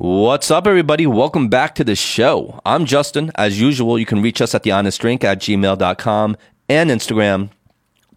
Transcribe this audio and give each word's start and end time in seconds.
What's 0.00 0.48
up, 0.52 0.68
everybody? 0.68 1.08
Welcome 1.08 1.48
back 1.48 1.74
to 1.74 1.82
the 1.82 1.96
show. 1.96 2.60
I'm 2.64 2.84
Justin. 2.84 3.32
As 3.34 3.60
usual, 3.60 3.98
you 3.98 4.06
can 4.06 4.22
reach 4.22 4.40
us 4.40 4.54
at 4.54 4.62
thehonestdrink 4.62 5.24
at 5.24 5.40
gmail.com 5.40 6.36
and 6.68 6.88
Instagram, 6.88 7.50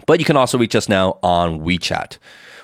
but 0.05 0.19
you 0.19 0.25
can 0.25 0.37
also 0.37 0.59
reach 0.59 0.75
us 0.75 0.87
now 0.87 1.17
on 1.23 1.61
WeChat. 1.61 2.19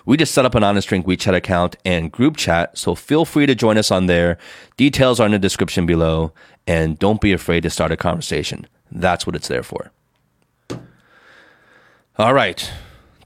We 0.05 0.17
just 0.17 0.35
set 0.35 0.45
up 0.45 0.53
an 0.53 0.63
Honest 0.63 0.87
Drink 0.87 1.07
WeChat 1.07 1.33
account 1.33 1.77
and 1.83 2.11
group 2.11 2.37
chat, 2.37 2.77
so 2.77 2.93
feel 2.93 3.25
free 3.25 3.47
to 3.47 3.55
join 3.55 3.79
us 3.79 3.89
on 3.89 4.05
there. 4.05 4.37
Details 4.77 5.19
are 5.19 5.25
in 5.25 5.31
the 5.31 5.39
description 5.39 5.87
below, 5.87 6.31
and 6.67 6.99
don't 6.99 7.19
be 7.19 7.33
afraid 7.33 7.63
to 7.63 7.71
start 7.71 7.91
a 7.91 7.97
conversation. 7.97 8.67
That's 8.91 9.25
what 9.25 9.35
it's 9.35 9.47
there 9.47 9.63
for. 9.63 9.89
All 12.19 12.35
right. 12.35 12.71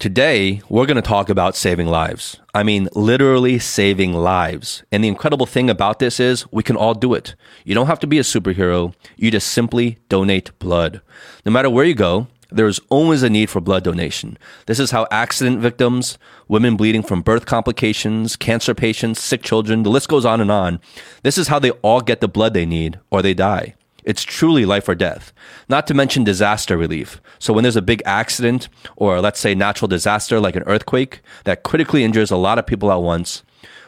Today, 0.02 0.64
we're 0.68 0.88
going 0.88 0.96
to 0.96 1.02
talk 1.04 1.30
about 1.30 1.56
saving 1.56 1.86
lives. 1.86 2.40
I 2.56 2.64
mean, 2.64 2.90
literally 2.96 3.60
saving 3.60 4.14
lives. 4.14 4.82
And 4.92 5.04
the 5.04 5.08
incredible 5.08 5.46
thing 5.46 5.70
about 5.70 6.00
this 6.00 6.20
is 6.20 6.52
we 6.52 6.64
can 6.64 6.76
all 6.76 6.96
do 6.96 7.14
it. 7.14 7.36
You 7.66 7.76
don't 7.76 7.86
have 7.86 8.00
to 8.00 8.08
be 8.08 8.18
a 8.18 8.23
superhero. 8.23 8.95
You 9.16 9.30
just 9.30 9.50
simply 9.50 10.00
donate 10.09 10.58
blood. 10.58 11.02
No 11.45 11.52
matter 11.52 11.70
where 11.70 11.86
you 11.86 11.94
go, 11.94 12.26
there 12.50 12.66
is 12.66 12.82
always 12.90 13.22
a 13.22 13.30
need 13.30 13.52
for 13.52 13.62
blood 13.62 13.84
donation. 13.84 14.40
This 14.66 14.80
is 14.80 14.90
how 14.90 15.06
accident 15.12 15.59
victims, 15.59 16.18
women 16.48 16.78
bleeding 16.78 17.04
from 17.04 17.22
birth 17.22 17.45
complications, 17.45 18.36
cancer 18.36 18.73
patients, 18.73 19.22
sick 19.22 19.44
children, 19.44 19.84
the 19.84 19.92
list 19.92 20.09
goes 20.09 20.26
on 20.26 20.42
and 20.42 20.50
on. 20.50 20.80
This 21.22 21.38
is 21.38 21.48
how 21.48 21.59
they 21.59 21.70
all 21.84 22.02
get 22.02 22.22
the 22.22 22.28
blood 22.28 22.56
they 22.56 22.66
need 22.66 23.00
or 23.12 23.22
they 23.22 23.36
die. 23.36 23.76
It's 24.04 24.23
truly 24.23 24.66
life 24.66 24.90
or 24.90 24.96
death, 24.96 25.32
not 25.70 25.88
to 25.88 25.94
mention 25.94 26.23
disaster 26.23 26.78
relief. 26.78 27.22
So, 27.40 27.54
when 27.54 27.64
there's 27.64 27.76
a 27.76 27.82
big 27.82 28.02
accident 28.05 28.70
or 28.96 29.22
let's 29.22 29.40
say 29.40 29.54
natural 29.55 29.88
disaster 29.88 30.40
like 30.40 30.55
an 30.55 30.64
earthquake 30.66 31.22
that 31.44 31.64
critically 31.64 32.04
injures 32.04 32.32
a 32.32 32.38
lot 32.38 32.59
of 32.59 32.66
people 32.66 32.92
at 32.92 33.02
once, 33.02 33.44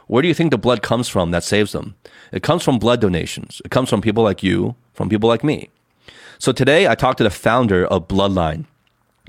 where 0.08 0.22
do 0.22 0.28
you 0.28 0.34
think 0.34 0.52
the 0.52 0.58
blood 0.58 0.82
comes 0.82 1.10
from 1.10 1.32
that 1.32 1.44
saves 1.44 1.72
them? 1.72 1.96
It 2.32 2.44
comes 2.44 2.64
from 2.64 2.80
blood 2.80 3.02
donations. 3.02 3.62
It 3.66 3.72
comes 3.72 3.90
from 3.90 4.02
people 4.02 4.24
like 4.24 4.44
you, 4.44 4.76
from 4.94 5.10
people 5.10 5.30
like 5.30 5.44
me. 5.44 5.70
So, 6.38 6.52
today 6.52 6.88
I 6.88 6.96
talked 6.96 7.18
to 7.18 7.24
the 7.24 7.30
founder 7.30 7.86
of 7.86 8.08
Bloodline. 8.08 8.66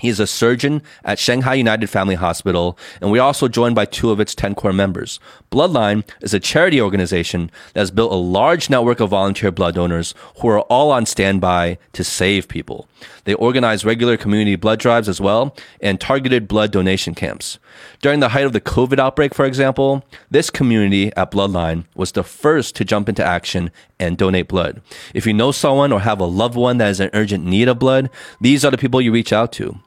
He 0.00 0.08
is 0.08 0.18
a 0.18 0.26
surgeon 0.26 0.82
at 1.04 1.20
Shanghai 1.20 1.54
United 1.54 1.88
Family 1.88 2.16
Hospital, 2.16 2.76
and 3.00 3.12
we're 3.12 3.22
also 3.22 3.46
joined 3.46 3.76
by 3.76 3.84
two 3.84 4.10
of 4.10 4.18
its 4.18 4.34
10 4.34 4.56
core 4.56 4.72
members. 4.72 5.20
Bloodline 5.54 6.02
is 6.20 6.34
a 6.34 6.40
charity 6.40 6.80
organization 6.80 7.48
that 7.74 7.80
has 7.80 7.92
built 7.92 8.10
a 8.10 8.16
large 8.16 8.68
network 8.68 8.98
of 8.98 9.10
volunteer 9.10 9.52
blood 9.52 9.76
donors 9.76 10.12
who 10.40 10.48
are 10.48 10.62
all 10.62 10.90
on 10.90 11.06
standby 11.06 11.78
to 11.92 12.02
save 12.02 12.48
people. 12.48 12.88
They 13.22 13.34
organize 13.34 13.84
regular 13.84 14.16
community 14.16 14.56
blood 14.56 14.80
drives 14.80 15.08
as 15.08 15.20
well 15.20 15.56
and 15.80 16.00
targeted 16.00 16.48
blood 16.48 16.72
donation 16.72 17.14
camps. 17.14 17.60
During 18.02 18.18
the 18.18 18.30
height 18.30 18.46
of 18.46 18.52
the 18.52 18.60
COVID 18.60 18.98
outbreak, 18.98 19.32
for 19.32 19.44
example, 19.44 20.04
this 20.28 20.50
community 20.50 21.12
at 21.16 21.30
Bloodline 21.30 21.84
was 21.94 22.10
the 22.10 22.24
first 22.24 22.74
to 22.74 22.84
jump 22.84 23.08
into 23.08 23.24
action 23.24 23.70
and 24.00 24.18
donate 24.18 24.48
blood. 24.48 24.82
If 25.14 25.24
you 25.24 25.32
know 25.32 25.52
someone 25.52 25.92
or 25.92 26.00
have 26.00 26.18
a 26.18 26.24
loved 26.24 26.56
one 26.56 26.78
that 26.78 26.88
is 26.88 26.98
in 26.98 27.10
urgent 27.12 27.44
need 27.44 27.68
of 27.68 27.78
blood, 27.78 28.10
these 28.40 28.64
are 28.64 28.72
the 28.72 28.78
people 28.78 29.00
you 29.00 29.12
reach 29.12 29.32
out 29.32 29.52
to. 29.52 29.78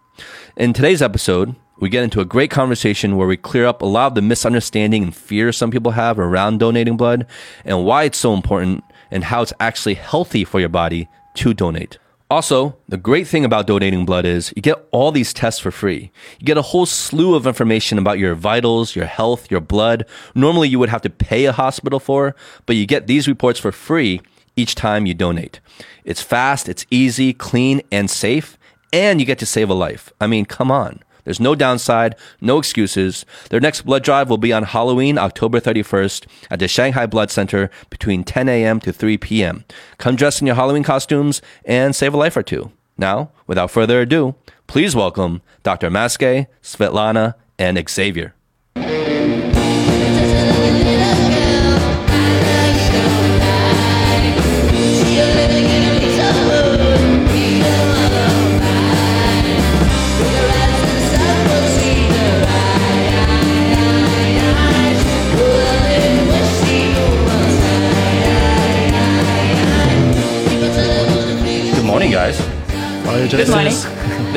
In 0.56 0.72
today's 0.72 1.02
episode, 1.02 1.56
we 1.80 1.90
get 1.90 2.04
into 2.04 2.22
a 2.22 2.26
great 2.26 2.52
conversation 2.52 3.16
where 3.18 3.28
we 3.28 3.38
clear 3.38 3.66
up 3.66 3.82
a 3.82 3.86
lot 3.86 4.08
of 4.08 4.16
the 4.16 4.22
misunderstanding 4.22 5.04
and 5.04 5.16
fear 5.16 5.52
some 5.52 5.72
people 5.72 5.92
have 5.92 6.20
around 6.20 6.60
donating 6.60 6.98
blood 6.98 7.28
and 7.66 7.86
why 7.86 8.04
it's 8.04 8.18
so 8.18 8.34
important 8.34 8.84
and 9.12 9.26
how 9.26 9.42
it's 9.42 9.54
actually 9.60 9.94
healthy 9.94 10.44
for 10.44 10.60
your 10.60 10.70
body 10.70 11.08
to 11.36 11.54
donate. 11.54 11.98
Also, 12.30 12.76
the 12.90 12.98
great 12.98 13.26
thing 13.26 13.46
about 13.46 13.68
donating 13.68 14.06
blood 14.06 14.26
is 14.26 14.52
you 14.56 14.62
get 14.62 14.86
all 14.92 15.12
these 15.12 15.32
tests 15.34 15.62
for 15.62 15.72
free. 15.72 16.12
You 16.40 16.46
get 16.46 16.58
a 16.58 16.62
whole 16.62 16.86
slew 16.86 17.36
of 17.36 17.48
information 17.48 17.98
about 17.98 18.20
your 18.20 18.36
vitals, 18.36 18.96
your 18.96 19.06
health, 19.06 19.50
your 19.50 19.62
blood. 19.62 20.06
Normally 20.36 20.68
you 20.68 20.78
would 20.80 20.90
have 20.90 21.04
to 21.04 21.10
pay 21.10 21.46
a 21.46 21.54
hospital 21.54 22.02
for, 22.02 22.36
but 22.66 22.76
you 22.76 22.86
get 22.86 23.08
these 23.08 23.30
reports 23.30 23.60
for 23.60 23.72
free 23.72 24.22
each 24.58 24.76
time 24.76 25.06
you 25.06 25.14
donate. 25.14 25.62
It's 26.04 26.22
fast, 26.22 26.68
it's 26.68 26.86
easy, 26.90 27.32
clean, 27.32 27.82
and 27.92 28.10
safe 28.10 28.58
and 28.94 29.20
you 29.20 29.26
get 29.26 29.40
to 29.40 29.46
save 29.46 29.70
a 29.70 29.74
life. 29.74 30.12
I 30.20 30.28
mean, 30.28 30.46
come 30.46 30.72
on. 30.72 31.04
There's 31.28 31.42
no 31.42 31.56
downside, 31.56 32.16
no 32.40 32.58
excuses. 32.58 33.26
Their 33.50 33.60
next 33.60 33.82
blood 33.82 34.02
drive 34.02 34.30
will 34.30 34.38
be 34.38 34.54
on 34.54 34.64
Halloween, 34.64 35.18
October 35.18 35.60
31st 35.60 36.26
at 36.50 36.60
the 36.60 36.70
Shanghai 36.70 37.06
Blood 37.06 37.32
Center 37.32 37.70
between 37.90 38.24
10 38.24 38.48
a.m. 38.48 38.80
to 38.80 38.94
3 38.94 39.18
p.m. 39.18 39.66
Come 39.98 40.16
dressed 40.16 40.40
in 40.40 40.48
your 40.48 40.56
Halloween 40.56 40.84
costumes 40.84 41.42
and 41.66 41.94
save 41.94 42.14
a 42.14 42.18
life 42.18 42.38
or 42.38 42.44
two. 42.44 42.72
Now, 42.98 43.32
without 43.46 43.72
further 43.72 44.00
ado, 44.00 44.36
please 44.68 44.96
welcome 44.96 45.42
Dr. 45.64 45.90
Maskay, 45.90 46.48
Svetlana, 46.64 47.34
and 47.60 47.78
Xavier. 47.90 48.34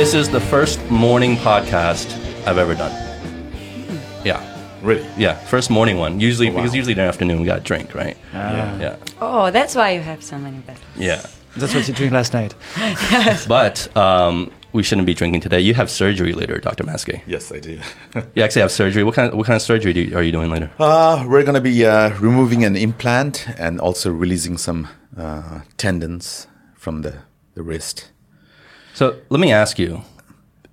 This 0.00 0.15
is 0.15 0.31
the 0.31 0.41
first 0.41 0.81
morning 0.91 1.37
podcast 1.37 2.09
I've 2.47 2.56
ever 2.56 2.75
done. 2.75 2.91
Yeah. 4.25 4.41
Really? 4.83 5.06
Yeah, 5.19 5.34
first 5.34 5.69
morning 5.69 5.99
one. 5.99 6.19
Usually, 6.21 6.49
Oh, 6.49 6.53
wow. 6.53 6.62
because 6.62 6.75
usually 6.75 6.93
in 6.93 6.99
the 6.99 7.05
afternoon 7.05 7.38
we 7.41 7.44
got 7.47 7.59
a 7.59 7.61
drink, 7.61 7.94
right? 7.94 8.16
Yeah. 8.33 8.78
Yeah, 8.81 8.97
Oh, 9.21 9.50
that's 9.50 9.75
why 9.75 9.91
you 9.91 10.00
have 10.00 10.22
so 10.25 10.38
many 10.38 10.56
battles. 10.61 10.87
yeah. 10.97 11.21
That's 11.56 11.75
what 11.75 11.87
you're 11.87 11.97
doing 11.99 12.12
last 12.12 12.33
night. 12.33 12.55
But 13.47 13.94
um, 13.94 14.50
we 14.72 14.83
shouldn't 14.83 15.06
be 15.06 15.12
drinking 15.12 15.43
today. 15.43 15.61
You 15.61 15.75
have 15.75 15.91
surgery 15.91 16.32
later, 16.32 16.59
Dr. 16.59 16.84
Maskay. 16.84 17.21
Yes, 17.27 17.53
I 17.53 17.59
do. 17.61 17.78
You 18.34 18.43
actually 18.43 18.62
have 18.62 18.72
surgery. 18.72 19.05
What 19.05 19.15
kind 19.17 19.28
of, 19.31 19.37
what 19.37 19.47
kind 19.47 19.56
of 19.56 19.62
surgery 19.62 19.93
do 19.93 20.00
you, 20.00 20.17
are 20.17 20.22
you 20.22 20.32
doing 20.32 20.50
later? 20.50 20.71
uh, 20.78 21.27
we're 21.28 21.43
going 21.44 21.61
to 21.62 21.69
be 21.72 21.84
uh, 21.84 22.19
removing 22.21 22.65
an 22.65 22.75
implant 22.75 23.47
and 23.59 23.78
also 23.81 24.11
releasing 24.11 24.56
some 24.56 24.88
uh, 25.19 25.61
tendons 25.77 26.47
from 26.75 27.03
the, 27.03 27.15
the 27.55 27.62
wrist. 27.62 28.09
So 28.95 29.17
let 29.28 29.41
me 29.41 29.53
ask 29.53 29.78
you: 29.78 30.03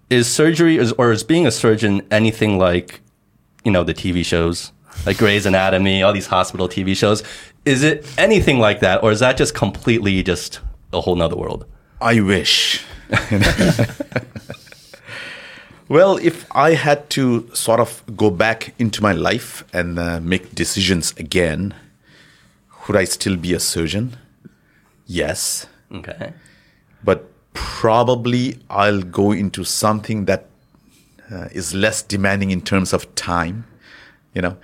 Is 0.09 0.29
surgery 0.29 0.79
or 0.97 1.11
is 1.11 1.23
being 1.23 1.47
a 1.47 1.51
surgeon 1.51 2.01
anything 2.11 2.57
like, 2.57 3.01
you 3.63 3.72
know, 3.72 3.83
the 3.83 3.94
TV 3.94 4.25
shows 4.25 4.72
like 5.05 5.17
Grey's 5.17 5.45
Anatomy, 5.45 6.01
all 6.01 6.13
these 6.13 6.27
hospital 6.27 6.67
TV 6.67 6.95
shows? 6.95 7.23
Is 7.66 7.83
it 7.83 8.06
anything 8.17 8.59
like 8.59 8.79
that, 8.79 9.03
or 9.03 9.11
is 9.11 9.19
that 9.19 9.38
just 9.38 9.53
completely 9.53 10.23
just 10.23 10.59
a 10.94 11.01
whole 11.01 11.16
nother 11.16 11.35
world? 11.35 11.66
I 12.01 12.22
wish. 12.22 12.83
well, 15.89 16.17
if 16.17 16.45
I 16.51 16.73
had 16.73 17.09
to 17.11 17.50
sort 17.53 17.79
of 17.79 18.03
go 18.16 18.29
back 18.29 18.73
into 18.79 19.01
my 19.01 19.13
life 19.13 19.63
and 19.73 20.00
uh, 20.00 20.19
make 20.19 20.56
decisions 20.56 21.13
again, 21.17 21.73
would 22.88 22.97
I 22.97 23.06
still 23.06 23.35
be 23.35 23.53
a 23.53 23.59
surgeon? 23.59 24.17
Yes. 25.06 25.67
Okay. 25.91 26.33
but 27.03 27.31
probably 27.57 28.59
I'll 28.69 29.01
go 29.01 29.31
into 29.31 29.63
something 29.63 30.25
that 30.25 30.45
uh, 31.31 31.47
is 31.51 31.73
less 31.73 32.01
demanding 32.01 32.51
in 32.51 32.62
terms 32.62 32.94
of 32.94 33.01
time, 33.16 33.66
you 34.34 34.41
know, 34.41 34.56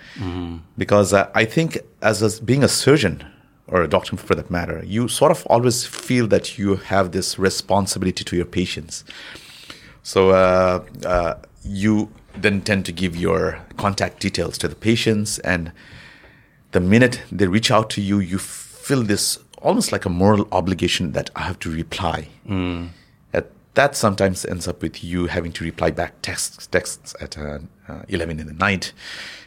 because 0.78 1.14
uh, 1.14 1.30
I 1.36 1.46
think 1.46 1.80
as 2.02 2.22
a, 2.22 2.42
being 2.44 2.64
a 2.64 2.68
surgeon 2.68 3.26
or 3.68 3.82
a 3.82 3.88
doctor 3.88 4.18
for 4.18 4.36
that 4.36 4.50
matter, 4.50 4.84
you 4.86 5.08
sort 5.08 5.32
of 5.32 5.46
always 5.48 5.86
feel 5.86 6.28
that 6.28 6.58
you 6.58 6.76
have 6.76 7.12
this 7.12 7.40
responsibility 7.40 8.24
to 8.24 8.36
your 8.36 8.46
patients. 8.46 9.04
So 10.04 10.30
uh, 10.30 10.84
uh, 11.06 11.36
you 11.64 12.10
then 12.36 12.62
tend 12.62 12.86
to 12.86 12.92
give 12.92 13.16
your 13.16 13.60
contact 13.78 14.20
details 14.20 14.58
to 14.60 14.68
the 14.68 14.76
patients, 14.76 15.40
and 15.40 15.72
the 16.72 16.80
minute 16.80 17.22
they 17.32 17.48
reach 17.48 17.72
out 17.72 17.90
to 17.92 18.02
you, 18.02 18.20
you 18.20 18.38
feel 18.38 19.04
this 19.04 19.40
almost 19.64 19.92
like 19.92 20.06
a 20.06 20.10
moral 20.10 20.48
obligation 20.52 21.14
that 21.14 21.30
I 21.36 21.42
have 21.44 21.58
to 21.60 21.72
reply. 21.72 22.28
That, 23.32 23.52
that 23.74 23.96
sometimes 23.96 24.46
ends 24.46 24.68
up 24.68 24.82
with 24.82 25.04
you 25.04 25.28
having 25.28 25.52
to 25.54 25.64
reply 25.64 25.90
back 25.92 26.22
texts, 26.22 26.68
texts 26.68 27.16
at 27.20 27.38
uh, 27.38 27.60
uh, 27.88 28.04
11 28.10 28.40
in 28.40 28.48
the 28.48 28.54
night, 28.54 28.94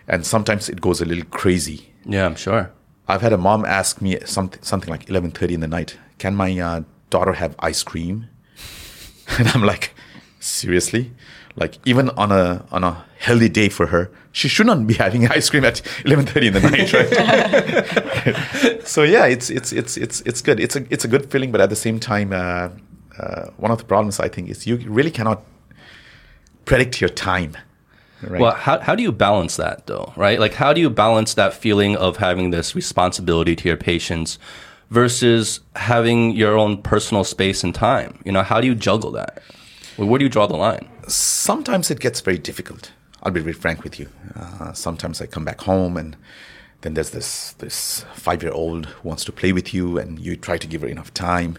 and 0.08 0.26
sometimes 0.26 0.68
it 0.68 0.80
goes 0.80 1.00
a 1.00 1.04
little 1.04 1.24
crazy. 1.26 1.92
Yeah, 2.04 2.26
I'm 2.26 2.36
sure. 2.36 2.72
I've 3.08 3.22
had 3.22 3.32
a 3.32 3.38
mom 3.38 3.64
ask 3.64 4.00
me 4.00 4.18
something 4.24 4.60
something 4.62 4.90
like 4.90 5.06
11:30 5.06 5.54
in 5.54 5.60
the 5.60 5.68
night, 5.68 5.96
"Can 6.18 6.34
my 6.34 6.58
uh, 6.58 6.82
daughter 7.10 7.34
have 7.34 7.54
ice 7.60 7.84
cream?" 7.84 8.26
And 9.38 9.48
I'm 9.48 9.62
like, 9.62 9.94
"Seriously?" 10.40 11.12
Like 11.56 11.78
even 11.84 12.10
on 12.10 12.32
a 12.32 12.64
on 12.70 12.84
a 12.84 13.04
healthy 13.18 13.48
day 13.48 13.68
for 13.68 13.86
her, 13.86 14.10
she 14.32 14.48
should 14.48 14.66
not 14.66 14.86
be 14.86 14.94
having 15.04 15.26
ice 15.28 15.48
cream 15.50 15.64
at 15.64 15.76
11:30 16.04 16.46
in 16.46 16.52
the 16.52 16.60
night, 16.60 16.92
right? 18.66 18.86
so 18.86 19.02
yeah, 19.02 19.24
it's 19.26 19.50
it's 19.50 19.72
it's 19.72 19.96
it's 19.96 20.20
it's 20.22 20.42
good. 20.42 20.60
It's 20.60 20.76
a 20.76 20.84
it's 20.90 21.04
a 21.04 21.08
good 21.08 21.30
feeling, 21.30 21.52
but 21.52 21.60
at 21.60 21.70
the 21.70 21.76
same 21.76 21.98
time, 21.98 22.32
uh, 22.32 22.68
uh, 23.18 23.50
one 23.56 23.70
of 23.70 23.78
the 23.78 23.84
problems 23.84 24.20
I 24.20 24.28
think 24.28 24.50
is 24.50 24.66
you 24.66 24.76
really 24.76 25.10
cannot 25.10 25.42
predict 26.66 27.00
your 27.00 27.10
time. 27.10 27.56
Right. 28.22 28.40
Well, 28.40 28.52
how, 28.52 28.80
how 28.80 28.94
do 28.94 29.02
you 29.02 29.12
balance 29.12 29.56
that 29.56 29.86
though, 29.86 30.12
right? 30.16 30.40
Like, 30.40 30.54
how 30.54 30.72
do 30.72 30.80
you 30.80 30.90
balance 30.90 31.34
that 31.34 31.54
feeling 31.54 31.96
of 31.96 32.16
having 32.16 32.50
this 32.50 32.74
responsibility 32.74 33.54
to 33.56 33.68
your 33.68 33.76
patients 33.76 34.38
versus 34.90 35.60
having 35.76 36.32
your 36.32 36.56
own 36.56 36.82
personal 36.82 37.24
space 37.24 37.62
and 37.62 37.74
time? 37.74 38.18
You 38.24 38.32
know, 38.32 38.42
how 38.42 38.60
do 38.60 38.66
you 38.66 38.74
juggle 38.74 39.12
that? 39.12 39.42
Where 39.96 40.18
do 40.18 40.24
you 40.24 40.30
draw 40.30 40.46
the 40.46 40.56
line? 40.56 40.88
Sometimes 41.06 41.90
it 41.90 42.00
gets 42.00 42.20
very 42.20 42.38
difficult. 42.38 42.92
I'll 43.22 43.32
be 43.32 43.40
very 43.40 43.52
frank 43.52 43.82
with 43.82 43.98
you. 43.98 44.08
Uh, 44.34 44.72
sometimes 44.72 45.20
I 45.20 45.26
come 45.26 45.44
back 45.44 45.62
home 45.62 45.96
and 45.96 46.16
then 46.82 46.94
there's 46.94 47.10
this 47.10 47.52
this 47.54 48.04
five 48.14 48.42
year 48.42 48.52
old 48.52 48.86
who 48.86 49.08
wants 49.08 49.24
to 49.24 49.32
play 49.32 49.52
with 49.52 49.74
you, 49.74 49.98
and 49.98 50.18
you 50.18 50.36
try 50.36 50.58
to 50.58 50.66
give 50.66 50.82
her 50.82 50.88
enough 50.88 51.12
time. 51.14 51.58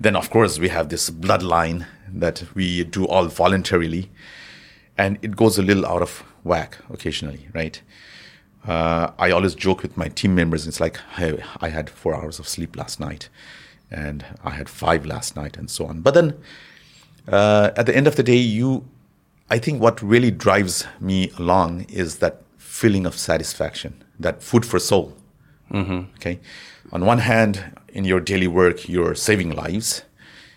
Then 0.00 0.16
of 0.16 0.30
course 0.30 0.58
we 0.58 0.68
have 0.68 0.88
this 0.88 1.10
bloodline 1.10 1.86
that 2.12 2.44
we 2.54 2.84
do 2.84 3.06
all 3.06 3.26
voluntarily, 3.26 4.10
and 4.96 5.18
it 5.22 5.36
goes 5.36 5.58
a 5.58 5.62
little 5.62 5.86
out 5.86 6.02
of 6.02 6.22
whack 6.44 6.78
occasionally, 6.90 7.48
right? 7.54 7.80
Uh, 8.66 9.12
I 9.18 9.30
always 9.30 9.54
joke 9.54 9.82
with 9.82 9.96
my 9.96 10.08
team 10.08 10.34
members. 10.34 10.66
It's 10.66 10.80
like, 10.80 10.98
hey, 11.16 11.42
I 11.60 11.70
had 11.70 11.88
four 11.88 12.14
hours 12.14 12.38
of 12.38 12.48
sleep 12.48 12.76
last 12.76 13.00
night, 13.00 13.28
and 13.90 14.24
I 14.44 14.50
had 14.50 14.68
five 14.68 15.06
last 15.06 15.36
night, 15.36 15.56
and 15.56 15.70
so 15.70 15.86
on. 15.86 16.00
But 16.00 16.14
then 16.14 16.34
uh, 17.32 17.72
at 17.76 17.86
the 17.86 17.96
end 17.96 18.06
of 18.06 18.16
the 18.16 18.22
day, 18.22 18.36
you, 18.36 18.86
I 19.50 19.58
think 19.58 19.80
what 19.80 20.02
really 20.02 20.30
drives 20.30 20.86
me 21.00 21.30
along 21.38 21.82
is 21.88 22.18
that 22.18 22.42
feeling 22.56 23.06
of 23.06 23.16
satisfaction, 23.16 24.02
that 24.18 24.42
food 24.42 24.64
for 24.64 24.78
soul. 24.78 25.16
Mm-hmm. 25.70 26.12
Okay. 26.16 26.40
On 26.92 27.04
one 27.04 27.18
hand, 27.18 27.78
in 27.88 28.04
your 28.04 28.20
daily 28.20 28.46
work, 28.46 28.88
you're 28.88 29.14
saving 29.14 29.50
lives. 29.50 30.02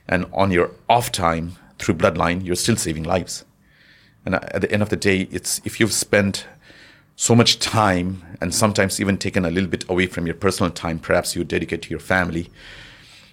And 0.07 0.25
on 0.33 0.51
your 0.51 0.71
off 0.89 1.12
time 1.12 1.53
through 1.79 1.95
Bloodline, 1.95 2.45
you're 2.45 2.56
still 2.56 2.75
saving 2.75 3.03
lives. 3.03 3.45
And 4.25 4.35
at 4.35 4.62
the 4.62 4.71
end 4.71 4.81
of 4.81 4.89
the 4.89 4.95
day, 4.95 5.27
it's 5.31 5.62
if 5.63 5.79
you've 5.79 5.94
spent 5.94 6.45
so 7.15 7.35
much 7.35 7.59
time 7.59 8.24
and 8.39 8.53
sometimes 8.53 9.00
even 9.00 9.17
taken 9.17 9.45
a 9.45 9.51
little 9.51 9.69
bit 9.69 9.88
away 9.89 10.07
from 10.07 10.25
your 10.25 10.35
personal 10.35 10.71
time, 10.71 11.00
perhaps 11.00 11.35
you 11.35 11.44
dedicate 11.44 11.83
to 11.83 11.89
your 11.89 12.00
family. 12.00 12.50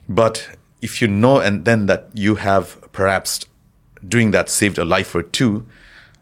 But 0.08 0.56
if 0.80 1.02
you 1.02 1.08
know 1.08 1.40
and 1.40 1.64
then 1.64 1.86
that 1.86 2.08
you 2.14 2.36
have 2.36 2.80
perhaps 2.92 3.44
doing 4.06 4.30
that 4.30 4.48
saved 4.48 4.78
a 4.78 4.84
life 4.84 5.14
or 5.14 5.22
two, 5.22 5.66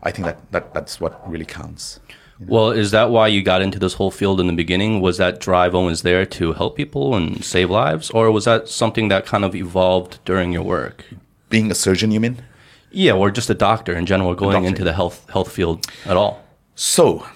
I 0.02 0.10
think 0.10 0.26
that, 0.26 0.52
that 0.52 0.74
that's 0.74 1.00
what 1.00 1.28
really 1.28 1.44
counts. 1.44 2.00
Well, 2.38 2.70
is 2.70 2.90
that 2.90 3.10
why 3.10 3.28
you 3.28 3.42
got 3.42 3.62
into 3.62 3.78
this 3.78 3.94
whole 3.94 4.10
field 4.10 4.40
in 4.40 4.46
the 4.46 4.52
beginning? 4.52 5.00
Was 5.00 5.16
that 5.16 5.40
drive 5.40 5.74
always 5.74 6.02
there 6.02 6.26
to 6.26 6.52
help 6.52 6.76
people 6.76 7.14
and 7.14 7.42
save 7.42 7.70
lives? 7.70 8.10
Or 8.10 8.30
was 8.30 8.44
that 8.44 8.68
something 8.68 9.08
that 9.08 9.24
kind 9.24 9.44
of 9.44 9.54
evolved 9.54 10.18
during 10.26 10.52
your 10.52 10.62
work? 10.62 11.04
Being 11.48 11.70
a 11.70 11.74
surgeon, 11.74 12.10
you 12.10 12.20
mean? 12.20 12.42
Yeah, 12.90 13.12
or 13.12 13.30
just 13.30 13.48
a 13.48 13.54
doctor 13.54 13.94
in 13.94 14.04
general, 14.04 14.34
going 14.34 14.64
into 14.64 14.84
the 14.84 14.92
health 14.92 15.28
health 15.30 15.50
field 15.50 15.86
at 16.04 16.16
all. 16.16 16.42
So, 16.74 17.26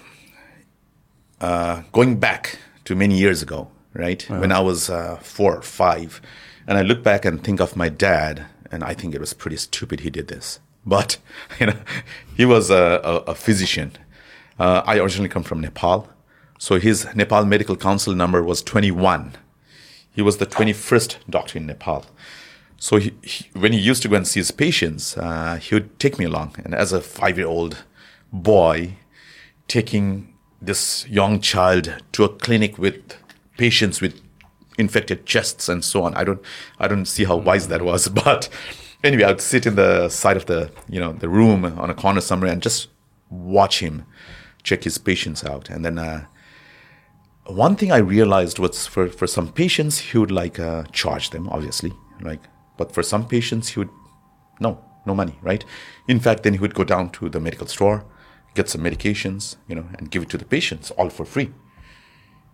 uh, 1.41 1.83
going 1.93 2.21
back 2.21 2.59
to 2.85 2.95
many 2.95 3.17
years 3.17 3.43
ago, 3.43 3.69
right? 3.95 4.23
When 4.29 4.53
I 4.53 4.61
was 4.61 4.91
uh, 4.91 5.17
four 5.23 5.57
or 5.57 5.63
five, 5.63 6.21
and 6.67 6.79
I 6.79 6.83
look 6.83 7.03
back 7.03 7.25
and 7.25 7.43
think 7.43 7.61
of 7.61 7.77
my 7.77 7.89
dad, 7.89 8.47
and 8.71 8.85
I 8.85 8.95
think 8.95 9.15
it 9.15 9.21
was 9.21 9.33
pretty 9.33 9.57
stupid 9.57 10.01
he 10.01 10.11
did 10.11 10.29
this. 10.29 10.61
But, 10.87 11.19
you 11.61 11.67
know, 11.67 11.77
he 12.37 12.45
was 12.45 12.71
a, 12.71 13.01
a, 13.03 13.17
a 13.31 13.35
physician. 13.35 13.93
Uh, 14.59 14.83
I 14.85 14.99
originally 14.99 15.29
come 15.29 15.43
from 15.43 15.61
Nepal. 15.61 16.09
So 16.59 16.79
his 16.79 17.07
Nepal 17.15 17.45
Medical 17.47 17.77
Council 17.77 18.15
number 18.15 18.43
was 18.43 18.63
21. 18.63 19.33
He 20.13 20.21
was 20.21 20.37
the 20.37 20.47
21st 20.47 21.17
doctor 21.31 21.59
in 21.59 21.67
Nepal. 21.67 22.05
So 22.77 22.97
he, 22.97 23.13
he, 23.23 23.47
when 23.59 23.73
he 23.73 23.79
used 23.79 24.03
to 24.03 24.09
go 24.09 24.17
and 24.17 24.27
see 24.27 24.41
his 24.41 24.51
patients, 24.51 25.17
uh, 25.17 25.57
he 25.57 25.75
would 25.75 25.99
take 25.99 26.19
me 26.19 26.25
along. 26.25 26.57
And 26.65 26.75
as 26.75 26.93
a 26.93 27.01
five 27.01 27.39
year 27.39 27.47
old 27.47 27.85
boy, 28.33 28.97
taking 29.69 30.35
this 30.61 31.07
young 31.09 31.41
child 31.41 31.95
to 32.13 32.25
a 32.25 32.29
clinic 32.29 32.77
with 32.77 33.17
patients 33.57 34.01
with 34.01 34.21
infected 34.81 35.27
chests 35.27 35.69
and 35.69 35.85
so 35.85 36.03
on. 36.03 36.15
I 36.15 36.25
don't, 36.25 36.41
I 36.79 36.89
don't 36.89 37.07
see 37.07 37.25
how 37.25 37.37
wise 37.37 37.69
that 37.69 37.83
was. 37.83 38.09
But 38.25 38.49
anyway, 39.05 39.25
I'd 39.25 39.41
sit 39.41 39.67
in 39.67 39.77
the 39.77 40.09
side 40.09 40.37
of 40.37 40.47
the, 40.47 40.71
you 40.89 41.01
know, 41.01 41.13
the 41.13 41.29
room 41.29 41.65
on 41.65 41.91
a 41.91 41.95
corner 41.95 42.21
somewhere 42.21 42.51
and 42.51 42.63
just 42.63 42.89
watch 43.31 43.81
him 43.81 44.05
check 44.63 44.85
his 44.85 44.99
patients 44.99 45.45
out. 45.45 45.71
And 45.71 45.85
then 45.85 45.99
uh, 45.99 46.27
one 47.47 47.77
thing 47.77 47.93
I 47.93 47.99
realized 47.99 48.59
was 48.59 48.87
for, 48.87 49.09
for 49.09 49.27
some 49.27 49.53
patients, 49.53 49.99
he 49.99 50.19
would 50.19 50.31
like 50.31 50.59
uh, 50.59 50.85
charge 50.93 51.31
them, 51.31 51.49
obviously, 51.49 51.93
like, 52.21 52.41
but 52.77 52.93
for 52.93 53.03
some 53.03 53.27
patients, 53.27 53.69
he 53.71 53.81
would, 53.81 53.91
no, 54.61 54.83
no 55.07 55.15
money, 55.15 55.39
right? 55.43 55.65
In 56.09 56.21
fact, 56.21 56.43
then 56.43 56.55
he 56.55 56.59
would 56.59 56.75
go 56.75 56.85
down 56.85 57.11
to 57.11 57.29
the 57.29 57.41
medical 57.41 57.67
store, 57.67 58.05
get 58.55 58.69
some 58.69 58.83
medications, 58.83 59.57
you 59.69 59.75
know, 59.75 59.87
and 59.99 60.11
give 60.11 60.23
it 60.23 60.31
to 60.31 60.39
the 60.39 60.45
patients 60.45 60.91
all 60.93 61.11
for 61.11 61.25
free. 61.25 61.53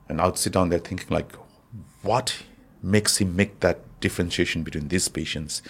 And 0.08 0.20
I'd 0.20 0.38
sit 0.38 0.52
down 0.52 0.68
there 0.68 0.78
thinking 0.78 1.08
like, 1.10 1.32
what 2.06 2.42
makes 2.82 3.18
him 3.18 3.36
make 3.36 3.60
that 3.60 3.80
differentiation 4.00 4.62
between 4.62 4.88
these 4.88 5.08
patients? 5.08 5.62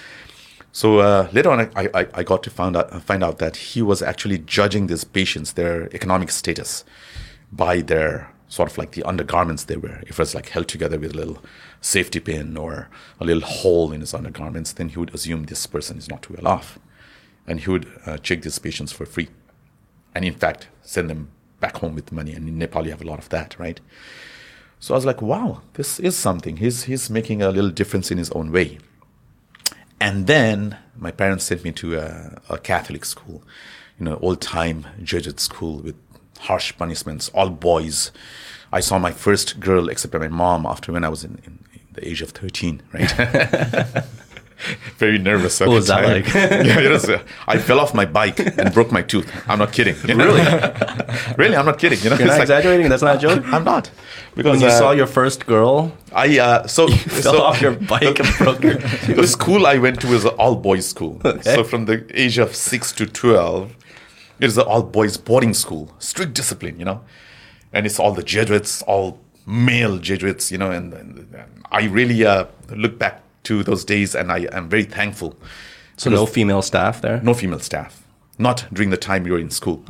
So 0.72 0.98
uh, 0.98 1.28
later 1.32 1.50
on, 1.50 1.60
I, 1.74 1.88
I, 1.94 2.06
I 2.12 2.22
got 2.22 2.42
to 2.42 2.50
find 2.50 2.76
out, 2.76 3.02
find 3.02 3.24
out 3.24 3.38
that 3.38 3.56
he 3.56 3.80
was 3.80 4.02
actually 4.02 4.38
judging 4.38 4.88
these 4.88 5.04
patients, 5.04 5.54
their 5.54 5.88
economic 5.94 6.30
status, 6.30 6.84
by 7.50 7.80
their 7.80 8.30
sort 8.48 8.70
of 8.70 8.78
like 8.78 8.92
the 8.92 9.02
undergarments 9.04 9.64
they 9.64 9.76
wear. 9.76 10.02
If 10.02 10.10
it 10.10 10.18
was 10.18 10.34
like 10.34 10.50
held 10.50 10.68
together 10.68 10.98
with 10.98 11.14
a 11.14 11.16
little 11.16 11.42
safety 11.80 12.20
pin 12.20 12.56
or 12.56 12.88
a 13.20 13.24
little 13.24 13.42
hole 13.42 13.90
in 13.92 14.00
his 14.00 14.12
undergarments, 14.12 14.74
then 14.74 14.90
he 14.90 14.98
would 14.98 15.14
assume 15.14 15.44
this 15.44 15.66
person 15.66 15.96
is 15.96 16.08
not 16.08 16.28
well 16.28 16.46
off. 16.46 16.78
And 17.46 17.60
he 17.60 17.70
would 17.70 17.90
uh, 18.04 18.18
check 18.18 18.42
these 18.42 18.58
patients 18.58 18.92
for 18.92 19.06
free. 19.06 19.28
And 20.14 20.24
in 20.24 20.34
fact, 20.34 20.68
send 20.82 21.08
them 21.08 21.30
back 21.60 21.78
home 21.78 21.94
with 21.94 22.12
money. 22.12 22.34
And 22.34 22.48
in 22.48 22.58
Nepal, 22.58 22.84
you 22.84 22.90
have 22.90 23.02
a 23.02 23.06
lot 23.06 23.18
of 23.18 23.28
that, 23.30 23.58
right? 23.58 23.80
So 24.78 24.94
I 24.94 24.96
was 24.96 25.06
like, 25.06 25.22
wow, 25.22 25.62
this 25.74 25.98
is 25.98 26.16
something. 26.16 26.58
He's, 26.58 26.84
he's 26.84 27.08
making 27.10 27.42
a 27.42 27.50
little 27.50 27.70
difference 27.70 28.10
in 28.10 28.18
his 28.18 28.30
own 28.30 28.52
way. 28.52 28.78
And 30.00 30.26
then 30.26 30.76
my 30.96 31.10
parents 31.10 31.44
sent 31.44 31.64
me 31.64 31.72
to 31.72 31.98
a, 31.98 32.40
a 32.50 32.58
Catholic 32.58 33.04
school, 33.04 33.42
you 33.98 34.04
know, 34.04 34.18
old 34.20 34.40
time 34.40 34.86
Jesuit 35.02 35.40
school 35.40 35.78
with 35.78 35.96
harsh 36.40 36.76
punishments, 36.76 37.30
all 37.30 37.50
boys. 37.50 38.12
I 38.72 38.80
saw 38.80 38.98
my 38.98 39.12
first 39.12 39.58
girl, 39.60 39.88
except 39.88 40.14
my 40.14 40.28
mom, 40.28 40.66
after 40.66 40.92
when 40.92 41.04
I 41.04 41.08
was 41.08 41.24
in, 41.24 41.40
in, 41.44 41.64
in 41.72 41.80
the 41.94 42.06
age 42.06 42.20
of 42.20 42.30
13, 42.30 42.82
right? 42.92 44.04
Very 44.96 45.18
nervous. 45.18 45.60
At 45.60 45.68
What 45.68 45.74
the 45.74 45.76
was 45.76 45.86
that 45.88 46.00
time. 46.00 46.22
like? 46.22 46.34
yeah, 46.66 46.88
was, 46.88 47.08
uh, 47.08 47.22
I 47.46 47.58
fell 47.58 47.78
off 47.78 47.94
my 47.94 48.06
bike 48.06 48.38
and 48.38 48.72
broke 48.72 48.90
my 48.90 49.02
tooth. 49.02 49.30
I'm 49.48 49.58
not 49.58 49.72
kidding. 49.72 49.94
Really? 50.04 50.40
really, 51.36 51.56
I'm 51.56 51.66
not 51.66 51.78
kidding. 51.78 51.98
You 52.00 52.10
know, 52.10 52.16
You're 52.16 52.26
not 52.26 52.40
It's 52.40 52.50
like- 52.50 52.60
exaggerating? 52.60 52.88
That's 52.88 53.02
not 53.02 53.16
a 53.16 53.18
joke? 53.18 53.44
I'm 53.52 53.64
not. 53.64 53.90
Because 54.34 54.52
When 54.52 54.60
you 54.60 54.68
uh, 54.68 54.78
saw 54.78 54.90
your 54.92 55.06
first 55.06 55.46
girl, 55.46 55.92
I 56.12 56.38
uh, 56.38 56.66
so 56.66 56.88
fell 56.88 57.34
so, 57.34 57.42
off 57.42 57.60
your 57.60 57.72
bike 57.72 58.18
and 58.18 58.28
broke 58.38 58.62
your 58.62 58.74
the 58.74 59.26
school 59.26 59.66
I 59.66 59.78
went 59.78 60.00
to 60.00 60.08
was 60.08 60.24
an 60.24 60.34
all 60.38 60.56
boys 60.56 60.86
school. 60.88 61.20
So 61.42 61.64
from 61.64 61.86
the 61.86 62.06
age 62.14 62.38
of 62.38 62.54
six 62.54 62.92
to 62.92 63.06
twelve, 63.06 63.74
it 64.38 64.46
is 64.46 64.58
an 64.58 64.64
all 64.64 64.82
boys 64.82 65.16
boarding 65.16 65.54
school, 65.54 65.94
strict 65.98 66.34
discipline, 66.34 66.78
you 66.78 66.84
know, 66.84 67.00
and 67.72 67.86
it's 67.86 67.98
all 67.98 68.12
the 68.12 68.22
Jesuits, 68.22 68.82
all 68.82 69.18
male 69.46 69.96
Jesuits, 69.98 70.50
you 70.52 70.58
know, 70.58 70.70
and, 70.70 70.92
and, 70.92 71.18
and 71.34 71.62
I 71.70 71.84
really 71.84 72.24
uh, 72.26 72.44
look 72.74 72.98
back 72.98 73.22
to 73.46 73.62
those 73.62 73.84
days, 73.84 74.14
and 74.14 74.30
I 74.30 74.48
am 74.52 74.68
very 74.68 74.84
thankful. 74.84 75.34
so 75.96 76.10
no 76.10 76.26
female 76.26 76.62
staff 76.62 77.00
there? 77.00 77.20
No 77.22 77.34
female 77.34 77.60
staff, 77.60 78.06
not 78.38 78.66
during 78.72 78.90
the 78.90 78.96
time 78.96 79.26
you 79.26 79.32
were 79.32 79.38
in 79.38 79.50
school. 79.50 79.84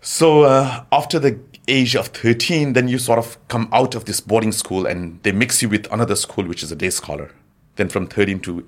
So 0.00 0.42
uh, 0.44 0.84
after 0.92 1.18
the 1.18 1.38
age 1.68 1.94
of 1.94 2.08
13, 2.08 2.72
then 2.72 2.88
you 2.88 2.98
sort 2.98 3.18
of 3.18 3.36
come 3.48 3.68
out 3.72 3.94
of 3.94 4.04
this 4.04 4.20
boarding 4.20 4.52
school 4.52 4.86
and 4.86 5.22
they 5.22 5.32
mix 5.32 5.62
you 5.62 5.68
with 5.68 5.92
another 5.92 6.16
school, 6.16 6.44
which 6.46 6.62
is 6.62 6.72
a 6.72 6.76
day 6.76 6.90
scholar. 6.90 7.30
Then 7.76 7.88
from 7.88 8.06
13 8.06 8.40
to 8.40 8.66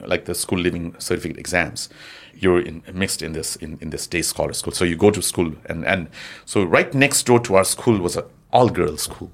like 0.00 0.24
the 0.26 0.34
school 0.34 0.58
leaving 0.58 0.94
certificate 0.98 1.38
exams, 1.38 1.88
you're 2.34 2.60
in, 2.60 2.82
mixed 2.92 3.22
in 3.22 3.32
this 3.32 3.56
in, 3.56 3.78
in 3.80 3.90
this 3.90 4.06
day 4.06 4.22
scholar 4.22 4.52
school. 4.52 4.72
So 4.72 4.84
you 4.84 4.96
go 4.96 5.10
to 5.10 5.22
school 5.22 5.54
and 5.66 5.84
and 5.86 6.08
so 6.44 6.64
right 6.64 6.92
next 6.94 7.24
door 7.26 7.40
to 7.40 7.56
our 7.56 7.64
school 7.64 7.98
was 7.98 8.16
an 8.16 8.24
all 8.52 8.68
girls 8.68 9.02
school. 9.02 9.30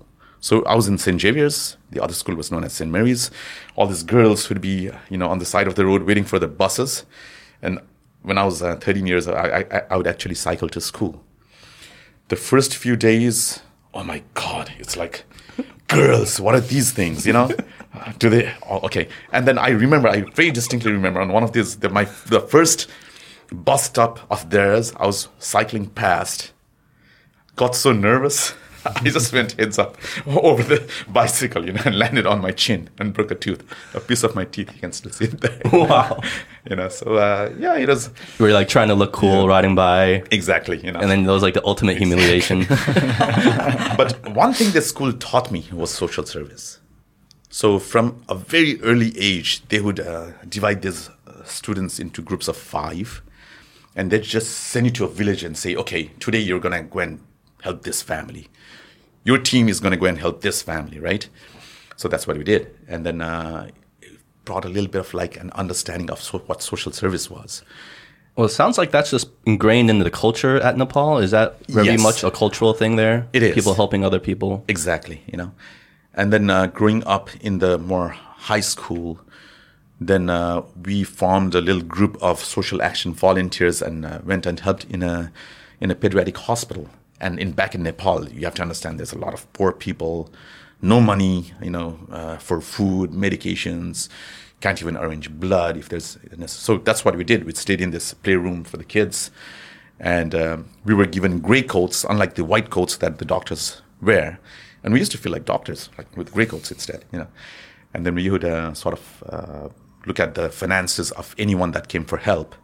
So 0.47 0.63
I 0.63 0.77
was 0.77 0.87
in 0.87 0.97
St. 0.97 1.21
Xavier's. 1.21 1.77
The 1.91 2.01
other 2.01 2.13
school 2.13 2.37
was 2.37 2.53
known 2.53 2.63
as 2.63 2.73
St. 2.73 2.89
Mary's. 2.89 3.33
All 3.75 3.89
these 3.89 4.05
girls 4.05 4.49
would 4.49 4.61
be, 4.61 4.93
you 5.11 5.19
know, 5.19 5.29
on 5.29 5.41
the 5.41 5.45
side 5.45 5.67
of 5.67 5.75
the 5.75 5.85
road 5.85 6.05
waiting 6.05 6.23
for 6.23 6.39
the 6.39 6.47
buses. 6.47 7.05
And 7.63 7.81
when 8.23 8.39
I 8.39 8.45
was 8.45 8.63
uh, 8.63 8.77
13 8.77 9.09
years, 9.09 9.27
I, 9.27 9.67
I, 9.73 9.83
I 9.91 9.97
would 9.97 10.07
actually 10.07 10.37
cycle 10.37 10.69
to 10.69 10.81
school. 10.81 11.21
The 12.29 12.37
first 12.37 12.77
few 12.77 12.95
days, 12.95 13.59
oh 13.93 14.05
my 14.05 14.23
God, 14.35 14.71
it's 14.79 14.97
like, 14.97 15.25
girls, 15.89 16.39
what 16.39 16.55
are 16.55 16.61
these 16.61 16.93
things, 16.93 17.27
you 17.27 17.33
know? 17.33 17.51
Do 18.21 18.31
they? 18.31 18.55
Oh, 18.71 18.79
okay. 18.83 19.09
And 19.33 19.49
then 19.49 19.59
I 19.59 19.71
remember, 19.71 20.07
I 20.07 20.21
very 20.21 20.53
distinctly 20.53 20.93
remember 20.93 21.21
on 21.21 21.33
one 21.33 21.43
of 21.43 21.55
these, 21.55 21.75
the, 21.79 21.89
my 21.89 22.05
the 22.27 22.41
first 22.41 22.89
bus 23.51 23.83
stop 23.87 24.21
of 24.31 24.49
theirs, 24.51 24.93
I 24.95 25.07
was 25.07 25.27
cycling 25.41 25.87
past, 25.87 26.53
got 27.57 27.75
so 27.75 27.91
nervous. 27.91 28.55
I 28.97 29.11
just 29.11 29.33
went 29.33 29.53
heads 29.53 29.79
up 29.79 29.97
over 30.27 30.63
the 30.63 30.91
bicycle, 31.09 31.67
you 31.67 31.73
know, 31.73 31.83
and 31.85 31.99
landed 31.99 32.27
on 32.27 32.41
my 32.41 32.53
chin 32.53 32.89
and 32.99 33.13
broke 33.13 33.31
a 33.31 33.35
tooth. 33.35 33.63
A 33.95 34.01
piece 34.01 34.23
of 34.23 34.35
my 34.35 34.45
teeth, 34.45 34.73
you 34.75 34.81
can 34.81 34.93
still 34.93 35.13
see 35.13 35.27
it 35.27 35.41
there. 35.41 35.61
Wow. 35.73 36.21
you 36.69 36.77
know, 36.77 36.89
so 36.89 37.15
uh, 37.15 37.53
yeah, 37.59 37.77
it 37.77 37.89
was 37.89 38.11
Were 38.39 38.49
you 38.49 38.55
like 38.55 38.69
trying 38.69 38.89
to 38.89 38.95
look 38.95 39.13
cool 39.13 39.47
riding 39.49 39.75
by, 39.75 40.23
exactly, 40.31 40.79
you 40.85 40.93
know. 40.93 41.01
and 41.01 41.11
then 41.11 41.25
that 41.25 41.33
was 41.33 41.43
like 41.43 41.55
the 41.55 41.65
ultimate 41.67 41.97
humiliation. 41.99 42.65
but 43.97 44.17
one 44.35 44.53
thing 44.53 44.73
the 44.73 44.81
school 44.83 45.13
taught 45.13 45.51
me 45.51 45.65
was 45.73 45.91
social 45.91 46.25
service. 46.25 46.81
So 47.51 47.79
from 47.79 48.23
a 48.29 48.35
very 48.35 48.81
early 48.83 49.19
age, 49.19 49.67
they 49.69 49.81
would 49.81 50.01
uh, 50.01 50.33
divide 50.49 50.83
these 50.83 51.09
uh, 51.27 51.43
students 51.45 51.99
into 51.99 52.21
groups 52.23 52.49
of 52.49 52.57
five, 52.57 53.23
and 53.95 54.11
they'd 54.11 54.23
just 54.23 54.51
send 54.51 54.87
you 54.87 54.93
to 54.93 55.05
a 55.05 55.09
village 55.09 55.43
and 55.43 55.57
say, 55.57 55.75
"Okay, 55.77 56.11
today 56.21 56.41
you're 56.41 56.61
gonna 56.61 56.83
go 56.83 56.99
and 56.99 57.21
help 57.63 57.83
this 57.83 58.03
family. 58.03 58.49
Your 59.25 59.39
team 59.39 59.69
is 59.69 59.81
gonna 59.81 59.97
go 59.97 60.07
and 60.07 60.19
help 60.19 60.41
this 60.43 60.63
family, 60.63 60.99
right?" 61.01 61.29
So 61.97 62.09
that's 62.09 62.27
what 62.27 62.37
we 62.37 62.45
did, 62.45 62.67
and 62.89 63.05
then 63.07 63.21
uh, 63.21 63.69
brought 64.45 64.65
a 64.65 64.69
little 64.69 64.91
bit 64.91 65.01
of 65.01 65.15
like 65.15 65.37
an 65.41 65.51
understanding 65.55 66.11
of 66.11 66.21
so- 66.21 66.43
what 66.47 66.63
social 66.63 66.93
service 66.93 67.31
was. 67.31 67.63
well, 68.37 68.47
it 68.47 68.51
sounds 68.51 68.77
like 68.77 68.91
that's 68.91 69.11
just 69.11 69.29
ingrained 69.47 69.89
into 69.89 70.05
the 70.05 70.11
culture 70.11 70.57
at 70.61 70.77
Nepal. 70.77 71.19
Is 71.19 71.31
that 71.31 71.57
very 71.69 71.87
Yes. 71.87 72.03
much 72.03 72.23
a 72.23 72.31
cultural 72.31 72.75
thing 72.75 72.97
there? 72.97 73.27
It 73.33 73.43
is. 73.43 73.55
People 73.55 73.75
helping 73.75 74.05
other 74.05 74.21
people. 74.21 74.63
Exactly, 74.69 75.23
you 75.33 75.39
know. 75.39 75.51
And 76.13 76.31
then 76.33 76.51
uh, 76.51 76.67
growing 76.67 77.03
up 77.07 77.31
in 77.41 77.61
the 77.61 77.79
more 77.79 78.11
high 78.51 78.61
school, 78.61 79.19
then 79.99 80.29
uh, 80.29 80.61
we 80.85 81.03
formed 81.05 81.55
a 81.55 81.61
little 81.63 81.83
group 81.83 82.19
of 82.21 82.39
social 82.45 82.83
action 82.83 83.15
volunteers 83.15 83.81
and 83.81 84.05
uh, 84.05 84.19
went 84.23 84.45
and 84.47 84.61
helped 84.61 84.85
in 84.91 85.03
a 85.03 85.33
in 85.81 85.91
a 85.91 85.95
pediatric 85.95 86.37
hospital. 86.37 86.89
And 87.21 87.39
in 87.39 87.53
back 87.53 87.75
in 87.75 87.83
Nepal, 87.83 88.29
you 88.29 88.45
have 88.45 88.55
to 88.57 88.63
understand 88.63 88.99
there's 88.99 89.13
a 89.13 89.19
lot 89.19 89.35
of 89.35 89.51
poor 89.53 89.73
people, 89.73 90.31
no 90.83 91.01
money, 91.01 91.53
you 91.63 91.71
know, 91.71 91.99
uh, 92.11 92.37
for 92.37 92.61
food, 92.61 93.11
medications, 93.11 94.09
can't 94.61 94.81
even 94.81 94.97
arrange 94.97 95.31
blood 95.31 95.77
if 95.77 95.89
there's. 95.89 96.19
So 96.47 96.79
that's 96.79 97.05
what 97.05 97.17
we 97.17 97.25
did. 97.25 97.45
We 97.45 97.55
stayed 97.55 97.81
in 97.81 97.91
this 97.91 98.15
playroom 98.15 98.65
for 98.65 98.77
the 98.77 98.85
kids, 98.85 99.31
and 100.01 100.35
um, 100.35 100.69
we 100.85 100.95
were 100.95 101.07
given 101.07 101.41
gray 101.41 101.63
coats, 101.63 102.05
unlike 102.05 102.35
the 102.35 102.45
white 102.45 102.71
coats 102.71 102.97
that 102.99 103.19
the 103.19 103.25
doctors 103.25 103.83
wear. 104.01 104.39
And 104.83 104.93
we 104.93 105.01
used 105.01 105.13
to 105.13 105.19
feel 105.19 105.33
like 105.33 105.45
doctors, 105.45 105.91
like 105.99 106.15
with 106.17 106.33
gray 106.33 106.47
coats 106.47 106.71
instead, 106.71 107.05
you 107.13 107.19
know. 107.19 107.29
And 107.93 108.05
then 108.05 108.15
we 108.15 108.29
would 108.31 108.45
uh, 108.45 108.75
sort 108.75 108.99
of 108.99 109.25
uh, 109.29 109.69
look 110.07 110.21
at 110.21 110.35
the 110.35 110.49
finances 110.51 111.11
of 111.13 111.35
anyone 111.39 111.73
that 111.73 111.89
came 111.89 112.05
for 112.05 112.19
help, 112.19 112.55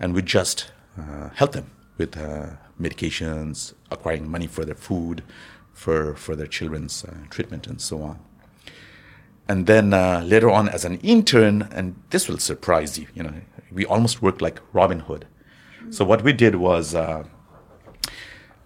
and 0.00 0.14
we 0.14 0.22
just 0.22 0.70
uh, 0.98 1.30
help 1.34 1.52
them 1.52 1.70
with 1.98 2.16
uh, 2.16 2.50
medications, 2.80 3.74
acquiring 3.90 4.30
money 4.30 4.46
for 4.46 4.64
their 4.64 4.74
food, 4.74 5.22
for 5.72 6.14
for 6.14 6.36
their 6.36 6.46
children's 6.46 7.04
uh, 7.04 7.14
treatment, 7.30 7.66
and 7.66 7.80
so 7.80 8.02
on. 8.02 8.18
And 9.48 9.66
then 9.66 9.92
uh, 9.92 10.22
later 10.24 10.50
on, 10.50 10.68
as 10.68 10.84
an 10.84 10.98
intern, 10.98 11.68
and 11.72 11.96
this 12.10 12.28
will 12.28 12.38
surprise 12.38 12.98
you, 12.98 13.06
you 13.14 13.22
know, 13.22 13.34
we 13.72 13.84
almost 13.84 14.22
worked 14.22 14.40
like 14.40 14.60
Robin 14.72 15.00
Hood. 15.00 15.26
So 15.90 16.04
what 16.04 16.22
we 16.22 16.32
did 16.32 16.54
was 16.54 16.94
uh, 16.94 17.24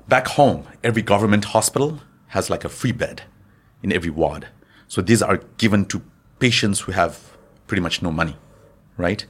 back 0.06 0.28
home, 0.28 0.66
every 0.84 1.02
government 1.02 1.46
hospital 1.46 2.00
has 2.28 2.50
like 2.50 2.64
a 2.64 2.68
free 2.68 2.92
bed 2.92 3.22
in 3.82 3.92
every 3.92 4.10
ward. 4.10 4.48
So 4.88 5.00
these 5.00 5.22
are 5.22 5.38
given 5.56 5.86
to 5.86 6.02
patients 6.38 6.80
who 6.80 6.92
have 6.92 7.36
pretty 7.66 7.80
much 7.80 8.02
no 8.02 8.12
money, 8.12 8.36
right? 8.96 9.24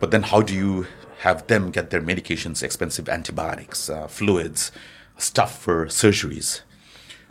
But 0.00 0.10
then 0.10 0.22
how 0.22 0.42
do 0.42 0.54
you 0.54 0.86
have 1.20 1.46
them 1.46 1.70
get 1.70 1.90
their 1.90 2.00
medications, 2.00 2.62
expensive 2.62 3.08
antibiotics, 3.08 3.90
uh, 3.90 4.06
fluids, 4.08 4.72
stuff 5.18 5.58
for 5.58 5.86
surgeries? 5.86 6.62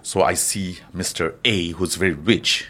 So 0.02 0.22
I 0.22 0.36
see 0.36 0.80
Mr. 0.96 1.36
A, 1.44 1.70
who's 1.72 1.96
very 1.96 2.14
rich, 2.14 2.68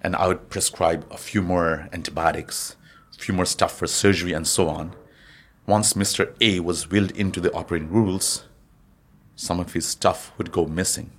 and 0.00 0.14
I 0.14 0.28
would 0.28 0.50
prescribe 0.50 1.06
a 1.10 1.16
few 1.16 1.42
more 1.42 1.88
antibiotics, 1.92 2.76
a 3.16 3.18
few 3.18 3.34
more 3.34 3.46
stuff 3.46 3.76
for 3.76 3.86
surgery, 3.86 4.32
and 4.32 4.46
so 4.46 4.68
on. 4.68 4.94
Once 5.66 5.94
Mr. 5.94 6.34
A 6.40 6.60
was 6.60 6.90
willed 6.90 7.10
into 7.12 7.40
the 7.40 7.52
operating 7.52 7.90
rules, 7.90 8.44
some 9.34 9.58
of 9.58 9.72
his 9.72 9.86
stuff 9.86 10.32
would 10.38 10.52
go 10.52 10.66
missing. 10.66 11.10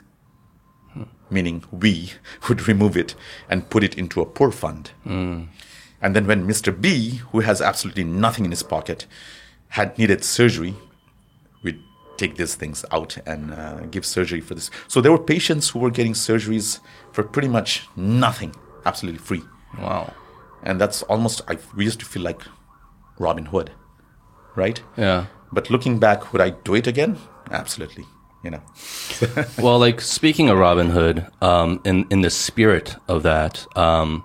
Meaning 1.30 1.64
we 1.72 2.14
would 2.48 2.68
remove 2.68 2.96
it 2.96 3.16
and 3.50 3.70
put 3.70 3.84
it 3.84 3.98
into 3.98 4.22
a 4.22 4.26
poor 4.26 4.52
fund. 4.52 4.92
And 6.02 6.16
then 6.16 6.28
when 6.28 6.48
Mr. 6.48 6.80
B, 6.80 7.22
who 7.32 7.40
has 7.40 7.62
absolutely 7.62 8.04
nothing 8.04 8.46
in 8.46 8.52
his 8.52 8.64
pocket, 8.64 9.06
had 9.70 9.98
needed 9.98 10.24
surgery, 10.24 10.76
we'd 11.64 11.82
take 12.18 12.36
these 12.36 12.56
things 12.56 12.86
out 12.92 13.18
and 13.26 13.54
uh, 13.54 13.80
give 13.92 14.06
surgery 14.06 14.42
for 14.42 14.56
this. 14.56 14.70
So 14.88 15.02
there 15.02 15.12
were 15.12 15.20
patients 15.20 15.70
who 15.70 15.80
were 15.80 15.92
getting 15.92 16.14
surgeries 16.14 16.80
for 17.12 17.24
pretty 17.24 17.48
much 17.48 17.88
nothing, 17.96 18.54
absolutely 18.86 19.20
free. 19.20 19.44
Wow. 19.80 20.14
And 20.64 20.80
that's 20.80 21.02
almost, 21.04 21.42
I, 21.48 21.58
we 21.76 21.86
used 21.86 22.00
to 22.00 22.06
feel 22.06 22.24
like 22.24 22.42
Robin 23.20 23.46
Hood, 23.46 23.72
right? 24.56 24.82
Yeah. 24.98 25.28
But 25.52 25.70
looking 25.70 26.00
back, 26.00 26.34
would 26.34 26.42
I 26.42 26.50
do 26.50 26.76
it 26.76 26.88
again? 26.88 27.18
Absolutely. 27.52 28.06
You 28.44 28.52
know, 28.52 28.62
well, 29.58 29.80
like 29.80 30.02
speaking 30.02 30.50
of 30.50 30.60
Robin 30.60 30.92
Hood, 30.92 31.26
um, 31.42 31.82
in 31.84 32.06
in 32.12 32.22
the 32.22 32.30
spirit 32.30 32.96
of 33.08 33.24
that, 33.24 33.66
um, 33.76 34.24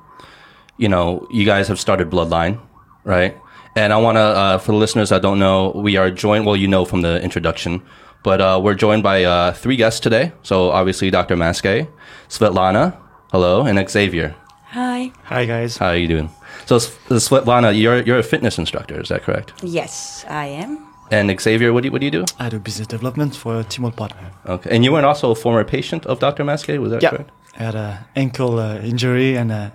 you 0.80 0.88
know, 0.88 1.26
you 1.30 1.44
guys 1.44 1.68
have 1.68 1.78
started 1.78 2.10
Bloodline, 2.10 2.58
right? 3.04 3.37
And 3.76 3.92
I 3.92 3.99
want 3.99 4.16
to, 4.16 4.20
uh, 4.42 4.58
for 4.58 4.72
the 4.72 4.78
listeners 4.78 5.10
that 5.10 5.22
don't 5.22 5.38
know, 5.38 5.70
we 5.75 5.96
are 5.96 6.10
joined. 6.10 6.46
Well, 6.46 6.56
you 6.56 6.66
know 6.66 6.84
from 6.84 7.02
the 7.02 7.22
introduction, 7.22 7.82
but 8.25 8.40
uh, 8.40 8.58
we're 8.62 8.75
joined 8.75 9.02
by 9.02 9.25
uh, 9.25 9.52
three 9.52 9.76
guests 9.76 10.00
today. 10.00 10.32
So 10.42 10.70
obviously, 10.70 11.10
Dr. 11.10 11.37
Maskay, 11.37 11.87
Svetlana, 12.28 12.96
hello, 13.30 13.62
and 13.66 13.78
Xavier. 13.88 14.34
Hi. 14.72 15.12
Hi 15.25 15.44
guys. 15.46 15.76
How 15.76 15.88
are 15.88 15.96
you 15.96 16.08
doing? 16.08 16.30
So 16.66 16.76
Svetlana, 16.78 17.78
you're 17.78 18.02
you're 18.02 18.18
a 18.18 18.22
fitness 18.22 18.58
instructor, 18.58 19.00
is 19.00 19.08
that 19.08 19.22
correct? 19.22 19.52
Yes, 19.62 20.25
I 20.28 20.46
am. 20.46 20.78
And 21.12 21.40
Xavier, 21.40 21.72
what 21.72 21.82
do 21.82 21.88
you, 21.88 21.92
what 21.92 22.00
do 22.00 22.06
you 22.06 22.10
do? 22.12 22.25
I 22.38 22.49
do 22.49 22.58
business 22.60 22.87
development 22.87 23.34
for 23.37 23.58
a 23.60 23.64
Timor 23.64 23.90
partner. 23.92 24.30
Okay, 24.46 24.70
and 24.75 24.84
you 24.84 24.92
weren't 24.92 25.06
also 25.06 25.30
a 25.30 25.34
former 25.34 25.64
patient 25.64 26.06
of 26.06 26.18
Dr. 26.20 26.44
Maskay, 26.44 26.78
was 26.78 26.90
that 26.92 27.02
Yeah. 27.02 27.10
correct? 27.10 27.30
I 27.58 27.62
had 27.64 27.75
a 27.75 28.06
ankle 28.14 28.58
uh, 28.60 28.78
injury 28.90 29.37
and 29.37 29.50
uh, 29.50 29.70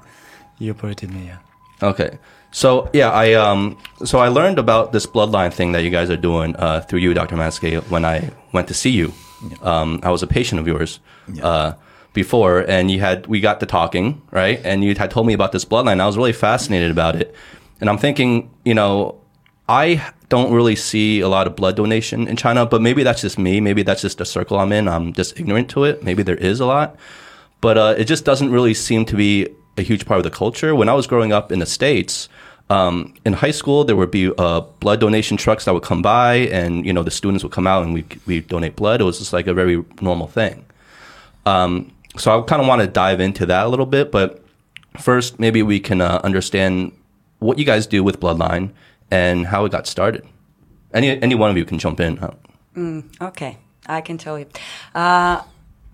he 0.59 0.69
operated 0.69 1.11
me. 1.11 1.25
Yeah. 1.25 1.37
Okay. 1.81 2.17
So 2.51 2.89
yeah, 2.93 3.11
I 3.11 3.33
um 3.33 3.77
so 4.05 4.19
I 4.19 4.29
learned 4.29 4.59
about 4.59 4.93
this 4.93 5.05
bloodline 5.05 5.51
thing 5.53 5.73
that 5.73 5.83
you 5.83 5.89
guys 5.89 6.09
are 6.09 6.17
doing 6.17 6.55
uh, 6.55 6.81
through 6.81 6.99
you, 6.99 7.13
Dr. 7.13 7.35
Maskay, 7.35 7.81
when 7.89 8.05
I 8.05 8.31
went 8.53 8.67
to 8.69 8.73
see 8.73 8.91
you. 8.91 9.13
Um, 9.61 9.99
I 10.03 10.09
was 10.09 10.23
a 10.23 10.27
patient 10.27 10.59
of 10.61 10.65
yours 10.65 10.99
uh, 11.43 11.73
before, 12.13 12.59
and 12.61 12.89
you 12.89 13.01
had 13.01 13.27
we 13.27 13.41
got 13.41 13.59
to 13.59 13.65
talking, 13.65 14.21
right? 14.31 14.61
And 14.63 14.83
you 14.83 14.95
had 14.95 15.11
told 15.11 15.27
me 15.27 15.33
about 15.33 15.51
this 15.51 15.65
bloodline. 15.65 15.99
I 15.99 16.05
was 16.05 16.17
really 16.17 16.33
fascinated 16.33 16.91
about 16.91 17.15
it, 17.17 17.35
and 17.81 17.89
I'm 17.89 17.97
thinking, 17.97 18.49
you 18.63 18.73
know, 18.73 19.19
I 19.67 20.01
don't 20.29 20.53
really 20.53 20.75
see 20.75 21.19
a 21.19 21.27
lot 21.27 21.47
of 21.47 21.55
blood 21.55 21.75
donation 21.75 22.27
in 22.27 22.37
China, 22.37 22.65
but 22.65 22.81
maybe 22.81 23.03
that's 23.03 23.21
just 23.21 23.37
me. 23.37 23.59
Maybe 23.59 23.83
that's 23.83 24.01
just 24.01 24.17
the 24.17 24.25
circle 24.25 24.57
I'm 24.57 24.71
in. 24.71 24.87
I'm 24.87 25.11
just 25.11 25.37
ignorant 25.37 25.69
to 25.71 25.83
it. 25.83 26.03
Maybe 26.03 26.23
there 26.23 26.37
is 26.37 26.61
a 26.61 26.65
lot, 26.65 26.95
but 27.59 27.77
uh, 27.77 27.95
it 27.97 28.05
just 28.05 28.23
doesn't 28.23 28.49
really 28.49 28.73
seem 28.73 29.05
to 29.05 29.15
be 29.15 29.49
a 29.77 29.81
huge 29.81 30.05
part 30.05 30.17
of 30.19 30.23
the 30.23 30.31
culture. 30.31 30.75
When 30.75 30.89
I 30.89 30.93
was 30.93 31.07
growing 31.07 31.33
up 31.33 31.51
in 31.51 31.59
the 31.59 31.65
States, 31.65 32.29
um, 32.69 33.13
in 33.25 33.33
high 33.33 33.51
school, 33.51 33.83
there 33.83 33.95
would 33.95 34.11
be 34.11 34.31
uh, 34.37 34.61
blood 34.79 34.99
donation 34.99 35.37
trucks 35.37 35.65
that 35.65 35.73
would 35.73 35.83
come 35.83 36.01
by, 36.01 36.35
and 36.51 36.85
you 36.85 36.93
know 36.93 37.03
the 37.03 37.11
students 37.11 37.43
would 37.43 37.51
come 37.53 37.67
out 37.67 37.83
and 37.83 37.93
we 37.93 38.05
we 38.25 38.41
donate 38.41 38.75
blood. 38.75 39.01
It 39.01 39.03
was 39.03 39.19
just 39.19 39.33
like 39.33 39.47
a 39.47 39.53
very 39.53 39.83
normal 40.01 40.27
thing. 40.27 40.65
Um, 41.45 41.91
so 42.17 42.39
I 42.39 42.43
kind 42.45 42.61
of 42.61 42.67
want 42.67 42.81
to 42.81 42.87
dive 42.87 43.19
into 43.19 43.45
that 43.45 43.65
a 43.65 43.69
little 43.69 43.85
bit, 43.85 44.11
but 44.11 44.43
first, 44.99 45.39
maybe 45.39 45.61
we 45.61 45.79
can 45.79 46.01
uh, 46.01 46.21
understand 46.23 46.91
what 47.39 47.59
you 47.59 47.65
guys 47.65 47.85
do 47.85 48.03
with 48.03 48.19
Bloodline 48.19 48.71
and 49.11 49.45
how 49.45 49.65
it 49.65 49.71
got 49.71 49.85
started. 49.85 50.25
Any 50.93 51.21
any 51.21 51.35
one 51.35 51.51
of 51.51 51.57
you 51.57 51.65
can 51.65 51.77
jump 51.77 51.99
in. 51.99 52.17
Uh, 52.19 53.01
Okay, 53.21 53.57
I 53.85 54.01
can 54.01 54.17
tell 54.17 54.39
you. 54.39 54.47
Uh, 54.93 55.41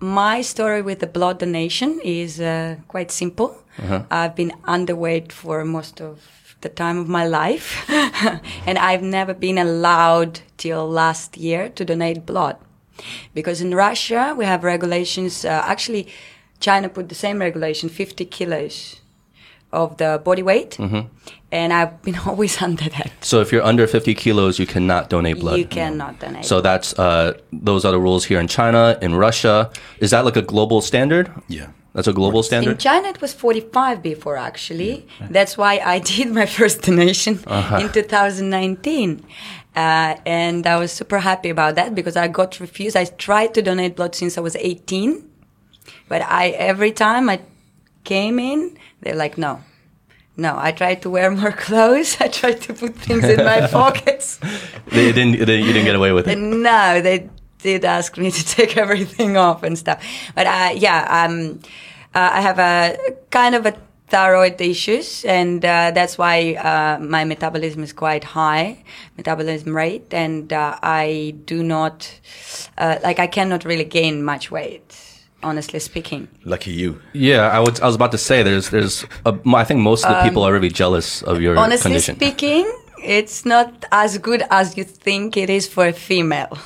my 0.02 0.42
story 0.42 0.82
with 0.82 0.98
the 0.98 1.06
blood 1.06 1.38
donation 1.38 2.00
is 2.02 2.40
uh, 2.40 2.76
quite 2.88 3.10
simple. 3.10 3.62
I've 4.10 4.34
been 4.34 4.52
underweight 4.64 5.32
for 5.32 5.64
most 5.64 6.00
of 6.00 6.56
the 6.60 6.68
time 6.68 6.98
of 6.98 7.08
my 7.08 7.26
life, 7.26 7.88
and 8.66 8.78
I've 8.78 9.02
never 9.02 9.32
been 9.32 9.58
allowed 9.58 10.40
till 10.56 10.88
last 10.88 11.36
year 11.36 11.68
to 11.70 11.84
donate 11.84 12.26
blood. 12.26 12.56
Because 13.32 13.60
in 13.60 13.74
Russia, 13.74 14.34
we 14.36 14.44
have 14.44 14.64
regulations. 14.64 15.44
Uh, 15.44 15.62
actually, 15.64 16.08
China 16.60 16.88
put 16.88 17.08
the 17.08 17.14
same 17.14 17.38
regulation 17.38 17.88
50 17.88 18.24
kilos 18.26 19.01
of 19.72 19.96
the 19.96 20.20
body 20.24 20.42
weight. 20.42 20.78
And 21.50 21.72
I've 21.72 22.00
been 22.02 22.16
always 22.26 22.62
under 22.62 22.88
that. 22.88 23.12
so 23.20 23.40
if 23.40 23.52
you're 23.52 23.62
under 23.62 23.86
50 23.86 24.14
kilos, 24.14 24.58
you 24.58 24.66
cannot 24.66 25.10
donate 25.10 25.38
blood. 25.38 25.58
You 25.58 25.66
cannot 25.66 26.18
donate. 26.18 26.44
So 26.46 26.60
that's 26.62 26.98
uh, 26.98 27.34
those 27.52 27.84
are 27.84 27.92
the 27.92 28.00
rules 28.00 28.24
here 28.24 28.40
in 28.40 28.48
China, 28.48 28.98
in 29.02 29.14
Russia. 29.14 29.70
Is 30.00 30.10
that 30.12 30.24
like 30.24 30.36
a 30.36 30.42
global 30.42 30.80
standard? 30.80 31.30
yeah. 31.48 31.68
That's 31.94 32.08
a 32.08 32.12
global 32.14 32.42
standard. 32.42 32.70
In. 32.70 32.78
China, 32.78 33.08
it 33.08 33.20
was 33.20 33.34
45 33.34 34.02
before, 34.02 34.38
actually. 34.38 35.06
That's 35.28 35.58
why 35.58 35.78
I 35.84 35.98
did 35.98 36.32
my 36.32 36.46
first 36.58 36.80
donation 36.80 37.34
in 37.80 37.92
2019. 37.92 39.22
Uh, 39.76 40.16
and 40.24 40.66
I 40.66 40.76
was 40.78 40.90
super 40.90 41.18
happy 41.18 41.50
about 41.50 41.74
that 41.74 41.94
because 41.94 42.16
I 42.16 42.28
got 42.28 42.60
refused. 42.60 42.96
I 42.96 43.04
tried 43.04 43.52
to 43.54 43.60
donate 43.60 43.96
blood 43.96 44.14
since 44.14 44.38
I 44.38 44.40
was 44.40 44.56
18. 44.56 45.22
But 46.08 46.22
I, 46.22 46.48
every 46.50 46.92
time 46.92 47.28
I 47.28 47.40
came 48.04 48.38
in, 48.38 48.78
they're 49.02 49.16
like, 49.16 49.36
no. 49.36 49.60
No, 50.36 50.56
I 50.58 50.72
tried 50.72 51.02
to 51.02 51.10
wear 51.10 51.30
more 51.30 51.52
clothes. 51.66 52.16
I 52.18 52.28
tried 52.28 52.62
to 52.62 52.74
put 52.74 52.94
things 52.94 53.24
in 53.24 53.44
my 53.44 53.66
pockets. 53.70 54.40
They 54.88 55.12
didn't. 55.12 55.44
They, 55.44 55.58
you 55.58 55.72
didn't 55.72 55.84
get 55.84 55.94
away 55.94 56.12
with 56.12 56.26
it. 56.26 56.36
No, 56.38 57.02
they 57.02 57.28
did 57.58 57.84
ask 57.84 58.16
me 58.16 58.30
to 58.38 58.44
take 58.44 58.76
everything 58.76 59.36
off 59.36 59.62
and 59.62 59.78
stuff. 59.78 60.02
But 60.34 60.46
uh, 60.46 60.70
yeah, 60.74 61.26
um, 61.26 61.60
uh, 62.14 62.30
I 62.32 62.40
have 62.40 62.58
a 62.58 62.96
kind 63.30 63.54
of 63.54 63.66
a 63.66 63.74
thyroid 64.08 64.60
issues, 64.60 65.24
and 65.24 65.64
uh, 65.64 65.90
that's 65.94 66.18
why 66.18 66.54
uh, 66.54 66.98
my 66.98 67.24
metabolism 67.24 67.82
is 67.82 67.92
quite 67.92 68.24
high, 68.24 68.84
metabolism 69.16 69.74
rate, 69.74 70.12
and 70.12 70.52
uh, 70.52 70.78
I 70.82 71.34
do 71.46 71.62
not 71.62 72.20
uh, 72.78 72.98
like 73.02 73.18
I 73.18 73.26
cannot 73.26 73.64
really 73.64 73.84
gain 73.84 74.22
much 74.22 74.50
weight. 74.50 75.11
Honestly 75.42 75.78
speaking, 75.80 76.28
Lucky 76.44 76.70
you. 76.70 77.00
Yeah, 77.12 77.48
I 77.48 77.60
was. 77.60 77.80
I 77.80 77.86
was 77.86 77.96
about 77.96 78.12
to 78.12 78.18
say. 78.18 78.42
There's. 78.42 78.70
There's. 78.70 79.04
A, 79.26 79.36
I 79.54 79.64
think 79.64 79.80
most 79.80 80.04
of 80.04 80.10
the 80.14 80.22
people 80.28 80.42
are 80.44 80.52
really 80.52 80.70
jealous 80.70 81.22
of 81.22 81.40
your 81.40 81.52
Um, 81.56 81.64
honestly 81.64 81.90
condition. 81.90 82.16
speaking, 82.16 82.70
it's 83.02 83.44
not 83.44 83.84
as 83.90 84.18
good 84.18 84.42
as 84.50 84.76
you 84.76 84.84
think 84.84 85.36
it 85.36 85.50
is 85.50 85.66
for 85.66 85.86
a 85.86 85.92
female. 85.92 86.56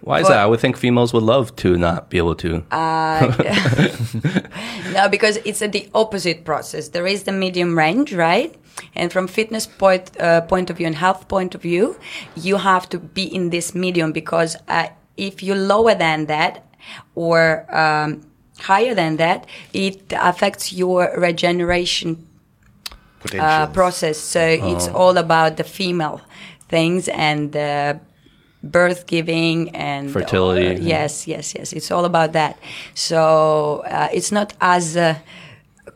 Why 0.00 0.20
is 0.20 0.28
that? 0.28 0.38
I 0.38 0.46
would 0.46 0.60
think 0.60 0.76
females 0.76 1.12
would 1.12 1.24
love 1.24 1.54
to 1.56 1.76
not 1.76 2.08
be 2.08 2.18
able 2.18 2.34
to. 2.36 2.62
Uh, 2.70 3.32
No, 4.92 5.08
because 5.08 5.38
it's 5.44 5.60
a, 5.62 5.68
the 5.68 5.88
opposite 5.94 6.44
process. 6.44 6.88
There 6.88 7.06
is 7.06 7.24
the 7.24 7.32
medium 7.32 7.76
range, 7.76 8.14
right? 8.14 8.54
And 8.94 9.12
from 9.12 9.26
fitness 9.28 9.66
point 9.66 10.10
uh, 10.20 10.40
point 10.42 10.70
of 10.70 10.76
view 10.78 10.86
and 10.86 10.94
health 10.96 11.28
point 11.28 11.54
of 11.54 11.62
view, 11.62 11.96
you 12.36 12.56
have 12.58 12.88
to 12.90 12.98
be 12.98 13.24
in 13.24 13.50
this 13.50 13.74
medium 13.74 14.12
because 14.12 14.56
uh, 14.68 14.88
if 15.16 15.42
you 15.42 15.54
lower 15.54 15.94
than 15.94 16.26
that 16.26 16.64
or 17.14 17.66
um, 17.74 18.22
higher 18.58 18.94
than 18.94 19.16
that, 19.16 19.46
it 19.72 20.12
affects 20.12 20.72
your 20.72 21.12
regeneration 21.16 22.26
uh, 23.38 23.66
process. 23.68 24.18
So 24.18 24.40
it's 24.40 24.88
all 24.88 25.16
about 25.16 25.56
the 25.56 25.64
female 25.64 26.20
things 26.68 27.08
and 27.08 27.52
the 27.52 28.00
birth 28.62 29.06
giving 29.06 29.74
and 29.74 30.10
Fertility. 30.10 30.66
uh, 30.66 30.78
yes, 30.80 31.26
yes, 31.26 31.54
yes. 31.54 31.72
It's 31.72 31.90
all 31.90 32.04
about 32.04 32.32
that. 32.32 32.58
So 32.94 33.82
uh, 33.86 34.08
it's 34.12 34.32
not 34.32 34.52
as 34.60 34.96
uh, 34.96 35.14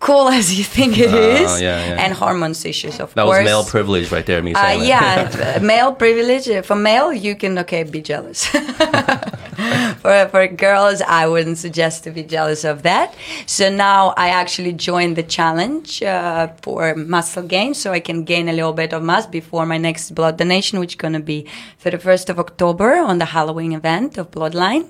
cool 0.03 0.29
as 0.29 0.47
you 0.59 0.65
think 0.65 0.99
it 0.99 1.15
is. 1.15 1.51
Ah, 1.51 1.57
yeah, 1.59 1.79
yeah. 1.89 2.03
And 2.05 2.13
hormones 2.13 2.65
issues, 2.65 2.99
of 3.01 3.15
that 3.15 3.25
course. 3.25 3.39
That 3.39 3.45
was 3.45 3.51
male 3.53 3.65
privilege 3.65 4.11
right 4.11 4.27
there. 4.27 4.43
Me 4.43 4.53
Uh, 4.53 4.61
saying 4.63 4.85
yeah, 4.85 5.57
uh, 5.57 5.61
male 5.63 5.93
privilege. 5.95 6.47
Uh, 6.51 6.63
For 6.63 6.77
male, 6.77 7.13
you 7.27 7.35
can 7.43 7.57
okay 7.63 7.83
be 7.85 8.03
jealous. 8.03 8.41
for 10.03 10.17
for 10.33 10.43
girls, 10.67 10.99
I 11.21 11.23
wouldn't 11.33 11.59
suggest 11.59 12.05
to 12.05 12.11
be 12.11 12.23
jealous 12.37 12.65
of 12.65 12.83
that. 12.83 13.15
So 13.47 13.65
now 13.71 14.01
I 14.17 14.29
actually 14.43 14.75
joined 14.91 15.15
the 15.21 15.27
challenge 15.39 16.03
uh, 16.03 16.49
for 16.65 16.95
muscle 16.95 17.47
gain, 17.55 17.75
so 17.75 17.87
I 17.99 18.01
can 18.01 18.25
gain 18.25 18.49
a 18.49 18.55
little 18.59 18.77
bit 18.83 18.93
of 18.93 19.03
mass 19.03 19.27
before 19.27 19.65
my 19.67 19.79
next 19.79 20.15
blood 20.19 20.37
donation, 20.37 20.75
which 20.83 20.93
is 20.95 21.01
gonna 21.05 21.25
be 21.35 21.47
31st 21.85 22.27
of 22.33 22.37
October 22.39 22.91
on 23.11 23.19
the 23.23 23.29
Halloween 23.37 23.73
event 23.73 24.19
of 24.19 24.31
Bloodline. 24.31 24.85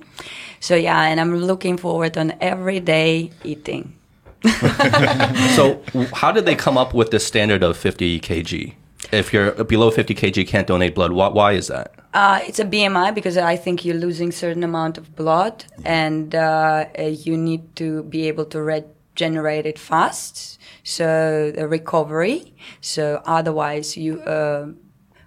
So 0.60 0.74
yeah, 0.74 1.10
and 1.10 1.20
I'm 1.20 1.34
looking 1.36 1.76
forward 1.76 2.16
on 2.16 2.32
every 2.40 2.80
day 2.80 3.30
eating. 3.44 4.01
So, 5.56 5.82
how 6.14 6.32
did 6.32 6.44
they 6.46 6.54
come 6.54 6.76
up 6.78 6.94
with 6.94 7.10
this 7.10 7.26
standard 7.26 7.62
of 7.62 7.76
50 7.76 8.20
kg? 8.20 8.74
If 9.12 9.32
you're 9.32 9.52
below 9.64 9.90
50 9.90 10.14
kg, 10.14 10.36
you 10.36 10.46
can't 10.46 10.66
donate 10.66 10.94
blood. 10.94 11.12
Why, 11.12 11.28
why 11.28 11.52
is 11.52 11.68
that? 11.68 11.92
Uh, 12.14 12.40
it's 12.46 12.58
a 12.58 12.64
BMI 12.64 13.14
because 13.14 13.36
I 13.36 13.56
think 13.56 13.84
you're 13.84 13.96
losing 13.96 14.32
certain 14.32 14.64
amount 14.64 14.98
of 14.98 15.14
blood, 15.16 15.64
and 15.84 16.34
uh, 16.34 16.86
uh, 16.98 17.02
you 17.02 17.36
need 17.36 17.74
to 17.76 18.02
be 18.04 18.28
able 18.28 18.44
to 18.46 18.62
regenerate 18.62 19.66
it 19.66 19.78
fast. 19.78 20.58
So 20.84 21.52
the 21.54 21.68
recovery. 21.68 22.54
So 22.80 23.22
otherwise, 23.24 23.96
you 23.96 24.20
uh, 24.22 24.68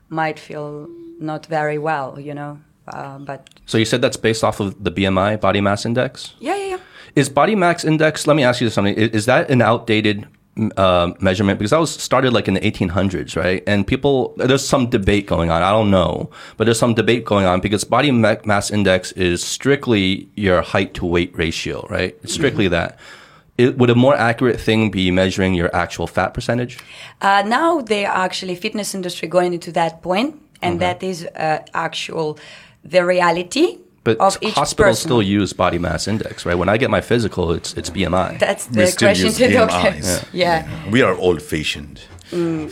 might 0.09 0.39
feel 0.39 0.87
not 1.19 1.45
very 1.45 1.77
well, 1.77 2.19
you 2.19 2.33
know. 2.33 2.59
Uh, 2.87 3.17
but 3.19 3.49
So 3.65 3.77
you 3.79 3.85
said 3.85 4.01
that's 4.01 4.17
based 4.17 4.43
off 4.43 4.59
of 4.59 4.83
the 4.83 4.91
BMI, 4.91 5.39
body 5.41 5.61
mass 5.61 5.85
index. 5.85 6.33
yeah, 6.39 6.55
yeah, 6.55 6.65
yeah. 6.65 6.79
Is 7.15 7.29
body 7.29 7.55
mass 7.55 7.85
index? 7.85 8.27
Let 8.27 8.35
me 8.35 8.43
ask 8.43 8.59
you 8.61 8.69
something. 8.69 8.93
Is, 8.93 9.09
is 9.11 9.25
that 9.25 9.49
an 9.49 9.61
outdated 9.61 10.27
uh, 10.75 11.13
measurement? 11.19 11.59
Because 11.59 11.71
that 11.71 11.79
was 11.79 11.91
started 11.91 12.33
like 12.33 12.47
in 12.47 12.55
the 12.55 12.59
1800s, 12.59 13.37
right? 13.37 13.63
And 13.65 13.87
people, 13.87 14.33
there's 14.37 14.67
some 14.67 14.89
debate 14.89 15.25
going 15.25 15.49
on. 15.49 15.61
I 15.63 15.71
don't 15.71 15.89
know, 15.89 16.29
but 16.57 16.65
there's 16.65 16.79
some 16.79 16.93
debate 16.93 17.23
going 17.23 17.45
on 17.45 17.61
because 17.61 17.85
body 17.85 18.11
ma- 18.11 18.35
mass 18.43 18.69
index 18.69 19.13
is 19.13 19.43
strictly 19.43 20.29
your 20.35 20.61
height 20.61 20.93
to 20.95 21.05
weight 21.05 21.35
ratio, 21.37 21.85
right? 21.89 22.17
It's 22.21 22.33
strictly 22.33 22.67
that. 22.67 22.99
It, 23.57 23.77
would 23.77 23.89
a 23.89 23.95
more 23.95 24.15
accurate 24.15 24.59
thing 24.59 24.91
be 24.91 25.09
measuring 25.11 25.53
your 25.53 25.73
actual 25.73 26.07
fat 26.07 26.33
percentage? 26.33 26.77
Uh, 27.21 27.43
now 27.45 27.79
they 27.79 28.05
are 28.05 28.25
actually 28.25 28.55
fitness 28.55 28.93
industry 28.93 29.29
going 29.29 29.53
into 29.53 29.71
that 29.71 30.01
point, 30.01 30.41
and 30.61 30.81
that 30.81 31.01
is 31.01 31.25
uh, 31.25 31.59
actual 31.73 32.37
the 32.83 33.05
reality 33.05 33.79
But 34.05 34.17
of 34.19 34.37
each 34.41 34.53
hospitals 34.53 34.97
person. 34.97 35.07
still 35.09 35.21
use 35.39 35.51
body 35.53 35.79
mass 35.79 36.07
index, 36.07 36.45
right? 36.45 36.57
When 36.61 36.69
I 36.69 36.77
get 36.77 36.89
my 36.89 37.01
physical, 37.01 37.51
it's 37.57 37.73
it's 37.79 37.89
BMI. 37.89 38.37
That's 38.39 38.63
We 38.69 38.75
the 38.75 38.87
still 38.87 39.07
question 39.09 39.25
use 39.25 39.37
to 39.37 39.47
BMIs. 39.49 39.67
doctors. 39.67 40.23
Yeah. 40.33 40.89
We 40.91 41.01
are 41.01 41.13
old 41.25 41.41
fashioned. 41.41 41.99
Mm. 42.31 42.69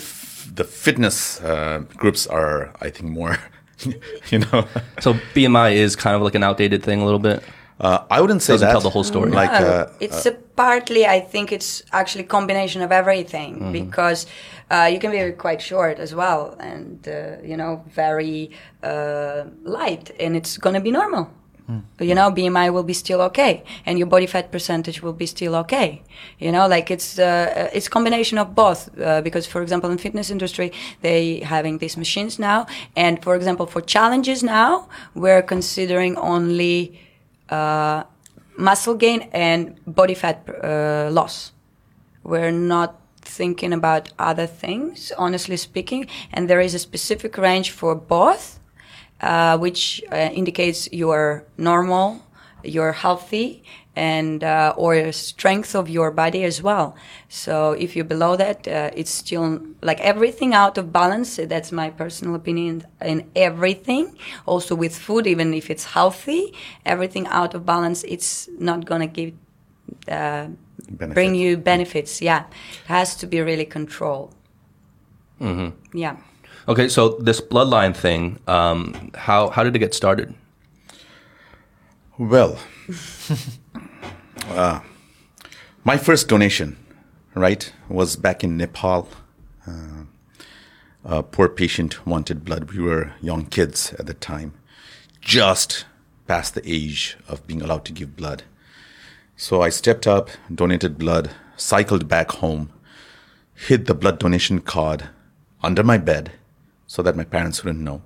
The 0.55 0.63
fitness 0.63 1.41
uh, 1.41 1.77
groups 2.01 2.27
are, 2.27 2.57
I 2.85 2.89
think, 2.95 3.09
more, 3.19 3.37
you 4.31 4.39
know. 4.39 4.67
so 4.99 5.13
BMI 5.35 5.73
is 5.85 5.95
kind 5.95 6.15
of 6.15 6.21
like 6.21 6.35
an 6.35 6.43
outdated 6.43 6.83
thing 6.83 7.01
a 7.01 7.05
little 7.05 7.19
bit. 7.31 7.41
Uh, 7.79 8.05
I 8.11 8.21
wouldn't 8.21 8.41
say 8.43 8.53
Doesn't 8.53 8.67
that. 8.67 8.71
tell 8.71 8.81
the 8.81 8.91
whole 8.91 9.03
story. 9.03 9.31
Like, 9.31 9.51
No, 9.51 9.67
uh, 9.67 9.91
it's 9.99 10.25
a 10.27 10.33
partly. 10.55 11.05
I 11.07 11.19
think 11.19 11.51
it's 11.51 11.81
actually 11.91 12.23
combination 12.25 12.81
of 12.83 12.91
everything 12.91 13.51
Mm-hmm. 13.55 13.71
because 13.71 14.27
uh, 14.73 14.85
you 14.85 14.99
can 14.99 15.11
be 15.11 15.31
quite 15.33 15.61
short 15.61 15.99
as 15.99 16.15
well, 16.15 16.55
and 16.59 17.07
uh, 17.07 17.37
you 17.43 17.55
know 17.55 17.83
very 17.93 18.49
uh, 18.81 19.43
light, 19.63 20.11
and 20.19 20.35
it's 20.35 20.57
gonna 20.57 20.81
be 20.81 20.91
normal. 20.91 21.29
Hmm. 21.67 21.79
You 21.99 22.15
know, 22.15 22.29
BMI 22.29 22.73
will 22.73 22.83
be 22.83 22.93
still 22.93 23.21
okay, 23.21 23.63
and 23.85 23.97
your 23.99 24.07
body 24.07 24.25
fat 24.25 24.51
percentage 24.51 25.01
will 25.01 25.13
be 25.13 25.27
still 25.27 25.55
okay. 25.63 26.01
You 26.39 26.51
know, 26.51 26.67
like 26.67 26.89
it's 26.91 27.19
uh, 27.19 27.69
it's 27.71 27.87
combination 27.87 28.37
of 28.37 28.55
both. 28.55 28.89
Uh, 28.99 29.21
because, 29.21 29.45
for 29.45 29.61
example, 29.61 29.91
in 29.91 29.97
fitness 29.97 30.31
industry, 30.31 30.71
they 31.01 31.39
having 31.39 31.77
these 31.77 31.95
machines 31.95 32.39
now, 32.39 32.65
and 32.95 33.23
for 33.23 33.35
example, 33.35 33.67
for 33.67 33.79
challenges 33.81 34.41
now, 34.43 34.89
we're 35.13 35.43
considering 35.43 36.17
only 36.17 36.99
uh, 37.49 38.03
muscle 38.57 38.95
gain 38.95 39.29
and 39.31 39.79
body 39.85 40.15
fat 40.15 40.43
uh, 40.63 41.09
loss. 41.11 41.51
We're 42.23 42.51
not 42.51 43.02
thinking 43.37 43.73
about 43.73 44.11
other 44.19 44.47
things, 44.47 45.11
honestly 45.17 45.57
speaking. 45.57 46.07
And 46.31 46.49
there 46.49 46.61
is 46.61 46.73
a 46.73 46.79
specific 46.79 47.37
range 47.37 47.71
for 47.71 47.95
both, 47.95 48.59
uh, 49.21 49.57
which 49.57 50.03
uh, 50.11 50.15
indicates 50.15 50.89
you're 50.91 51.45
normal, 51.57 52.21
you're 52.63 52.93
healthy, 52.93 53.63
and 53.95 54.43
uh, 54.43 54.73
or 54.75 55.11
strength 55.11 55.75
of 55.75 55.87
your 55.87 56.09
body 56.11 56.43
as 56.43 56.61
well. 56.63 56.95
So 57.29 57.73
if 57.73 57.95
you're 57.95 58.05
below 58.05 58.35
that, 58.35 58.67
uh, 58.67 58.89
it's 58.95 59.11
still 59.11 59.61
like 59.81 59.99
everything 59.99 60.53
out 60.53 60.77
of 60.77 60.91
balance. 60.91 61.35
That's 61.35 61.71
my 61.71 61.89
personal 61.91 62.35
opinion 62.35 62.85
in 63.01 63.29
everything. 63.35 64.17
Also 64.45 64.75
with 64.75 64.97
food, 64.97 65.27
even 65.27 65.53
if 65.53 65.69
it's 65.69 65.85
healthy, 65.85 66.53
everything 66.85 67.27
out 67.27 67.53
of 67.53 67.65
balance, 67.65 68.03
it's 68.03 68.49
not 68.57 68.85
gonna 68.85 69.07
give 69.07 69.33
uh, 71.01 71.07
bring 71.07 71.35
you 71.35 71.57
benefits. 71.57 72.21
Yeah, 72.21 72.45
it 72.45 72.87
has 72.87 73.15
to 73.17 73.27
be 73.27 73.41
really 73.41 73.65
controlled. 73.65 74.33
Mm-hmm. 75.39 75.97
Yeah. 75.97 76.17
Okay, 76.67 76.87
so 76.87 77.17
this 77.19 77.41
bloodline 77.41 77.95
thing, 77.95 78.39
um, 78.47 79.11
how 79.15 79.49
how 79.49 79.63
did 79.63 79.75
it 79.75 79.79
get 79.79 79.93
started? 79.93 80.33
Well, 82.17 82.57
uh, 84.49 84.79
my 85.83 85.97
first 85.97 86.29
donation, 86.29 86.77
right, 87.33 87.73
was 87.89 88.15
back 88.15 88.43
in 88.43 88.55
Nepal. 88.55 89.09
Uh, 89.67 90.03
a 91.03 91.23
poor 91.23 91.49
patient 91.49 92.05
wanted 92.05 92.45
blood. 92.45 92.71
We 92.71 92.81
were 92.81 93.13
young 93.21 93.45
kids 93.45 93.93
at 93.99 94.05
the 94.05 94.13
time, 94.13 94.53
just 95.19 95.85
past 96.27 96.55
the 96.55 96.61
age 96.65 97.17
of 97.27 97.45
being 97.45 97.61
allowed 97.61 97.83
to 97.85 97.93
give 97.93 98.15
blood. 98.15 98.43
So 99.35 99.61
I 99.61 99.69
stepped 99.69 100.07
up, 100.07 100.29
donated 100.53 100.97
blood, 100.97 101.31
cycled 101.57 102.07
back 102.07 102.31
home, 102.31 102.71
hid 103.55 103.85
the 103.85 103.93
blood 103.95 104.19
donation 104.19 104.59
card 104.59 105.09
under 105.61 105.83
my 105.83 105.97
bed 105.97 106.31
so 106.87 107.01
that 107.01 107.15
my 107.15 107.23
parents 107.23 107.63
wouldn't 107.63 107.83
know. 107.83 108.01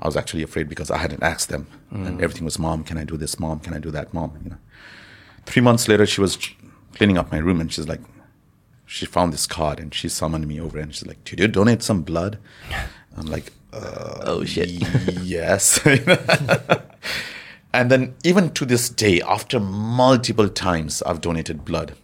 I 0.00 0.06
was 0.06 0.16
actually 0.16 0.42
afraid 0.42 0.68
because 0.68 0.90
I 0.90 0.98
hadn't 0.98 1.22
asked 1.24 1.48
them, 1.48 1.66
and 1.90 2.22
everything 2.22 2.44
was, 2.44 2.58
"Mom, 2.58 2.84
can 2.84 2.96
I 2.98 3.04
do 3.04 3.16
this? 3.16 3.40
Mom, 3.40 3.58
can 3.58 3.74
I 3.74 3.78
do 3.80 3.90
that? 3.90 4.14
Mom, 4.14 4.38
you 4.44 4.50
know." 4.50 4.58
Three 5.44 5.62
months 5.62 5.88
later, 5.88 6.06
she 6.06 6.20
was 6.20 6.38
cleaning 6.94 7.18
up 7.18 7.32
my 7.32 7.38
room 7.38 7.60
and 7.60 7.72
she's 7.72 7.88
like, 7.88 8.00
she 8.88 9.06
found 9.06 9.32
this 9.32 9.46
card 9.46 9.78
and 9.78 9.94
she 9.94 10.08
summoned 10.08 10.46
me 10.48 10.60
over 10.60 10.78
and 10.78 10.94
she's 10.94 11.06
like, 11.06 11.22
Did 11.24 11.40
you 11.40 11.48
donate 11.48 11.82
some 11.82 12.02
blood? 12.02 12.38
I'm 13.16 13.26
like, 13.26 13.52
uh, 13.72 14.20
Oh, 14.22 14.44
shit. 14.44 14.68
Yes. 15.22 15.80
and 17.72 17.90
then, 17.90 18.14
even 18.24 18.50
to 18.54 18.64
this 18.64 18.88
day, 18.88 19.20
after 19.22 19.60
multiple 19.60 20.48
times 20.48 21.02
I've 21.02 21.20
donated 21.20 21.64
blood, 21.64 21.94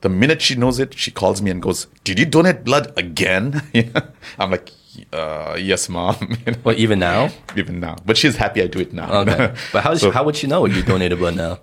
the 0.00 0.08
minute 0.08 0.42
she 0.42 0.54
knows 0.54 0.78
it, 0.78 0.94
she 0.98 1.10
calls 1.10 1.40
me 1.42 1.50
and 1.50 1.62
goes, 1.62 1.86
Did 2.04 2.18
you 2.18 2.26
donate 2.26 2.64
blood 2.64 2.92
again? 2.96 3.62
I'm 4.38 4.50
like, 4.50 4.70
uh, 5.12 5.56
Yes, 5.58 5.88
mom. 5.88 6.16
You 6.46 6.52
know, 6.52 6.58
Well, 6.64 6.78
even 6.78 6.98
now? 6.98 7.30
Even 7.56 7.80
now. 7.80 7.96
But 8.04 8.16
she's 8.18 8.36
happy 8.36 8.62
I 8.62 8.66
do 8.66 8.80
it 8.80 8.92
now. 8.92 9.10
Okay. 9.20 9.54
But 9.72 9.82
how, 9.84 9.94
So- 9.94 10.10
how 10.10 10.24
would 10.24 10.36
she 10.36 10.46
know 10.46 10.66
you 10.66 10.82
donated 10.82 11.18
blood 11.18 11.36
now? 11.36 11.58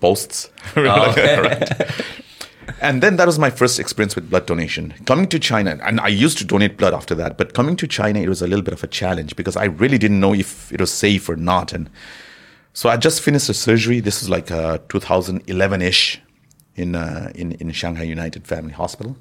posts. 0.00 0.48
Oh, 0.76 1.10
okay. 1.10 1.40
right. 1.40 1.70
And 2.80 3.02
then 3.02 3.16
that 3.16 3.26
was 3.26 3.38
my 3.38 3.50
first 3.50 3.78
experience 3.78 4.14
with 4.14 4.30
blood 4.30 4.46
donation. 4.46 4.94
Coming 5.04 5.26
to 5.28 5.38
China, 5.38 5.78
and 5.84 6.00
I 6.00 6.08
used 6.08 6.38
to 6.38 6.44
donate 6.46 6.78
blood 6.78 6.94
after 6.94 7.14
that, 7.16 7.36
but 7.36 7.52
coming 7.52 7.76
to 7.76 7.86
China, 7.86 8.20
it 8.20 8.28
was 8.28 8.40
a 8.40 8.46
little 8.46 8.62
bit 8.62 8.72
of 8.72 8.82
a 8.82 8.86
challenge 8.86 9.36
because 9.36 9.56
I 9.56 9.64
really 9.64 9.98
didn't 9.98 10.20
know 10.20 10.32
if 10.32 10.72
it 10.72 10.80
was 10.80 10.90
safe 10.90 11.28
or 11.28 11.36
not. 11.36 11.74
And 11.74 11.90
so 12.72 12.88
I 12.88 12.96
just 12.96 13.20
finished 13.20 13.48
a 13.48 13.54
surgery. 13.54 14.00
This 14.00 14.20
was 14.20 14.30
like 14.30 14.50
uh, 14.50 14.78
2011 14.88 15.82
ish 15.82 16.20
in, 16.76 16.94
uh, 16.94 17.30
in, 17.34 17.52
in 17.52 17.70
Shanghai 17.72 18.04
United 18.04 18.46
Family 18.46 18.72
Hospital. 18.72 19.16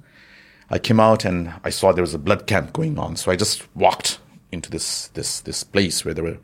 I 0.69 0.77
came 0.77 0.99
out 0.99 1.25
and 1.25 1.53
I 1.63 1.71
saw 1.71 1.91
there 1.91 2.03
was 2.03 2.13
a 2.13 2.19
blood 2.19 2.45
camp 2.45 2.73
going 2.73 2.99
on. 2.99 3.15
So 3.15 3.31
I 3.31 3.35
just 3.35 3.67
walked 3.75 4.19
into 4.51 4.69
this, 4.69 5.07
this, 5.09 5.41
this 5.41 5.63
place 5.63 6.05
where 6.05 6.13
there 6.13 6.23
were, 6.23 6.37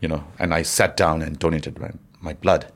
you 0.00 0.08
know, 0.08 0.24
and 0.38 0.54
I 0.54 0.62
sat 0.62 0.96
down 0.96 1.22
and 1.22 1.38
donated 1.38 1.78
my, 1.78 1.90
my 2.20 2.32
blood. 2.32 2.72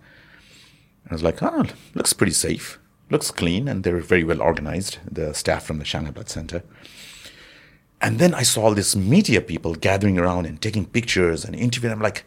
I 1.11 1.15
was 1.15 1.23
like, 1.23 1.43
oh, 1.43 1.65
looks 1.95 2.13
pretty 2.13 2.33
safe, 2.33 2.79
looks 3.11 3.31
clean, 3.31 3.69
and 3.69 3.85
they're 3.85 4.01
very 4.01 4.25
well 4.25 4.41
organized, 4.41 4.99
the 5.11 5.35
staff 5.35 5.65
from 5.65 5.79
the 5.79 5.85
Shanghai 5.85 6.11
Blood 6.11 6.29
Center. 6.29 6.63
And 8.01 8.19
then 8.19 8.35
I 8.35 8.43
saw 8.43 8.65
all 8.65 8.75
these 8.75 8.97
media 8.97 9.41
people 9.41 9.75
gathering 9.75 10.19
around 10.19 10.47
and 10.47 10.61
taking 10.61 10.87
pictures 10.87 11.45
and 11.45 11.55
interviewing. 11.55 11.93
I'm 11.93 12.01
like, 12.03 12.25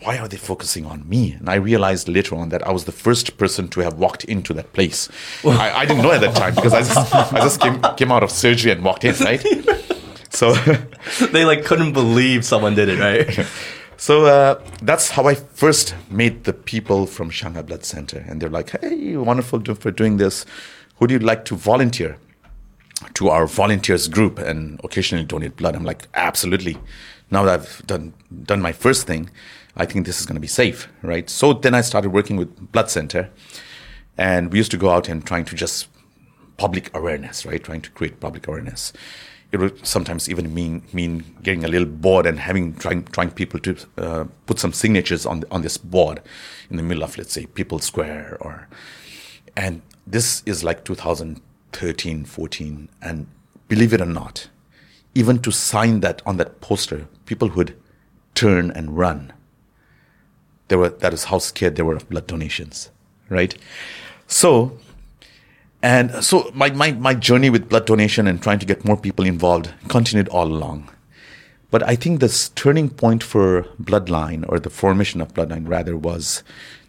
why 0.00 0.18
are 0.18 0.28
they 0.28 0.36
focusing 0.36 0.84
on 0.84 1.08
me? 1.08 1.32
And 1.32 1.48
I 1.48 1.54
realized 1.54 2.08
later 2.08 2.34
on 2.36 2.50
that 2.50 2.66
I 2.66 2.70
was 2.70 2.84
the 2.84 2.92
first 2.92 3.38
person 3.38 3.68
to 3.68 3.80
have 3.80 3.94
walked 3.94 4.24
into 4.24 4.52
that 4.54 4.72
place. 4.72 5.08
I, 5.44 5.72
I 5.72 5.86
didn't 5.86 6.02
know 6.02 6.12
at 6.12 6.20
that 6.20 6.36
time 6.36 6.54
because 6.54 6.74
I 6.74 6.80
just, 6.80 7.14
I 7.14 7.40
just 7.40 7.60
came, 7.60 7.80
came 7.96 8.12
out 8.12 8.22
of 8.22 8.30
surgery 8.30 8.72
and 8.72 8.84
walked 8.84 9.04
in, 9.04 9.14
right? 9.24 9.44
So, 10.30 10.52
they 11.32 11.46
like 11.46 11.64
couldn't 11.64 11.94
believe 11.94 12.44
someone 12.44 12.74
did 12.74 12.90
it, 12.90 12.98
right? 12.98 13.46
so 13.96 14.26
uh, 14.26 14.60
that's 14.82 15.08
how 15.08 15.26
I 15.26 15.34
first 15.34 15.94
met 16.10 16.44
the 16.44 16.52
people 16.52 17.06
from 17.06 17.30
Shanghai 17.30 17.62
Blood 17.62 17.86
Center, 17.86 18.22
and 18.28 18.42
they're 18.42 18.50
like, 18.50 18.78
"Hey, 18.78 19.16
wonderful 19.16 19.62
for 19.74 19.90
doing 19.90 20.18
this. 20.18 20.44
Would 21.00 21.10
you 21.10 21.20
like 21.20 21.46
to 21.46 21.54
volunteer 21.54 22.18
to 23.14 23.30
our 23.30 23.46
volunteers 23.46 24.08
group 24.08 24.38
and 24.38 24.78
occasionally 24.84 25.24
donate 25.24 25.56
blood?" 25.56 25.74
I'm 25.74 25.84
like, 25.84 26.06
"Absolutely." 26.12 26.76
Now 27.30 27.44
that 27.44 27.60
I've 27.60 27.86
done 27.86 28.12
done 28.44 28.60
my 28.60 28.72
first 28.72 29.06
thing, 29.06 29.30
I 29.76 29.86
think 29.86 30.06
this 30.06 30.20
is 30.20 30.26
going 30.26 30.36
to 30.36 30.40
be 30.40 30.46
safe, 30.46 30.88
right? 31.02 31.28
So 31.28 31.52
then 31.52 31.74
I 31.74 31.82
started 31.82 32.10
working 32.10 32.36
with 32.36 32.72
Blood 32.72 32.90
Center, 32.90 33.30
and 34.16 34.50
we 34.50 34.58
used 34.58 34.70
to 34.70 34.78
go 34.78 34.90
out 34.90 35.08
and 35.08 35.24
trying 35.24 35.44
to 35.46 35.54
just 35.54 35.88
public 36.56 36.94
awareness, 36.96 37.44
right? 37.44 37.62
Trying 37.62 37.82
to 37.82 37.90
create 37.90 38.20
public 38.20 38.48
awareness. 38.48 38.92
It 39.52 39.58
would 39.58 39.86
sometimes 39.86 40.28
even 40.28 40.52
mean 40.52 40.82
mean 40.92 41.24
getting 41.42 41.64
a 41.64 41.68
little 41.68 41.86
board 41.86 42.26
and 42.26 42.40
having 42.40 42.74
trying 42.74 43.04
trying 43.04 43.30
people 43.30 43.60
to 43.60 43.76
uh, 43.96 44.24
put 44.46 44.58
some 44.58 44.72
signatures 44.72 45.24
on 45.24 45.44
on 45.50 45.62
this 45.62 45.76
board 45.76 46.20
in 46.68 46.76
the 46.76 46.82
middle 46.82 47.04
of 47.04 47.16
let's 47.16 47.32
say 47.32 47.46
People's 47.46 47.84
Square 47.84 48.38
or, 48.40 48.68
and 49.56 49.82
this 50.06 50.42
is 50.46 50.64
like 50.64 50.84
2013, 50.84 52.24
14, 52.24 52.88
and 53.02 53.26
believe 53.68 53.92
it 53.92 54.00
or 54.00 54.06
not, 54.06 54.48
even 55.14 55.38
to 55.40 55.50
sign 55.50 56.00
that 56.00 56.22
on 56.26 56.36
that 56.36 56.60
poster, 56.60 57.08
people 57.24 57.48
would 57.50 57.76
turn 58.34 58.70
and 58.70 58.96
run. 58.96 59.32
They 60.68 60.76
were 60.76 60.90
that 60.90 61.12
is 61.12 61.24
how 61.24 61.38
scared 61.38 61.76
they 61.76 61.82
were 61.82 61.96
of 61.96 62.08
blood 62.08 62.26
donations, 62.26 62.90
right? 63.28 63.56
So 64.26 64.78
and 65.82 66.24
so 66.24 66.50
my, 66.52 66.70
my, 66.70 66.92
my 66.92 67.14
journey 67.14 67.48
with 67.48 67.68
blood 67.68 67.86
donation 67.86 68.26
and 68.26 68.42
trying 68.42 68.58
to 68.58 68.66
get 68.66 68.84
more 68.84 68.96
people 68.96 69.24
involved 69.24 69.72
continued 69.88 70.28
all 70.28 70.46
along. 70.46 70.90
But 71.70 71.82
I 71.82 71.94
think 71.94 72.20
this 72.20 72.48
turning 72.50 72.88
point 72.88 73.22
for 73.22 73.62
Bloodline, 73.80 74.44
or 74.48 74.58
the 74.58 74.70
formation 74.70 75.20
of 75.20 75.34
Bloodline 75.34 75.68
rather, 75.68 75.96
was 75.96 76.42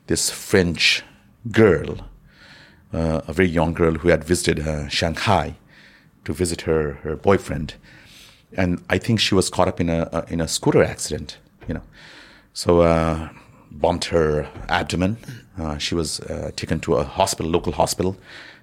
this 0.07 0.31
French 0.31 1.03
girl, 1.51 2.07
uh, 2.93 3.21
a 3.27 3.33
very 3.33 3.49
young 3.49 3.73
girl 3.73 3.95
who 3.95 4.09
had 4.09 4.23
visited 4.23 4.65
uh, 4.67 4.87
Shanghai 4.87 5.55
to 6.25 6.33
visit 6.33 6.61
her, 6.61 6.93
her 7.03 7.15
boyfriend. 7.15 7.75
And 8.53 8.83
I 8.89 8.97
think 8.97 9.19
she 9.19 9.35
was 9.35 9.49
caught 9.49 9.67
up 9.67 9.79
in 9.79 9.89
a, 9.89 10.09
a 10.13 10.25
in 10.33 10.39
a 10.39 10.47
scooter 10.47 10.83
accident, 10.83 11.37
you 11.67 11.73
know. 11.73 11.83
So 12.53 12.81
uh, 12.81 13.29
bumped 13.79 14.05
her 14.05 14.47
abdomen. 14.69 15.17
Uh, 15.57 15.77
she 15.77 15.95
was 15.95 16.19
uh, 16.21 16.51
taken 16.55 16.79
to 16.81 16.95
a 16.95 17.03
hospital, 17.03 17.51
local 17.51 17.73
hospital. 17.73 18.17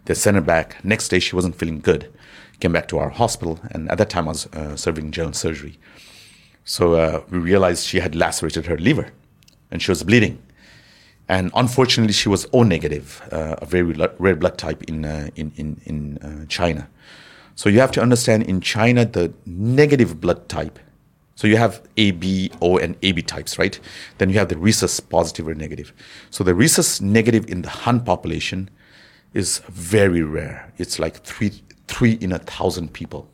They 0.05 0.15
sent 0.15 0.35
her 0.37 0.43
back. 0.43 0.85
Next 0.85 1.09
day, 1.09 1.19
she 1.19 1.35
wasn't 1.35 1.57
feeling 1.57 1.81
good. 1.81 2.13
Came 2.61 2.73
back 2.73 2.89
to 2.89 2.99
our 2.99 3.09
hospital, 3.09 3.59
and 3.71 3.91
at 3.91 3.99
that 3.99 4.11
time, 4.11 4.27
I 4.27 4.33
was 4.33 4.47
uh, 4.53 4.77
serving 4.77 5.11
general 5.11 5.35
surgery. 5.35 5.79
So 6.65 6.95
uh, 6.95 7.23
we 7.31 7.39
realized 7.39 7.87
she 7.87 8.01
had 8.01 8.15
lacerated 8.15 8.67
her 8.67 8.79
liver, 8.79 9.13
and 9.71 9.83
she 9.83 9.91
was 9.91 10.03
bleeding. 10.03 10.39
And 11.29 11.51
unfortunately, 11.55 12.13
she 12.13 12.29
was 12.29 12.47
O 12.53 12.63
negative, 12.63 13.23
uh, 13.33 13.57
a 13.59 13.67
very 13.67 13.83
rare 14.19 14.37
blood 14.37 14.57
type 14.59 14.83
in 14.85 15.05
uh, 15.05 15.31
in 15.37 15.53
in, 15.57 15.81
in 15.85 16.47
China. 16.49 16.89
So 17.57 17.69
you 17.69 17.81
have 17.81 17.93
to 17.93 18.03
understand 18.03 18.43
in 18.45 18.61
China 18.61 19.05
the 19.05 19.33
negative 19.47 20.21
blood 20.21 20.49
type. 20.49 20.79
So 21.37 21.49
you 21.49 21.57
have 21.57 21.83
A, 21.97 22.13
B, 22.13 22.51
O, 22.63 22.79
and 22.79 22.97
AB 23.03 23.23
types, 23.23 23.59
right? 23.59 23.79
Then 24.19 24.31
you 24.31 24.39
have 24.39 24.49
the 24.49 24.57
rhesus 24.57 25.01
positive 25.01 25.49
or 25.49 25.55
negative. 25.55 25.93
So 26.31 26.45
the 26.45 26.55
rhesus 26.55 27.01
negative 27.01 27.49
in 27.49 27.63
the 27.63 27.71
Han 27.71 28.05
population 28.05 28.71
is 29.33 29.59
very 29.69 30.23
rare. 30.23 30.73
It's 30.79 30.99
like 30.99 31.23
three 31.25 31.63
three 31.89 32.13
in 32.13 32.33
a 32.33 32.39
thousand 32.39 32.93
people. 32.93 33.29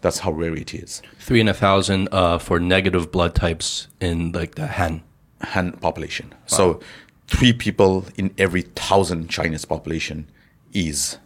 That's 0.00 0.20
how 0.20 0.30
rare 0.30 0.54
it 0.54 0.74
is. 0.74 1.02
Three 1.18 1.40
in 1.40 1.48
a 1.48 1.54
thousand 1.54 2.08
uh, 2.12 2.38
for 2.38 2.60
negative 2.60 3.10
blood 3.10 3.34
types 3.34 3.88
in 4.00 4.32
like 4.32 4.54
the 4.54 4.66
Han. 4.66 5.02
Han 5.42 5.72
population. 5.72 6.34
So 6.46 6.80
three 7.28 7.52
people 7.52 8.06
in 8.16 8.34
every 8.38 8.62
thousand 8.62 9.28
Chinese 9.28 9.64
population 9.64 10.28
is 10.72 11.18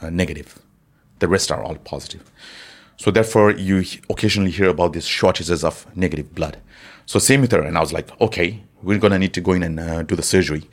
uh, 0.00 0.10
negative. 0.10 0.60
The 1.20 1.28
rest 1.28 1.52
are 1.52 1.62
all 1.62 1.76
positive. 1.76 2.30
So 2.96 3.10
therefore, 3.10 3.50
you 3.52 3.84
occasionally 4.08 4.50
hear 4.50 4.68
about 4.68 4.92
these 4.92 5.06
shortages 5.06 5.64
of 5.64 5.86
negative 5.96 6.34
blood. 6.34 6.58
So 7.06 7.18
same 7.18 7.40
with 7.40 7.52
her, 7.52 7.62
and 7.62 7.76
I 7.76 7.80
was 7.80 7.92
like, 7.92 8.08
okay, 8.20 8.62
we're 8.82 8.98
gonna 8.98 9.18
need 9.18 9.34
to 9.34 9.40
go 9.40 9.52
in 9.52 9.62
and 9.62 9.80
uh, 9.80 10.02
do 10.02 10.14
the 10.14 10.22
surgery, 10.22 10.64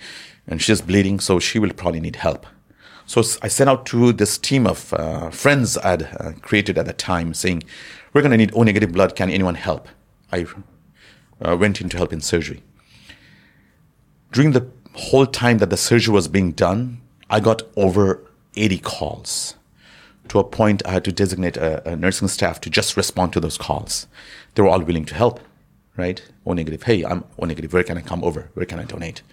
and 0.48 0.62
she's 0.62 0.82
bleeding, 0.82 1.20
so 1.20 1.40
she 1.40 1.60
will 1.60 1.74
probably 1.74 2.00
need 2.00 2.18
help. 2.18 2.46
So 3.06 3.24
I 3.42 3.48
sent 3.48 3.70
out 3.70 3.88
to 3.88 4.14
this 4.14 4.38
team 4.38 4.68
of 4.68 4.94
uh, 4.94 5.32
friends 5.32 5.78
I'd 5.80 6.04
uh, 6.04 6.34
created 6.42 6.78
at 6.78 6.86
the 6.86 6.94
time, 6.94 7.34
saying, 7.34 7.64
we're 8.14 8.22
gonna 8.22 8.38
need 8.38 8.52
O 8.56 8.64
negative 8.64 8.92
blood. 8.92 9.16
Can 9.16 9.30
anyone 9.30 9.56
help? 9.56 9.88
I 10.32 10.46
uh, 11.42 11.58
went 11.58 11.82
in 11.82 11.90
to 11.90 11.98
help 11.98 12.14
in 12.14 12.22
surgery. 12.22 12.64
During 14.32 14.52
the 14.52 14.68
whole 14.94 15.26
time 15.26 15.58
that 15.60 15.70
the 15.70 15.78
surgery 15.78 16.14
was 16.14 16.28
being 16.28 16.52
done, 16.52 17.02
I 17.30 17.40
got 17.40 17.64
over 17.76 18.24
80 18.56 18.80
calls. 18.80 19.56
To 20.30 20.40
a 20.40 20.44
point, 20.44 20.82
I 20.86 20.92
had 20.92 21.04
to 21.06 21.12
designate 21.12 21.58
a, 21.58 21.88
a 21.90 21.96
nursing 21.96 22.28
staff 22.28 22.62
to 22.62 22.70
just 22.70 22.96
respond 22.96 23.34
to 23.34 23.40
those 23.40 23.58
calls. 23.58 24.08
They 24.54 24.62
were 24.62 24.70
all 24.70 24.82
willing 24.82 25.06
to 25.06 25.16
help, 25.16 25.40
right? 25.98 26.22
O 26.46 26.54
negative, 26.54 26.84
hey, 26.84 27.04
I'm 27.04 27.24
O 27.40 27.46
negative, 27.46 27.74
where 27.74 27.84
can 27.84 27.98
I 27.98 28.02
come 28.02 28.24
over? 28.24 28.50
Where 28.54 28.66
can 28.66 28.80
I 28.80 28.84
donate? 28.84 29.24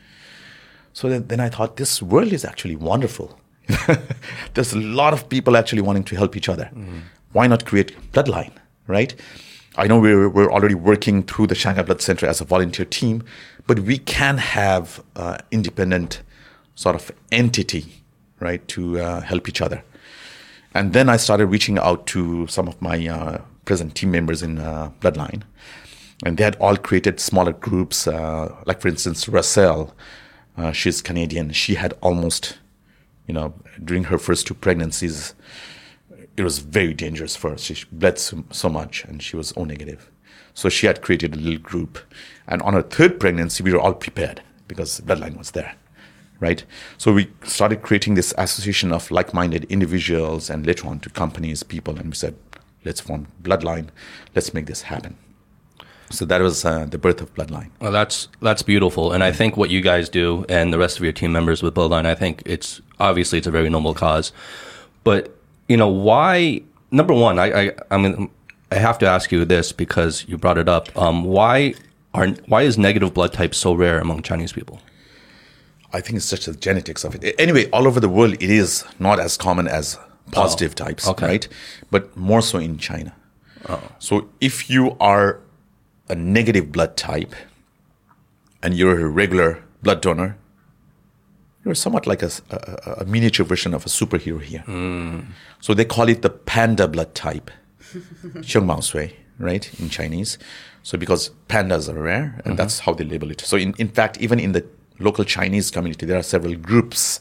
So 0.95 1.11
then, 1.11 1.27
then 1.27 1.41
I 1.41 1.51
thought, 1.51 1.77
this 1.77 2.01
world 2.01 2.33
is 2.33 2.45
actually 2.45 2.77
wonderful. 2.77 3.39
There's 4.55 4.73
a 4.73 4.79
lot 4.79 5.13
of 5.13 5.29
people 5.29 5.57
actually 5.57 5.83
wanting 5.83 6.05
to 6.05 6.17
help 6.17 6.35
each 6.37 6.49
other. 6.49 6.71
Why 7.33 7.47
not 7.47 7.67
create 7.67 7.95
Bloodline, 8.13 8.53
right? 8.87 9.15
I 9.77 9.87
know 9.89 10.01
we're, 10.01 10.31
we're 10.31 10.51
already 10.51 10.75
working 10.75 11.23
through 11.25 11.49
the 11.49 11.55
Shanghai 11.55 11.83
Blood 11.83 12.01
Center 12.01 12.27
as 12.27 12.41
a 12.41 12.47
volunteer 12.47 12.87
team, 12.87 13.23
but 13.67 13.81
we 13.81 13.99
can 13.99 14.39
have 14.39 15.03
uh, 15.17 15.37
independent 15.51 16.23
sort 16.75 16.95
of 16.95 17.13
entity, 17.31 18.03
right, 18.41 18.67
to 18.69 18.99
uh, 18.99 19.21
help 19.21 19.51
each 19.51 19.61
other. 19.61 19.83
And 20.77 20.93
then 20.93 21.09
I 21.09 21.17
started 21.17 21.47
reaching 21.47 21.79
out 21.79 22.07
to 22.09 22.47
some 22.49 22.69
of 22.69 22.83
my 22.83 23.09
uh, 23.09 23.41
present 23.65 23.95
team 23.95 24.11
members 24.11 24.43
in 24.43 24.59
uh, 24.59 24.91
Bloodline. 25.01 25.43
And 26.23 26.37
they 26.37 26.45
had 26.45 26.57
all 26.57 26.77
created 26.77 27.19
smaller 27.19 27.55
groups. 27.55 28.07
Uh, 28.07 28.55
like, 28.67 28.83
for 28.83 28.89
instance, 28.89 29.27
Russell, 29.27 29.97
uh, 30.59 30.73
she's 30.73 31.01
Canadian. 31.01 31.53
She 31.53 31.77
had 31.77 31.95
almost, 32.03 32.59
you 33.27 33.33
know, 33.33 33.55
during 33.83 34.05
her 34.05 34.19
first 34.19 34.47
two 34.47 34.53
pregnancies, 34.53 35.35
it 36.37 36.43
was 36.43 36.59
very 36.59 36.93
dangerous 36.93 37.35
for 37.35 37.53
her. 37.53 37.57
She 37.57 37.87
bled 37.91 38.19
so, 38.19 38.45
so 38.51 38.69
much 38.69 39.03
and 39.05 39.23
she 39.23 39.35
was 39.35 39.55
O 39.57 39.65
negative. 39.65 40.11
So 40.53 40.69
she 40.69 40.87
had 40.87 41.01
created 41.01 41.35
a 41.35 41.39
little 41.39 41.59
group. 41.59 41.99
And 42.47 42.61
on 42.61 42.75
her 42.75 42.83
third 42.83 43.19
pregnancy, 43.19 43.63
we 43.63 43.73
were 43.73 43.81
all 43.81 43.95
prepared 43.95 44.43
because 44.69 45.01
Bloodline 45.01 45.39
was 45.39 45.53
there. 45.53 45.75
Right? 46.41 46.65
So 46.99 47.13
we 47.13 47.31
started 47.45 47.83
creating 47.83 48.15
this 48.15 48.35
association 48.39 48.93
of 48.93 49.11
like-minded 49.11 49.65
individuals 49.65 50.51
and 50.51 50.67
later 50.67 50.87
on 50.89 51.01
to 51.01 51.11
companies, 51.11 51.63
people, 51.63 51.99
and 51.99 52.07
we 52.07 52.15
said, 52.15 52.37
let's 52.85 53.01
form 53.01 53.29
Bloodline, 53.43 53.89
let's 54.35 54.53
make 54.55 54.67
this 54.67 54.83
happen. 54.83 55.17
So 56.11 56.25
that 56.27 56.41
was 56.41 56.65
uh, 56.65 56.87
the 56.87 56.99
birth 56.99 57.21
of 57.21 57.35
Bloodline. 57.35 57.71
Well, 57.81 57.91
that's 57.91 58.29
that's 58.41 58.63
beautiful, 58.63 59.13
and 59.13 59.25
I 59.25 59.33
think 59.33 59.57
what 59.57 59.71
you 59.71 59.81
guys 59.81 60.09
do 60.09 60.47
and 60.49 60.73
the 60.73 60.79
rest 60.79 60.99
of 60.99 61.03
your 61.03 61.13
team 61.13 61.33
members 61.33 61.63
with 61.63 61.75
Bloodline, 61.75 62.07
I 62.07 62.15
think 62.15 62.43
it's 62.47 62.81
obviously 63.01 63.39
it's 63.39 63.47
a 63.49 63.51
very 63.51 63.69
noble 63.69 63.93
cause. 63.93 64.33
But 65.03 65.37
you 65.69 65.77
know 65.77 65.89
why? 65.89 66.63
Number 66.93 67.13
one, 67.13 67.41
I 67.41 67.61
I 67.61 67.73
I 67.91 67.97
mean 67.99 68.31
I 68.71 68.77
have 68.77 68.99
to 68.99 69.07
ask 69.07 69.33
you 69.33 69.45
this 69.45 69.73
because 69.73 70.25
you 70.29 70.39
brought 70.39 70.59
it 70.59 70.69
up. 70.69 70.97
Um, 70.97 71.25
why 71.25 71.75
are 72.15 72.29
why 72.47 72.63
is 72.63 72.79
negative 72.79 73.13
blood 73.13 73.33
type 73.33 73.55
so 73.55 73.75
rare 73.75 73.99
among 73.99 74.23
Chinese 74.23 74.53
people? 74.53 74.81
I 75.93 76.01
think 76.01 76.17
it's 76.17 76.31
just 76.31 76.47
the 76.47 76.55
genetics 76.55 77.05
of 77.05 77.15
it. 77.15 77.35
Anyway, 77.39 77.71
all 77.71 77.87
over 77.87 78.01
the 78.01 78.09
world, 78.09 78.35
it 78.35 78.51
is 78.51 78.85
not 78.99 79.21
as 79.21 79.37
common 79.37 79.69
as 79.69 79.99
positive 80.33 80.73
oh, 80.73 80.85
types, 80.85 81.09
okay. 81.09 81.27
right? 81.27 81.49
But 81.91 82.17
more 82.17 82.43
so 82.43 82.59
in 82.59 82.79
China. 82.79 83.15
Oh. 83.69 83.83
So 83.99 84.29
if 84.41 84.69
you 84.69 84.97
are 85.01 85.41
a 86.09 86.15
negative 86.15 86.73
blood 86.73 86.97
type 86.97 87.35
and 88.63 88.75
you're 88.75 89.01
a 89.01 89.09
regular 89.09 89.63
blood 89.83 90.01
donor, 90.01 90.37
you're 91.65 91.75
somewhat 91.75 92.07
like 92.07 92.23
a, 92.23 92.31
a, 92.51 93.03
a 93.03 93.05
miniature 93.05 93.45
version 93.45 93.75
of 93.75 93.85
a 93.85 93.89
superhero 93.89 94.41
here. 94.41 94.65
Mm. 94.67 95.27
So 95.61 95.75
they 95.75 95.85
call 95.85 96.09
it 96.09 96.23
the 96.23 96.31
panda 96.31 96.87
blood 96.87 97.15
type, 97.15 97.51
Xiongmao 97.93 98.79
Xue, 98.79 99.13
right, 99.39 99.81
in 99.81 99.89
Chinese. 99.89 100.39
So 100.85 100.97
because 100.97 101.31
pandas 101.49 101.93
are 101.93 102.01
rare, 102.01 102.23
and 102.23 102.45
mm-hmm. 102.45 102.55
that's 102.55 102.79
how 102.81 102.95
they 102.95 103.03
label 103.03 103.33
it. 103.33 103.41
So 103.41 103.57
in, 103.57 103.75
in 103.79 103.89
fact, 103.89 104.21
even 104.21 104.39
in 104.39 104.53
the 104.53 104.65
local 104.99 105.25
Chinese 105.25 105.71
community, 105.71 106.07
there 106.07 106.19
are 106.19 106.23
several 106.23 106.55
groups, 106.57 107.21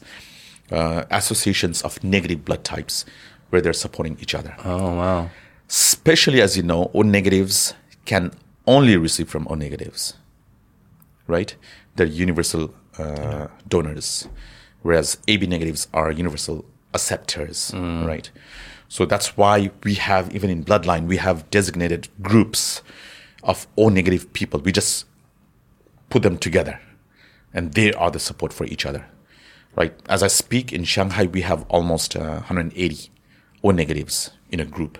uh, 0.70 1.04
associations 1.10 1.82
of 1.82 2.02
negative 2.02 2.44
blood 2.44 2.64
types 2.64 3.04
where 3.50 3.60
they're 3.62 3.72
supporting 3.72 4.16
each 4.20 4.34
other. 4.34 4.54
Oh 4.64 4.94
wow! 4.94 5.30
Especially 5.68 6.40
as 6.40 6.56
you 6.56 6.62
know, 6.62 6.90
O 6.94 7.02
negatives 7.02 7.74
can 8.04 8.32
only 8.66 8.96
receive 8.96 9.28
from 9.28 9.46
O 9.48 9.54
negatives, 9.54 10.14
right? 11.26 11.54
They're 11.94 12.06
universal 12.06 12.74
uh, 12.98 13.46
donors, 13.68 14.28
whereas 14.82 15.18
AB 15.28 15.46
negatives 15.46 15.88
are 15.94 16.10
universal 16.10 16.64
acceptors, 16.94 17.72
right? 17.74 18.30
So 18.88 19.04
that's 19.04 19.36
why 19.36 19.70
we 19.82 19.94
have, 19.94 20.34
even 20.34 20.48
in 20.50 20.64
bloodline, 20.64 21.06
we 21.06 21.16
have 21.16 21.48
designated 21.50 22.08
groups 22.22 22.82
of 23.42 23.66
O 23.76 23.88
negative 23.88 24.32
people. 24.32 24.60
We 24.60 24.72
just 24.72 25.06
put 26.10 26.22
them 26.22 26.38
together, 26.38 26.80
and 27.56 27.72
they 27.72 27.92
are 27.94 28.10
the 28.12 28.20
support 28.20 28.52
for 28.52 28.64
each 28.66 28.84
other, 28.86 29.02
right? 29.74 29.94
As 30.08 30.22
I 30.22 30.28
speak 30.28 30.72
in 30.72 30.84
Shanghai, 30.84 31.24
we 31.26 31.40
have 31.42 31.64
almost 31.68 32.14
uh, 32.14 32.44
180 32.46 33.10
O 33.64 33.70
negatives 33.72 34.30
in 34.52 34.60
a 34.60 34.64
group. 34.76 34.98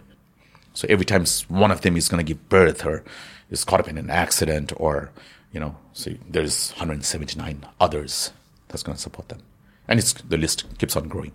So 0.75 0.87
every 0.91 1.05
time 1.05 1.25
one 1.49 1.71
of 1.71 1.81
them 1.83 1.97
is 1.97 2.09
going 2.09 2.25
to 2.25 2.29
give 2.35 2.49
birth 2.49 2.85
or 2.85 3.05
is 3.51 3.65
caught 3.65 3.81
up 3.81 3.89
in 3.89 3.99
an 3.99 4.11
accident 4.11 4.73
or, 4.77 5.11
you 5.53 5.61
know, 5.61 5.77
so 5.93 6.11
there's 6.29 6.73
179 6.73 7.65
others 7.81 8.33
that's 8.69 8.83
going 8.83 8.97
to 8.97 9.01
support 9.03 9.29
them. 9.29 9.41
And 9.89 9.99
it's 10.01 10.13
the 10.15 10.37
list 10.37 10.65
keeps 10.79 10.97
on 10.97 11.09
growing. 11.09 11.33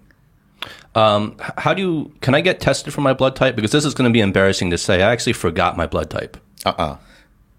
H- 1.42 1.52
How 1.58 1.74
do 1.74 1.82
you? 1.82 2.12
Can 2.22 2.36
I 2.36 2.42
get 2.42 2.60
tested 2.60 2.94
for 2.94 3.02
my 3.02 3.14
blood 3.14 3.36
type? 3.36 3.56
Because 3.56 3.72
this 3.72 3.86
is 3.86 3.94
going 3.94 4.10
to 4.10 4.14
be 4.14 4.20
embarrassing 4.20 4.70
to 4.72 4.78
say. 4.78 5.02
I 5.02 5.12
actually 5.12 5.34
forgot 5.34 5.78
my 5.78 5.88
blood 5.88 6.10
type. 6.10 6.38
Uh-uh. 6.66 6.98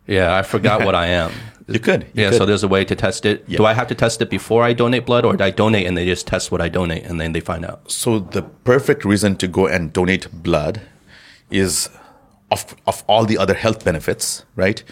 Yeah, 0.07 0.37
I 0.37 0.43
forgot 0.43 0.81
what 0.87 0.95
I 0.95 1.07
am. 1.07 1.33
You 1.75 1.81
could. 1.81 2.03
you 2.15 2.23
yeah, 2.23 2.31
could. 2.31 2.39
so 2.39 2.47
there's 2.47 2.63
a 2.63 2.69
way 2.69 2.85
to 2.85 2.95
test 2.95 3.25
it. 3.27 3.45
Yeah. 3.47 3.59
Do 3.59 3.67
I 3.67 3.73
have 3.75 3.89
to 3.89 3.95
test 3.95 4.21
it 4.23 4.31
before 4.31 4.63
I 4.63 4.73
donate 4.73 5.07
blood, 5.07 5.25
or 5.25 5.37
do 5.37 5.45
I 5.45 5.51
donate 5.51 5.87
and 5.87 5.97
they 5.97 6.07
just 6.07 6.27
test 6.27 6.51
what 6.51 6.61
I 6.61 6.69
donate 6.69 7.05
and 7.05 7.21
then 7.21 7.33
they 7.33 7.41
find 7.41 7.65
out? 7.65 7.91
So 7.91 8.19
the 8.19 8.43
perfect 8.43 9.05
reason 9.05 9.37
to 9.37 9.49
go 9.49 9.67
and 9.67 9.93
donate 9.93 10.31
blood 10.33 10.83
is 11.51 11.89
of 12.51 12.77
of 12.87 13.05
all 13.07 13.25
the 13.25 13.39
other 13.39 13.55
health 13.55 13.85
benefits, 13.85 14.45
right? 14.57 14.83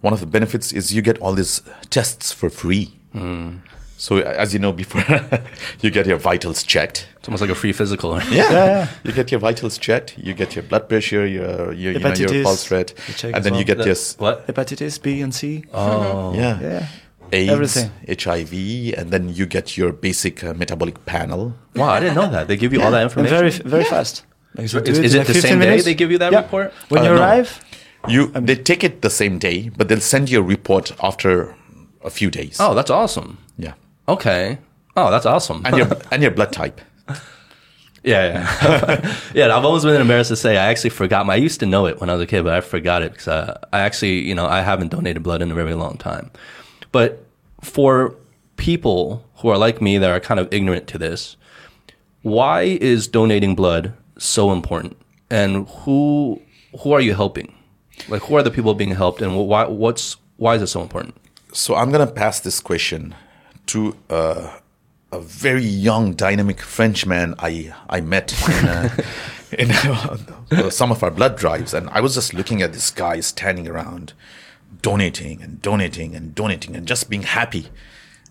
One 0.00 0.12
of 0.12 0.20
the 0.20 0.26
benefits 0.26 0.72
is 0.72 0.92
you 0.94 1.02
get 1.02 1.18
all 1.18 1.32
these 1.32 1.62
tests 1.90 2.32
for 2.32 2.50
free. 2.50 2.92
Hmm. 3.12 3.58
So 4.04 4.10
as 4.44 4.48
you 4.54 4.60
know, 4.64 4.72
before 4.82 5.02
you 5.82 5.90
get 5.90 6.04
your 6.06 6.18
vitals 6.30 6.62
checked, 6.74 6.98
It's 7.18 7.28
almost 7.28 7.40
like 7.44 7.52
a 7.56 7.60
free 7.62 7.72
physical. 7.80 8.10
Yeah. 8.40 8.88
You 9.06 9.12
get 9.20 9.28
your 9.32 9.40
vitals 9.48 9.74
checked. 9.86 10.10
You 10.26 10.32
get 10.42 10.50
your 10.56 10.64
blood 10.70 10.84
pressure, 10.90 11.24
your 11.36 11.72
your, 11.82 11.92
you 11.94 11.98
know, 12.04 12.12
your 12.24 12.44
pulse 12.48 12.64
rate, 12.74 12.90
you 13.08 13.14
and 13.28 13.36
as 13.36 13.44
then 13.44 13.54
you 13.60 13.64
get 13.70 13.78
The- 13.78 13.84
this 13.90 14.02
what? 14.24 14.36
Hepatitis 14.48 14.94
B 15.04 15.06
and 15.24 15.32
C. 15.38 15.64
Oh, 15.72 16.34
yeah, 16.42 16.54
Yeah. 16.68 16.86
AIDS, 17.38 17.50
Everything. 17.56 17.88
HIV, 18.24 18.52
and 18.98 19.06
then 19.14 19.24
you 19.38 19.44
get 19.56 19.66
your 19.80 19.90
basic 20.06 20.34
uh, 20.44 20.52
metabolic 20.62 20.96
panel. 21.12 21.40
wow! 21.74 21.88
I 21.96 22.00
didn't 22.00 22.16
know 22.20 22.30
that. 22.36 22.44
They 22.48 22.56
give 22.62 22.72
you 22.74 22.80
all 22.84 22.92
that 22.96 23.02
And 23.04 23.10
information. 23.10 23.36
very 23.38 23.50
very 23.76 23.86
fast. 23.94 24.14
Like, 24.56 24.68
so 24.68 24.78
Is- 24.78 24.98
is 24.98 25.14
in 25.14 25.16
it 25.16 25.18
like 25.22 25.26
the 25.32 25.40
15 25.40 25.50
same 25.50 25.58
day 25.60 25.66
minutes. 25.66 25.84
they 25.88 25.94
give 26.02 26.10
you 26.14 26.18
that 26.24 26.32
Yeah. 26.32 26.42
report? 26.44 26.66
When 26.90 27.00
Uh, 27.00 27.04
you 27.08 27.14
no. 27.16 27.20
arrive, 27.22 27.50
You 28.14 28.22
they 28.48 28.56
take 28.70 28.82
it 28.88 28.94
the 29.06 29.10
same 29.20 29.34
day, 29.48 29.58
but 29.78 29.84
they'll 29.88 30.08
send 30.14 30.24
you 30.30 30.38
a 30.44 30.46
report 30.56 30.86
after 31.08 31.32
a 32.04 32.10
few 32.18 32.28
days. 32.40 32.56
oh, 32.60 32.72
that's 32.78 32.90
awesome. 33.00 33.30
yeah, 33.66 33.74
Okay. 34.08 34.58
Oh, 34.96 35.10
that's 35.10 35.26
awesome. 35.26 35.62
and 35.64 35.76
your 35.76 35.88
and 36.10 36.22
your 36.22 36.30
blood 36.30 36.52
type. 36.52 36.80
yeah, 38.02 38.46
yeah, 38.62 39.18
yeah. 39.34 39.56
I've 39.56 39.64
always 39.64 39.84
been 39.84 40.00
embarrassed 40.00 40.28
to 40.28 40.36
say 40.36 40.56
I 40.56 40.66
actually 40.66 40.90
forgot 40.90 41.26
my. 41.26 41.34
I 41.34 41.36
used 41.36 41.60
to 41.60 41.66
know 41.66 41.86
it 41.86 42.00
when 42.00 42.10
I 42.10 42.14
was 42.14 42.22
a 42.22 42.26
kid, 42.26 42.44
but 42.44 42.54
I 42.54 42.60
forgot 42.60 43.02
it 43.02 43.12
because 43.12 43.28
uh, 43.28 43.58
I 43.72 43.80
actually, 43.80 44.20
you 44.20 44.34
know, 44.34 44.46
I 44.46 44.60
haven't 44.60 44.88
donated 44.88 45.22
blood 45.22 45.42
in 45.42 45.50
a 45.50 45.54
very 45.54 45.74
long 45.74 45.96
time. 45.96 46.30
But 46.92 47.24
for 47.60 48.14
people 48.56 49.24
who 49.36 49.48
are 49.48 49.58
like 49.58 49.80
me 49.82 49.98
that 49.98 50.10
are 50.10 50.20
kind 50.20 50.38
of 50.38 50.52
ignorant 50.52 50.86
to 50.88 50.98
this, 50.98 51.36
why 52.22 52.62
is 52.62 53.08
donating 53.08 53.54
blood 53.54 53.94
so 54.18 54.52
important? 54.52 54.96
And 55.30 55.66
who 55.68 56.40
who 56.80 56.92
are 56.92 57.00
you 57.00 57.14
helping? 57.14 57.52
Like, 58.08 58.22
who 58.22 58.36
are 58.36 58.42
the 58.42 58.50
people 58.50 58.74
being 58.74 58.90
helped, 58.90 59.22
and 59.22 59.36
why? 59.36 59.66
What's 59.66 60.16
why 60.36 60.54
is 60.56 60.62
it 60.62 60.66
so 60.68 60.82
important? 60.82 61.16
So 61.52 61.74
I'm 61.74 61.90
gonna 61.90 62.06
pass 62.06 62.40
this 62.40 62.60
question 62.60 63.14
to 63.66 63.96
uh, 64.10 64.58
a 65.12 65.20
very 65.20 65.64
young, 65.64 66.14
dynamic 66.14 66.60
Frenchman 66.60 67.34
I 67.38 67.74
I 67.88 68.00
met 68.00 68.32
in, 68.48 68.68
uh, 68.68 68.96
in 69.58 69.70
uh, 69.70 70.70
some 70.70 70.90
of 70.90 71.02
our 71.02 71.10
blood 71.10 71.36
drives, 71.36 71.74
and 71.74 71.88
I 71.90 72.00
was 72.00 72.14
just 72.14 72.34
looking 72.34 72.62
at 72.62 72.72
this 72.72 72.90
guy 72.90 73.20
standing 73.20 73.68
around, 73.68 74.12
donating 74.82 75.42
and 75.42 75.62
donating 75.62 76.14
and 76.14 76.34
donating 76.34 76.76
and 76.76 76.86
just 76.86 77.08
being 77.08 77.22
happy 77.22 77.68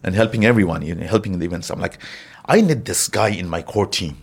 and 0.03 0.15
helping 0.15 0.45
everyone, 0.45 0.81
you 0.81 0.93
know, 0.95 1.07
helping 1.07 1.39
the 1.39 1.45
events. 1.45 1.69
I'm 1.69 1.79
like, 1.79 1.97
I 2.45 2.61
need 2.61 2.85
this 2.85 3.07
guy 3.07 3.29
in 3.29 3.47
my 3.47 3.61
core 3.61 3.87
team, 3.87 4.17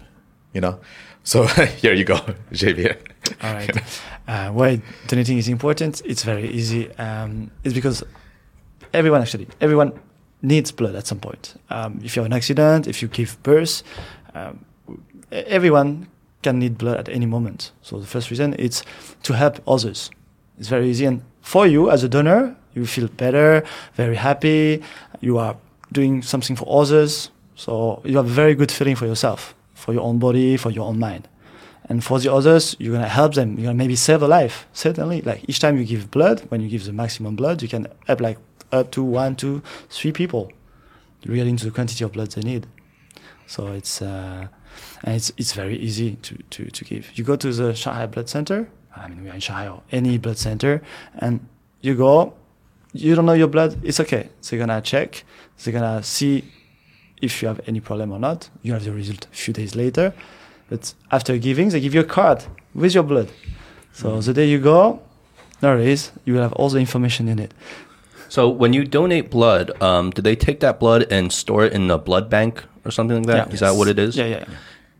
you 0.53 0.61
know. 0.61 0.81
So 1.25 1.47
here 1.83 1.95
you 1.95 2.05
go, 2.05 2.21
Xavier. 2.55 2.97
All 3.43 3.55
right. 3.55 4.01
Uh, 4.29 4.51
why 4.51 4.83
donating 5.07 5.39
is 5.39 5.49
important? 5.49 6.03
It's 6.05 6.25
very 6.25 6.49
easy. 6.51 6.93
Um, 6.97 7.51
it's 7.65 7.75
because 7.75 8.05
everyone 8.93 9.23
actually, 9.23 9.49
everyone 9.61 9.93
needs 10.43 10.73
blood 10.73 10.95
at 10.95 11.07
some 11.07 11.21
point. 11.21 11.55
Um, 11.71 12.01
if 12.03 12.17
you 12.17 12.23
have 12.23 12.31
an 12.31 12.37
accident, 12.37 12.87
if 12.87 13.03
you 13.03 13.09
give 13.09 13.43
birth, 13.43 13.83
um, 14.35 14.65
everyone 15.31 16.09
can 16.43 16.59
need 16.59 16.79
blood 16.79 16.99
at 16.99 17.09
any 17.09 17.27
moment. 17.27 17.73
So 17.83 18.01
the 18.01 18.07
first 18.07 18.31
reason 18.31 18.55
is 18.55 18.83
to 19.25 19.35
help 19.35 19.61
others. 19.69 20.11
It's 20.59 20.69
very 20.69 20.89
easy, 20.89 21.07
and 21.07 21.23
for 21.41 21.67
you 21.67 21.91
as 21.91 22.05
a 22.05 22.09
donor, 22.09 22.57
you 22.75 22.87
feel 22.87 23.09
better, 23.09 23.65
very 23.95 24.17
happy. 24.17 24.83
You 25.21 25.39
are 25.39 25.57
doing 25.93 26.23
something 26.23 26.57
for 26.57 26.67
others, 26.81 27.31
so 27.57 28.01
you 28.05 28.17
have 28.17 28.27
a 28.27 28.29
very 28.29 28.55
good 28.55 28.71
feeling 28.71 28.97
for 28.97 29.07
yourself, 29.07 29.55
for 29.75 29.93
your 29.93 30.03
own 30.03 30.19
body, 30.19 30.57
for 30.57 30.71
your 30.71 30.87
own 30.87 30.99
mind. 30.99 31.29
And 31.89 32.05
for 32.05 32.21
the 32.21 32.33
others, 32.33 32.77
you're 32.79 32.93
gonna 32.93 33.09
help 33.09 33.35
them. 33.35 33.57
You're 33.57 33.67
gonna 33.67 33.75
maybe 33.75 33.97
save 33.97 34.23
a 34.23 34.29
life. 34.29 34.67
Certainly, 34.73 35.23
like 35.23 35.45
each 35.49 35.59
time 35.59 35.77
you 35.77 35.85
give 35.85 36.11
blood, 36.11 36.41
when 36.49 36.61
you 36.61 36.69
give 36.69 36.85
the 36.85 36.93
maximum 36.93 37.35
blood, 37.35 37.63
you 37.63 37.69
can 37.69 37.89
help 38.07 38.21
like 38.21 38.39
up 38.73 38.91
to 38.93 39.03
one, 39.03 39.37
two, 39.37 39.63
three 39.89 40.13
people, 40.13 40.53
regarding 41.27 41.57
to 41.59 41.67
the 41.67 41.71
quantity 41.71 42.05
of 42.05 42.13
blood 42.13 42.31
they 42.33 42.43
need. 42.43 42.67
So 43.47 43.73
it's 43.73 44.01
uh, 44.01 44.49
and 45.05 45.17
it's 45.17 45.33
it's 45.37 45.53
very 45.53 45.77
easy 45.77 46.17
to, 46.17 46.37
to, 46.51 46.71
to 46.71 46.85
give. 46.85 47.11
You 47.19 47.25
go 47.25 47.37
to 47.37 47.53
the 47.53 47.75
Shanghai 47.75 48.07
Blood 48.07 48.29
Center. 48.29 48.69
I 48.97 49.09
mean, 49.09 49.23
we 49.23 49.31
are 49.31 49.35
in 49.35 49.41
Shanghai 49.41 49.69
or 49.69 49.83
any 49.91 50.19
blood 50.19 50.39
center, 50.39 50.83
and 51.19 51.47
you 51.81 51.95
go. 51.95 52.35
You 52.93 53.15
don't 53.15 53.25
know 53.27 53.35
your 53.35 53.47
blood. 53.47 53.79
It's 53.85 54.01
okay. 54.01 54.31
They're 54.43 54.59
gonna 54.59 54.81
check. 54.81 55.25
They're 55.63 55.73
gonna 55.73 56.03
see 56.03 56.45
if 57.23 57.41
you 57.41 57.47
have 57.47 57.61
any 57.69 57.79
problem 57.79 58.11
or 58.11 58.19
not. 58.19 58.51
You 58.63 58.73
have 58.73 58.85
the 58.85 58.93
result 58.93 59.27
a 59.33 59.37
few 59.37 59.55
days 59.55 59.77
later. 59.77 60.13
But 60.69 60.95
after 61.11 61.39
giving, 61.39 61.69
they 61.69 61.81
give 61.81 61.95
you 61.95 62.01
a 62.01 62.05
card 62.05 62.45
with 62.75 62.95
your 62.95 63.05
blood. 63.05 63.31
So 63.93 64.21
the 64.21 64.33
day 64.33 64.49
you 64.49 64.59
go, 64.59 65.03
there 65.61 65.79
is. 65.79 66.11
You 66.25 66.35
will 66.35 66.43
have 66.43 66.53
all 66.55 66.69
the 66.69 66.79
information 66.79 67.29
in 67.29 67.39
it. 67.39 67.55
So 68.31 68.49
when 68.49 68.73
you 68.73 68.85
donate 68.85 69.29
blood, 69.31 69.71
um, 69.83 70.11
do 70.11 70.23
they 70.23 70.37
take 70.37 70.61
that 70.61 70.79
blood 70.81 71.03
and 71.11 71.33
store 71.33 71.65
it 71.67 71.73
in 71.73 71.91
a 71.91 71.99
blood 71.99 72.31
bank 72.31 72.65
or 72.85 72.91
something 72.91 73.17
like 73.25 73.27
that? 73.27 73.53
Is 73.55 73.61
Yeah. 73.61 73.69
that 73.71 73.77
what 73.79 73.89
it 73.89 73.99
is? 73.99 74.17
Yeah, 74.17 74.27
yeah. 74.27 74.45
yeah. 74.49 74.55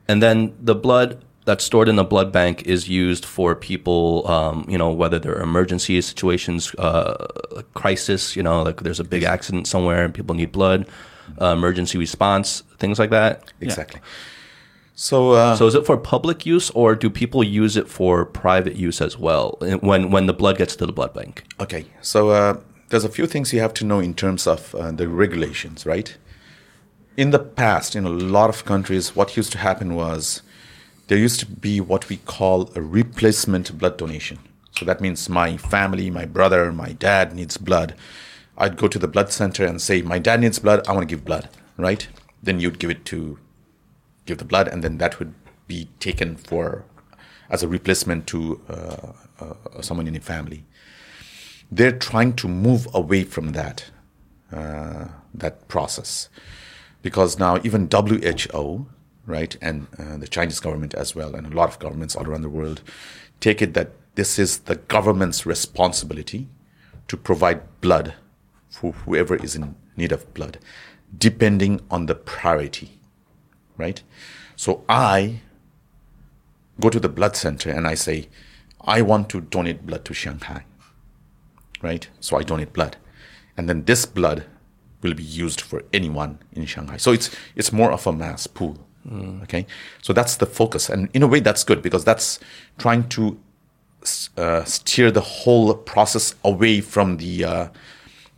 And 0.09 0.21
then 0.21 0.53
the 0.61 0.75
blood 0.75 1.23
that's 1.47 1.65
stored 1.65 1.89
in 1.89 1.97
the 1.97 2.05
blood 2.05 2.33
bank 2.33 2.63
is 2.67 2.89
used 2.89 3.25
for 3.25 3.55
people, 3.55 4.27
um, 4.29 4.67
you 4.69 4.77
know, 4.77 4.91
whether 4.91 5.19
they're 5.19 5.41
emergency 5.41 6.01
situations, 6.03 6.75
uh, 6.79 7.15
crisis, 7.75 8.35
you 8.37 8.43
know, 8.43 8.63
like 8.63 8.83
there's 8.83 9.01
a 9.01 9.05
big 9.05 9.23
accident 9.23 9.67
somewhere 9.67 10.05
and 10.05 10.13
people 10.13 10.35
need 10.35 10.53
blood. 10.53 10.87
uh, 11.41 11.53
emergency 11.55 11.97
response, 11.97 12.65
things 12.79 12.99
like 12.99 13.11
that. 13.11 13.53
Exactly. 13.61 14.01
So, 14.97 15.31
uh, 15.31 15.55
So 15.57 15.67
is 15.69 15.75
it 15.77 15.87
for 15.87 15.97
public 15.97 16.45
use 16.45 16.71
or 16.75 16.95
do 16.97 17.09
people 17.09 17.43
use 17.45 17.77
it 17.77 17.89
for 17.89 18.27
private 18.27 18.75
use 18.75 19.01
as 19.01 19.17
well 19.17 19.57
when 19.81 20.11
when 20.11 20.27
the 20.27 20.35
blood 20.35 20.59
gets 20.59 20.75
to 20.77 20.87
the 20.87 20.93
blood 20.93 21.15
bank? 21.15 21.45
Okay, 21.61 21.85
so 22.03 22.31
uh, 22.31 22.55
there's 22.91 23.05
a 23.05 23.09
few 23.09 23.27
things 23.27 23.53
you 23.53 23.61
have 23.61 23.75
to 23.75 23.85
know 23.85 24.01
in 24.01 24.15
terms 24.15 24.47
of 24.47 24.75
uh, 24.75 24.91
the 24.91 25.09
regulations, 25.09 25.87
right? 25.87 26.17
In 27.17 27.31
the 27.31 27.39
past, 27.39 27.95
in 27.95 28.05
a 28.05 28.11
lot 28.11 28.51
of 28.51 28.65
countries, 28.65 29.15
what 29.15 29.37
used 29.37 29.53
to 29.53 29.59
happen 29.59 29.95
was 29.95 30.43
there 31.07 31.19
used 31.19 31.41
to 31.41 31.47
be 31.47 31.81
what 31.81 32.09
we 32.09 32.17
call 32.19 32.71
a 32.75 32.83
replacement 32.83 33.77
blood 33.79 33.97
donation. 33.97 34.39
So 34.73 34.85
that 34.85 35.01
means 35.01 35.29
my 35.29 35.57
family, 35.57 36.11
my 36.11 36.25
brother, 36.25 36.73
my 36.73 36.93
dad 36.93 37.35
needs 37.35 37.57
blood. 37.57 37.95
I'd 38.59 38.77
go 38.77 38.89
to 38.89 38.99
the 38.99 39.09
blood 39.09 39.33
center 39.33 39.65
and 39.65 39.81
say, 39.81 40.03
My 40.03 40.19
dad 40.19 40.41
needs 40.41 40.59
blood, 40.59 40.87
I 40.87 40.93
want 40.93 41.09
to 41.09 41.15
give 41.15 41.25
blood, 41.25 41.49
right? 41.77 42.07
Then 42.43 42.59
you'd 42.61 42.79
give 42.79 42.91
it 42.91 43.05
to 43.07 43.39
give 44.27 44.39
the 44.39 44.45
blood, 44.45 44.69
and 44.69 44.83
then 44.83 44.99
that 44.99 45.19
would 45.19 45.35
be 45.67 45.89
taken 46.01 46.37
for 46.37 46.85
as 47.49 47.63
a 47.63 47.69
replacement 47.69 48.27
to 48.29 48.61
uh, 48.69 49.13
uh, 49.41 49.81
someone 49.81 50.07
in 50.07 50.15
your 50.15 50.23
family 50.23 50.65
they're 51.71 51.93
trying 51.93 52.35
to 52.35 52.49
move 52.49 52.89
away 52.95 53.25
from 53.25 53.53
that 53.53 53.85
uh, 54.53 55.07
that 55.33 55.69
process 55.69 56.29
because 57.03 57.39
now 57.39 57.59
even 57.63 57.89
WHO, 57.89 58.87
right, 59.27 59.57
and 59.63 59.87
uh, 59.99 60.17
the 60.17 60.29
Chinese 60.29 60.61
government 60.61 60.93
as 60.95 61.15
well, 61.15 61.35
and 61.35 61.47
a 61.47 61.57
lot 61.57 61.69
of 61.69 61.79
governments 61.79 62.17
all 62.17 62.27
around 62.27 62.43
the 62.43 62.49
world, 62.51 62.83
take 63.39 63.63
it 63.63 63.75
that 63.75 63.93
this 64.17 64.39
is 64.39 64.59
the 64.61 64.75
government's 64.75 65.47
responsibility 65.47 66.49
to 67.09 67.17
provide 67.17 67.63
blood 67.81 68.15
for 68.69 68.93
whoever 68.93 69.37
is 69.37 69.55
in 69.55 69.75
need 69.97 70.13
of 70.13 70.33
blood, 70.35 70.59
depending 71.17 71.81
on 71.91 72.07
the 72.07 72.15
priority, 72.15 73.01
right? 73.79 74.03
So 74.57 74.85
I 74.89 75.41
go 76.81 76.91
to 76.91 77.01
the 77.01 77.09
blood 77.09 77.37
center 77.37 77.71
and 77.71 77.87
I 77.87 77.95
say, 77.95 78.29
I 78.81 79.01
want 79.03 79.29
to 79.31 79.41
donate 79.41 79.87
blood 79.87 80.05
to 80.07 80.15
Shanghai 80.15 80.65
right? 81.83 82.09
So 82.21 82.37
I 82.37 82.43
donate 82.43 82.73
blood, 82.73 82.97
and 83.57 83.69
then 83.69 83.85
this 83.85 84.07
blood 84.07 84.45
will 85.03 85.15
be 85.15 85.23
used 85.23 85.61
for 85.61 85.83
anyone 85.93 86.39
in 86.53 86.67
Shanghai. 86.67 86.97
So 86.99 87.13
it's 87.13 87.31
it's 87.57 87.73
more 87.73 87.93
of 87.93 88.07
a 88.07 88.13
mass 88.13 88.47
pool. 88.47 88.79
Okay, 89.43 89.67
so 90.03 90.13
that's 90.13 90.37
the 90.37 90.47
focus, 90.47 90.91
and 90.91 91.09
in 91.15 91.23
a 91.23 91.27
way 91.27 91.41
that's 91.41 91.65
good 91.65 91.81
because 91.83 92.05
that's 92.05 92.39
trying 92.79 93.09
to 93.09 93.39
uh, 94.37 94.65
steer 94.65 95.11
the 95.11 95.21
whole 95.21 95.75
process 95.75 96.35
away 96.45 96.81
from 96.81 97.17
the 97.17 97.45
uh, 97.45 97.69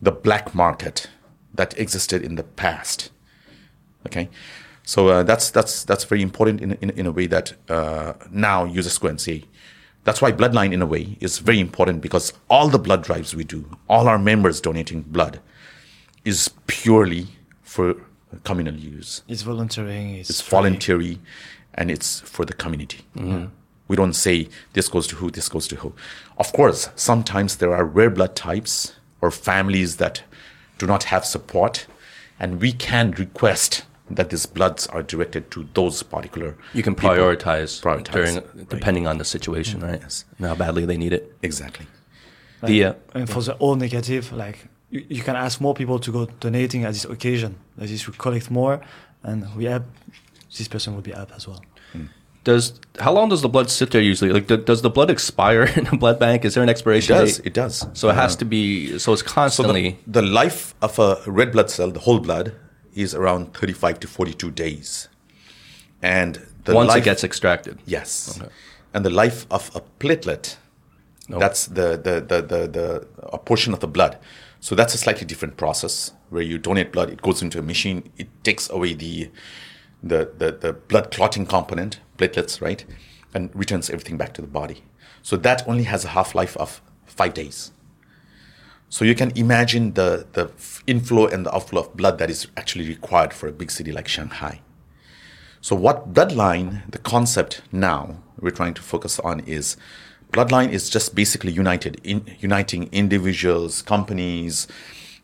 the 0.01 0.13
black 0.13 0.55
market 0.55 1.09
that 1.55 1.77
existed 1.79 2.23
in 2.23 2.37
the 2.37 2.45
past. 2.45 3.11
Okay, 4.07 4.29
so 4.85 5.09
uh, 5.09 5.23
that's 5.25 5.51
that's 5.51 5.85
that's 5.85 6.05
very 6.05 6.23
important 6.23 6.61
in 6.61 6.73
in, 6.75 6.91
in 6.91 7.07
a 7.07 7.13
way 7.13 7.27
that 7.27 7.55
uh, 7.69 8.13
now 8.31 8.67
just 8.69 9.01
go 9.01 9.09
and 9.09 9.21
say. 9.21 9.45
That's 10.05 10.21
why 10.21 10.33
bloodline, 10.33 10.73
in 10.73 10.83
a 10.83 10.87
way, 10.87 11.17
is 11.21 11.39
very 11.39 11.61
important 11.61 12.01
because 12.01 12.33
all 12.51 12.69
the 12.69 12.79
blood 12.79 13.05
drives 13.05 13.35
we 13.37 13.45
do, 13.45 13.65
all 13.89 14.09
our 14.09 14.19
members 14.19 14.61
donating 14.61 15.03
blood, 15.03 15.41
is 16.25 16.51
purely 16.67 17.29
for 17.63 17.97
communal 18.45 18.75
use. 18.75 19.23
It's 19.29 19.43
volunteering. 19.43 20.17
It's, 20.17 20.31
It's 20.31 20.41
voluntary, 20.43 21.21
and 21.75 21.91
it's 21.91 22.21
for 22.21 22.45
the 22.45 22.53
community. 22.53 23.01
Mm-hmm. 23.17 23.47
We 23.89 23.97
don't 23.97 24.15
say 24.15 24.49
this 24.73 24.89
goes 24.89 25.07
to 25.09 25.17
who, 25.17 25.31
this 25.31 25.49
goes 25.49 25.69
to 25.69 25.77
who. 25.77 25.95
Of 26.39 26.53
course, 26.53 26.89
sometimes 26.97 27.57
there 27.57 27.75
are 27.75 27.85
rare 27.85 28.11
blood 28.11 28.35
types 28.35 28.95
or 29.21 29.31
families 29.31 29.97
that 29.99 30.23
do 30.79 30.87
not 30.87 31.05
have 31.05 31.25
support, 31.25 31.87
and 32.41 32.61
we 32.61 32.73
can 32.73 33.13
request 33.13 33.85
that 34.17 34.31
these 34.31 34.47
bloods 34.47 34.87
are 34.89 35.03
directed 35.03 35.51
to 35.53 35.67
those 35.75 36.03
particular. 36.03 36.57
You 36.75 36.83
can 36.83 36.95
prioritize, 36.95 37.81
Prioritize, 37.83 38.13
during 38.13 38.35
right. 38.37 38.69
depending 38.69 39.07
on 39.07 39.19
the 39.19 39.25
situation, 39.25 39.81
right? 39.81 40.01
Yes. 40.01 40.25
And 40.39 40.47
how 40.47 40.55
badly 40.55 40.85
they 40.87 40.97
need 40.97 41.13
it. 41.13 41.35
Exactly. 41.43 41.87
The 42.65 42.85
uh, 42.85 42.95
And 43.15 43.29
for 43.29 43.43
the 43.43 43.55
all 43.55 43.75
negative, 43.77 44.33
like 44.33 44.67
you, 44.91 45.05
you 45.09 45.23
can 45.23 45.37
ask 45.37 45.61
more 45.61 45.75
people 45.75 45.99
to 45.99 46.13
go 46.13 46.27
donating 46.41 46.85
at 46.85 46.93
this 46.93 47.05
occasion. 47.05 47.57
Like 47.77 47.89
this, 47.89 48.07
we 48.07 48.15
collect 48.17 48.51
more, 48.51 48.81
and 49.23 49.47
we 49.57 49.65
help. 49.65 49.85
This 50.57 50.69
person 50.69 50.95
will 50.95 51.03
be 51.03 51.15
up 51.15 51.33
as 51.35 51.49
well. 51.49 51.63
does 52.45 52.73
how 52.99 53.13
long 53.13 53.29
does 53.29 53.41
the 53.43 53.49
blood 53.49 53.71
sit 53.71 53.91
there 53.93 54.03
usually? 54.03 54.33
Like, 54.33 54.47
do, 54.49 54.57
does 54.57 54.83
the 54.83 54.91
blood 54.91 55.11
expire 55.11 55.63
in 55.79 55.87
a 55.87 55.97
blood 55.97 56.19
bank? 56.19 56.45
Is 56.45 56.55
there 56.55 56.63
an 56.63 56.69
It 56.69 56.73
expiration 56.73 57.17
does. 57.17 57.39
date? 57.39 57.47
It 57.47 57.55
does. 57.55 57.87
So 57.95 58.09
it 58.11 58.15
has 58.17 58.35
Uh, 58.35 58.39
to 58.41 58.45
be. 58.45 58.99
So 58.99 59.13
it's 59.13 59.23
So 59.23 59.29
constantly. 59.29 59.99
the, 60.07 60.21
the 60.21 60.27
life 60.41 60.75
of 60.83 60.99
a 60.99 61.19
red 61.27 61.53
blood 61.53 61.71
cell, 61.71 61.91
the 61.91 62.01
whole 62.01 62.19
blood, 62.21 62.53
is 62.95 63.15
around 63.15 63.55
35 63.55 64.01
to 64.01 64.09
42 64.09 64.51
days. 64.51 65.09
And 66.01 66.47
the 66.65 66.75
once 66.75 66.89
life, 66.89 66.99
it 66.99 67.05
gets 67.05 67.25
extracted. 67.25 67.79
Yes. 67.87 68.41
And 68.93 69.05
the 69.05 69.11
life 69.11 69.47
of 69.51 69.71
a 69.75 69.81
platelet, 70.01 70.57
that's 71.29 71.67
the, 71.67 71.97
the, 71.97 72.21
the, 72.21 72.43
the, 72.43 72.69
the 72.69 73.07
a 73.33 73.39
portion 73.39 73.73
of 73.73 73.81
the 73.81 73.89
blood. 73.89 74.19
So 74.61 74.75
that's 74.75 74.95
a 74.95 74.99
slightly 74.99 75.27
different 75.27 75.57
process 75.57 76.13
where 76.31 76.43
you 76.43 76.59
donate 76.59 76.93
blood, 76.93 77.11
it 77.11 77.23
goes 77.23 77.43
into 77.43 77.59
a 77.59 77.63
machine, 77.63 78.11
it 78.17 78.29
takes 78.45 78.71
away 78.71 78.95
the, 78.95 79.31
the, 80.03 80.31
the, 80.39 80.53
the 80.53 80.73
blood 80.73 81.11
clotting 81.11 81.47
component, 81.47 82.01
platelets, 82.17 82.61
right? 82.61 82.85
And 83.35 83.51
returns 83.55 83.91
everything 83.91 84.17
back 84.17 84.35
to 84.35 84.41
the 84.41 84.47
body. 84.47 84.85
So 85.23 85.37
that 85.39 85.67
only 85.69 85.85
has 85.85 86.05
a 86.05 86.09
half 86.09 86.35
life 86.35 86.57
of 86.57 86.81
five 87.07 87.35
days. 87.35 87.73
So 88.93 89.07
you 89.07 89.15
can 89.15 89.33
imagine 89.37 89.95
the, 89.95 90.27
the 90.35 90.51
inflow 90.87 91.27
and 91.27 91.47
the 91.47 91.55
outflow 91.55 91.81
of 91.81 91.97
blood 91.97 92.19
that 92.19 92.29
is 92.29 92.49
actually 92.59 92.87
required 92.87 93.33
for 93.33 93.49
a 93.49 93.51
big 93.51 93.71
city 93.71 93.91
like 93.91 94.07
Shanghai. 94.07 94.61
So 95.63 95.75
what 95.75 96.13
bloodline, 96.13 96.91
the 96.91 96.99
concept 96.99 97.63
now 97.73 98.19
we're 98.39 98.51
trying 98.51 98.75
to 98.75 98.83
focus 98.83 99.19
on 99.21 99.41
is 99.41 99.79
bloodline 100.31 100.73
is 100.73 100.91
just 100.91 101.15
basically 101.15 101.53
united 101.53 102.03
in 102.05 102.37
uniting 102.41 102.91
individuals, 102.93 103.81
companies, 103.81 104.69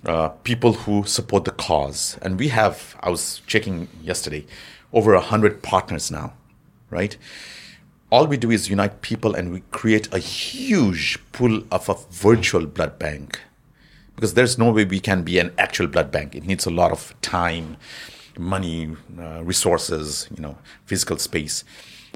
uh, 0.06 0.30
people 0.30 0.72
who 0.72 1.04
support 1.04 1.44
the 1.44 1.50
cause. 1.50 2.16
And 2.22 2.38
we 2.38 2.48
have, 2.48 2.96
I 3.00 3.10
was 3.10 3.42
checking 3.46 3.88
yesterday, 4.02 4.46
over 4.94 5.12
a 5.12 5.20
hundred 5.20 5.62
partners 5.62 6.10
now, 6.10 6.32
right? 6.88 7.18
All 8.10 8.26
we 8.26 8.38
do 8.38 8.50
is 8.50 8.70
unite 8.70 9.02
people 9.02 9.34
and 9.34 9.52
we 9.52 9.60
create 9.72 10.08
a 10.10 10.18
huge 10.18 11.18
pool 11.32 11.64
of 11.70 11.90
a 11.90 11.96
virtual 12.10 12.64
blood 12.64 12.98
bank 12.98 13.40
because 14.18 14.34
there's 14.34 14.58
no 14.58 14.72
way 14.72 14.84
we 14.84 14.98
can 14.98 15.22
be 15.22 15.38
an 15.38 15.52
actual 15.58 15.86
blood 15.86 16.10
bank. 16.10 16.34
It 16.34 16.44
needs 16.44 16.66
a 16.66 16.70
lot 16.70 16.90
of 16.90 17.14
time, 17.22 17.76
money, 18.36 18.96
uh, 19.16 19.44
resources, 19.44 20.28
you 20.34 20.42
know, 20.42 20.58
physical 20.86 21.18
space. 21.18 21.62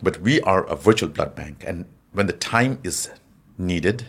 But 0.03 0.21
we 0.21 0.41
are 0.41 0.65
a 0.65 0.75
virtual 0.75 1.11
blood 1.11 1.37
bank, 1.37 1.63
and 1.65 1.85
when 2.13 2.27
the 2.27 2.33
time 2.33 2.81
is 2.83 3.09
needed, 3.57 4.07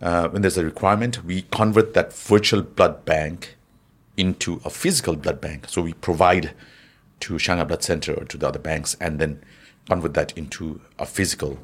uh, 0.00 0.30
when 0.30 0.40
there's 0.40 0.56
a 0.56 0.64
requirement, 0.64 1.22
we 1.22 1.42
convert 1.50 1.92
that 1.92 2.14
virtual 2.14 2.62
blood 2.62 3.04
bank 3.04 3.56
into 4.16 4.62
a 4.64 4.70
physical 4.70 5.14
blood 5.14 5.38
bank. 5.38 5.66
So 5.68 5.82
we 5.82 5.92
provide 5.92 6.54
to 7.20 7.38
Shanghai 7.38 7.64
Blood 7.64 7.82
Center 7.82 8.14
or 8.14 8.24
to 8.24 8.38
the 8.38 8.48
other 8.48 8.58
banks, 8.58 8.96
and 9.02 9.18
then 9.18 9.44
convert 9.86 10.14
that 10.14 10.32
into 10.38 10.80
a 10.98 11.04
physical 11.04 11.58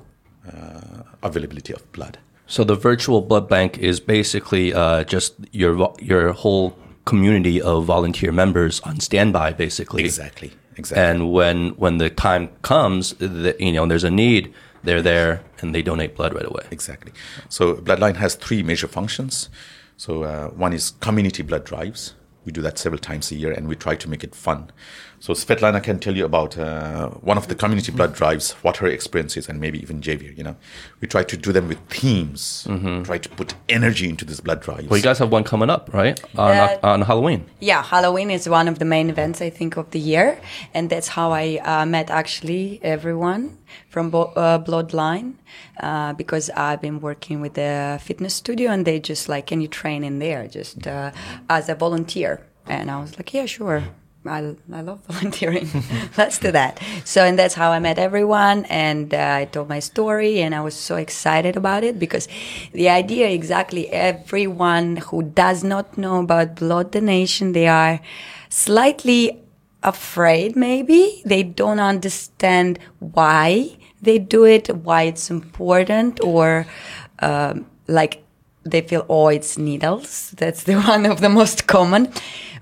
uh, 0.47 1.05
availability 1.23 1.73
of 1.73 1.91
blood. 1.93 2.19
So 2.49 2.65
the 2.65 2.75
virtual 2.75 3.21
blood 3.21 3.49
bank 3.49 3.79
is 3.79 4.01
basically 4.01 4.73
uh, 4.73 5.05
just 5.05 5.35
your 5.53 5.95
your 6.01 6.33
whole 6.33 6.77
community 7.05 7.61
of 7.63 7.85
volunteer 7.85 8.33
members 8.33 8.81
on 8.81 9.01
standby, 9.01 9.53
basically. 9.53 10.05
Exactly. 10.05 10.53
Exactly. 10.77 11.05
And 11.05 11.33
when 11.33 11.71
when 11.71 11.99
the 11.99 12.11
time 12.11 12.49
comes, 12.63 13.15
that 13.15 13.61
you 13.61 13.73
know, 13.73 13.87
there's 13.87 14.05
a 14.05 14.11
need, 14.11 14.53
they're 14.83 15.03
there 15.03 15.43
and 15.61 15.75
they 15.75 15.83
donate 15.83 16.17
blood 16.17 16.33
right 16.35 16.47
away. 16.47 16.67
Exactly. 16.71 17.13
So 17.49 17.75
Bloodline 17.75 18.17
has 18.17 18.35
three 18.35 18.63
major 18.63 18.89
functions. 18.89 19.51
So 19.97 20.23
uh, 20.23 20.49
one 20.49 20.73
is 20.73 20.93
community 21.01 21.43
blood 21.43 21.65
drives. 21.65 22.15
We 22.45 22.53
do 22.53 22.63
that 22.63 22.79
several 22.79 23.01
times 23.01 23.31
a 23.31 23.35
year, 23.35 23.53
and 23.53 23.69
we 23.69 23.77
try 23.77 23.95
to 23.97 24.09
make 24.09 24.25
it 24.25 24.35
fun. 24.35 24.71
So 25.21 25.33
Svetlana 25.35 25.83
can 25.83 25.99
tell 25.99 26.17
you 26.17 26.25
about 26.25 26.57
uh, 26.57 27.09
one 27.31 27.37
of 27.37 27.49
the 27.49 27.55
community 27.55 27.91
blood 27.93 28.15
drives, 28.15 28.53
what 28.63 28.77
her 28.79 28.87
experience 28.87 29.37
is, 29.37 29.49
and 29.49 29.61
maybe 29.61 29.81
even 29.83 30.01
Xavier. 30.03 30.31
You 30.33 30.45
know, 30.45 30.57
we 31.01 31.09
try 31.09 31.25
to 31.25 31.37
do 31.37 31.53
them 31.53 31.67
with 31.69 31.79
themes. 31.89 32.67
Try 33.05 33.19
to 33.19 33.29
put 33.31 33.55
energy 33.69 34.09
into 34.09 34.25
this 34.25 34.41
blood 34.41 34.61
drives. 34.61 34.89
Well, 34.89 34.97
you 34.97 35.03
guys 35.03 35.19
have 35.19 35.31
one 35.33 35.45
coming 35.45 35.71
up, 35.71 35.93
right? 35.93 36.21
On, 36.37 36.51
Uh, 36.57 36.79
on 36.83 37.03
Halloween. 37.03 37.47
Yeah, 37.61 37.83
Halloween 37.83 38.31
is 38.31 38.49
one 38.49 38.69
of 38.69 38.79
the 38.79 38.85
main 38.85 39.11
events, 39.11 39.41
I 39.41 39.51
think, 39.51 39.77
of 39.77 39.91
the 39.91 39.99
year. 39.99 40.39
And 40.75 40.89
that's 40.91 41.09
how 41.09 41.33
I 41.33 41.61
uh, 41.65 41.85
met 41.87 42.11
actually 42.11 42.79
everyone 42.83 43.59
from 43.89 44.11
Bo- 44.11 44.33
uh, 44.37 44.59
Bloodline 44.59 45.35
uh, 45.83 46.13
because 46.15 46.49
I've 46.51 46.81
been 46.81 47.01
working 47.01 47.41
with 47.41 47.55
the 47.55 47.99
fitness 48.03 48.35
studio 48.35 48.71
and 48.71 48.85
they 48.85 49.01
just 49.01 49.29
like, 49.29 49.47
can 49.47 49.61
you 49.61 49.69
train 49.69 50.05
in 50.05 50.19
there 50.21 50.47
just 50.47 50.87
uh, 50.87 51.11
as 51.49 51.69
a 51.69 51.75
volunteer? 51.75 52.41
And 52.67 52.91
I 52.91 53.01
was 53.01 53.17
like, 53.19 53.33
yeah, 53.35 53.47
sure. 53.47 53.83
I, 54.29 54.55
I 54.73 54.83
love 54.83 55.01
volunteering. 55.09 55.69
Let's 56.17 56.39
do 56.39 56.53
that. 56.53 56.81
So, 57.05 57.25
and 57.25 57.39
that's 57.39 57.55
how 57.55 57.71
I 57.71 57.79
met 57.79 57.99
everyone. 57.99 58.65
And 58.67 59.13
uh, 59.13 59.37
I 59.41 59.45
told 59.47 59.69
my 59.69 59.81
story, 59.81 60.41
and 60.41 60.55
I 60.55 60.61
was 60.61 60.75
so 60.75 60.97
excited 60.97 61.57
about 61.57 61.85
it 61.85 61.99
because 61.99 62.29
the 62.73 62.89
idea 62.89 63.29
exactly 63.29 63.89
everyone 63.89 64.97
who 64.97 65.23
does 65.23 65.65
not 65.65 65.97
know 65.99 66.21
about 66.21 66.57
blood 66.57 66.93
donation, 66.93 67.53
they 67.53 67.67
are 67.67 68.01
slightly 68.49 69.43
afraid 69.83 70.57
maybe 70.57 71.23
they 71.25 71.43
don't 71.43 71.79
understand 71.79 72.79
why 72.99 73.71
they 74.03 74.19
do 74.19 74.45
it 74.45 74.69
why 74.79 75.03
it's 75.03 75.31
important 75.31 76.21
or 76.25 76.67
um, 77.21 77.65
like 77.87 78.25
they 78.65 78.81
feel 78.81 79.07
oh 79.09 79.29
it's 79.29 79.57
needles 79.57 80.33
that's 80.33 80.65
the 80.65 80.75
one 80.93 81.07
of 81.07 81.21
the 81.21 81.29
most 81.29 81.67
common 81.69 82.13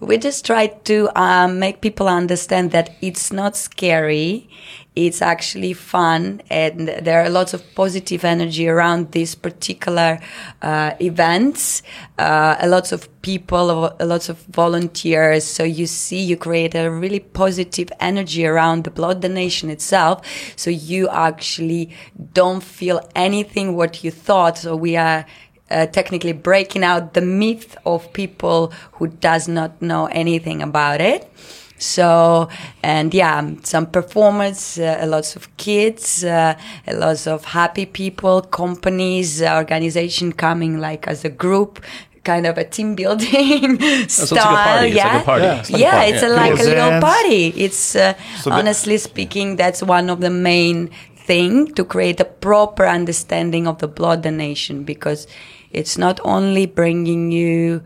we 0.00 0.18
just 0.18 0.44
try 0.44 0.66
to 0.66 1.08
um, 1.20 1.58
make 1.58 1.80
people 1.80 2.08
understand 2.08 2.70
that 2.72 2.96
it's 3.00 3.32
not 3.32 3.56
scary. 3.56 4.48
It's 4.94 5.20
actually 5.20 5.74
fun 5.74 6.40
and 6.48 6.88
there 6.88 7.22
are 7.22 7.28
lots 7.28 7.52
of 7.52 7.62
positive 7.74 8.24
energy 8.24 8.66
around 8.66 9.12
these 9.12 9.34
particular 9.34 10.18
uh, 10.62 10.92
events. 11.00 11.82
Uh, 12.18 12.56
a 12.60 12.66
lots 12.66 12.92
of 12.92 13.06
people 13.20 13.94
a 14.00 14.06
lots 14.06 14.30
of 14.30 14.38
volunteers. 14.44 15.44
So 15.44 15.64
you 15.64 15.86
see 15.86 16.22
you 16.22 16.38
create 16.38 16.74
a 16.74 16.90
really 16.90 17.20
positive 17.20 17.90
energy 18.00 18.46
around 18.46 18.84
the 18.84 18.90
blood 18.90 19.20
donation 19.20 19.68
itself. 19.68 20.26
So 20.56 20.70
you 20.70 21.10
actually 21.10 21.90
don't 22.32 22.62
feel 22.62 23.00
anything 23.14 23.76
what 23.76 24.02
you 24.02 24.10
thought. 24.10 24.56
So 24.56 24.76
we 24.76 24.96
are 24.96 25.26
uh, 25.70 25.86
technically 25.86 26.32
breaking 26.32 26.84
out 26.84 27.14
the 27.14 27.20
myth 27.20 27.76
of 27.84 28.12
people 28.12 28.72
who 28.92 29.08
does 29.08 29.48
not 29.48 29.80
know 29.82 30.06
anything 30.06 30.62
about 30.62 31.00
it 31.00 31.30
so, 31.78 32.48
and 32.82 33.12
yeah, 33.12 33.50
some 33.62 33.86
performers, 33.86 34.78
uh, 34.78 35.04
lots 35.06 35.36
of 35.36 35.54
kids, 35.58 36.24
uh, 36.24 36.58
lots 36.90 37.26
of 37.26 37.44
happy 37.44 37.84
people, 37.84 38.40
companies, 38.40 39.42
uh, 39.42 39.54
organization 39.56 40.32
coming 40.32 40.78
like 40.78 41.06
as 41.06 41.24
a 41.24 41.28
group, 41.28 41.84
kind 42.24 42.46
of 42.46 42.56
a 42.56 42.64
team 42.64 42.94
building 42.94 43.78
style. 44.08 44.82
Like 44.82 44.94
yeah, 44.94 45.22
like 45.26 45.42
yeah, 45.42 45.60
it's, 45.60 45.70
like 45.70 45.80
yeah, 45.80 46.02
it's 46.02 46.22
a, 46.22 46.28
like 46.28 46.58
a 46.58 46.62
little 46.62 47.00
party. 47.00 47.48
It's 47.48 47.94
uh, 47.94 48.14
So 48.38 48.52
honestly 48.52 48.96
speaking, 48.96 49.56
that's 49.56 49.82
one 49.82 50.08
of 50.08 50.20
the 50.20 50.30
main 50.30 50.90
thing 51.14 51.74
to 51.74 51.84
create 51.84 52.20
a 52.20 52.24
proper 52.24 52.86
understanding 52.86 53.66
of 53.66 53.78
the 53.78 53.88
blood 53.88 54.22
donation 54.22 54.84
because 54.84 55.26
it's 55.70 55.98
not 55.98 56.20
only 56.24 56.66
bringing 56.66 57.30
you. 57.30 57.82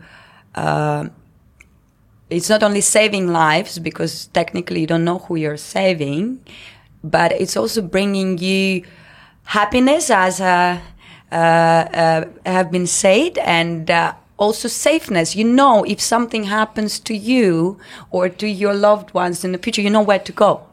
Uh, 0.55 1.09
it's 2.29 2.49
not 2.49 2.63
only 2.63 2.79
saving 2.81 3.27
lives 3.27 3.77
because 3.77 4.27
technically 4.27 4.81
you 4.81 4.87
don't 4.87 5.03
know 5.03 5.19
who 5.19 5.35
you're 5.35 5.57
saving, 5.57 6.39
but 7.03 7.33
it's 7.33 7.57
also 7.57 7.81
bringing 7.81 8.37
you 8.37 8.83
happiness, 9.43 10.09
as 10.09 10.39
uh, 10.39 10.79
uh, 11.31 11.35
uh, 11.35 12.25
have 12.45 12.71
been 12.71 12.87
said, 12.87 13.37
and 13.39 13.91
uh, 13.91 14.13
also 14.41 14.67
safeness. 14.67 15.35
You 15.35 15.43
know, 15.43 15.83
if 15.83 16.01
something 16.01 16.45
happens 16.45 16.99
to 17.01 17.13
you 17.15 17.77
or 18.09 18.27
to 18.27 18.47
your 18.47 18.73
loved 18.73 19.13
ones 19.13 19.45
in 19.45 19.51
the 19.51 19.59
future, 19.59 19.83
you 19.83 19.91
know 19.91 20.01
where 20.01 20.19
to 20.19 20.31
go. 20.31 20.67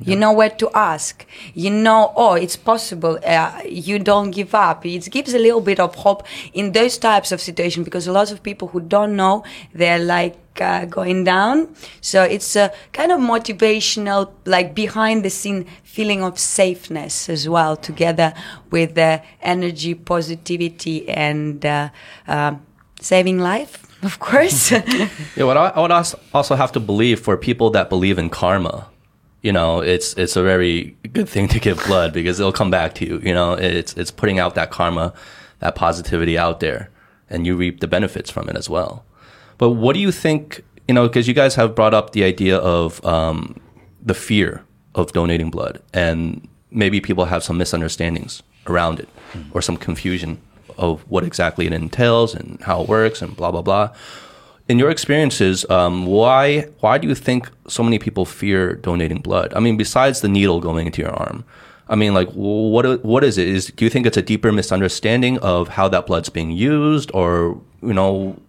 You 0.00 0.16
know 0.16 0.32
where 0.32 0.50
to 0.50 0.70
ask. 0.74 1.24
You 1.54 1.70
know, 1.70 2.12
oh, 2.14 2.34
it's 2.34 2.56
possible. 2.56 3.18
Uh, 3.24 3.62
you 3.64 3.98
don't 3.98 4.32
give 4.32 4.54
up. 4.54 4.84
It 4.84 5.10
gives 5.10 5.32
a 5.32 5.38
little 5.38 5.62
bit 5.62 5.80
of 5.80 5.94
hope 5.94 6.24
in 6.52 6.72
those 6.72 6.98
types 6.98 7.32
of 7.32 7.40
situations 7.40 7.84
because 7.86 8.06
a 8.06 8.12
lot 8.12 8.30
of 8.30 8.42
people 8.42 8.68
who 8.68 8.80
don't 8.80 9.16
know, 9.16 9.44
they're 9.72 10.04
like, 10.16 10.36
uh, 10.60 10.86
going 10.86 11.24
down. 11.24 11.74
So 12.00 12.22
it's 12.22 12.56
a 12.56 12.72
kind 12.92 13.12
of 13.12 13.20
motivational, 13.20 14.30
like 14.46 14.74
behind 14.74 15.22
the 15.22 15.28
scene 15.28 15.66
feeling 15.82 16.22
of 16.22 16.38
safeness 16.38 17.28
as 17.28 17.46
well, 17.46 17.76
together 17.76 18.32
with 18.70 18.94
the 18.94 19.22
energy, 19.42 19.94
positivity, 19.94 21.08
and 21.08 21.64
uh, 21.64 21.90
um 22.26 22.66
saving 23.06 23.38
life, 23.38 23.86
of 24.02 24.18
course. 24.18 24.72
Yeah, 25.36 25.44
what 25.44 25.56
I, 25.56 25.68
I 25.68 25.80
would 25.80 25.92
also 26.32 26.54
have 26.56 26.72
to 26.72 26.80
believe 26.80 27.20
for 27.20 27.36
people 27.36 27.70
that 27.70 27.88
believe 27.88 28.18
in 28.18 28.30
karma, 28.30 28.88
you 29.42 29.52
know, 29.52 29.80
it's 29.80 30.14
it's 30.14 30.36
a 30.36 30.42
very 30.42 30.96
good 31.12 31.28
thing 31.28 31.48
to 31.48 31.60
give 31.60 31.76
blood 31.86 32.12
because 32.12 32.40
it'll 32.40 32.52
come 32.52 32.70
back 32.70 32.94
to 32.94 33.06
you. 33.06 33.20
You 33.22 33.34
know, 33.34 33.52
it's 33.52 33.94
it's 33.94 34.10
putting 34.10 34.38
out 34.38 34.54
that 34.54 34.70
karma, 34.70 35.12
that 35.60 35.74
positivity 35.74 36.36
out 36.38 36.60
there, 36.60 36.90
and 37.30 37.46
you 37.46 37.56
reap 37.56 37.80
the 37.80 37.86
benefits 37.86 38.30
from 38.30 38.48
it 38.48 38.56
as 38.56 38.68
well. 38.68 39.04
But 39.58 39.70
what 39.70 39.94
do 39.94 40.00
you 40.00 40.12
think? 40.12 40.62
You 40.88 40.94
know, 40.94 41.06
because 41.08 41.28
you 41.28 41.34
guys 41.34 41.54
have 41.56 41.74
brought 41.74 41.94
up 41.94 42.10
the 42.10 42.24
idea 42.24 42.56
of 42.58 43.04
um, 43.04 43.60
the 44.02 44.14
fear 44.14 44.62
of 44.94 45.12
donating 45.12 45.50
blood, 45.50 45.80
and 45.92 46.48
maybe 46.70 47.00
people 47.00 47.26
have 47.26 47.42
some 47.42 47.58
misunderstandings 47.58 48.42
around 48.66 48.98
it 48.98 49.08
or 49.52 49.62
some 49.62 49.76
confusion 49.76 50.38
of 50.78 51.02
what 51.10 51.24
exactly 51.24 51.66
it 51.66 51.72
entails 51.72 52.34
and 52.34 52.60
how 52.62 52.82
it 52.82 52.88
works 52.88 53.22
and 53.22 53.36
blah 53.36 53.50
blah 53.50 53.62
blah 53.62 53.90
in 54.68 54.78
your 54.78 54.90
experiences, 54.90 55.68
um, 55.70 56.06
why 56.06 56.62
why 56.80 56.98
do 56.98 57.06
you 57.08 57.14
think 57.14 57.48
so 57.68 57.82
many 57.82 57.98
people 57.98 58.24
fear 58.24 58.74
donating 58.74 59.18
blood? 59.18 59.52
I 59.54 59.60
mean, 59.60 59.76
besides 59.76 60.20
the 60.20 60.28
needle 60.28 60.60
going 60.60 60.86
into 60.86 61.02
your 61.02 61.12
arm, 61.12 61.44
I 61.88 61.94
mean, 61.94 62.14
like, 62.14 62.28
what 62.30 63.04
what 63.04 63.22
is 63.22 63.38
it? 63.38 63.46
Is 63.48 63.66
do 63.66 63.84
you 63.84 63.90
think 63.90 64.06
it's 64.06 64.16
a 64.16 64.22
deeper 64.22 64.50
misunderstanding 64.50 65.38
of 65.38 65.68
how 65.68 65.88
that 65.88 66.06
blood's 66.06 66.28
being 66.28 66.50
used, 66.50 67.10
or 67.14 67.60
you 67.80 67.94
know, 67.94 68.40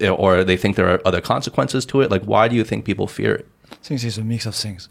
or 0.00 0.44
they 0.44 0.56
think 0.56 0.76
there 0.76 0.88
are 0.88 1.00
other 1.04 1.20
consequences 1.20 1.84
to 1.86 2.00
it? 2.00 2.10
Like, 2.10 2.22
why 2.22 2.46
do 2.46 2.54
you 2.54 2.62
think 2.62 2.84
people 2.84 3.08
fear 3.08 3.34
it? 3.34 3.48
I 3.72 3.76
think 3.82 4.04
it's 4.04 4.18
a 4.18 4.24
mix 4.24 4.46
of 4.46 4.54
things. 4.54 4.88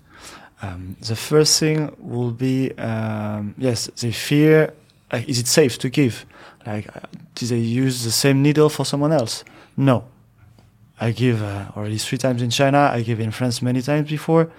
Um, 0.61 0.97
the 0.99 1.15
first 1.15 1.59
thing 1.59 1.95
will 1.99 2.31
be 2.31 2.73
um, 2.77 3.55
yes, 3.57 3.87
they 4.01 4.11
fear. 4.11 4.73
Like, 5.15 5.29
is 5.29 5.39
it 5.39 5.47
safe 5.47 5.77
to 5.79 5.89
give? 5.89 6.25
Like, 6.65 6.85
uh, 6.95 6.99
do 7.35 7.45
they 7.45 7.63
use 7.85 8.03
the 8.03 8.11
same 8.11 8.41
needle 8.41 8.69
for 8.69 8.85
someone 8.85 9.13
else? 9.21 9.43
No. 9.77 9.97
I 10.99 11.11
give 11.11 11.41
uh, 11.41 11.71
already 11.75 11.97
three 11.97 12.17
times 12.17 12.41
in 12.41 12.49
China. 12.49 12.89
I 12.97 13.01
give 13.01 13.19
in 13.19 13.31
France 13.31 13.61
many 13.61 13.81
times 13.81 14.09
before, 14.09 14.49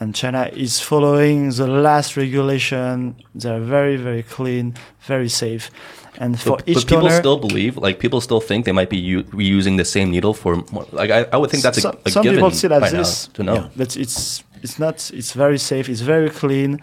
and 0.00 0.14
China 0.14 0.50
is 0.66 0.80
following 0.80 1.50
the 1.60 1.66
last 1.66 2.16
regulation. 2.16 3.16
They're 3.34 3.60
very, 3.76 3.96
very 3.96 4.22
clean, 4.22 4.74
very 5.06 5.28
safe, 5.28 5.70
and 6.18 6.38
for 6.40 6.56
But, 6.56 6.68
each 6.68 6.76
but 6.76 6.86
people 6.88 7.08
donor, 7.08 7.18
still 7.24 7.38
believe, 7.38 7.76
like, 7.76 7.98
people 7.98 8.20
still 8.20 8.40
think 8.40 8.64
they 8.64 8.72
might 8.80 8.90
be 8.90 8.96
u- 8.98 9.24
reusing 9.24 9.76
the 9.76 9.84
same 9.84 10.10
needle 10.10 10.34
for 10.34 10.56
more. 10.72 10.86
Like, 10.92 11.10
I, 11.10 11.20
I 11.32 11.36
would 11.36 11.50
think 11.50 11.62
that's 11.62 11.78
a, 11.78 11.82
some, 11.82 11.96
a 12.06 12.10
some 12.10 12.22
given 12.22 12.38
people 12.38 12.50
still 12.52 12.72
have 12.72 12.90
this 12.90 13.28
now 13.28 13.32
to 13.34 13.42
know. 13.42 13.54
yeah, 13.54 13.68
but 13.76 13.96
it's 13.96 14.42
it's 14.62 14.78
not 14.78 15.10
it's 15.12 15.32
very 15.32 15.58
safe 15.58 15.88
it's 15.88 16.00
very 16.00 16.30
clean. 16.30 16.80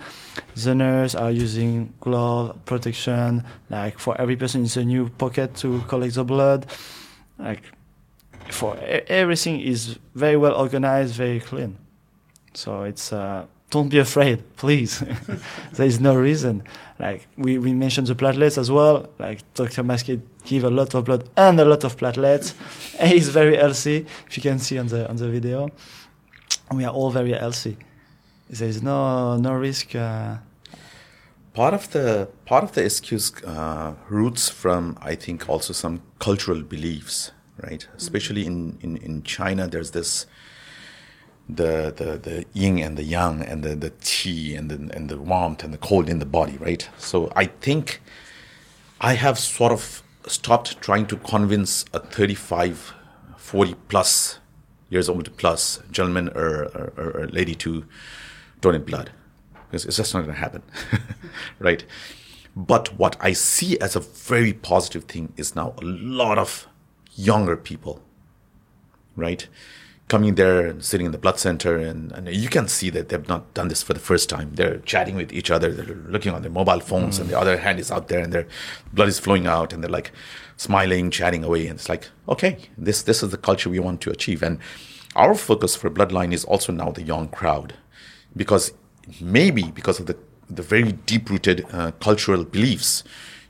The 0.55 0.75
nurse 0.75 1.15
are 1.15 1.31
using 1.31 1.93
glove 1.99 2.57
protection 2.65 3.43
like 3.69 3.99
for 3.99 4.19
every 4.19 4.35
person 4.35 4.63
it's 4.63 4.77
a 4.77 4.83
new 4.85 5.09
pocket 5.09 5.55
to 5.57 5.81
collect 5.87 6.15
the 6.15 6.23
blood. 6.23 6.65
Like 7.37 7.63
for 8.49 8.77
everything 9.07 9.59
is 9.59 9.99
very 10.15 10.37
well 10.37 10.55
organized 10.55 11.15
very 11.15 11.39
clean. 11.39 11.77
So 12.53 12.83
it's 12.83 13.13
uh 13.13 13.45
don't 13.69 13.89
be 13.89 13.99
afraid 13.99 14.43
please. 14.55 15.03
There 15.73 15.85
is 15.85 15.99
no 15.99 16.15
reason. 16.15 16.63
Like 16.99 17.27
we, 17.37 17.59
we 17.59 17.73
mentioned 17.73 18.07
the 18.07 18.15
platelets 18.15 18.57
as 18.57 18.71
well. 18.71 19.07
Like 19.19 19.41
dr 19.53 19.83
Maskay 19.83 20.21
give 20.45 20.63
a 20.63 20.69
lot 20.69 20.95
of 20.95 21.05
blood 21.05 21.29
and 21.35 21.59
a 21.59 21.65
lot 21.65 21.83
of 21.83 21.97
platelets. 21.97 22.53
He's 23.07 23.29
very 23.29 23.57
healthy 23.57 24.05
if 24.27 24.37
you 24.37 24.43
can 24.43 24.59
see 24.59 24.77
on 24.77 24.87
the 24.87 25.07
on 25.09 25.17
the 25.17 25.29
video 25.29 25.69
we 26.71 26.85
are 26.85 26.93
all 26.93 27.11
very 27.11 27.33
healthy 27.33 27.77
there 28.49 28.69
is 28.69 28.81
no 28.81 29.37
no 29.37 29.53
risk 29.53 29.95
uh, 29.95 30.37
part 31.57 31.73
of 31.73 31.89
the 31.91 32.29
part 32.45 32.63
of 32.63 32.73
the 32.73 32.85
excuse 32.85 33.33
uh, 33.43 33.95
roots 34.09 34.47
from 34.47 34.95
I 35.01 35.15
think 35.15 35.49
also 35.49 35.73
some 35.73 36.01
cultural 36.19 36.61
beliefs, 36.61 37.31
right? 37.63 37.87
Especially 37.97 38.45
in, 38.45 38.77
in, 38.81 38.97
in 38.97 39.23
China, 39.23 39.67
there's 39.67 39.91
this 39.91 40.27
the, 41.49 41.91
the 41.95 42.09
the 42.27 42.45
yin 42.53 42.77
and 42.77 42.95
the 42.95 43.03
yang 43.03 43.41
and 43.41 43.63
the 43.63 43.75
the 43.75 43.89
qi 43.89 44.55
and 44.57 44.69
the 44.69 44.95
and 44.95 45.09
the 45.09 45.17
warmth 45.17 45.63
and 45.63 45.73
the 45.73 45.79
cold 45.79 46.09
in 46.09 46.19
the 46.19 46.25
body, 46.25 46.57
right? 46.57 46.87
So 46.99 47.31
I 47.35 47.45
think 47.45 48.01
I 49.01 49.13
have 49.13 49.39
sort 49.39 49.71
of 49.71 50.03
stopped 50.27 50.79
trying 50.79 51.07
to 51.07 51.17
convince 51.17 51.85
a 51.93 51.99
35, 51.99 52.93
40 53.37 53.75
plus 53.87 54.39
years 54.89 55.09
old 55.09 55.35
plus 55.37 55.79
gentleman 55.91 56.29
or, 56.29 56.63
or, 56.97 57.13
or, 57.15 57.27
lady 57.27 57.55
to 57.55 57.85
donate 58.61 58.85
blood 58.85 59.11
because 59.67 59.85
it's 59.85 59.97
just 59.97 60.13
not 60.13 60.21
going 60.21 60.33
to 60.33 60.39
happen, 60.39 60.63
right? 61.59 61.83
But 62.55 62.97
what 62.97 63.17
I 63.19 63.33
see 63.33 63.77
as 63.79 63.95
a 63.95 63.99
very 63.99 64.53
positive 64.53 65.03
thing 65.03 65.33
is 65.37 65.55
now 65.55 65.73
a 65.77 65.85
lot 65.85 66.37
of 66.37 66.67
younger 67.15 67.57
people, 67.57 68.01
right? 69.15 69.47
Coming 70.07 70.35
there 70.35 70.65
and 70.65 70.83
sitting 70.83 71.05
in 71.05 71.11
the 71.11 71.17
blood 71.17 71.37
center, 71.37 71.77
and, 71.77 72.13
and 72.13 72.29
you 72.29 72.47
can 72.47 72.69
see 72.69 72.89
that 72.91 73.09
they've 73.09 73.27
not 73.27 73.53
done 73.53 73.67
this 73.67 73.83
for 73.83 73.93
the 73.93 73.99
first 73.99 74.29
time. 74.29 74.55
They're 74.55 74.77
chatting 74.79 75.15
with 75.15 75.33
each 75.33 75.51
other, 75.51 75.71
they're 75.71 75.95
looking 75.95 76.33
on 76.33 76.41
their 76.43 76.51
mobile 76.51 76.79
phones, 76.79 77.19
and 77.19 77.27
mm. 77.27 77.31
the 77.31 77.39
other 77.39 77.57
hand 77.57 77.79
is 77.79 77.91
out 77.91 78.07
there, 78.07 78.21
and 78.21 78.31
their 78.31 78.47
blood 78.93 79.09
is 79.09 79.19
flowing 79.19 79.47
out, 79.47 79.73
and 79.73 79.83
they're 79.83 79.91
like 79.91 80.11
smiling, 80.57 81.09
chatting 81.09 81.43
away. 81.43 81.67
And 81.67 81.79
it's 81.79 81.89
like, 81.89 82.09
okay, 82.27 82.57
this, 82.77 83.03
this 83.03 83.23
is 83.23 83.29
the 83.29 83.37
culture 83.37 83.69
we 83.69 83.79
want 83.79 84.01
to 84.01 84.11
achieve. 84.11 84.43
And 84.43 84.59
our 85.15 85.33
focus 85.33 85.75
for 85.75 85.89
Bloodline 85.89 86.33
is 86.33 86.43
also 86.45 86.73
now 86.73 86.91
the 86.91 87.03
young 87.03 87.29
crowd 87.29 87.75
because 88.35 88.73
maybe 89.21 89.63
because 89.71 89.99
of 89.99 90.07
the, 90.07 90.17
the 90.49 90.61
very 90.61 90.91
deep 90.91 91.29
rooted 91.29 91.65
uh, 91.71 91.91
cultural 91.99 92.43
beliefs, 92.43 93.03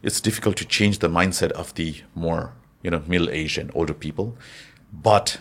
it's 0.03 0.21
difficult 0.21 0.57
to 0.57 0.65
change 0.65 0.99
the 0.99 1.09
mindset 1.09 1.51
of 1.51 1.73
the 1.73 1.95
more 2.13 2.53
you 2.83 2.91
know 2.91 3.01
middle 3.07 3.29
aged 3.29 3.57
and 3.57 3.71
older 3.73 3.93
people. 3.93 4.37
But 4.93 5.39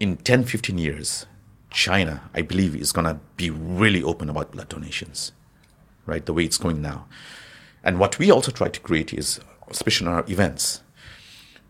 in 0.00 0.16
10, 0.16 0.44
15 0.44 0.78
years, 0.78 1.26
China, 1.70 2.30
I 2.34 2.42
believe, 2.42 2.74
is 2.74 2.92
going 2.92 3.06
to 3.06 3.20
be 3.36 3.50
really 3.50 4.02
open 4.02 4.30
about 4.30 4.52
blood 4.52 4.68
donations, 4.68 5.32
right? 6.06 6.24
The 6.24 6.32
way 6.32 6.44
it's 6.44 6.58
going 6.58 6.80
now. 6.80 7.06
And 7.84 7.98
what 7.98 8.18
we 8.18 8.30
also 8.30 8.50
try 8.50 8.68
to 8.68 8.80
create 8.80 9.12
is, 9.12 9.40
especially 9.70 10.06
in 10.06 10.12
our 10.12 10.24
events, 10.28 10.82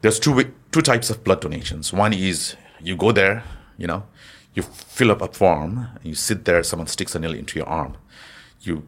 there's 0.02 0.18
two 0.18 0.52
two 0.72 0.82
types 0.82 1.10
of 1.10 1.24
blood 1.24 1.40
donations. 1.40 1.92
One 1.92 2.12
is 2.12 2.56
you 2.80 2.96
go 2.96 3.12
there, 3.12 3.42
you 3.78 3.86
know, 3.86 4.04
you 4.54 4.62
fill 4.62 5.10
up 5.10 5.22
a 5.22 5.28
form, 5.28 5.88
you 6.02 6.14
sit 6.14 6.44
there, 6.44 6.62
someone 6.62 6.86
sticks 6.86 7.14
a 7.14 7.18
needle 7.18 7.36
into 7.36 7.58
your 7.58 7.68
arm, 7.68 7.96
you, 8.60 8.86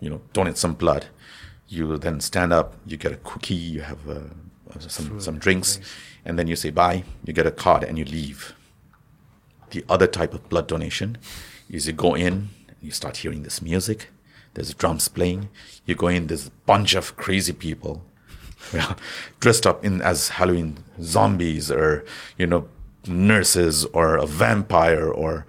you 0.00 0.10
know, 0.10 0.20
donate 0.32 0.56
some 0.56 0.74
blood. 0.74 1.06
You 1.68 1.98
then 1.98 2.20
stand 2.20 2.52
up, 2.52 2.76
you 2.86 2.96
get 2.96 3.12
a 3.12 3.16
cookie, 3.16 3.54
you 3.54 3.80
have 3.80 4.08
uh, 4.08 4.20
some 4.78 5.20
some 5.20 5.38
drinks, 5.38 5.80
and 6.24 6.38
then 6.38 6.46
you 6.46 6.56
say 6.56 6.70
bye. 6.70 7.04
You 7.24 7.32
get 7.32 7.46
a 7.46 7.50
card 7.50 7.82
and 7.82 7.98
you 7.98 8.04
leave. 8.04 8.54
The 9.70 9.84
other 9.88 10.06
type 10.06 10.32
of 10.32 10.48
blood 10.48 10.68
donation 10.68 11.18
is 11.68 11.88
you 11.88 11.92
go 11.92 12.14
in, 12.14 12.50
you 12.80 12.92
start 12.92 13.18
hearing 13.18 13.42
this 13.42 13.60
music. 13.60 14.10
There's 14.54 14.72
drums 14.72 15.08
playing. 15.08 15.48
You 15.84 15.96
go 15.96 16.06
in, 16.06 16.28
there's 16.28 16.46
a 16.46 16.50
bunch 16.66 16.94
of 16.94 17.16
crazy 17.16 17.52
people 17.52 18.04
yeah, 18.72 18.94
dressed 19.40 19.66
up 19.66 19.84
in 19.84 20.02
as 20.02 20.30
Halloween 20.30 20.78
zombies 21.00 21.70
or 21.70 22.04
you 22.38 22.46
know 22.46 22.68
nurses 23.06 23.84
or 23.86 24.16
a 24.16 24.26
vampire 24.26 25.08
or 25.08 25.46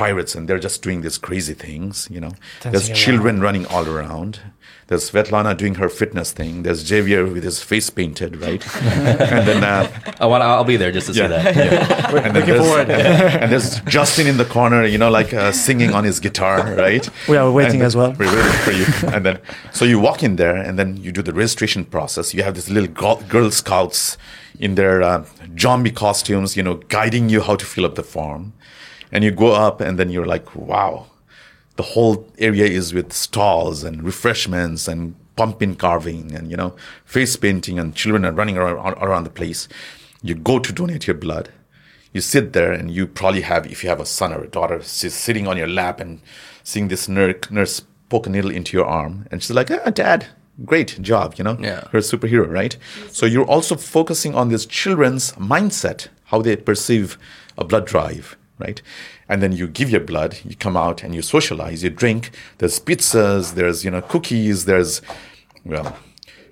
pirates, 0.00 0.34
and 0.34 0.48
they're 0.48 0.58
just 0.68 0.82
doing 0.82 1.02
these 1.02 1.18
crazy 1.18 1.54
things. 1.54 2.08
You 2.10 2.20
know, 2.20 2.32
there's 2.62 2.88
Dancing 2.88 2.94
children 2.94 3.40
running 3.40 3.66
all 3.66 3.86
around. 3.88 4.40
There's 4.88 5.08
Svetlana 5.08 5.56
doing 5.56 5.76
her 5.76 5.88
fitness 5.88 6.32
thing. 6.32 6.64
There's 6.64 6.80
Xavier 6.80 7.24
with 7.24 7.44
his 7.44 7.62
face 7.62 7.90
painted, 7.90 8.40
right? 8.40 8.62
and 8.82 9.46
then 9.46 9.62
uh, 9.62 9.88
I 10.18 10.26
want. 10.26 10.42
I'll 10.42 10.64
be 10.64 10.76
there 10.76 10.90
just 10.90 11.06
to 11.06 11.14
see 11.14 11.20
that. 11.20 11.46
and 12.16 12.24
then 12.24 12.34
Looking 12.34 12.54
there's, 12.54 12.66
forward. 12.66 12.90
and 13.42 13.52
there's 13.52 13.80
Justin 13.82 14.26
in 14.26 14.36
the 14.36 14.44
corner, 14.44 14.84
you 14.84 14.98
know, 14.98 15.08
like 15.08 15.32
uh, 15.32 15.52
singing 15.52 15.92
on 15.94 16.02
his 16.02 16.18
guitar, 16.18 16.74
right? 16.74 17.08
We 17.28 17.36
are 17.36 17.48
waiting 17.52 17.74
And- 17.80 17.84
as 17.84 17.94
well. 17.94 18.12
We're 18.18 18.34
waiting 18.34 18.60
for 18.66 18.72
you. 18.72 18.86
And 19.14 19.24
then, 19.24 19.38
so 19.72 19.84
you 19.84 20.00
walk 20.00 20.24
in 20.24 20.34
there, 20.36 20.56
and 20.56 20.76
then 20.76 20.96
you 20.96 21.12
do 21.12 21.22
the 21.22 21.32
registration 21.32 21.84
process. 21.84 22.34
You 22.34 22.42
have 22.42 22.56
these 22.56 22.68
little 22.68 22.90
Girl, 22.90 23.22
Girl 23.28 23.50
Scouts 23.52 24.18
in 24.58 24.74
their 24.74 25.02
uh, 25.02 25.24
zombie 25.56 25.92
costumes, 25.92 26.56
you 26.56 26.64
know, 26.64 26.74
guiding 26.88 27.28
you 27.28 27.40
how 27.42 27.54
to 27.54 27.64
fill 27.64 27.86
up 27.86 27.94
the 27.94 28.02
form. 28.02 28.52
And 29.12 29.24
you 29.24 29.30
go 29.30 29.52
up, 29.52 29.80
and 29.80 29.98
then 29.98 30.10
you're 30.10 30.26
like, 30.26 30.54
wow, 30.54 31.06
the 31.76 31.82
whole 31.82 32.28
area 32.38 32.64
is 32.64 32.92
with 32.94 33.12
stalls 33.12 33.82
and 33.84 34.02
refreshments 34.02 34.86
and 34.88 35.14
pumpkin 35.36 35.74
carving 35.74 36.34
and 36.34 36.50
you 36.50 36.56
know 36.56 36.74
face 37.06 37.34
painting 37.36 37.78
and 37.78 37.94
children 37.94 38.26
are 38.26 38.32
running 38.32 38.58
around, 38.58 38.76
around 38.98 39.24
the 39.24 39.30
place. 39.30 39.68
You 40.22 40.34
go 40.34 40.58
to 40.58 40.72
donate 40.72 41.06
your 41.06 41.16
blood. 41.16 41.48
You 42.12 42.20
sit 42.20 42.52
there 42.52 42.72
and 42.72 42.90
you 42.90 43.06
probably 43.06 43.40
have 43.42 43.64
if 43.66 43.82
you 43.82 43.88
have 43.88 44.00
a 44.00 44.04
son 44.06 44.32
or 44.34 44.42
a 44.44 44.48
daughter 44.48 44.82
she's 44.82 45.14
sitting 45.14 45.46
on 45.46 45.56
your 45.56 45.68
lap 45.68 45.98
and 46.00 46.20
seeing 46.62 46.88
this 46.88 47.08
nurse, 47.08 47.50
nurse 47.50 47.82
poke 48.10 48.26
a 48.26 48.30
needle 48.30 48.50
into 48.50 48.76
your 48.76 48.86
arm. 48.86 49.26
And 49.30 49.42
she's 49.42 49.52
like 49.56 49.70
ah, 49.70 49.90
dad 49.90 50.26
great 50.66 51.00
job 51.00 51.36
you 51.38 51.44
know 51.44 51.56
Yeah. 51.58 51.84
you're 51.90 52.00
a 52.00 52.02
superhero 52.04 52.46
right? 52.50 52.76
So 53.10 53.24
you're 53.24 53.46
also 53.46 53.76
focusing 53.76 54.34
on 54.34 54.50
this 54.50 54.66
children's 54.66 55.32
mindset 55.32 56.08
how 56.24 56.42
they 56.42 56.56
perceive 56.56 57.16
a 57.56 57.64
blood 57.64 57.86
drive 57.86 58.36
right? 58.60 58.80
And 59.28 59.42
then 59.42 59.52
you 59.52 59.66
give 59.66 59.90
your 59.90 60.00
blood 60.00 60.38
you 60.44 60.56
come 60.56 60.76
out 60.76 61.02
and 61.02 61.14
you 61.14 61.22
socialize 61.22 61.82
you 61.82 61.90
drink. 61.90 62.30
There's 62.58 62.78
pizzas 62.78 63.54
there's 63.54 63.84
you 63.84 63.90
know 63.90 64.02
cookies 64.02 64.64
there's 64.64 65.02
well 65.64 65.96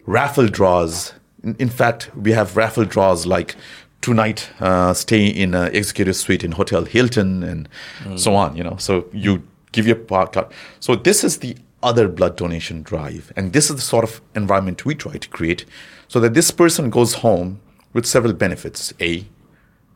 raffle 0.07 0.49
draws. 0.49 1.13
In, 1.43 1.55
in 1.59 1.69
fact 1.69 2.11
we 2.17 2.33
have 2.33 2.57
raffle 2.57 2.85
draws 2.85 3.27
like 3.27 3.55
tonight 4.01 4.51
uh, 4.61 4.95
stay 4.95 5.27
in 5.27 5.55
uh, 5.55 5.71
executive 5.73 6.17
suite 6.17 6.45
in 6.45 6.53
hotel 6.53 6.85
hilton 6.85 7.43
and 7.43 7.69
so 8.17 8.35
on 8.35 8.57
you 8.57 8.65
know. 8.65 8.77
So 8.79 9.07
you 9.13 9.43
give 9.73 9.87
your 9.87 9.97
part 9.97 10.33
card 10.33 10.47
so 10.81 10.97
this 10.97 11.23
is 11.23 11.39
the 11.39 11.57
other 11.83 12.09
blood 12.09 12.37
donation 12.37 12.83
drive. 12.83 13.33
And 13.37 13.53
this 13.53 13.71
is 13.71 13.77
the 13.77 13.83
sort 13.83 14.05
of 14.05 14.21
environment 14.35 14.85
we 14.85 14.95
try 14.95 15.17
to 15.17 15.29
create 15.29 15.65
so 16.09 16.21
that 16.21 16.35
this 16.35 16.51
person 16.51 16.91
goes 16.91 17.15
home 17.15 17.61
with 17.93 18.07
several 18.07 18.33
benefits. 18.33 18.93
A 19.01 19.27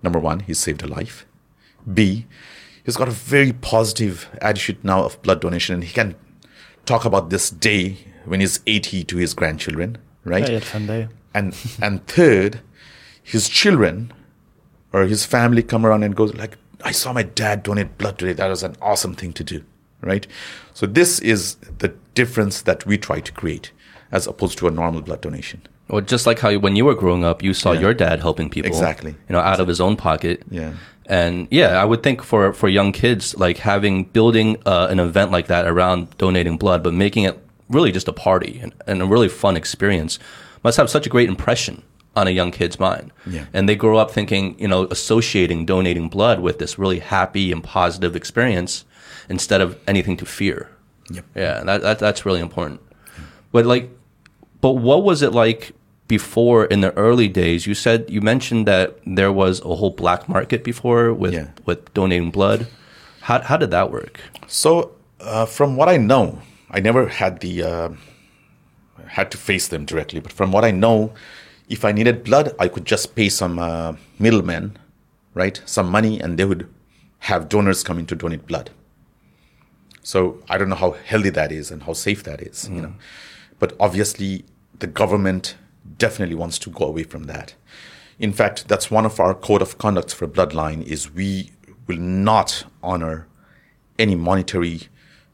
number 0.02 0.18
one 0.18 0.40
he 0.40 0.54
saved 0.54 0.82
a 0.82 0.86
life 0.86 1.26
B, 1.92 2.26
he's 2.84 2.96
got 2.96 3.08
a 3.08 3.12
very 3.12 3.52
positive 3.52 4.28
attitude 4.40 4.82
now 4.84 5.04
of 5.04 5.20
blood 5.22 5.40
donation, 5.40 5.74
and 5.74 5.84
he 5.84 5.92
can 5.92 6.14
talk 6.86 7.04
about 7.04 7.30
this 7.30 7.50
day 7.50 7.96
when 8.24 8.40
he's 8.40 8.60
80 8.66 9.04
to 9.04 9.16
his 9.16 9.34
grandchildren, 9.34 9.98
right? 10.24 10.48
Yeah, 10.48 10.60
fun 10.60 10.86
day. 10.86 11.08
And 11.34 11.56
and 11.80 12.06
third, 12.06 12.60
his 13.22 13.48
children 13.48 14.12
or 14.92 15.04
his 15.04 15.24
family 15.24 15.62
come 15.62 15.86
around 15.86 16.02
and 16.02 16.14
goes 16.14 16.34
like, 16.34 16.58
I 16.84 16.92
saw 16.92 17.12
my 17.12 17.22
dad 17.22 17.62
donate 17.62 17.96
blood 17.98 18.18
today. 18.18 18.32
That 18.34 18.48
was 18.48 18.62
an 18.62 18.76
awesome 18.82 19.14
thing 19.14 19.32
to 19.34 19.44
do, 19.44 19.64
right? 20.02 20.26
So 20.74 20.86
this 20.86 21.18
is 21.20 21.54
the 21.78 21.88
difference 22.14 22.62
that 22.62 22.84
we 22.84 22.98
try 22.98 23.20
to 23.20 23.32
create 23.32 23.72
as 24.10 24.26
opposed 24.26 24.58
to 24.58 24.68
a 24.68 24.70
normal 24.70 25.00
blood 25.00 25.22
donation. 25.22 25.62
Well, 25.88 26.02
just 26.02 26.26
like 26.26 26.38
how 26.40 26.54
when 26.58 26.76
you 26.76 26.84
were 26.84 26.94
growing 26.94 27.24
up, 27.24 27.42
you 27.42 27.54
saw 27.54 27.72
Yeah. 27.72 27.80
your 27.80 27.94
dad 27.94 28.20
helping 28.20 28.50
people, 28.50 28.68
Exactly. 28.68 29.12
You 29.28 29.32
know, 29.32 29.40
out 29.40 29.60
of 29.60 29.68
his 29.68 29.80
own 29.80 29.96
pocket. 29.96 30.42
Yeah. 30.50 30.72
And 31.06 31.48
yeah, 31.50 31.82
I 31.82 31.84
would 31.84 32.02
think 32.02 32.22
for 32.22 32.52
for 32.52 32.68
young 32.68 32.92
kids, 32.92 33.36
like 33.36 33.58
having 33.58 34.04
building 34.04 34.56
uh, 34.66 34.86
an 34.90 35.00
event 35.00 35.30
like 35.30 35.48
that 35.48 35.66
around 35.66 36.16
donating 36.18 36.56
blood, 36.56 36.82
but 36.82 36.94
making 36.94 37.24
it 37.24 37.38
really 37.68 37.92
just 37.92 38.08
a 38.08 38.12
party 38.12 38.60
and, 38.62 38.72
and 38.86 39.02
a 39.02 39.06
really 39.06 39.28
fun 39.28 39.56
experience, 39.56 40.18
must 40.62 40.76
have 40.76 40.90
such 40.90 41.06
a 41.06 41.10
great 41.10 41.28
impression 41.28 41.82
on 42.14 42.28
a 42.28 42.30
young 42.30 42.50
kid's 42.50 42.78
mind. 42.78 43.10
Yeah. 43.26 43.46
And 43.52 43.68
they 43.68 43.74
grow 43.74 43.96
up 43.96 44.10
thinking, 44.10 44.58
you 44.58 44.68
know, 44.68 44.86
associating 44.90 45.66
donating 45.66 46.08
blood 46.08 46.40
with 46.40 46.58
this 46.58 46.78
really 46.78 46.98
happy 46.98 47.50
and 47.50 47.64
positive 47.64 48.14
experience 48.14 48.84
instead 49.28 49.60
of 49.60 49.78
anything 49.86 50.16
to 50.18 50.26
fear. 50.26 50.70
Yep. 51.10 51.24
Yeah, 51.34 51.64
that, 51.64 51.82
that 51.82 51.98
that's 51.98 52.24
really 52.26 52.40
important. 52.40 52.80
But 53.50 53.66
like, 53.66 53.90
but 54.60 54.72
what 54.72 55.02
was 55.02 55.22
it 55.22 55.32
like 55.32 55.72
before 56.16 56.60
in 56.74 56.80
the 56.86 56.92
early 57.06 57.28
days? 57.42 57.60
You 57.68 57.74
said 57.74 57.98
you 58.14 58.20
mentioned 58.32 58.62
that 58.72 58.86
there 59.18 59.32
was 59.42 59.54
a 59.70 59.72
whole 59.80 59.94
black 60.04 60.28
market 60.36 60.60
before 60.70 61.04
with 61.22 61.32
Yeah. 61.38 61.48
with 61.68 61.80
donating 61.98 62.30
blood. 62.38 62.60
How 63.28 63.36
how 63.48 63.56
did 63.62 63.70
that 63.76 63.86
work? 63.98 64.14
So, 64.46 64.70
uh, 65.20 65.46
from 65.56 65.76
what 65.78 65.88
I 65.94 65.96
know, 66.10 66.24
I 66.76 66.78
never 66.88 67.02
had 67.20 67.32
the 67.44 67.54
uh, 67.72 67.88
had 69.18 69.26
to 69.34 69.38
face 69.48 69.66
them 69.72 69.82
directly. 69.92 70.20
But 70.26 70.32
from 70.38 70.48
what 70.54 70.64
I 70.70 70.72
know, 70.84 70.96
if 71.68 71.80
I 71.88 71.92
needed 71.98 72.16
blood, 72.28 72.46
I 72.64 72.68
could 72.72 72.86
just 72.94 73.06
pay 73.18 73.28
some 73.30 73.54
uh, 73.68 73.92
middlemen, 74.18 74.64
right, 75.42 75.56
some 75.64 75.88
money, 75.98 76.14
and 76.22 76.30
they 76.38 76.44
would 76.50 76.64
have 77.30 77.40
donors 77.54 77.82
come 77.86 77.98
in 78.00 78.06
to 78.06 78.14
donate 78.22 78.44
blood. 78.46 78.68
So 80.02 80.18
I 80.52 80.58
don't 80.58 80.68
know 80.72 80.80
how 80.86 80.92
healthy 81.10 81.30
that 81.30 81.50
is 81.52 81.70
and 81.72 81.82
how 81.86 81.94
safe 81.94 82.20
that 82.28 82.40
is, 82.50 82.68
you 82.74 82.80
know. 82.84 82.94
But 83.60 83.70
obviously, 83.78 84.44
the 84.82 84.88
government 85.02 85.44
definitely 85.98 86.34
wants 86.34 86.58
to 86.60 86.70
go 86.70 86.84
away 86.86 87.02
from 87.04 87.24
that. 87.24 87.54
In 88.18 88.32
fact, 88.32 88.68
that's 88.68 88.90
one 88.90 89.04
of 89.06 89.18
our 89.18 89.34
code 89.34 89.62
of 89.62 89.78
conducts 89.78 90.12
for 90.12 90.28
Bloodline 90.28 90.82
is 90.82 91.12
we 91.12 91.50
will 91.86 91.98
not 91.98 92.64
honor 92.82 93.26
any 93.98 94.14
monetary 94.14 94.82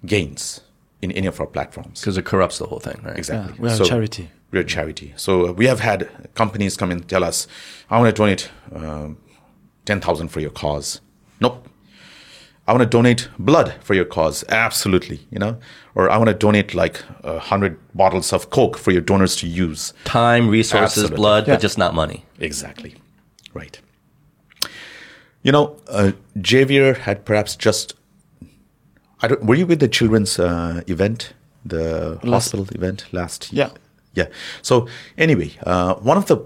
gains 0.06 0.61
in 1.02 1.12
any 1.12 1.26
of 1.26 1.40
our 1.40 1.46
platforms. 1.46 2.00
Because 2.00 2.16
it 2.16 2.24
corrupts 2.24 2.59
the 2.59 2.66
whole 2.66 2.80
thing, 2.80 3.00
right? 3.02 3.16
Exactly. 3.18 3.54
Yeah, 3.56 3.61
we 3.62 3.68
are 3.70 3.82
a 3.82 3.86
charity. 3.86 4.30
We're 4.50 4.62
a 4.62 4.64
charity. 4.64 5.12
So 5.16 5.48
uh, 5.48 5.52
we 5.52 5.66
have 5.66 5.80
had 5.80 6.09
companies 6.34 6.76
come 6.76 6.90
and 6.90 7.06
tell 7.06 7.22
us, 7.22 7.46
I 7.90 7.98
want 8.00 8.14
to 8.14 8.18
donate 8.18 8.50
um 8.74 9.18
10,000 9.84 10.28
for 10.28 10.40
your 10.40 10.50
cause. 10.50 11.00
Nope. 11.40 11.66
I 12.68 12.72
want 12.72 12.82
to 12.82 12.96
donate 12.98 13.28
blood 13.38 13.72
for 13.80 13.94
your 13.94 14.04
cause. 14.04 14.44
Absolutely. 14.50 15.18
You 15.30 15.38
know, 15.38 15.56
or 15.94 16.10
I 16.10 16.18
want 16.18 16.28
to 16.28 16.34
donate 16.34 16.74
like 16.74 17.02
a 17.24 17.38
hundred 17.38 17.78
bottles 17.94 18.32
of 18.32 18.50
Coke 18.50 18.76
for 18.78 18.92
your 18.92 19.00
donors 19.00 19.36
to 19.36 19.46
use. 19.48 19.94
Time, 20.04 20.48
resources, 20.50 20.82
Absolutely. 21.04 21.16
blood, 21.16 21.48
Yeah. 21.48 21.54
but 21.54 21.62
just 21.62 21.78
not 21.78 21.94
money. 21.94 22.24
Exactly. 22.38 22.94
Right. 23.54 23.80
You 25.42 25.52
know, 25.52 25.76
uh, 25.88 26.12
Xavier 26.46 26.94
had 26.94 27.24
perhaps 27.24 27.56
just. 27.56 27.94
I 29.22 29.28
don't. 29.28 29.44
Were 29.44 29.54
you 29.56 29.66
with 29.66 29.80
the 29.80 29.88
children's 29.88 30.38
uh, 30.38 30.82
event, 30.86 31.32
the 31.64 32.18
Last- 32.22 32.52
hospital 32.52 32.66
event 32.74 33.06
last? 33.12 33.50
Year? 33.52 33.70
Yeah. 34.14 34.24
Yeah. 34.24 34.28
So 34.62 34.88
anyway, 35.16 35.52
uh, 35.64 35.94
one 35.94 36.18
of 36.18 36.26
the. 36.26 36.36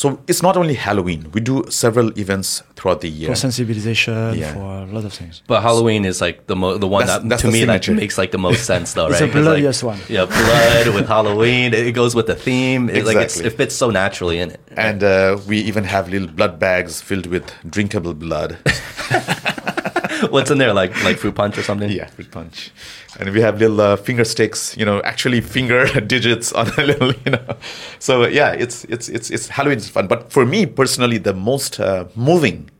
So 0.00 0.20
it's 0.30 0.42
not 0.42 0.56
only 0.60 0.74
Halloween. 0.74 1.20
We 1.32 1.40
do 1.40 1.64
several 1.70 2.08
events 2.18 2.62
throughout 2.76 3.00
the 3.00 3.08
year. 3.08 3.28
For 3.34 3.46
sensibilization, 3.46 4.36
Yeah. 4.36 4.52
for 4.52 4.82
a 4.82 4.92
lot 4.96 5.04
of 5.06 5.12
things. 5.14 5.42
But 5.46 5.62
Halloween 5.62 6.04
is 6.04 6.20
like 6.20 6.36
the 6.46 6.56
mo- 6.62 6.76
the 6.84 6.86
one 6.96 7.06
That's- 7.06 7.22
that 7.22 7.28
that's 7.30 7.42
to 7.42 7.48
me 7.48 7.60
signature. 7.60 7.92
that 7.94 8.00
makes 8.02 8.18
like 8.18 8.30
the 8.30 8.42
most 8.48 8.64
sense 8.72 8.92
though, 8.92 9.06
It's 9.06 9.20
right? 9.20 9.26
the 9.26 9.32
'Cause, 9.32 9.46
like, 9.46 9.52
bloodiest 9.54 9.82
one. 9.92 9.98
Yeah, 10.16 10.26
blood 10.26 10.88
with 10.94 11.08
Halloween. 11.08 11.72
It 11.72 11.92
goes 11.92 12.14
with 12.14 12.26
the 12.26 12.34
theme. 12.46 12.90
It, 12.90 13.06
Like 13.06 13.16
it's, 13.16 13.36
Exactly. 13.36 13.46
it 13.46 13.56
fits 13.56 13.74
so 13.74 13.88
naturally 13.90 14.38
in 14.38 14.50
it. 14.50 14.60
and 14.76 15.02
uh, 15.02 15.38
we 15.48 15.56
even 15.70 15.84
have 15.84 16.10
little 16.10 16.28
blood 16.28 16.58
bags 16.58 17.00
filled 17.00 17.26
with 17.34 17.44
drinkable 17.74 18.12
blood. 18.14 18.50
What's 20.30 20.50
in 20.50 20.58
there? 20.58 20.72
Like 20.74 20.92
like 21.04 21.18
fruit 21.18 21.34
punch 21.34 21.58
or 21.58 21.62
something? 21.62 21.90
Yeah, 21.90 22.06
fruit 22.06 22.30
punch. 22.30 22.70
And 23.18 23.30
we 23.30 23.40
have 23.40 23.58
little 23.58 23.80
uh, 23.80 23.96
finger 23.96 24.24
sticks, 24.24 24.76
you 24.76 24.84
know, 24.84 25.00
actually 25.02 25.40
finger 25.40 25.86
digits 26.06 26.52
on 26.52 26.68
a 26.78 26.82
little, 26.84 27.12
you 27.24 27.32
know. 27.32 27.56
So 27.98 28.26
yeah, 28.26 28.52
it's 28.52 28.84
it's 28.84 29.08
it's 29.08 29.30
it's 29.30 29.48
Halloween 29.48 29.78
is 29.78 29.88
fun. 29.88 30.06
But 30.06 30.32
for 30.32 30.44
me 30.46 30.66
personally, 30.66 31.18
the 31.18 31.34
most 31.34 31.80
uh, 31.80 32.04
moving 32.14 32.70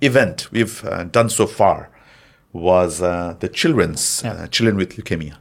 event 0.00 0.48
we've 0.52 0.84
uh, 0.84 1.04
done 1.04 1.28
so 1.30 1.46
far 1.46 1.88
was 2.52 3.02
uh, 3.02 3.34
the 3.40 3.48
children's 3.48 4.22
Yeah. 4.24 4.32
uh, 4.32 4.46
children 4.48 4.76
with 4.76 4.96
leukemia. 4.96 5.34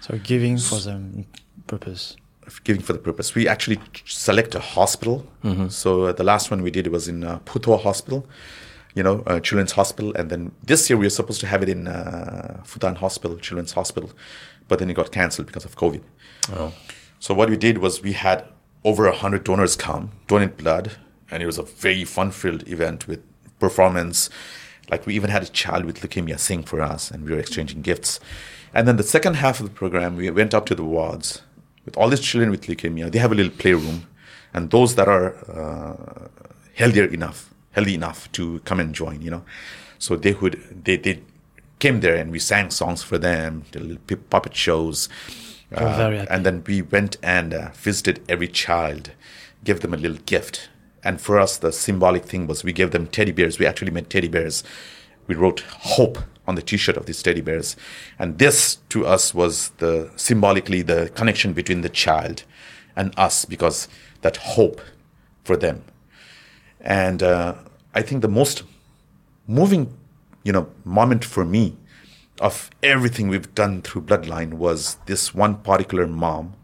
So 0.00 0.18
giving 0.18 0.58
for 0.58 0.80
the 0.80 1.24
purpose. 1.66 2.16
giving 2.64 2.82
for 2.82 2.92
the 2.92 2.98
purpose. 2.98 3.34
We 3.34 3.46
actually 3.48 3.78
select 4.04 4.54
a 4.54 4.60
hospital. 4.60 5.24
So 5.68 6.04
uh, 6.06 6.12
the 6.12 6.24
last 6.24 6.50
one 6.50 6.62
we 6.62 6.70
did 6.70 6.86
was 6.88 7.08
in 7.08 7.24
uh, 7.24 7.38
Hospital, 7.82 8.26
you 8.94 9.02
know, 9.02 9.22
uh, 9.26 9.40
Children's 9.40 9.72
Hospital, 9.72 10.12
and 10.14 10.30
then 10.30 10.52
this 10.62 10.88
year 10.90 10.96
we 10.96 11.06
were 11.06 11.10
supposed 11.10 11.40
to 11.40 11.46
have 11.46 11.62
it 11.62 11.68
in 11.68 11.88
uh, 11.88 12.60
Fudan 12.64 12.96
Hospital, 12.96 13.36
Children's 13.38 13.72
Hospital, 13.72 14.10
but 14.68 14.78
then 14.78 14.90
it 14.90 14.94
got 14.94 15.12
cancelled 15.12 15.46
because 15.46 15.64
of 15.64 15.76
COVID. 15.76 16.02
So 17.18 17.34
what 17.34 17.48
we 17.48 17.56
did 17.56 17.78
was 17.78 18.02
we 18.02 18.12
had 18.12 18.44
over 18.84 19.06
a 19.06 19.14
hundred 19.14 19.44
donors 19.44 19.76
come, 19.76 20.10
donate 20.26 20.56
blood, 20.56 20.92
and 21.30 21.42
it 21.42 21.46
was 21.46 21.58
a 21.58 21.62
very 21.62 22.04
fun-filled 22.04 22.68
event 22.68 23.06
with 23.06 23.20
performance. 23.58 24.28
Like 24.90 25.06
we 25.06 25.14
even 25.14 25.30
had 25.30 25.42
a 25.42 25.46
child 25.46 25.84
with 25.84 26.00
leukemia 26.00 26.38
sing 26.38 26.62
for 26.64 26.80
us, 26.80 27.10
and 27.10 27.24
we 27.24 27.30
were 27.32 27.38
exchanging 27.38 27.80
gifts. 27.82 28.20
And 28.74 28.88
then 28.88 28.96
the 28.96 29.04
second 29.04 29.34
half 29.34 29.60
of 29.60 29.66
the 29.66 29.72
program, 29.72 30.16
we 30.16 30.28
went 30.30 30.52
up 30.52 30.66
to 30.66 30.74
the 30.74 30.84
wards 30.84 31.42
with 31.84 31.96
all 31.96 32.08
these 32.08 32.20
children 32.20 32.50
with 32.50 32.62
leukemia. 32.62 33.10
They 33.10 33.18
have 33.18 33.32
a 33.32 33.34
little 33.34 33.52
playroom, 33.52 34.06
and 34.52 34.70
those 34.70 34.96
that 34.96 35.08
are 35.08 35.36
uh, 35.48 36.28
healthier 36.74 37.04
enough, 37.04 37.51
healthy 37.72 37.94
enough 37.94 38.30
to 38.32 38.60
come 38.60 38.80
and 38.80 38.94
join, 38.94 39.20
you 39.22 39.30
know. 39.30 39.44
So 39.98 40.16
they 40.16 40.32
would 40.32 40.84
they 40.84 40.96
they 40.96 41.22
came 41.78 42.00
there 42.00 42.16
and 42.16 42.30
we 42.30 42.38
sang 42.38 42.70
songs 42.70 43.02
for 43.02 43.18
them, 43.18 43.64
the 43.72 43.80
little 43.80 44.16
puppet 44.30 44.54
shows. 44.54 45.08
Uh, 45.74 46.26
and 46.28 46.44
then 46.44 46.62
we 46.66 46.82
went 46.82 47.16
and 47.22 47.54
uh, 47.54 47.70
visited 47.74 48.20
every 48.28 48.46
child, 48.46 49.12
gave 49.64 49.80
them 49.80 49.94
a 49.94 49.96
little 49.96 50.18
gift. 50.26 50.68
And 51.02 51.20
for 51.20 51.40
us, 51.40 51.56
the 51.56 51.72
symbolic 51.72 52.24
thing 52.24 52.46
was 52.46 52.62
we 52.62 52.72
gave 52.72 52.90
them 52.90 53.06
teddy 53.06 53.32
bears. 53.32 53.58
We 53.58 53.66
actually 53.66 53.90
made 53.90 54.10
teddy 54.10 54.28
bears. 54.28 54.62
We 55.26 55.34
wrote 55.34 55.60
hope 55.60 56.18
on 56.46 56.56
the 56.56 56.62
t-shirt 56.62 56.96
of 56.96 57.06
these 57.06 57.22
teddy 57.22 57.40
bears. 57.40 57.76
And 58.18 58.38
this 58.38 58.76
to 58.90 59.06
us 59.06 59.34
was 59.34 59.70
the 59.78 60.10
symbolically 60.16 60.82
the 60.82 61.10
connection 61.14 61.52
between 61.52 61.80
the 61.80 61.88
child 61.88 62.44
and 62.94 63.14
us 63.16 63.44
because 63.44 63.88
that 64.20 64.36
hope 64.36 64.80
for 65.44 65.56
them. 65.56 65.84
And 66.82 67.22
uh, 67.22 67.54
I 67.94 68.02
think 68.02 68.22
the 68.22 68.28
most 68.28 68.64
moving, 69.46 69.96
you 70.42 70.52
know, 70.52 70.68
moment 70.84 71.24
for 71.24 71.44
me 71.44 71.76
of 72.40 72.70
everything 72.82 73.28
we've 73.28 73.54
done 73.54 73.82
through 73.82 74.02
Bloodline 74.02 74.54
was 74.54 74.96
this 75.06 75.32
one 75.32 75.56
particular 75.56 76.06
mom 76.06 76.54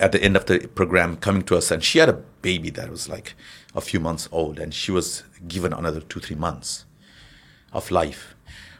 at 0.00 0.12
the 0.12 0.22
end 0.22 0.36
of 0.36 0.46
the 0.46 0.66
program 0.68 1.16
coming 1.16 1.42
to 1.42 1.56
us, 1.56 1.70
and 1.70 1.84
she 1.84 1.98
had 1.98 2.08
a 2.08 2.14
baby 2.42 2.70
that 2.70 2.90
was 2.90 3.08
like 3.08 3.34
a 3.74 3.80
few 3.80 4.00
months 4.00 4.28
old, 4.32 4.58
and 4.58 4.74
she 4.74 4.90
was 4.90 5.22
given 5.46 5.72
another 5.72 6.00
two, 6.00 6.18
three 6.18 6.36
months 6.36 6.84
of 7.72 7.90
life. 7.90 8.34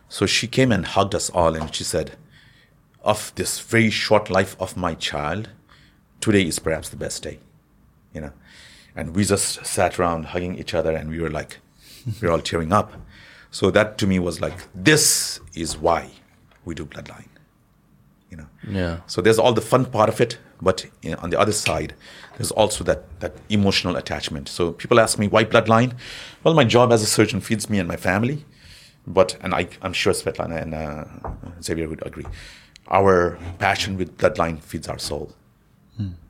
So 0.08 0.26
she 0.26 0.46
came 0.46 0.72
and 0.72 0.86
hugged 0.86 1.14
us 1.14 1.30
all, 1.30 1.54
and 1.54 1.74
she 1.74 1.84
said, 1.84 2.12
Of 3.02 3.32
this 3.34 3.60
very 3.60 3.90
short 3.90 4.30
life 4.30 4.56
of 4.58 4.76
my 4.76 4.94
child, 4.94 5.50
today 6.20 6.42
is 6.46 6.58
perhaps 6.58 6.88
the 6.88 6.96
best 6.96 7.22
day, 7.22 7.38
you 8.12 8.20
know. 8.20 8.32
And 8.96 9.14
we 9.14 9.24
just 9.24 9.64
sat 9.66 9.98
around 9.98 10.26
hugging 10.26 10.56
each 10.58 10.74
other, 10.74 10.92
and 10.94 11.10
we 11.10 11.20
were 11.20 11.30
like, 11.30 11.58
we're 12.20 12.30
all 12.30 12.40
tearing 12.40 12.72
up. 12.72 12.92
So 13.50 13.70
that 13.70 13.98
to 13.98 14.06
me 14.06 14.18
was 14.18 14.40
like, 14.40 14.54
this 14.74 15.40
is 15.54 15.76
why 15.76 16.10
we 16.64 16.74
do 16.74 16.84
Bloodline, 16.84 17.28
you 18.30 18.36
know. 18.36 18.46
Yeah. 18.68 19.00
So 19.06 19.20
there's 19.20 19.38
all 19.38 19.52
the 19.52 19.60
fun 19.60 19.84
part 19.84 20.08
of 20.08 20.20
it, 20.20 20.38
but 20.60 20.86
you 21.02 21.10
know, 21.12 21.18
on 21.22 21.30
the 21.30 21.38
other 21.38 21.52
side, 21.52 21.94
there's 22.36 22.50
also 22.50 22.84
that 22.84 23.20
that 23.20 23.32
emotional 23.48 23.96
attachment. 23.96 24.48
So 24.48 24.72
people 24.72 24.98
ask 25.00 25.18
me 25.18 25.28
why 25.28 25.44
bloodline. 25.44 25.92
Well, 26.42 26.54
my 26.54 26.64
job 26.64 26.92
as 26.92 27.02
a 27.02 27.06
surgeon 27.06 27.40
feeds 27.40 27.70
me 27.70 27.78
and 27.78 27.88
my 27.88 27.96
family, 27.96 28.44
but 29.06 29.36
and 29.40 29.54
I, 29.54 29.68
I'm 29.82 29.92
sure 29.92 30.12
Svetlana 30.12 30.60
and 30.62 30.74
uh, 30.74 31.04
Xavier 31.62 31.88
would 31.88 32.04
agree. 32.06 32.26
Our 32.88 33.38
passion 33.58 33.96
with 33.96 34.18
bloodline 34.18 34.60
feeds 34.60 34.88
our 34.88 34.98
soul, 34.98 35.32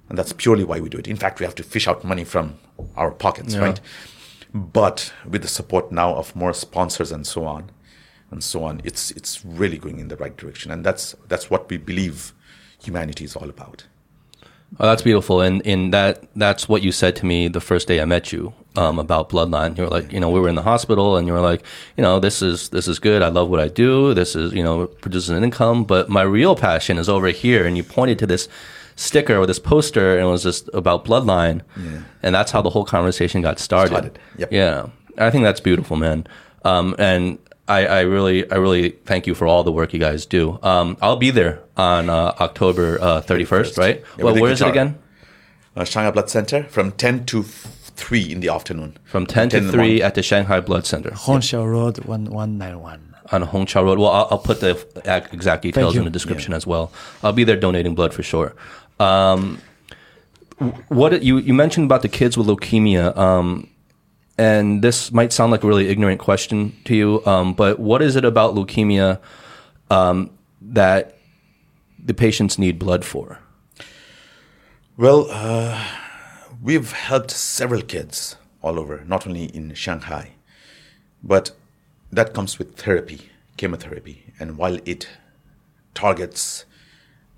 and 0.09 0.19
that's 0.19 0.33
purely 0.33 0.65
why 0.65 0.81
we 0.81 0.89
do 0.89 0.99
it. 0.99 1.09
In 1.09 1.17
fact, 1.17 1.41
we 1.41 1.45
have 1.47 1.55
to 1.57 1.63
fish 1.63 1.89
out 1.89 2.05
money 2.05 2.25
from 2.25 2.55
our 2.97 3.11
pockets, 3.11 3.55
Yeah. 3.55 3.61
right? 3.61 3.81
But 4.53 5.13
with 5.29 5.43
the 5.43 5.49
support 5.49 5.91
now 5.91 6.15
of 6.15 6.35
more 6.37 6.53
sponsors 6.55 7.11
and 7.11 7.27
so 7.27 7.45
on, 7.45 7.71
and 8.31 8.43
so 8.43 8.65
on, 8.65 8.81
it's 8.85 9.11
it's 9.13 9.45
really 9.45 9.79
going 9.79 9.99
in 9.99 10.09
the 10.09 10.17
right 10.17 10.37
direction, 10.37 10.71
and 10.71 10.85
that's 10.85 11.15
that's 11.29 11.51
what 11.51 11.69
we 11.71 11.77
believe 11.77 12.33
humanity 12.83 13.25
is 13.25 13.37
all 13.37 13.49
about. 13.49 13.85
Oh, 14.81 14.87
that's 14.87 15.03
beautiful, 15.03 15.41
and 15.41 15.65
and 15.67 15.93
that 15.93 16.25
that's 16.37 16.69
what 16.69 16.83
you 16.83 16.93
said 16.93 17.17
to 17.17 17.27
me 17.27 17.49
the 17.49 17.61
first 17.61 17.89
day 17.89 18.01
I 18.01 18.05
met 18.05 18.33
you 18.33 18.53
um, 18.77 18.99
about 18.99 19.29
Bloodline. 19.31 19.77
You 19.77 19.85
were 19.85 19.91
like, 19.91 20.13
you 20.13 20.19
know, 20.21 20.31
we 20.31 20.41
were 20.41 20.49
in 20.49 20.57
the 20.57 20.63
hospital, 20.63 21.17
and 21.17 21.27
you 21.27 21.33
were 21.33 21.41
like, 21.41 21.63
you 21.97 22.03
know, 22.03 22.19
this 22.21 22.43
is 22.43 22.69
this 22.71 22.89
is 22.89 22.99
good. 22.99 23.23
I 23.23 23.29
love 23.29 23.49
what 23.49 23.61
I 23.61 23.69
do. 23.69 24.15
This 24.15 24.35
is 24.37 24.53
you 24.53 24.63
know 24.63 24.87
produces 24.87 25.31
an 25.31 25.45
income, 25.45 25.85
but 25.85 26.09
my 26.09 26.23
real 26.23 26.57
passion 26.57 26.99
is 26.99 27.09
over 27.09 27.29
here. 27.29 27.67
And 27.67 27.77
you 27.77 27.85
pointed 27.85 28.19
to 28.21 28.27
this 28.27 28.49
sticker 28.97 29.37
or 29.37 29.47
this 29.47 29.59
poster, 29.59 30.17
and 30.19 30.27
it 30.27 30.31
was 30.31 30.43
just 30.43 30.69
about 30.75 31.05
Bloodline, 31.05 31.63
and 32.23 32.35
that's 32.35 32.53
how 32.53 32.63
the 32.63 32.71
whole 32.71 32.85
conversation 32.85 33.43
got 33.43 33.59
started. 33.59 33.91
Started, 33.93 34.19
yep. 34.39 34.53
Yeah, 34.53 34.87
I 35.19 35.31
think 35.31 35.45
that's 35.45 35.61
beautiful, 35.61 35.97
man. 35.97 36.27
Um, 36.65 36.95
and 36.99 37.39
I, 37.69 37.87
I 37.87 38.01
really, 38.03 38.51
I 38.51 38.57
really 38.57 38.91
thank 39.05 39.27
you 39.27 39.35
for 39.35 39.47
all 39.47 39.65
the 39.65 39.73
work 39.73 39.93
you 39.93 40.01
guys 40.01 40.27
do. 40.27 40.59
Um, 40.63 40.97
I'll 41.03 41.17
be 41.17 41.31
there 41.31 41.61
on 41.77 42.09
uh, 42.11 42.35
October 42.41 42.99
uh, 43.01 43.21
31st, 43.23 43.79
right? 43.79 44.01
Yeah, 44.19 44.25
well, 44.25 44.27
with 44.27 44.35
the 44.37 44.41
where 44.43 44.53
is 44.53 44.61
it 44.63 44.69
again? 44.69 44.99
Uh, 45.77 45.85
Shanghai 45.85 46.11
Blood 46.11 46.31
Center 46.31 46.65
from 46.65 46.93
10 46.93 47.27
to 47.27 47.41
f- 47.41 47.93
3 47.97 48.33
in 48.33 48.41
the 48.41 48.49
afternoon. 48.49 48.97
From 49.05 49.27
10 49.27 49.49
to 49.51 49.57
in 49.57 49.67
the 49.67 49.73
3 49.73 49.79
morning. 49.79 50.03
at 50.03 50.15
the 50.15 50.23
Shanghai 50.23 50.61
Blood 50.61 50.87
Center 50.87 51.11
Hongqiao 51.11 51.69
Road 51.69 51.99
1191. 51.99 53.15
on 53.33 53.43
Hongqiao 53.43 53.83
Road. 53.85 53.99
Well, 53.99 54.11
I'll, 54.11 54.29
I'll 54.33 54.39
put 54.39 54.61
the 54.61 54.77
exact 55.33 55.63
details 55.63 55.97
in 55.97 56.05
the 56.05 56.11
description 56.11 56.53
as 56.55 56.67
well. 56.67 56.93
I'll 57.23 57.33
be 57.33 57.45
there 57.45 57.57
donating 57.57 57.95
blood 57.95 58.13
for 58.15 58.23
sure. 58.23 58.55
Um, 59.01 59.61
what 60.89 61.23
you 61.23 61.39
you 61.39 61.55
mentioned 61.55 61.87
about 61.87 62.03
the 62.03 62.09
kids 62.09 62.37
with 62.37 62.47
leukemia, 62.47 63.17
um, 63.17 63.69
and 64.39 64.83
this 64.83 65.13
might 65.13 65.33
sound 65.33 65.53
like 65.53 65.65
a 65.65 65.67
really 65.67 65.89
ignorant 65.89 66.21
question 66.21 66.77
to 66.85 66.95
you, 66.95 67.27
um, 67.27 67.55
but 67.55 67.79
what 67.79 68.03
is 68.03 68.17
it 68.17 68.25
about 68.25 68.55
leukemia 68.55 69.21
um, 69.91 70.31
that 70.61 71.19
the 71.99 72.15
patients 72.15 72.59
need 72.59 72.79
blood 72.79 73.05
for? 73.05 73.39
Well, 74.97 75.27
uh, 75.31 75.85
we've 76.63 76.93
helped 76.93 77.31
several 77.33 77.83
kids 77.83 78.37
all 78.63 78.79
over, 78.79 79.03
not 79.07 79.27
only 79.27 79.45
in 79.47 79.75
Shanghai, 79.75 80.31
but 81.23 81.51
that 82.13 82.33
comes 82.33 82.59
with 82.59 82.77
therapy, 82.77 83.31
chemotherapy. 83.57 84.33
And 84.39 84.57
while 84.57 84.79
it 84.85 85.09
targets 85.95 86.65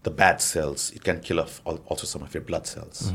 the 0.07 0.11
bad 0.25 0.41
cells, 0.41 0.81
it 0.97 1.03
can 1.03 1.19
kill 1.27 1.39
off 1.41 1.61
also 1.65 2.07
some 2.13 2.23
of 2.27 2.33
your 2.33 2.45
blood 2.51 2.65
cells. 2.73 3.13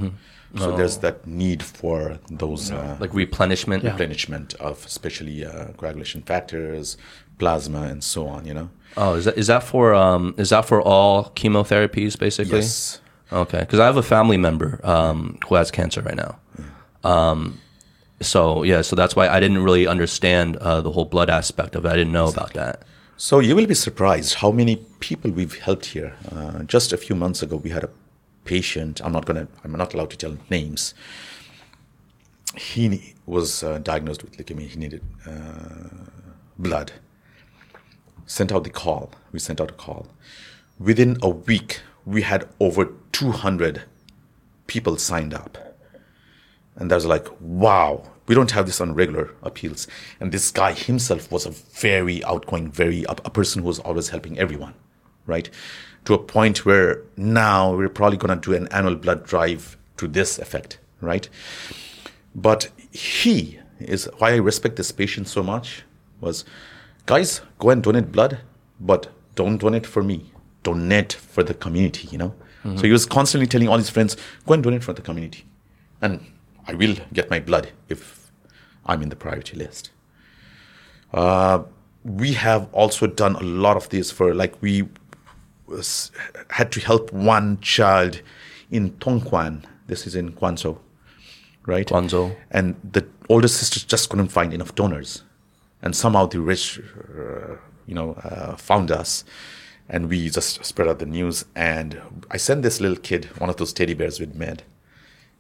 So 0.64 0.76
there's 0.76 0.98
that 1.06 1.26
need 1.26 1.64
for 1.64 2.20
those 2.30 2.64
uh, 2.72 2.98
Like 3.00 3.14
replenishment? 3.14 3.80
replenishment 3.92 4.50
of 4.70 4.86
especially 4.86 5.38
uh, 5.46 5.52
coagulation 5.80 6.22
factors, 6.32 6.98
plasma, 7.40 7.84
and 7.92 8.04
so 8.04 8.28
on. 8.36 8.42
You 8.50 8.56
know. 8.58 8.70
Oh, 8.98 9.14
is 9.20 9.24
that 9.28 9.38
is 9.38 9.48
that 9.48 9.64
for 9.72 9.86
um 10.06 10.24
is 10.44 10.50
that 10.50 10.66
for 10.66 10.80
all 10.92 11.32
chemotherapies 11.40 12.20
basically? 12.20 12.60
Yes. 12.60 13.00
Okay, 13.44 13.62
because 13.66 13.80
I 13.80 13.86
have 13.86 14.00
a 14.06 14.08
family 14.16 14.40
member 14.48 14.70
um, 14.84 15.38
who 15.48 15.56
has 15.56 15.72
cancer 15.72 16.02
right 16.10 16.20
now. 16.26 16.34
Um, 17.12 17.40
so 18.20 18.64
yeah, 18.72 18.82
so 18.84 18.94
that's 19.02 19.16
why 19.16 19.26
I 19.36 19.40
didn't 19.40 19.64
really 19.64 19.88
understand 19.88 20.58
uh, 20.58 20.82
the 20.82 20.92
whole 20.92 21.06
blood 21.16 21.30
aspect 21.30 21.76
of 21.78 21.86
it. 21.86 21.90
I 21.96 21.98
didn't 22.00 22.16
know 22.20 22.28
about 22.28 22.52
that. 22.62 22.76
So 23.24 23.38
you 23.38 23.56
will 23.56 23.68
be 23.68 23.76
surprised 23.76 24.34
how 24.34 24.50
many 24.50 24.78
people 25.00 25.30
we've 25.30 25.60
helped 25.60 25.86
here. 25.86 26.16
Uh, 26.32 26.64
just 26.64 26.92
a 26.92 26.98
few 26.98 27.16
months 27.16 27.44
ago, 27.44 27.58
we 27.58 27.70
had 27.70 27.84
a 27.84 27.90
patient. 28.46 29.00
I'm 29.06 29.12
not 29.12 29.26
gonna. 29.26 29.48
I'm 29.64 29.74
not 29.74 29.94
allowed 29.94 30.10
to 30.10 30.18
tell 30.18 30.38
names. 30.50 30.96
He 32.58 33.14
was 33.28 33.62
uh, 33.62 33.78
diagnosed 33.78 34.24
with 34.24 34.38
leukemia. 34.38 34.70
He 34.70 34.80
needed 34.80 35.04
uh, 35.28 36.10
blood. 36.58 36.94
Sent 38.26 38.52
out 38.52 38.64
the 38.64 38.72
call. 38.72 39.12
We 39.32 39.38
sent 39.38 39.62
out 39.62 39.70
a 39.70 39.76
call. 39.76 40.08
Within 40.80 41.18
a 41.22 41.30
week, 41.30 41.82
we 42.08 42.24
had 42.24 42.50
over 42.60 42.92
200 43.12 43.84
people 44.66 44.98
signed 44.98 45.36
up. 45.36 45.60
And 46.76 46.90
that 46.90 46.96
was 46.96 47.06
like, 47.06 47.28
wow, 47.40 48.02
we 48.32 48.36
don't 48.36 48.52
have 48.52 48.66
this 48.66 48.80
on 48.80 48.94
regular 48.94 49.30
appeals. 49.44 49.88
And 50.22 50.32
this 50.32 50.52
guy 50.52 50.72
himself 50.72 51.30
was 51.34 51.46
a 51.46 51.50
very 51.50 52.24
outgoing, 52.24 52.72
very 52.72 53.04
a, 53.04 53.12
a 53.12 53.30
person 53.30 53.62
who 53.62 53.68
was 53.68 53.80
always 53.80 54.08
helping 54.08 54.40
everyone, 54.40 54.74
right? 55.26 55.50
To 56.06 56.14
a 56.14 56.18
point 56.18 56.66
where 56.66 57.02
now 57.18 57.76
we're 57.76 57.90
probably 57.90 58.18
going 58.18 58.40
to 58.40 58.50
do 58.50 58.56
an 58.56 58.70
annual 58.70 58.96
blood 58.96 59.26
drive 59.26 59.76
to 59.98 60.08
this 60.08 60.40
effect, 60.40 60.80
right? 61.02 61.28
But 62.34 62.70
he 62.94 63.60
is 63.82 64.10
why 64.20 64.32
I 64.32 64.38
respect 64.38 64.78
this 64.78 64.94
patient 64.94 65.28
so 65.28 65.44
much 65.44 65.84
was, 66.22 66.46
guys, 67.08 67.42
go 67.60 67.72
and 67.72 67.84
donate 67.84 68.14
blood, 68.14 68.40
but 68.80 69.12
don't 69.36 69.58
donate 69.58 69.86
for 69.86 70.04
me. 70.04 70.32
Donate 70.64 71.12
for 71.12 71.44
the 71.44 71.54
community, 71.54 72.08
you 72.14 72.18
know? 72.18 72.34
Mm-hmm. 72.64 72.78
So 72.78 72.84
he 72.84 72.94
was 72.94 73.06
constantly 73.06 73.48
telling 73.48 73.68
all 73.68 73.78
his 73.78 73.90
friends, 73.90 74.16
go 74.46 74.54
and 74.54 74.64
donate 74.64 74.86
for 74.86 74.94
the 74.94 75.02
community. 75.02 75.44
And 76.02 76.26
I 76.66 76.76
will 76.76 76.96
get 77.12 77.30
my 77.30 77.42
blood 77.42 77.72
if 77.90 78.21
I'm 78.92 79.02
in 79.02 79.10
the 79.10 79.16
priority 79.16 79.56
list. 79.58 79.92
Uh, 81.14 81.64
we 82.04 82.34
have 82.34 82.68
also 82.74 83.08
done 83.08 83.36
a 83.36 83.44
lot 83.44 83.78
of 83.78 83.90
this 83.90 84.12
for 84.12 84.34
like 84.34 84.62
we 84.62 84.88
was, 85.68 86.12
had 86.50 86.72
to 86.74 86.80
help 86.80 87.12
one 87.14 87.60
child 87.62 88.22
in 88.70 88.92
Dongguan. 89.00 89.64
This 89.88 90.08
is 90.08 90.16
in 90.16 90.34
Guangzhou, 90.34 90.78
right? 91.66 91.88
Guangzhou. 91.88 92.36
And 92.52 92.76
the 92.92 93.06
older 93.30 93.48
sisters 93.48 93.84
just 93.84 94.10
couldn't 94.10 94.30
find 94.30 94.54
enough 94.54 94.76
donors, 94.76 95.24
and 95.82 95.96
somehow 95.96 96.26
the 96.28 96.40
rich, 96.40 96.80
uh, 96.80 97.56
you 97.88 97.96
know, 97.96 98.14
uh, 98.24 98.56
found 98.56 98.92
us, 98.92 99.24
and 99.90 100.10
we 100.10 100.30
just 100.30 100.64
spread 100.66 100.88
out 100.88 101.00
the 101.00 101.06
news. 101.06 101.46
And 101.56 102.02
I 102.30 102.38
sent 102.38 102.64
this 102.64 102.80
little 102.80 102.98
kid 102.98 103.26
one 103.40 103.50
of 103.50 103.58
those 103.58 103.74
teddy 103.74 103.94
bears 103.94 104.20
we'd 104.20 104.36
made, 104.36 104.64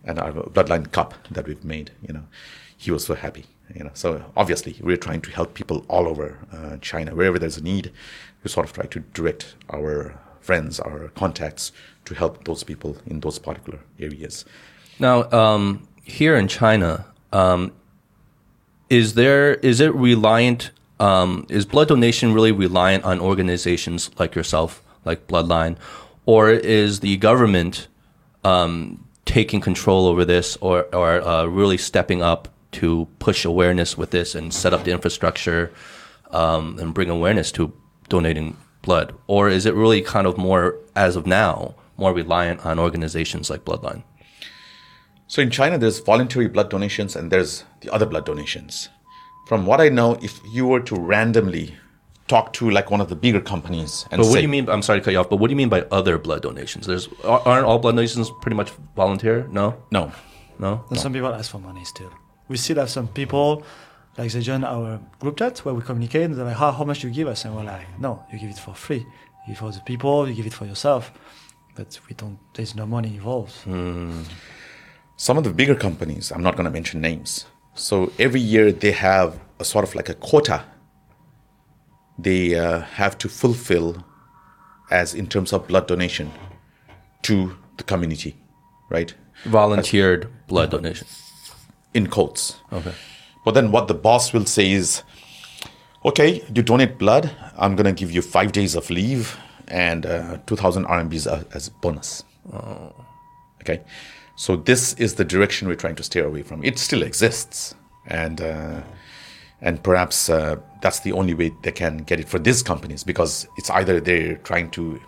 and 0.03 0.19
our 0.19 0.31
bloodline 0.31 0.91
cup 0.91 1.13
that 1.31 1.47
we've 1.47 1.63
made. 1.63 1.91
You 2.07 2.13
know, 2.13 2.23
he 2.81 2.89
was 2.89 3.05
so 3.05 3.13
happy. 3.13 3.45
You 3.75 3.83
know, 3.85 3.91
so 3.93 4.25
obviously 4.35 4.75
we're 4.81 4.97
trying 4.97 5.21
to 5.21 5.31
help 5.31 5.53
people 5.53 5.85
all 5.87 6.07
over 6.07 6.39
uh, 6.51 6.77
China, 6.81 7.15
wherever 7.15 7.37
there's 7.37 7.57
a 7.57 7.63
need. 7.63 7.91
We 8.43 8.49
sort 8.49 8.65
of 8.65 8.73
try 8.73 8.85
to 8.87 8.99
direct 9.13 9.55
our 9.69 10.19
friends, 10.41 10.79
our 10.79 11.09
contacts, 11.09 11.71
to 12.05 12.15
help 12.15 12.43
those 12.45 12.63
people 12.63 12.97
in 13.05 13.19
those 13.19 13.37
particular 13.37 13.79
areas. 13.99 14.45
Now, 14.99 15.31
um, 15.31 15.87
here 16.03 16.35
in 16.35 16.47
China, 16.47 17.05
um, 17.31 17.71
is 18.89 19.13
there 19.13 19.53
is 19.55 19.79
it 19.79 19.93
reliant? 19.93 20.71
Um, 20.99 21.45
is 21.49 21.65
blood 21.65 21.87
donation 21.87 22.33
really 22.33 22.51
reliant 22.51 23.03
on 23.03 23.19
organizations 23.19 24.11
like 24.19 24.35
yourself, 24.35 24.83
like 25.05 25.27
Bloodline, 25.27 25.77
or 26.25 26.51
is 26.51 26.99
the 26.99 27.17
government 27.17 27.87
um, 28.43 29.07
taking 29.25 29.61
control 29.61 30.07
over 30.07 30.25
this, 30.25 30.57
or 30.61 30.83
or 30.93 31.21
uh, 31.21 31.45
really 31.45 31.77
stepping 31.77 32.21
up 32.21 32.49
to 32.73 33.07
push 33.19 33.45
awareness 33.45 33.97
with 33.97 34.11
this 34.11 34.35
and 34.35 34.53
set 34.53 34.73
up 34.73 34.83
the 34.83 34.91
infrastructure 34.91 35.71
um, 36.31 36.77
and 36.79 36.93
bring 36.93 37.09
awareness 37.09 37.51
to 37.53 37.73
donating 38.09 38.57
blood, 38.81 39.13
or 39.27 39.49
is 39.49 39.65
it 39.65 39.73
really 39.73 40.01
kind 40.01 40.27
of 40.27 40.37
more 40.37 40.75
as 40.95 41.15
of 41.15 41.25
now 41.25 41.75
more 41.97 42.13
reliant 42.13 42.65
on 42.65 42.79
organizations 42.79 43.49
like 43.49 43.63
Bloodline? 43.63 44.03
So 45.27 45.41
in 45.41 45.49
China, 45.49 45.77
there's 45.77 45.99
voluntary 45.99 46.47
blood 46.47 46.69
donations 46.69 47.15
and 47.15 47.31
there's 47.31 47.63
the 47.81 47.89
other 47.93 48.05
blood 48.05 48.25
donations. 48.25 48.89
From 49.47 49.65
what 49.65 49.79
I 49.79 49.89
know, 49.89 50.17
if 50.21 50.41
you 50.51 50.67
were 50.67 50.81
to 50.81 50.95
randomly 50.95 51.75
talk 52.27 52.53
to 52.53 52.69
like 52.69 52.91
one 52.91 53.01
of 53.01 53.09
the 53.09 53.15
bigger 53.15 53.41
companies 53.41 54.05
and 54.11 54.19
But 54.19 54.27
what 54.27 54.33
say, 54.33 54.39
do 54.39 54.41
you 54.43 54.47
mean? 54.47 54.69
I'm 54.69 54.81
sorry 54.81 54.99
to 54.99 55.05
cut 55.05 55.11
you 55.11 55.19
off, 55.19 55.29
but 55.29 55.37
what 55.37 55.47
do 55.47 55.51
you 55.51 55.57
mean 55.57 55.69
by 55.69 55.81
other 55.91 56.17
blood 56.17 56.41
donations? 56.41 56.87
There's 56.87 57.07
aren't 57.23 57.65
all 57.65 57.79
blood 57.79 57.95
donations 57.95 58.31
pretty 58.41 58.55
much 58.55 58.71
volunteer? 58.95 59.47
No, 59.51 59.77
No, 59.91 60.11
no. 60.59 60.83
And 60.89 60.99
some 60.99 61.13
people 61.13 61.33
ask 61.33 61.51
for 61.51 61.59
money 61.59 61.85
still. 61.85 62.11
We 62.51 62.57
still 62.57 62.79
have 62.83 62.89
some 62.89 63.07
people, 63.07 63.63
like 64.17 64.31
they 64.31 64.41
join 64.41 64.63
our 64.63 64.99
group 65.19 65.37
chat 65.39 65.59
where 65.59 65.73
we 65.73 65.81
communicate. 65.89 66.23
And 66.25 66.35
they're 66.35 66.49
like, 66.51 66.61
how, 66.63 66.71
how 66.71 66.85
much 66.89 66.99
do 67.01 67.07
you 67.07 67.13
give 67.13 67.27
us? 67.33 67.45
And 67.45 67.55
we're 67.55 67.63
like, 67.63 67.87
no, 68.05 68.11
you 68.31 68.37
give 68.43 68.51
it 68.55 68.59
for 68.59 68.73
free. 68.85 69.01
You 69.01 69.47
give 69.47 69.55
it 69.55 69.59
for 69.59 69.71
the 69.71 69.83
people, 69.91 70.27
you 70.27 70.35
give 70.39 70.47
it 70.51 70.53
for 70.53 70.65
yourself. 70.65 71.03
But 71.77 71.89
we 72.07 72.15
don't, 72.21 72.37
there's 72.53 72.75
no 72.75 72.85
money 72.85 73.11
involved. 73.19 73.53
some 75.27 75.37
of 75.37 75.43
the 75.43 75.53
bigger 75.61 75.75
companies, 75.75 76.31
I'm 76.33 76.43
not 76.43 76.55
going 76.57 76.65
to 76.65 76.75
mention 76.79 76.99
names. 76.99 77.45
So 77.73 78.11
every 78.19 78.41
year 78.41 78.71
they 78.71 78.91
have 78.91 79.39
a 79.59 79.65
sort 79.65 79.83
of 79.87 79.95
like 79.95 80.09
a 80.09 80.15
quota 80.15 80.63
they 82.17 82.55
uh, 82.55 82.81
have 82.81 83.17
to 83.19 83.29
fulfill 83.29 84.03
as 84.89 85.13
in 85.13 85.27
terms 85.27 85.53
of 85.53 85.67
blood 85.67 85.87
donation 85.87 86.31
to 87.23 87.55
the 87.77 87.83
community, 87.83 88.35
right? 88.89 89.13
Volunteered 89.45 90.27
blood 90.47 90.71
donation. 90.71 91.07
In 91.93 92.07
quotes. 92.07 92.59
Okay. 92.71 92.93
But 93.43 93.51
then 93.53 93.71
what 93.71 93.87
the 93.87 93.93
boss 93.93 94.33
will 94.33 94.45
say 94.45 94.71
is, 94.71 95.03
okay, 96.05 96.43
you 96.53 96.61
donate 96.61 96.97
blood, 96.97 97.31
I'm 97.57 97.75
going 97.75 97.85
to 97.85 97.91
give 97.99 98.11
you 98.11 98.21
five 98.21 98.51
days 98.51 98.75
of 98.75 98.89
leave 98.89 99.37
and 99.67 100.05
uh, 100.05 100.37
2,000 100.47 100.85
RMBs 100.85 101.27
a- 101.27 101.45
as 101.53 101.69
bonus. 101.69 102.23
Okay. 103.61 103.81
So 104.35 104.55
this 104.55 104.93
is 104.93 105.15
the 105.15 105.25
direction 105.25 105.67
we're 105.67 105.75
trying 105.75 105.95
to 105.95 106.03
steer 106.03 106.25
away 106.25 106.43
from. 106.43 106.63
It 106.63 106.79
still 106.79 107.03
exists. 107.03 107.75
And, 108.07 108.41
uh, 108.41 108.81
and 109.61 109.83
perhaps 109.83 110.29
uh, 110.29 110.57
that's 110.81 111.01
the 111.01 111.11
only 111.11 111.33
way 111.33 111.51
they 111.63 111.71
can 111.71 111.97
get 111.97 112.19
it 112.19 112.27
for 112.27 112.39
these 112.39 112.63
companies 112.63 113.03
because 113.03 113.47
it's 113.57 113.69
either 113.69 113.99
they're 113.99 114.37
trying 114.37 114.71
to 114.71 114.99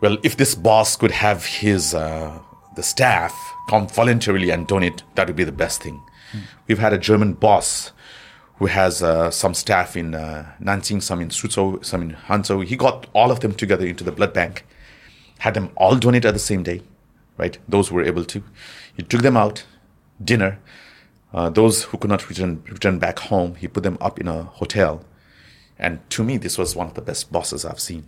well, 0.00 0.16
if 0.22 0.36
this 0.36 0.54
boss 0.54 0.96
could 0.96 1.10
have 1.10 1.44
his 1.44 1.94
uh, 1.94 2.38
the 2.74 2.82
staff 2.82 3.34
come 3.70 3.86
voluntarily 3.86 4.50
and 4.50 4.66
donate, 4.66 5.04
that 5.14 5.28
would 5.28 5.36
be 5.36 5.44
the 5.44 5.52
best 5.64 5.82
thing. 5.82 6.02
We've 6.66 6.78
had 6.78 6.92
a 6.92 6.98
German 6.98 7.34
boss 7.34 7.92
who 8.56 8.66
has 8.66 9.02
uh, 9.02 9.30
some 9.30 9.54
staff 9.54 9.96
in 9.96 10.14
uh, 10.14 10.52
Nanjing, 10.60 11.00
some 11.02 11.20
in 11.20 11.28
Suzhou, 11.28 11.84
some 11.84 12.02
in 12.02 12.10
Hangzhou. 12.28 12.64
He 12.64 12.76
got 12.76 13.06
all 13.14 13.30
of 13.30 13.40
them 13.40 13.54
together 13.54 13.86
into 13.86 14.04
the 14.04 14.12
blood 14.12 14.32
bank, 14.32 14.66
had 15.38 15.54
them 15.54 15.70
all 15.76 15.96
donate 15.96 16.24
at 16.24 16.34
the 16.34 16.40
same 16.40 16.62
day, 16.62 16.82
right? 17.38 17.58
Those 17.68 17.88
who 17.88 17.94
were 17.94 18.04
able 18.04 18.24
to. 18.24 18.42
He 18.96 19.02
took 19.02 19.22
them 19.22 19.36
out, 19.36 19.64
dinner. 20.22 20.58
Uh, 21.32 21.48
those 21.48 21.84
who 21.84 21.96
could 21.96 22.10
not 22.10 22.28
return 22.28 22.62
return 22.68 22.98
back 22.98 23.20
home, 23.20 23.54
he 23.54 23.68
put 23.68 23.84
them 23.84 23.98
up 24.00 24.18
in 24.18 24.26
a 24.28 24.42
hotel. 24.42 25.04
And 25.78 25.98
to 26.10 26.24
me, 26.24 26.38
this 26.38 26.58
was 26.58 26.76
one 26.76 26.88
of 26.88 26.94
the 26.94 27.02
best 27.02 27.32
bosses 27.32 27.64
I've 27.64 27.80
seen. 27.80 28.04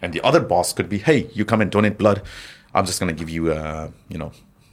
And 0.00 0.12
the 0.12 0.22
other 0.22 0.40
boss 0.40 0.72
could 0.72 0.88
be, 0.88 0.98
hey, 0.98 1.28
you 1.34 1.44
come 1.44 1.60
and 1.60 1.70
donate 1.70 1.98
blood. 1.98 2.22
I'm 2.78 2.86
just 2.86 3.00
going 3.00 3.14
to 3.14 3.18
give 3.18 3.28
you, 3.28 3.52
uh, 3.52 3.90
you 4.08 4.18
know, 4.18 4.30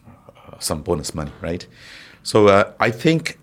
uh, 0.07 0.59
some 0.59 0.83
bonus 0.83 1.15
money, 1.15 1.31
right? 1.41 1.65
So 2.21 2.47
uh, 2.47 2.71
I 2.79 2.91
think 2.91 3.39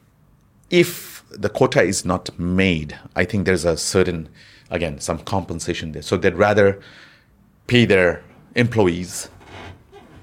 if 0.70 1.24
the 1.30 1.48
quota 1.48 1.82
is 1.82 2.04
not 2.04 2.30
made, 2.38 2.96
I 3.16 3.24
think 3.24 3.44
there's 3.44 3.64
a 3.64 3.76
certain, 3.76 4.28
again, 4.70 5.00
some 5.00 5.18
compensation 5.18 5.92
there. 5.92 6.02
So 6.02 6.16
they'd 6.16 6.34
rather 6.34 6.80
pay 7.66 7.86
their 7.86 8.22
employees, 8.54 9.28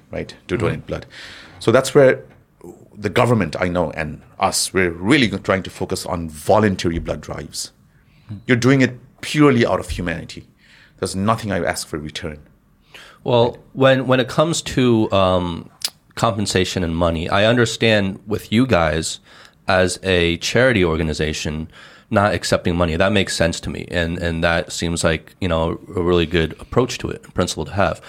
right, 0.09 0.33
to 0.47 0.57
donate 0.57 0.85
blood. 0.87 1.05
So 1.59 1.71
that's 1.73 1.93
where 1.93 2.23
the 2.95 3.09
government, 3.09 3.55
I 3.59 3.67
know, 3.67 3.91
and 3.91 4.21
us, 4.39 4.73
we're 4.73 4.91
really 4.91 5.27
trying 5.39 5.63
to 5.63 5.69
focus 5.69 6.05
on 6.05 6.29
voluntary 6.29 6.99
blood 6.99 7.19
drives. 7.19 7.73
You're 8.45 8.57
doing 8.57 8.81
it 8.81 8.97
purely 9.19 9.65
out 9.65 9.81
of 9.81 9.89
humanity. 9.89 10.47
There's 10.97 11.15
nothing 11.15 11.51
I 11.51 11.61
ask 11.63 11.87
for 11.87 11.99
return. 11.99 12.39
Well, 13.29 13.59
when 13.73 14.07
when 14.07 14.19
it 14.19 14.27
comes 14.27 14.59
to 14.73 15.11
um, 15.11 15.69
compensation 16.15 16.83
and 16.83 16.97
money, 16.97 17.29
I 17.29 17.45
understand 17.45 18.19
with 18.25 18.51
you 18.51 18.65
guys 18.65 19.19
as 19.67 19.99
a 20.01 20.37
charity 20.37 20.83
organization 20.83 21.69
not 22.09 22.33
accepting 22.33 22.75
money. 22.75 22.95
That 22.95 23.11
makes 23.11 23.35
sense 23.35 23.59
to 23.59 23.69
me, 23.69 23.87
and 23.91 24.17
and 24.17 24.43
that 24.43 24.71
seems 24.71 25.03
like 25.03 25.35
you 25.39 25.47
know 25.47 25.79
a 25.95 26.01
really 26.01 26.25
good 26.25 26.53
approach 26.53 26.97
to 26.97 27.09
it, 27.11 27.21
principle 27.35 27.65
to 27.65 27.73
have. 27.73 28.01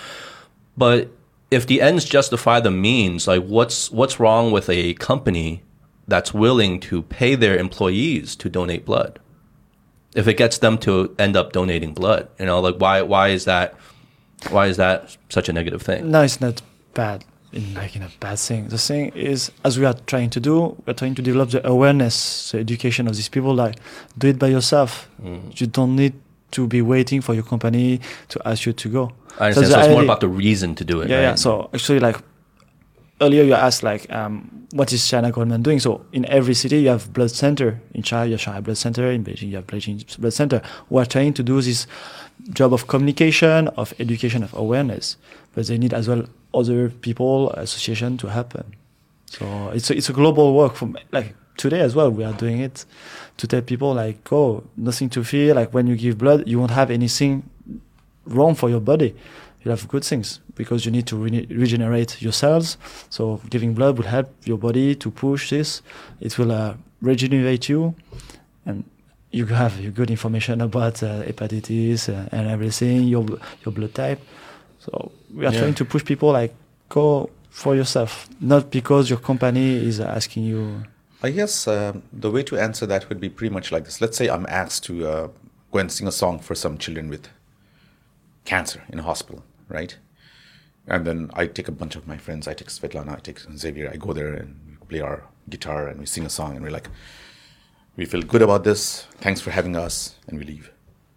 But 0.74 1.10
if 1.50 1.66
the 1.66 1.82
ends 1.82 2.06
justify 2.06 2.60
the 2.60 2.70
means, 2.70 3.28
like 3.28 3.44
what's 3.44 3.90
what's 3.90 4.18
wrong 4.18 4.52
with 4.52 4.70
a 4.70 4.94
company 4.94 5.62
that's 6.08 6.32
willing 6.32 6.80
to 6.80 7.02
pay 7.02 7.34
their 7.34 7.58
employees 7.58 8.34
to 8.36 8.48
donate 8.48 8.86
blood? 8.86 9.18
If 10.14 10.26
it 10.26 10.38
gets 10.38 10.56
them 10.56 10.78
to 10.78 11.14
end 11.18 11.36
up 11.36 11.52
donating 11.52 11.92
blood, 11.92 12.30
you 12.38 12.46
know, 12.46 12.58
like 12.60 12.76
why 12.76 13.02
why 13.02 13.28
is 13.28 13.44
that 13.44 13.74
why 14.48 14.66
is 14.66 14.76
that 14.76 15.16
such 15.28 15.48
a 15.48 15.52
negative 15.52 15.82
thing? 15.82 16.10
No, 16.10 16.22
it's 16.22 16.40
not 16.40 16.62
bad. 16.94 17.24
In 17.52 17.74
like 17.74 17.96
in 17.96 18.02
a 18.02 18.10
bad 18.20 18.38
thing. 18.38 18.68
The 18.68 18.78
thing 18.78 19.10
is, 19.14 19.50
as 19.64 19.76
we 19.78 19.84
are 19.84 19.94
trying 20.06 20.30
to 20.30 20.40
do, 20.40 20.76
we're 20.86 20.94
trying 20.94 21.16
to 21.16 21.22
develop 21.22 21.50
the 21.50 21.66
awareness, 21.66 22.52
the 22.52 22.58
education 22.58 23.08
of 23.08 23.16
these 23.16 23.28
people. 23.28 23.54
Like, 23.54 23.76
do 24.16 24.28
it 24.28 24.38
by 24.38 24.46
yourself. 24.46 25.08
You 25.22 25.66
don't 25.66 25.96
need 25.96 26.14
to 26.52 26.66
be 26.68 26.80
waiting 26.80 27.20
for 27.20 27.34
your 27.34 27.42
company 27.42 28.00
to 28.28 28.40
ask 28.48 28.66
you 28.66 28.72
to 28.72 28.88
go. 28.88 29.12
I 29.38 29.48
understand. 29.48 29.66
So, 29.66 29.76
the 29.76 29.80
it's 29.80 29.88
more 29.88 30.02
about 30.04 30.20
the 30.20 30.28
reason 30.28 30.74
to 30.76 30.84
do 30.84 31.00
it. 31.00 31.10
yeah, 31.10 31.16
right? 31.16 31.22
yeah. 31.22 31.34
So 31.34 31.70
actually, 31.74 31.98
like 31.98 32.16
earlier, 33.20 33.42
you 33.42 33.54
asked 33.54 33.82
like, 33.82 34.10
um, 34.12 34.59
what 34.72 34.92
is 34.92 35.06
China 35.06 35.30
government 35.32 35.64
doing? 35.64 35.80
So 35.80 36.04
in 36.12 36.24
every 36.26 36.54
city, 36.54 36.82
you 36.82 36.88
have 36.88 37.12
blood 37.12 37.30
center. 37.30 37.80
In 37.94 38.02
China, 38.02 38.26
you 38.26 38.32
have 38.32 38.40
Shanghai 38.40 38.60
blood 38.60 38.78
center. 38.78 39.10
In 39.10 39.24
Beijing, 39.24 39.50
you 39.50 39.56
have 39.56 39.66
Beijing 39.66 40.20
blood 40.20 40.32
center. 40.32 40.62
We 40.88 41.02
are 41.02 41.06
trying 41.06 41.34
to 41.34 41.42
do 41.42 41.60
this 41.60 41.86
job 42.52 42.72
of 42.72 42.86
communication, 42.86 43.68
of 43.68 43.92
education, 43.98 44.42
of 44.42 44.54
awareness. 44.54 45.16
But 45.54 45.66
they 45.66 45.78
need 45.78 45.92
as 45.92 46.08
well 46.08 46.24
other 46.54 46.88
people, 46.88 47.50
association 47.52 48.16
to 48.18 48.28
happen. 48.28 48.76
So 49.26 49.70
it's 49.70 49.90
a, 49.90 49.96
it's 49.96 50.08
a 50.08 50.12
global 50.12 50.54
work 50.54 50.74
from 50.74 50.96
like 51.12 51.34
today 51.56 51.80
as 51.80 51.94
well. 51.94 52.10
We 52.10 52.24
are 52.24 52.32
doing 52.32 52.60
it 52.60 52.84
to 53.38 53.46
tell 53.46 53.62
people 53.62 53.94
like, 53.94 54.32
oh, 54.32 54.64
nothing 54.76 55.10
to 55.10 55.24
fear. 55.24 55.54
Like 55.54 55.74
when 55.74 55.86
you 55.86 55.96
give 55.96 56.18
blood, 56.18 56.46
you 56.46 56.58
won't 56.58 56.72
have 56.72 56.90
anything 56.90 57.48
wrong 58.26 58.54
for 58.54 58.68
your 58.68 58.80
body. 58.80 59.14
You'll 59.62 59.76
have 59.76 59.86
good 59.88 60.04
things 60.04 60.40
because 60.54 60.86
you 60.86 60.90
need 60.92 61.06
to 61.08 61.16
re- 61.16 61.46
regenerate 61.50 62.22
your 62.22 62.32
cells. 62.32 62.78
So 63.10 63.40
giving 63.50 63.74
blood 63.74 63.98
will 63.98 64.06
help 64.06 64.28
your 64.46 64.56
body 64.58 64.94
to 64.96 65.10
push 65.10 65.50
this. 65.50 65.82
It 66.20 66.38
will 66.38 66.50
uh, 66.52 66.74
regenerate 67.02 67.68
you, 67.68 67.94
and 68.64 68.84
you 69.32 69.46
have 69.46 69.78
your 69.80 69.92
good 69.92 70.10
information 70.10 70.60
about 70.62 71.02
uh, 71.02 71.22
hepatitis 71.24 72.08
uh, 72.08 72.28
and 72.32 72.48
everything, 72.48 73.02
your 73.04 73.24
your 73.64 73.72
blood 73.74 73.94
type. 73.94 74.20
So 74.78 75.12
we 75.34 75.44
are 75.46 75.52
Yeah. 75.52 75.60
trying 75.60 75.74
to 75.74 75.84
push 75.84 76.04
people 76.04 76.32
like 76.32 76.54
go 76.88 77.28
for 77.50 77.74
yourself, 77.76 78.28
not 78.40 78.70
because 78.70 79.10
your 79.10 79.18
company 79.20 79.76
is 79.86 80.00
asking 80.00 80.44
you. 80.44 80.84
I 81.22 81.30
guess 81.32 81.68
um, 81.68 82.02
the 82.12 82.30
way 82.30 82.42
to 82.44 82.56
answer 82.56 82.86
that 82.86 83.08
would 83.10 83.20
be 83.20 83.28
pretty 83.28 83.52
much 83.52 83.70
like 83.72 83.84
this. 83.84 84.00
Let's 84.00 84.16
say 84.16 84.28
I'm 84.28 84.46
asked 84.48 84.84
to 84.84 85.06
uh, 85.06 85.28
go 85.70 85.78
and 85.80 85.92
sing 85.92 86.08
a 86.08 86.12
song 86.12 86.38
for 86.38 86.54
some 86.54 86.78
children 86.78 87.10
with 87.10 87.28
cancer 88.44 88.82
in 88.88 88.98
a 88.98 89.02
hospital, 89.02 89.42
right? 89.70 89.96
And 90.86 91.06
then 91.06 91.30
I 91.34 91.46
take 91.46 91.68
a 91.68 91.72
bunch 91.72 91.96
of 91.96 92.06
my 92.06 92.18
friends. 92.18 92.48
I 92.48 92.54
take 92.54 92.68
Svetlana, 92.68 93.16
I 93.16 93.20
take 93.20 93.38
Xavier. 93.38 93.90
I 93.92 93.96
go 93.96 94.12
there 94.12 94.34
and 94.34 94.78
play 94.88 95.00
our 95.00 95.24
guitar 95.48 95.88
and 95.88 96.00
we 96.00 96.06
sing 96.06 96.26
a 96.26 96.30
song 96.30 96.56
and 96.56 96.64
we're 96.64 96.70
like, 96.70 96.88
we 97.96 98.04
feel 98.04 98.22
good 98.22 98.42
about 98.42 98.64
this. 98.64 99.06
Thanks 99.18 99.40
for 99.40 99.50
having 99.50 99.76
us, 99.76 100.14
and 100.26 100.38
we 100.38 100.44
leave, 100.44 100.70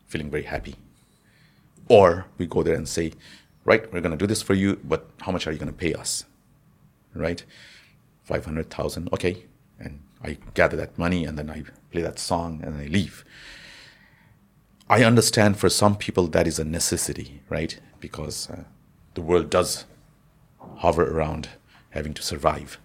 feeling 0.06 0.30
very 0.30 0.44
happy. 0.44 0.76
Or 1.88 2.26
we 2.38 2.46
go 2.46 2.64
there 2.64 2.76
and 2.76 2.88
say, 2.88 3.14
right, 3.64 3.92
we're 3.94 4.02
going 4.02 4.18
to 4.18 4.18
do 4.18 4.28
this 4.28 4.42
for 4.42 4.54
you, 4.54 4.80
but 4.84 5.10
how 5.22 5.32
much 5.32 5.48
are 5.48 5.52
you 5.52 5.60
going 5.60 5.72
to 5.72 5.78
pay 5.78 5.94
us? 5.94 6.26
Right? 7.14 7.46
500,000, 8.24 9.10
okay. 9.14 9.46
And 9.80 10.02
I 10.24 10.38
gather 10.54 10.76
that 10.78 10.98
money 10.98 11.26
and 11.26 11.38
then 11.38 11.50
I 11.50 11.64
play 11.92 12.02
that 12.02 12.20
song 12.20 12.62
and 12.64 12.76
I 12.76 12.86
leave. 12.88 13.24
I 14.90 15.04
understand 15.04 15.58
for 15.58 15.70
some 15.70 15.96
people 15.96 16.28
that 16.28 16.48
is 16.48 16.60
a 16.60 16.66
necessity, 16.66 17.42
right? 17.50 17.80
Because 18.04 18.50
uh, 18.50 18.64
the 19.14 19.22
world 19.22 19.50
does 19.50 19.86
hover 20.84 21.06
around 21.16 21.50
having 21.92 22.14
to 22.14 22.22
survive. 22.22 22.78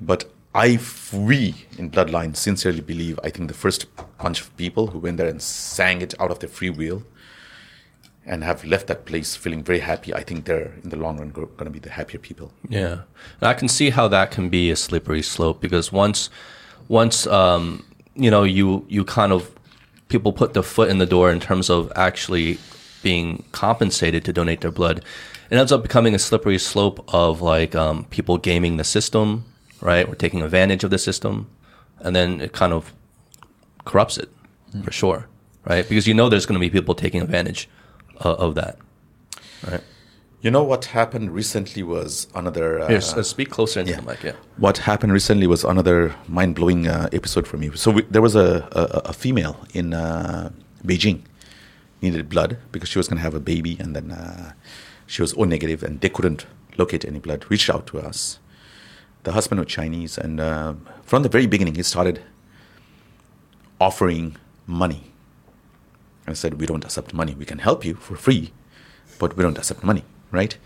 But 0.00 0.20
I, 0.54 0.78
we 1.12 1.66
in 1.78 1.90
Bloodline 1.90 2.34
sincerely 2.36 2.80
believe, 2.80 3.20
I 3.22 3.30
think 3.30 3.48
the 3.48 3.60
first 3.66 3.86
bunch 4.18 4.40
of 4.40 4.56
people 4.56 4.88
who 4.88 4.98
went 4.98 5.18
there 5.18 5.28
and 5.28 5.42
sang 5.42 6.00
it 6.00 6.14
out 6.18 6.30
of 6.30 6.38
their 6.38 6.48
free 6.48 6.70
will 6.70 7.02
and 8.24 8.42
have 8.42 8.64
left 8.64 8.86
that 8.86 9.04
place 9.04 9.36
feeling 9.36 9.62
very 9.62 9.80
happy, 9.80 10.14
I 10.14 10.22
think 10.22 10.46
they're 10.46 10.72
in 10.82 10.88
the 10.90 10.96
long 10.96 11.18
run 11.18 11.30
going 11.30 11.48
to 11.64 11.70
be 11.70 11.78
the 11.78 11.90
happier 11.90 12.20
people. 12.20 12.52
Yeah, 12.68 13.02
and 13.40 13.48
I 13.52 13.54
can 13.54 13.68
see 13.68 13.90
how 13.90 14.08
that 14.08 14.30
can 14.30 14.48
be 14.48 14.70
a 14.70 14.76
slippery 14.76 15.22
slope 15.22 15.60
because 15.60 15.92
once, 15.92 16.30
once 16.88 17.26
um, 17.26 17.84
you 18.14 18.30
know, 18.30 18.44
you 18.44 18.84
you 18.88 19.04
kind 19.04 19.32
of 19.32 19.50
people 20.08 20.32
put 20.32 20.54
the 20.54 20.62
foot 20.62 20.88
in 20.90 20.98
the 20.98 21.06
door 21.06 21.30
in 21.30 21.40
terms 21.40 21.70
of 21.70 21.92
actually 21.94 22.58
being 23.02 23.44
compensated 23.52 24.24
to 24.24 24.32
donate 24.32 24.60
their 24.60 24.70
blood, 24.70 25.04
it 25.50 25.56
ends 25.56 25.72
up 25.72 25.82
becoming 25.82 26.14
a 26.14 26.18
slippery 26.18 26.58
slope 26.58 27.04
of 27.12 27.40
like 27.42 27.74
um, 27.74 28.04
people 28.04 28.38
gaming 28.38 28.76
the 28.76 28.84
system, 28.84 29.44
right, 29.80 30.08
or 30.08 30.14
taking 30.14 30.42
advantage 30.42 30.84
of 30.84 30.90
the 30.90 30.98
system, 30.98 31.48
and 32.00 32.14
then 32.14 32.40
it 32.40 32.52
kind 32.52 32.72
of 32.72 32.92
corrupts 33.84 34.18
it 34.18 34.28
for 34.84 34.92
sure, 34.92 35.26
right? 35.64 35.88
Because 35.88 36.06
you 36.06 36.14
know 36.14 36.28
there's 36.28 36.46
going 36.46 36.60
to 36.60 36.60
be 36.60 36.70
people 36.70 36.94
taking 36.94 37.20
advantage 37.22 37.68
uh, 38.24 38.34
of 38.34 38.54
that, 38.54 38.78
right? 39.70 39.80
You 40.42 40.50
know 40.50 40.62
what 40.62 40.86
happened 40.86 41.32
recently 41.34 41.82
was 41.82 42.26
another. 42.34 42.80
Uh, 42.80 42.88
Here, 42.88 42.96
s- 42.96 43.12
uh, 43.14 43.22
speak 43.22 43.50
closer 43.50 43.80
into 43.80 43.92
the 43.94 44.02
mic. 44.02 44.22
Yeah. 44.22 44.32
what 44.56 44.78
happened 44.78 45.12
recently 45.12 45.46
was 45.46 45.64
another 45.64 46.14
mind-blowing 46.28 46.86
uh, 46.88 47.10
episode 47.12 47.46
for 47.46 47.58
me. 47.58 47.70
So 47.74 47.90
we, 47.90 48.02
there 48.02 48.22
was 48.22 48.34
a, 48.36 48.66
a, 48.72 49.10
a 49.10 49.12
female 49.12 49.56
in 49.74 49.92
uh, 49.92 50.50
Beijing 50.86 51.20
needed 52.02 52.28
blood 52.28 52.58
because 52.72 52.88
she 52.88 52.98
was 52.98 53.08
going 53.08 53.18
to 53.18 53.22
have 53.22 53.34
a 53.34 53.40
baby, 53.40 53.76
and 53.78 53.94
then 53.94 54.10
uh, 54.10 54.52
she 55.06 55.22
was 55.22 55.34
O 55.34 55.44
negative, 55.44 55.82
and 55.82 56.00
they 56.00 56.08
couldn't 56.08 56.46
locate 56.78 57.04
any 57.04 57.18
blood. 57.18 57.44
Reached 57.48 57.70
out 57.70 57.86
to 57.88 58.00
us. 58.00 58.38
The 59.22 59.32
husband 59.32 59.60
was 59.60 59.68
Chinese, 59.68 60.16
and 60.16 60.40
uh, 60.40 60.74
from 61.02 61.22
the 61.22 61.28
very 61.28 61.46
beginning, 61.46 61.74
he 61.74 61.82
started 61.82 62.22
offering 63.80 64.36
money. 64.66 65.12
I 66.26 66.32
said, 66.34 66.60
"We 66.60 66.66
don't 66.66 66.84
accept 66.84 67.12
money. 67.12 67.34
We 67.34 67.44
can 67.44 67.58
help 67.58 67.84
you 67.84 67.94
for 67.94 68.16
free, 68.16 68.52
but 69.18 69.36
we 69.36 69.42
don't 69.42 69.58
accept 69.58 69.84
money, 69.84 70.04
right?" 70.30 70.56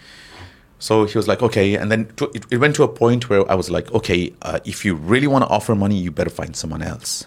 So 0.79 1.07
he 1.07 1.17
was 1.17 1.27
like, 1.27 1.43
okay. 1.43 1.77
And 1.77 1.91
then 1.91 2.13
to, 2.17 2.31
it, 2.35 2.45
it 2.51 2.59
went 2.59 2.77
to 2.77 2.83
a 2.83 2.89
point 2.89 3.31
where 3.31 3.51
I 3.51 3.55
was 3.55 3.71
like, 3.71 3.91
okay, 3.93 4.35
uh, 4.43 4.61
if 4.67 4.85
you 4.85 4.95
really 4.95 5.27
want 5.27 5.43
to 5.43 5.49
offer 5.49 5.75
money, 5.75 5.97
you 5.97 6.11
better 6.11 6.29
find 6.29 6.55
someone 6.55 6.83
else, 6.83 7.27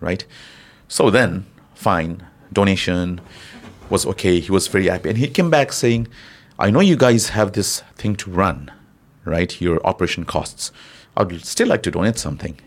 right? 0.00 0.26
So 0.86 1.08
then, 1.08 1.46
fine, 1.74 2.26
donation 2.52 3.20
was 3.88 4.06
okay. 4.06 4.40
He 4.40 4.50
was 4.50 4.68
very 4.68 4.86
happy. 4.88 5.08
And 5.08 5.18
he 5.18 5.28
came 5.28 5.50
back 5.50 5.72
saying, 5.72 6.08
I 6.58 6.70
know 6.70 6.80
you 6.80 6.96
guys 6.96 7.30
have 7.30 7.52
this 7.52 7.82
thing 7.96 8.16
to 8.16 8.30
run, 8.30 8.70
right? 9.24 9.60
Your 9.60 9.84
operation 9.86 10.24
costs. 10.24 10.72
I 11.16 11.24
would 11.24 11.44
still 11.44 11.68
like 11.68 11.82
to 11.84 11.90
donate 11.90 12.18
something. 12.18 12.58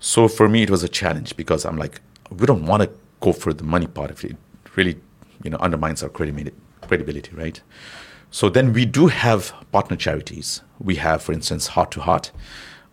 So 0.00 0.28
for 0.28 0.48
me, 0.48 0.62
it 0.62 0.70
was 0.70 0.82
a 0.82 0.88
challenge 0.88 1.36
because 1.36 1.64
I'm 1.64 1.76
like, 1.76 2.00
we 2.30 2.46
don't 2.46 2.66
want 2.66 2.82
to 2.82 2.90
go 3.20 3.32
for 3.32 3.52
the 3.52 3.64
money 3.64 3.86
part 3.86 4.10
of 4.10 4.24
it. 4.24 4.36
Really, 4.74 4.98
you 5.42 5.50
know, 5.50 5.58
undermines 5.58 6.02
our 6.02 6.08
credibility, 6.08 7.30
right? 7.34 7.60
So 8.30 8.48
then 8.48 8.72
we 8.72 8.86
do 8.86 9.08
have 9.08 9.52
partner 9.72 9.96
charities. 9.96 10.62
We 10.78 10.96
have, 10.96 11.22
for 11.22 11.32
instance, 11.32 11.68
Heart 11.68 11.90
to 11.92 12.00
Heart. 12.00 12.32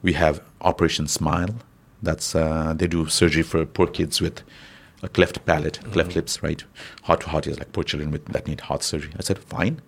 We 0.02 0.14
have 0.14 0.42
Operation 0.62 1.08
Smile. 1.08 1.56
That's 2.04 2.36
uh, 2.36 2.74
they 2.76 2.88
do 2.88 3.08
surgery 3.08 3.44
for 3.44 3.66
poor 3.66 3.88
kids 3.88 4.22
with 4.22 4.44
a 5.02 5.10
cleft 5.10 5.46
palate, 5.46 5.80
mm-hmm. 5.80 5.92
cleft 5.92 6.16
lips, 6.16 6.44
right? 6.44 6.64
Heart 7.04 7.22
to 7.22 7.30
Heart 7.30 7.48
is 7.48 7.60
like 7.60 7.72
poor 7.72 7.84
children 7.84 8.12
with 8.12 8.26
that 8.26 8.48
need 8.48 8.62
heart 8.62 8.84
surgery. 8.84 9.12
I 9.18 9.22
said, 9.22 9.40
fine. 9.40 9.82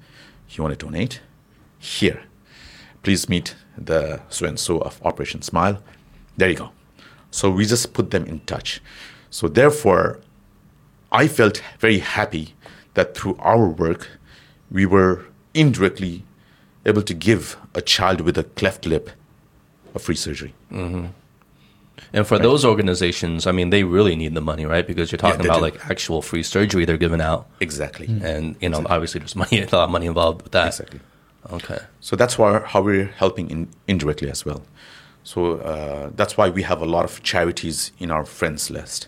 You 0.49 0.63
want 0.63 0.77
to 0.77 0.85
donate? 0.85 1.21
Here, 1.79 2.23
please 3.03 3.29
meet 3.29 3.55
the 3.77 4.21
so 4.29 4.45
and 4.45 4.59
so 4.59 4.79
of 4.79 5.01
Operation 5.05 5.41
Smile. 5.41 5.81
There 6.37 6.49
you 6.49 6.57
go. 6.57 6.71
So 7.31 7.49
we 7.49 7.65
just 7.65 7.93
put 7.93 8.11
them 8.11 8.25
in 8.25 8.41
touch. 8.41 8.81
So 9.29 9.47
therefore, 9.47 10.19
I 11.11 11.27
felt 11.27 11.61
very 11.79 11.99
happy 11.99 12.55
that 12.93 13.15
through 13.15 13.37
our 13.39 13.67
work, 13.67 14.09
we 14.69 14.85
were 14.85 15.25
indirectly 15.53 16.25
able 16.85 17.01
to 17.03 17.13
give 17.13 17.57
a 17.73 17.81
child 17.81 18.21
with 18.21 18.37
a 18.37 18.43
cleft 18.43 18.85
lip 18.85 19.09
a 19.93 19.99
free 19.99 20.15
surgery. 20.15 20.53
Mm-hmm. 20.71 21.07
And 22.13 22.27
for 22.27 22.37
those 22.37 22.65
organizations, 22.65 23.47
I 23.47 23.51
mean, 23.51 23.69
they 23.69 23.83
really 23.83 24.15
need 24.15 24.33
the 24.33 24.41
money, 24.41 24.65
right? 24.65 24.85
Because 24.85 25.11
you're 25.11 25.17
talking 25.17 25.41
they 25.41 25.47
about 25.47 25.57
do. 25.57 25.61
like 25.61 25.89
actual 25.89 26.21
free 26.21 26.43
surgery 26.43 26.83
they're 26.85 26.97
giving 26.97 27.21
out, 27.21 27.47
Exactly. 27.59 28.07
and 28.07 28.55
you 28.59 28.69
know, 28.69 28.83
obviously 28.89 29.19
there's 29.19 29.35
money, 29.35 29.61
a 29.71 29.75
lot 29.75 29.85
of 29.85 29.89
money 29.89 30.07
involved 30.07 30.41
with 30.41 30.51
that. 30.51 30.67
Exactly. 30.67 30.99
Okay. 31.51 31.79
So 32.01 32.15
that's 32.15 32.37
why, 32.37 32.59
how 32.59 32.81
we're 32.81 33.05
helping 33.07 33.49
in, 33.49 33.69
indirectly 33.87 34.29
as 34.29 34.45
well. 34.45 34.61
So 35.23 35.55
uh, 35.57 36.11
that's 36.15 36.35
why 36.37 36.49
we 36.49 36.63
have 36.63 36.81
a 36.81 36.85
lot 36.85 37.05
of 37.05 37.23
charities 37.23 37.91
in 37.99 38.11
our 38.11 38.25
friends 38.25 38.69
list. 38.69 39.07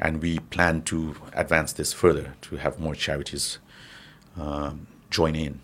And 0.00 0.22
we 0.22 0.38
plan 0.38 0.82
to 0.82 1.16
advance 1.32 1.72
this 1.72 1.92
further 1.92 2.34
to 2.42 2.56
have 2.56 2.78
more 2.78 2.94
charities 2.94 3.58
um, 4.38 4.86
join 5.10 5.34
in. 5.34 5.60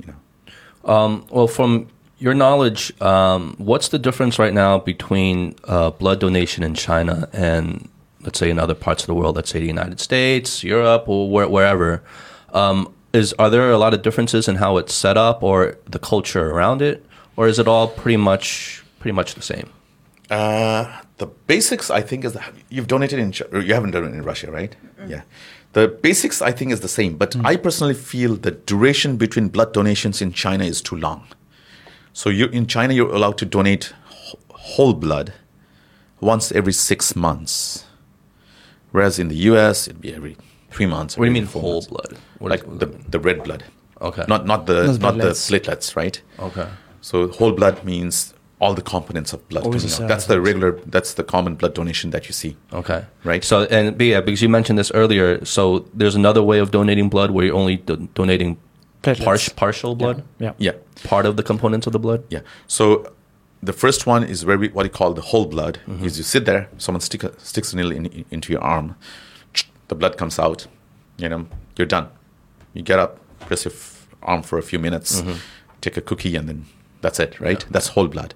You 0.00 0.12
know. 0.12 0.92
Um, 0.94 1.26
well, 1.30 1.48
from 1.48 1.88
your 2.18 2.34
knowledge, 2.34 2.92
um, 3.00 3.54
what's 3.58 3.88
the 3.88 3.98
difference 3.98 4.38
right 4.38 4.52
now 4.52 4.78
between 4.78 5.54
uh, 5.64 5.90
blood 5.90 6.20
donation 6.20 6.64
in 6.64 6.74
China 6.74 7.28
and, 7.32 7.88
let's 8.22 8.38
say, 8.38 8.50
in 8.50 8.58
other 8.58 8.74
parts 8.74 9.02
of 9.02 9.06
the 9.06 9.14
world, 9.14 9.36
let's 9.36 9.50
say 9.50 9.60
the 9.60 9.66
United 9.66 10.00
States, 10.00 10.64
Europe, 10.64 11.08
or 11.08 11.30
where, 11.30 11.48
wherever? 11.48 12.02
Um, 12.52 12.92
is 13.12 13.32
are 13.34 13.50
there 13.50 13.70
a 13.70 13.78
lot 13.78 13.94
of 13.94 14.02
differences 14.02 14.48
in 14.48 14.56
how 14.56 14.76
it's 14.76 14.92
set 14.92 15.16
up 15.16 15.42
or 15.42 15.78
the 15.86 15.98
culture 15.98 16.50
around 16.50 16.82
it, 16.82 17.04
or 17.36 17.48
is 17.48 17.58
it 17.58 17.66
all 17.66 17.88
pretty 17.88 18.16
much 18.16 18.82
pretty 18.98 19.14
much 19.14 19.34
the 19.34 19.42
same? 19.42 19.70
Uh, 20.30 21.00
the 21.16 21.26
basics, 21.26 21.90
I 21.90 22.02
think, 22.02 22.24
is 22.24 22.34
that 22.34 22.52
you've 22.68 22.86
donated 22.86 23.18
in 23.18 23.32
you 23.32 23.74
haven't 23.74 23.92
done 23.92 24.04
it 24.04 24.12
in 24.12 24.22
Russia, 24.22 24.50
right? 24.50 24.76
Yeah. 25.06 25.22
The 25.72 25.88
basics, 25.88 26.42
I 26.42 26.52
think, 26.52 26.72
is 26.72 26.80
the 26.80 26.88
same. 26.88 27.16
But 27.16 27.36
I 27.44 27.56
personally 27.56 27.94
feel 27.94 28.36
the 28.36 28.50
duration 28.50 29.16
between 29.16 29.48
blood 29.48 29.72
donations 29.72 30.20
in 30.20 30.32
China 30.32 30.64
is 30.64 30.82
too 30.82 30.96
long. 30.96 31.26
So 32.20 32.30
you 32.30 32.46
in 32.46 32.66
China, 32.66 32.92
you're 32.94 33.14
allowed 33.14 33.38
to 33.38 33.46
donate 33.46 33.92
whole 34.50 34.92
blood 34.92 35.32
once 36.20 36.50
every 36.50 36.72
six 36.72 37.14
months, 37.14 37.84
whereas 38.90 39.20
in 39.20 39.28
the 39.28 39.36
U.S. 39.50 39.86
it'd 39.86 40.00
be 40.00 40.12
every 40.12 40.36
three 40.72 40.86
months. 40.86 41.16
What 41.16 41.26
do 41.26 41.30
you 41.30 41.34
mean 41.40 41.46
four 41.46 41.62
whole 41.62 41.72
months. 41.74 41.86
blood? 41.86 42.18
What 42.40 42.50
like 42.50 42.64
is- 42.64 42.78
the 42.80 42.86
the 43.14 43.20
red 43.20 43.44
blood. 43.44 43.62
Okay. 44.08 44.24
Not 44.26 44.46
not 44.46 44.66
the 44.66 44.78
Not 44.86 45.00
not 45.00 45.14
the 45.18 45.30
platelets. 45.30 45.50
platelets, 45.50 45.94
right? 45.94 46.20
Okay. 46.48 46.66
So 47.00 47.28
whole 47.38 47.52
blood 47.52 47.84
means 47.84 48.34
all 48.60 48.74
the 48.74 48.82
components 48.94 49.32
of 49.32 49.48
blood. 49.48 49.64
Always 49.64 49.94
coming. 49.94 50.08
That's 50.08 50.26
the 50.26 50.40
regular. 50.40 50.72
That's 50.94 51.14
the 51.14 51.22
common 51.22 51.54
blood 51.54 51.74
donation 51.74 52.10
that 52.10 52.26
you 52.28 52.32
see. 52.32 52.56
Okay. 52.72 53.04
Right. 53.22 53.44
So, 53.44 53.56
and 53.76 53.96
but 53.96 54.06
yeah, 54.06 54.20
because 54.26 54.42
you 54.42 54.48
mentioned 54.48 54.76
this 54.82 54.90
earlier, 55.02 55.44
so 55.44 55.86
there's 55.94 56.16
another 56.16 56.42
way 56.42 56.58
of 56.58 56.72
donating 56.72 57.08
blood 57.08 57.30
where 57.30 57.44
you're 57.46 57.60
only 57.64 57.76
do- 57.76 58.08
donating 58.14 58.56
Platelets. 59.02 59.24
par- 59.24 59.54
partial 59.56 59.94
blood, 59.94 60.24
Yeah. 60.38 60.52
Yeah, 60.58 60.72
part 61.04 61.26
of 61.26 61.36
the 61.36 61.42
components 61.42 61.86
of 61.86 61.92
the 61.92 61.98
blood. 61.98 62.24
yeah. 62.30 62.40
So 62.66 63.12
the 63.62 63.72
first 63.72 64.06
one 64.06 64.24
is 64.24 64.44
where 64.44 64.58
we, 64.58 64.68
what 64.68 64.84
you 64.84 64.90
call 64.90 65.12
the 65.14 65.22
whole 65.22 65.46
blood. 65.46 65.78
Mm-hmm. 65.86 66.04
Is 66.04 66.18
you 66.18 66.24
sit 66.24 66.44
there, 66.44 66.68
someone 66.78 67.00
stick 67.00 67.22
a, 67.24 67.38
sticks 67.40 67.72
a 67.72 67.76
needle 67.76 67.92
in, 67.92 68.06
in- 68.06 68.24
into 68.30 68.52
your 68.52 68.62
arm, 68.62 68.96
the 69.88 69.94
blood 69.94 70.16
comes 70.16 70.38
out. 70.38 70.66
You 71.16 71.28
know, 71.28 71.46
you're 71.76 71.86
done. 71.86 72.08
You 72.74 72.82
get 72.82 72.98
up, 72.98 73.18
press 73.40 73.64
your 73.64 73.72
f- 73.72 74.08
arm 74.22 74.42
for 74.42 74.58
a 74.58 74.62
few 74.62 74.78
minutes, 74.78 75.20
mm-hmm. 75.20 75.38
take 75.80 75.96
a 75.96 76.00
cookie, 76.00 76.36
and 76.36 76.48
then 76.48 76.66
that's 77.00 77.18
it. 77.20 77.40
Right? 77.40 77.64
That's 77.70 77.88
whole 77.88 78.08
blood. 78.08 78.34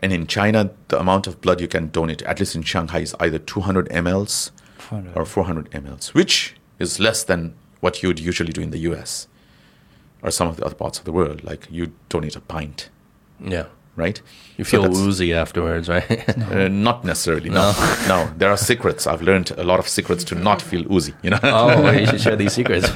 And 0.00 0.12
in 0.12 0.26
China, 0.26 0.70
the 0.88 0.98
amount 1.00 1.26
of 1.26 1.40
blood 1.40 1.60
you 1.60 1.68
can 1.68 1.88
donate, 1.88 2.22
at 2.22 2.38
least 2.40 2.54
in 2.56 2.62
Shanghai, 2.62 3.00
is 3.00 3.14
either 3.20 3.38
200 3.38 3.88
mLs 3.90 4.50
400. 4.78 5.16
or 5.16 5.24
400 5.24 5.70
mLs, 5.70 6.12
which 6.14 6.56
is 6.78 6.98
less 7.00 7.24
than 7.24 7.54
what 7.80 8.02
you 8.02 8.08
would 8.08 8.20
usually 8.20 8.52
do 8.52 8.60
in 8.60 8.70
the 8.70 8.78
US 8.90 9.28
or 10.24 10.30
some 10.32 10.48
of 10.48 10.56
the 10.56 10.64
other 10.64 10.74
parts 10.74 10.98
of 10.98 11.04
the 11.04 11.12
world. 11.12 11.44
Like 11.44 11.68
you 11.70 11.92
donate 12.08 12.34
a 12.34 12.40
pint, 12.40 12.88
Yeah. 13.38 13.66
right? 13.94 14.20
You 14.56 14.64
feel 14.64 14.82
that's- 14.82 14.98
woozy 14.98 15.32
afterwards, 15.34 15.88
right? 15.88 16.08
Uh, 16.54 16.68
not 16.68 17.04
necessarily. 17.04 17.50
No. 17.50 17.72
no, 18.08 18.30
there 18.38 18.50
are 18.50 18.56
secrets. 18.56 19.06
I've 19.06 19.22
learned 19.22 19.50
a 19.56 19.64
lot 19.64 19.78
of 19.78 19.86
secrets 19.88 20.24
to 20.24 20.34
not 20.34 20.60
feel 20.62 20.90
oozy. 20.92 21.14
You 21.22 21.30
know. 21.30 21.40
oh, 21.42 21.82
well, 21.82 22.00
you 22.00 22.06
should 22.06 22.20
share 22.20 22.36
these 22.36 22.52
secrets. 22.60 22.88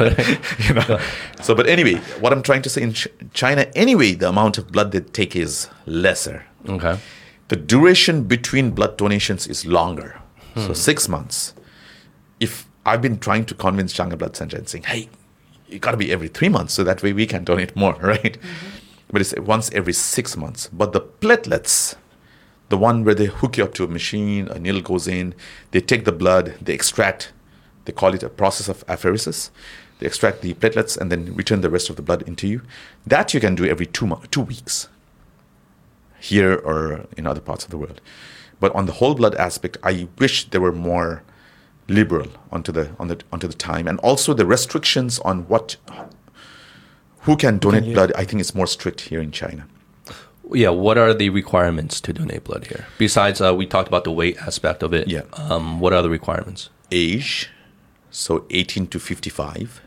you 0.67 0.75
know. 0.75 0.99
So, 1.43 1.55
but 1.55 1.67
anyway, 1.67 1.97
what 2.21 2.33
I'm 2.33 2.43
trying 2.43 2.63
to 2.63 2.71
say 2.71 2.83
in 2.83 2.93
Ch- 2.95 3.09
China, 3.33 3.63
anyway, 3.75 4.15
the 4.15 4.29
amount 4.29 4.59
of 4.59 4.73
blood 4.73 4.93
they 4.93 5.01
take 5.01 5.37
is 5.37 5.69
lesser. 5.87 6.45
okay. 6.69 6.99
The 7.49 7.57
duration 7.57 8.25
between 8.25 8.71
blood 8.73 8.97
donations 8.99 9.47
is 9.47 9.65
longer. 9.67 10.21
So 10.57 10.73
six 10.75 11.09
months. 11.09 11.55
If 12.41 12.67
I've 12.85 13.01
been 13.01 13.19
trying 13.19 13.45
to 13.47 13.55
convince 13.55 13.93
Shanghai 13.93 14.17
Blood 14.17 14.35
Center 14.37 14.57
and 14.59 14.69
saying, 14.69 14.85
hey, 14.85 15.09
you 15.69 15.79
got 15.79 15.93
to 15.93 15.97
be 15.97 16.13
every 16.13 16.29
three 16.29 16.49
months, 16.49 16.75
so 16.75 16.85
that 16.85 17.03
way 17.03 17.13
we 17.13 17.27
can 17.27 17.45
donate 17.45 17.77
more, 17.77 17.95
right? 18.01 18.39
Mm-hmm. 18.41 18.77
But 19.11 19.23
it's 19.23 19.35
once 19.39 19.71
every 19.73 19.93
six 19.93 20.37
months. 20.37 20.69
But 20.73 20.93
the 20.93 21.01
platelets, 21.01 21.95
the 22.69 22.77
one 22.77 23.05
where 23.05 23.15
they 23.15 23.27
hook 23.27 23.57
you 23.57 23.65
up 23.65 23.75
to 23.75 23.85
a 23.85 23.89
machine, 23.89 24.49
a 24.49 24.59
needle 24.59 24.83
goes 24.83 25.09
in, 25.09 25.35
they 25.71 25.81
take 25.81 26.05
the 26.05 26.13
blood, 26.13 26.55
they 26.61 26.75
extract, 26.75 27.33
they 27.87 27.93
call 27.93 28.13
it 28.15 28.23
a 28.23 28.29
process 28.29 28.69
of 28.69 28.87
apheresis. 28.87 29.51
They 29.99 30.07
extract 30.07 30.43
the 30.43 30.55
platelets 30.55 30.97
and 30.97 31.11
then 31.11 31.35
return 31.35 31.61
the 31.61 31.71
rest 31.71 31.91
of 31.91 31.97
the 31.97 32.03
blood 32.03 32.23
into 32.23 32.47
you. 32.47 32.63
That 33.07 33.35
you 33.35 33.41
can 33.41 33.55
do 33.55 33.65
every 33.65 33.87
two, 33.87 34.07
mo- 34.07 34.23
two 34.31 34.43
weeks 34.43 34.89
here 36.21 36.55
or 36.55 37.07
in 37.17 37.27
other 37.27 37.41
parts 37.41 37.65
of 37.65 37.71
the 37.71 37.79
world. 37.79 38.01
But 38.61 38.75
on 38.75 38.87
the 38.87 38.93
whole 38.93 39.15
blood 39.15 39.35
aspect, 39.37 39.77
I 39.83 40.09
wish 40.19 40.51
there 40.51 40.61
were 40.61 40.73
more 40.73 41.23
liberal 41.89 42.29
onto 42.53 42.71
the 42.71 42.91
on 42.99 43.09
the 43.09 43.21
onto 43.33 43.49
the 43.49 43.55
time, 43.55 43.89
and 43.89 43.99
also 44.01 44.35
the 44.35 44.47
restrictions 44.47 45.19
on 45.21 45.49
what 45.49 45.77
who 47.21 47.37
can 47.37 47.59
donate 47.59 47.85
give. 47.85 47.95
blood. 47.95 48.13
I 48.17 48.25
think 48.25 48.41
it's 48.41 48.55
more 48.55 48.67
strict 48.67 49.03
here 49.03 49.21
in 49.21 49.33
China. 49.33 49.67
Yeah. 50.53 50.71
What 50.71 50.97
are 50.97 51.13
the 51.13 51.31
requirements 51.31 52.01
to 52.03 52.13
donate 52.13 52.45
blood 52.45 52.67
here? 52.67 52.87
Besides, 52.99 53.41
uh, 53.41 53.55
we 53.55 53.67
talked 53.67 53.89
about 53.89 54.05
the 54.05 54.13
weight 54.13 54.37
aspect 54.39 54.83
of 54.83 54.95
it. 54.95 55.09
Yeah. 55.09 55.23
Um, 55.33 55.81
what 55.81 55.93
are 55.93 56.03
the 56.03 56.11
requirements? 56.11 56.71
Age, 56.91 57.51
so 58.11 58.47
18 58.51 58.87
to 58.89 58.99
55. 58.99 59.83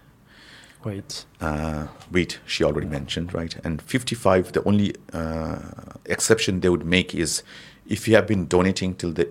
Wait. 0.84 1.26
uh, 1.40 1.88
weight 2.12 2.40
she 2.48 2.64
already 2.64 2.88
mentioned, 2.88 3.34
right? 3.36 3.56
And 3.64 3.82
55, 3.84 4.54
the 4.54 4.64
only 4.64 4.96
uh, 5.14 5.60
exception 6.06 6.60
they 6.62 6.70
would 6.70 6.86
make 6.86 7.14
is 7.14 7.44
if 7.88 8.08
you 8.08 8.16
have 8.16 8.26
been 8.26 8.48
donating 8.48 8.96
till 8.96 9.12
the 9.12 9.30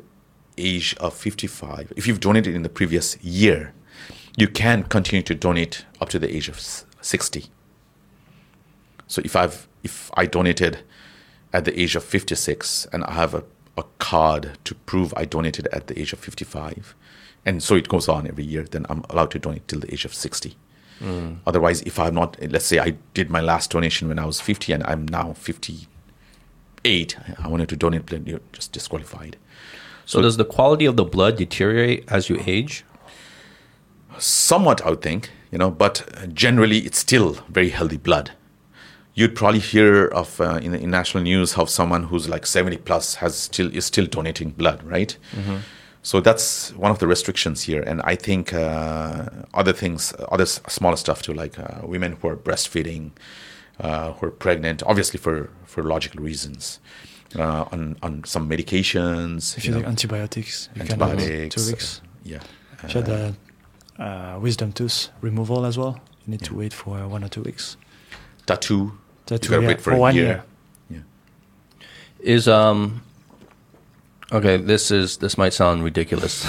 age 0.61 0.95
of 1.01 1.15
55, 1.15 1.93
if 1.97 2.07
you've 2.07 2.21
donated 2.21 2.55
in 2.55 2.63
the 2.63 2.69
previous 2.69 3.23
year, 3.23 3.73
you 4.37 4.49
can 4.49 4.85
continue 4.85 5.23
to 5.23 5.35
donate 5.35 5.85
up 6.01 6.09
to 6.11 6.19
the 6.19 6.35
age 6.35 6.49
of 6.49 6.61
60. 7.01 7.47
So 9.07 9.23
if 9.25 9.35
I've 9.35 9.69
if 9.83 10.11
I 10.15 10.27
donated 10.27 10.81
at 11.53 11.65
the 11.65 11.79
age 11.81 11.97
of 11.97 12.05
56 12.05 12.87
and 12.93 13.03
I 13.05 13.13
have 13.13 13.35
a, 13.35 13.45
a 13.77 13.85
card 13.99 14.59
to 14.65 14.75
prove 14.75 15.13
I 15.17 15.25
donated 15.25 15.67
at 15.73 15.87
the 15.89 15.99
age 15.99 16.13
of 16.13 16.19
55, 16.19 16.95
and 17.45 17.63
so 17.63 17.75
it 17.75 17.89
goes 17.89 18.09
on 18.09 18.27
every 18.27 18.45
year, 18.45 18.65
then 18.65 18.87
I'm 18.89 19.05
allowed 19.11 19.31
to 19.33 19.39
donate 19.39 19.67
till 19.67 19.81
the 19.81 19.93
age 19.93 20.05
of 20.05 20.15
60. 20.15 20.57
Hmm. 20.99 21.35
Otherwise, 21.47 21.81
if 21.83 21.99
I'm 21.99 22.15
not, 22.15 22.37
let's 22.51 22.67
say 22.67 22.79
I 22.79 22.91
did 23.15 23.31
my 23.31 23.41
last 23.41 23.71
donation 23.71 24.09
when 24.09 24.19
I 24.19 24.27
was 24.27 24.41
50 24.41 24.73
and 24.75 24.85
I'm 24.85 25.07
now 25.07 25.33
58, 25.33 27.17
I 27.43 27.49
wanted 27.49 27.71
to 27.71 27.77
donate 27.77 28.11
you're 28.27 28.41
just 28.53 28.73
disqualified. 28.73 29.37
So, 30.11 30.21
does 30.21 30.37
the 30.37 30.45
quality 30.57 30.87
of 30.87 30.97
the 30.97 31.05
blood 31.05 31.37
deteriorate 31.37 32.05
as 32.09 32.29
you 32.31 32.37
age? 32.57 32.85
somewhat, 34.19 34.83
I 34.85 34.91
would 34.91 35.03
think, 35.03 35.31
you 35.53 35.59
know, 35.59 35.71
but 35.71 35.95
generally 36.35 36.79
it's 36.79 36.99
still 36.99 37.29
very 37.49 37.71
healthy 37.71 37.97
blood. 37.97 38.33
You'd 39.15 39.35
probably 39.35 39.61
hear 39.61 40.07
of 40.07 40.41
uh, 40.41 40.59
in, 40.63 40.75
in 40.75 40.91
national 40.91 41.23
news 41.23 41.53
how 41.55 41.65
someone 41.65 42.03
who's 42.05 42.29
like 42.29 42.45
70 42.47 42.77
plus 42.79 43.15
has 43.17 43.35
still 43.37 43.75
is 43.75 43.85
still 43.85 44.07
donating 44.07 44.51
blood, 44.51 44.83
right? 44.83 45.17
So 46.03 46.21
that's 46.21 46.73
one 46.77 46.91
of 46.91 46.99
the 46.99 47.07
restrictions 47.07 47.63
here, 47.69 47.83
and 47.83 48.01
I 48.03 48.17
think 48.17 48.53
uh, 48.55 49.27
other 49.55 49.73
things, 49.75 50.15
other 50.35 50.45
s- 50.45 50.61
smaller 50.69 50.97
stuff 50.97 51.21
too, 51.23 51.35
like 51.35 51.59
uh, 51.59 51.81
women 51.95 52.17
who 52.21 52.29
are 52.29 52.37
breastfeeding, 52.37 53.11
uh, 53.79 54.13
who 54.15 54.27
are 54.27 54.31
pregnant, 54.47 54.83
obviously 54.91 55.19
for 55.19 55.51
for 55.67 55.83
logical 55.83 56.21
reasons, 56.23 56.81
uh, 57.39 57.64
on 57.72 57.97
on 58.03 58.24
some 58.24 58.49
medications, 58.49 59.57
If 59.57 59.64
you 59.64 59.74
you 59.74 59.81
know, 59.83 59.89
antibiotics, 59.89 60.68
you 60.74 60.83
can 60.83 60.93
antibiotics, 61.03 61.55
two 61.55 61.70
weeks. 61.70 62.01
uh, 62.05 62.09
yeah. 62.24 62.41
If 62.83 62.95
you 62.95 63.03
had 63.03 63.09
a 63.11 63.35
uh, 64.03 64.39
wisdom 64.41 64.72
tooth 64.72 65.11
removal 65.20 65.64
as 65.66 65.76
well, 65.76 66.01
you 66.26 66.31
need 66.33 66.43
to 66.45 66.55
wait 66.57 66.72
for 66.72 67.07
one 67.09 67.22
or 67.24 67.28
two 67.28 67.43
weeks. 67.43 67.76
tattoo. 68.47 68.93
Tattoo, 69.26 69.47
you 69.47 69.51
gotta 69.51 69.62
yeah, 69.62 69.68
wait 69.68 69.78
for, 69.81 69.91
for 69.91 69.97
a 69.97 69.99
one 69.99 70.14
year. 70.14 70.24
year. 70.24 70.45
Yeah. 71.78 71.85
Is 72.35 72.49
um. 72.49 73.03
Okay, 74.33 74.57
this 74.59 74.93
is 74.93 75.16
this 75.16 75.37
might 75.37 75.53
sound 75.53 75.83
ridiculous, 75.83 76.47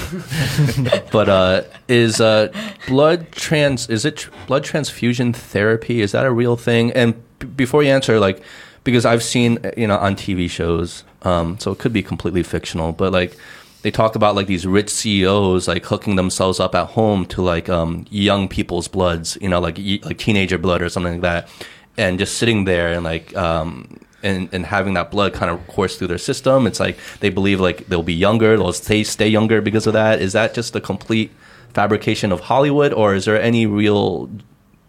but 1.11 1.27
uh, 1.27 1.63
is 1.87 2.21
uh, 2.21 2.49
blood 2.87 3.31
trans 3.31 3.89
is 3.89 4.05
it 4.05 4.17
tr- 4.17 4.29
blood 4.45 4.63
transfusion 4.63 5.33
therapy? 5.33 6.01
Is 6.01 6.11
that 6.11 6.25
a 6.25 6.31
real 6.31 6.55
thing? 6.55 6.91
And 6.91 7.15
b- 7.39 7.47
before 7.47 7.81
you 7.81 7.89
answer, 7.89 8.19
like, 8.19 8.43
because 8.83 9.05
I've 9.05 9.23
seen 9.23 9.59
you 9.77 9.87
know 9.87 9.97
on 9.97 10.15
TV 10.15 10.49
shows, 10.49 11.03
um, 11.23 11.59
so 11.59 11.71
it 11.71 11.79
could 11.79 11.93
be 11.93 12.03
completely 12.03 12.43
fictional, 12.43 12.91
but 12.91 13.11
like 13.11 13.37
they 13.81 13.91
talk 13.91 14.15
about 14.15 14.35
like 14.35 14.47
these 14.47 14.65
rich 14.65 14.89
CEOs 14.89 15.67
like 15.67 15.85
hooking 15.85 16.15
themselves 16.15 16.59
up 16.59 16.75
at 16.75 16.87
home 16.87 17.25
to 17.27 17.41
like 17.41 17.69
um, 17.69 18.05
young 18.09 18.47
people's 18.47 18.87
bloods, 18.87 19.37
you 19.41 19.49
know, 19.49 19.59
like 19.59 19.77
like 20.03 20.17
teenager 20.17 20.57
blood 20.57 20.81
or 20.81 20.89
something 20.89 21.13
like 21.13 21.21
that, 21.21 21.49
and 21.97 22.19
just 22.19 22.37
sitting 22.37 22.65
there 22.65 22.91
and 22.91 23.03
like 23.03 23.35
um, 23.35 23.99
and, 24.23 24.49
and 24.51 24.65
having 24.65 24.93
that 24.93 25.11
blood 25.11 25.33
kind 25.33 25.51
of 25.51 25.65
course 25.67 25.97
through 25.97 26.07
their 26.07 26.17
system. 26.17 26.67
It's 26.67 26.79
like 26.79 26.97
they 27.19 27.29
believe 27.29 27.59
like 27.59 27.87
they'll 27.87 28.03
be 28.03 28.13
younger, 28.13 28.57
they'll 28.57 28.73
stay 28.73 29.03
stay 29.03 29.27
younger 29.27 29.61
because 29.61 29.87
of 29.87 29.93
that. 29.93 30.21
Is 30.21 30.33
that 30.33 30.53
just 30.53 30.75
a 30.75 30.81
complete 30.81 31.31
fabrication 31.73 32.31
of 32.31 32.41
Hollywood, 32.41 32.93
or 32.93 33.15
is 33.15 33.25
there 33.25 33.41
any 33.41 33.65
real 33.65 34.29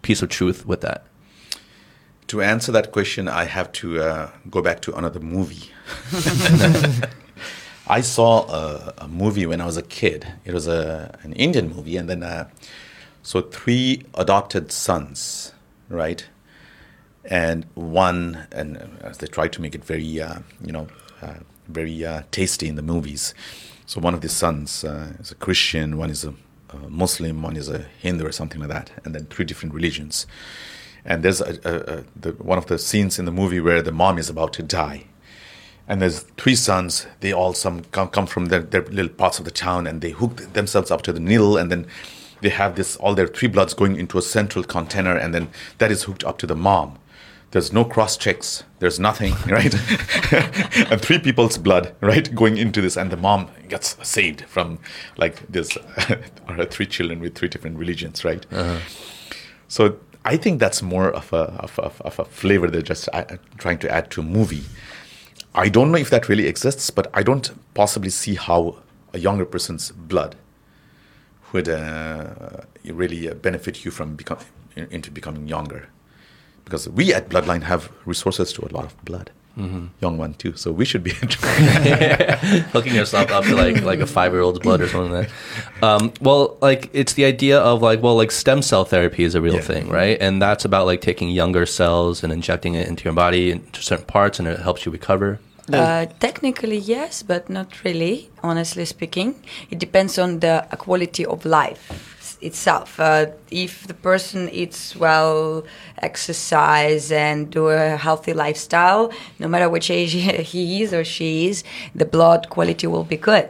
piece 0.01 0.21
of 0.21 0.29
truth 0.29 0.65
with 0.65 0.81
that? 0.81 1.05
To 2.27 2.41
answer 2.41 2.71
that 2.71 2.91
question, 2.91 3.27
I 3.27 3.45
have 3.45 3.71
to 3.73 4.01
uh, 4.01 4.31
go 4.49 4.61
back 4.61 4.81
to 4.81 4.95
another 4.95 5.19
movie. 5.19 5.71
I 7.87 8.01
saw 8.01 8.47
a, 8.49 8.93
a 8.99 9.07
movie 9.07 9.45
when 9.45 9.59
I 9.59 9.65
was 9.65 9.77
a 9.77 9.81
kid. 9.81 10.25
It 10.45 10.53
was 10.53 10.67
a 10.67 11.19
an 11.23 11.33
Indian 11.33 11.69
movie, 11.75 11.97
and 11.97 12.09
then 12.09 12.23
uh, 12.23 12.49
so 13.21 13.41
three 13.41 14.05
adopted 14.15 14.71
sons, 14.71 15.53
right? 15.89 16.25
And 17.25 17.65
one, 17.73 18.47
and 18.51 18.77
uh, 18.77 19.07
as 19.07 19.17
they 19.19 19.27
tried 19.27 19.53
to 19.53 19.61
make 19.61 19.75
it 19.75 19.83
very, 19.83 20.21
uh, 20.21 20.39
you 20.61 20.71
know, 20.71 20.87
uh, 21.21 21.35
very 21.67 22.05
uh, 22.05 22.23
tasty 22.31 22.67
in 22.67 22.75
the 22.75 22.81
movies. 22.81 23.33
So 23.85 24.01
one 24.01 24.13
of 24.13 24.21
the 24.21 24.29
sons 24.29 24.83
uh, 24.83 25.13
is 25.19 25.31
a 25.31 25.35
Christian, 25.35 25.97
one 25.97 26.09
is 26.09 26.23
a, 26.25 26.33
a 26.69 26.89
Muslim, 26.89 27.41
one 27.41 27.55
is 27.55 27.69
a 27.69 27.79
Hindu 28.01 28.25
or 28.25 28.31
something 28.31 28.59
like 28.59 28.69
that, 28.69 28.91
and 29.05 29.13
then 29.13 29.25
three 29.25 29.45
different 29.45 29.73
religions. 29.73 30.25
And 31.05 31.23
there's 31.23 31.41
a, 31.41 31.59
a, 31.65 31.97
a, 31.97 32.03
the, 32.15 32.31
one 32.43 32.57
of 32.57 32.67
the 32.67 32.79
scenes 32.79 33.19
in 33.19 33.25
the 33.25 33.31
movie 33.31 33.59
where 33.59 33.81
the 33.81 33.91
mom 33.91 34.17
is 34.17 34.29
about 34.29 34.53
to 34.53 34.63
die, 34.63 35.05
and 35.87 36.01
there's 36.01 36.21
three 36.37 36.55
sons. 36.55 37.07
They 37.19 37.33
all 37.33 37.53
some 37.53 37.83
come, 37.85 38.07
come 38.07 38.25
from 38.25 38.45
their, 38.45 38.61
their 38.61 38.83
little 38.83 39.11
parts 39.11 39.37
of 39.39 39.45
the 39.45 39.51
town, 39.51 39.85
and 39.85 40.01
they 40.01 40.11
hook 40.11 40.53
themselves 40.53 40.91
up 40.91 41.01
to 41.03 41.13
the 41.13 41.19
needle, 41.19 41.57
and 41.57 41.71
then 41.71 41.87
they 42.41 42.49
have 42.49 42.75
this 42.75 42.95
all 42.97 43.15
their 43.15 43.27
three 43.27 43.47
bloods 43.47 43.73
going 43.73 43.97
into 43.97 44.17
a 44.17 44.21
central 44.21 44.63
container, 44.63 45.15
and 45.15 45.33
then 45.33 45.49
that 45.79 45.91
is 45.91 46.03
hooked 46.03 46.23
up 46.23 46.37
to 46.39 46.47
the 46.47 46.55
mom. 46.55 46.99
There's 47.51 47.71
no 47.71 47.85
cross 47.85 48.17
checks. 48.17 48.63
There's 48.79 48.99
nothing, 48.99 49.33
right? 49.47 49.73
and 50.91 51.01
three 51.01 51.19
people's 51.19 51.57
blood, 51.57 51.93
right, 52.01 52.33
going 52.33 52.57
into 52.57 52.81
this, 52.81 52.97
and 52.97 53.11
the 53.11 53.17
mom 53.17 53.49
gets 53.69 53.95
saved 54.07 54.45
from 54.45 54.79
like 55.17 55.45
this, 55.47 55.77
or 56.47 56.55
her 56.55 56.65
three 56.65 56.87
children 56.87 57.19
with 57.19 57.35
three 57.35 57.49
different 57.49 57.77
religions, 57.77 58.25
right? 58.25 58.45
Uh-huh. 58.51 58.79
So 59.67 59.99
I 60.25 60.37
think 60.37 60.59
that's 60.59 60.81
more 60.81 61.11
of 61.11 61.33
a 61.33 61.53
of 61.59 61.77
a, 61.79 62.03
of 62.05 62.19
a 62.19 62.25
flavor 62.25 62.69
they're 62.69 62.81
just 62.81 63.09
uh, 63.11 63.25
trying 63.57 63.79
to 63.79 63.89
add 63.89 64.09
to 64.11 64.21
a 64.21 64.23
movie. 64.23 64.63
I 65.55 65.69
don't 65.69 65.91
know 65.91 65.97
if 65.97 66.09
that 66.09 66.29
really 66.29 66.47
exists, 66.47 66.89
but 66.89 67.07
I 67.13 67.23
don't 67.23 67.51
possibly 67.73 68.09
see 68.09 68.35
how 68.35 68.77
a 69.13 69.19
younger 69.19 69.45
person's 69.45 69.91
blood 69.91 70.35
would 71.51 71.69
uh, 71.69 72.61
really 72.85 73.29
uh, 73.29 73.35
benefit 73.35 73.85
you 73.85 73.91
from 73.91 74.17
into 74.75 75.11
becoming 75.11 75.47
younger. 75.47 75.89
Because 76.65 76.89
we 76.89 77.13
at 77.13 77.29
Bloodline 77.29 77.63
have 77.63 77.91
resources 78.05 78.51
to 78.53 78.65
a 78.65 78.71
lot 78.73 78.85
of 78.85 79.05
blood, 79.05 79.29
young 79.55 80.17
one 80.17 80.33
too. 80.33 80.55
So 80.55 80.71
we 80.71 80.85
should 80.85 81.03
be 81.03 81.11
hooking 82.73 82.95
yourself 82.95 83.31
up 83.31 83.43
to 83.45 83.55
like 83.55 83.81
like 83.83 83.99
a 83.99 84.07
five 84.07 84.31
year 84.33 84.41
old's 84.41 84.59
blood 84.59 84.81
or 84.81 84.87
something 84.87 85.11
like 85.11 85.29
that. 85.29 85.83
Um, 85.83 86.13
well, 86.21 86.57
like 86.61 86.89
it's 86.93 87.13
the 87.13 87.25
idea 87.25 87.59
of 87.59 87.81
like 87.81 88.01
well, 88.01 88.15
like 88.15 88.31
stem 88.31 88.61
cell 88.61 88.85
therapy 88.85 89.23
is 89.23 89.35
a 89.35 89.41
real 89.41 89.55
Yeah. 89.55 89.61
thing, 89.61 89.89
right? 89.89 90.17
And 90.19 90.41
that's 90.41 90.65
about 90.65 90.85
like 90.85 91.01
taking 91.01 91.29
younger 91.29 91.65
cells 91.65 92.23
and 92.23 92.33
injecting 92.33 92.73
it 92.75 92.87
into 92.87 93.03
your 93.05 93.13
body 93.13 93.51
into 93.51 93.81
certain 93.81 94.05
parts, 94.05 94.39
and 94.39 94.47
it 94.47 94.59
helps 94.59 94.85
you 94.85 94.91
recover. 94.91 95.39
Uh, 95.71 96.07
technically, 96.19 96.77
yes, 96.77 97.23
but 97.23 97.49
not 97.49 97.83
really. 97.85 98.29
Honestly 98.43 98.83
speaking, 98.85 99.35
it 99.71 99.79
depends 99.79 100.17
on 100.19 100.39
the 100.39 100.65
quality 100.77 101.25
of 101.25 101.45
life. 101.45 102.12
Itself. 102.43 102.99
Uh, 102.99 103.27
if 103.49 103.87
the 103.87 103.93
person 103.93 104.49
eats 104.49 104.95
well, 104.95 105.63
exercise, 106.01 107.11
and 107.11 107.49
do 107.49 107.69
a 107.69 107.97
healthy 107.97 108.33
lifestyle, 108.33 109.11
no 109.39 109.47
matter 109.47 109.69
which 109.69 109.89
age 109.89 110.11
he 110.51 110.83
is 110.83 110.93
or 110.93 111.03
she 111.03 111.47
is, 111.47 111.63
the 111.95 112.05
blood 112.05 112.49
quality 112.49 112.87
will 112.87 113.03
be 113.03 113.17
good. 113.17 113.49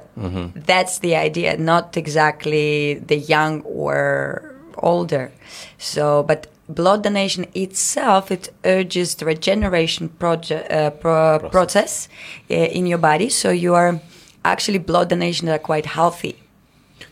That's 0.56 1.00
the 1.00 1.16
idea, 1.16 1.58
not 1.58 1.98
exactly 1.98 2.96
the 2.96 3.18
young 3.18 3.62
or 3.64 4.54
older. 4.78 5.32
So, 5.78 6.24
but 6.24 6.48
blood 6.70 7.04
donation 7.04 7.46
itself 7.54 8.32
it 8.32 8.50
urges 8.64 9.16
the 9.16 9.26
regeneration 9.26 10.10
proje- 10.20 10.72
uh, 10.72 10.92
pro- 10.92 11.50
process 11.50 12.08
uh, 12.50 12.54
in 12.54 12.86
your 12.88 12.98
body. 13.00 13.30
So 13.30 13.50
you 13.50 13.74
are 13.76 14.00
actually 14.46 14.80
blood 14.80 15.10
donation 15.10 15.48
that 15.48 15.56
are 15.56 15.64
quite 15.64 15.86
healthy 15.86 16.36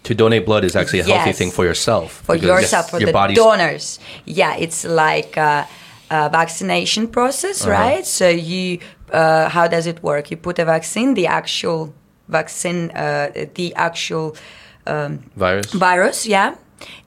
To 0.04 0.16
donate 0.16 0.46
blood 0.46 0.64
is 0.64 0.76
actually 0.76 1.00
a 1.02 1.04
healthy 1.04 1.30
Yes. 1.30 1.38
thing 1.38 1.52
for 1.52 1.64
yourself. 1.66 2.12
for 2.26 2.36
yourself, 2.36 2.90
for 2.90 3.00
your 3.00 3.08
the 3.08 3.14
body's 3.14 3.38
donors. 3.38 4.00
Yeah, 4.26 4.56
it's 4.56 4.84
like 4.84 5.38
a, 5.38 5.68
a 6.10 6.30
vaccination 6.30 7.08
process, 7.08 7.62
Uh-huh. 7.62 7.72
right? 7.72 8.06
So 8.06 8.28
you, 8.28 8.80
uh, 9.14 9.50
how 9.50 9.68
does 9.68 9.86
it 9.86 10.02
work? 10.02 10.32
You 10.32 10.38
put 10.38 10.60
a 10.60 10.66
vaccine, 10.66 11.14
the 11.14 11.28
actual 11.28 11.94
vaccine, 12.28 12.90
uh, 12.96 13.30
the 13.56 13.74
actual 13.76 14.36
um, 14.88 15.20
virus. 15.36 15.72
virus, 15.74 16.26
yeah, 16.26 16.56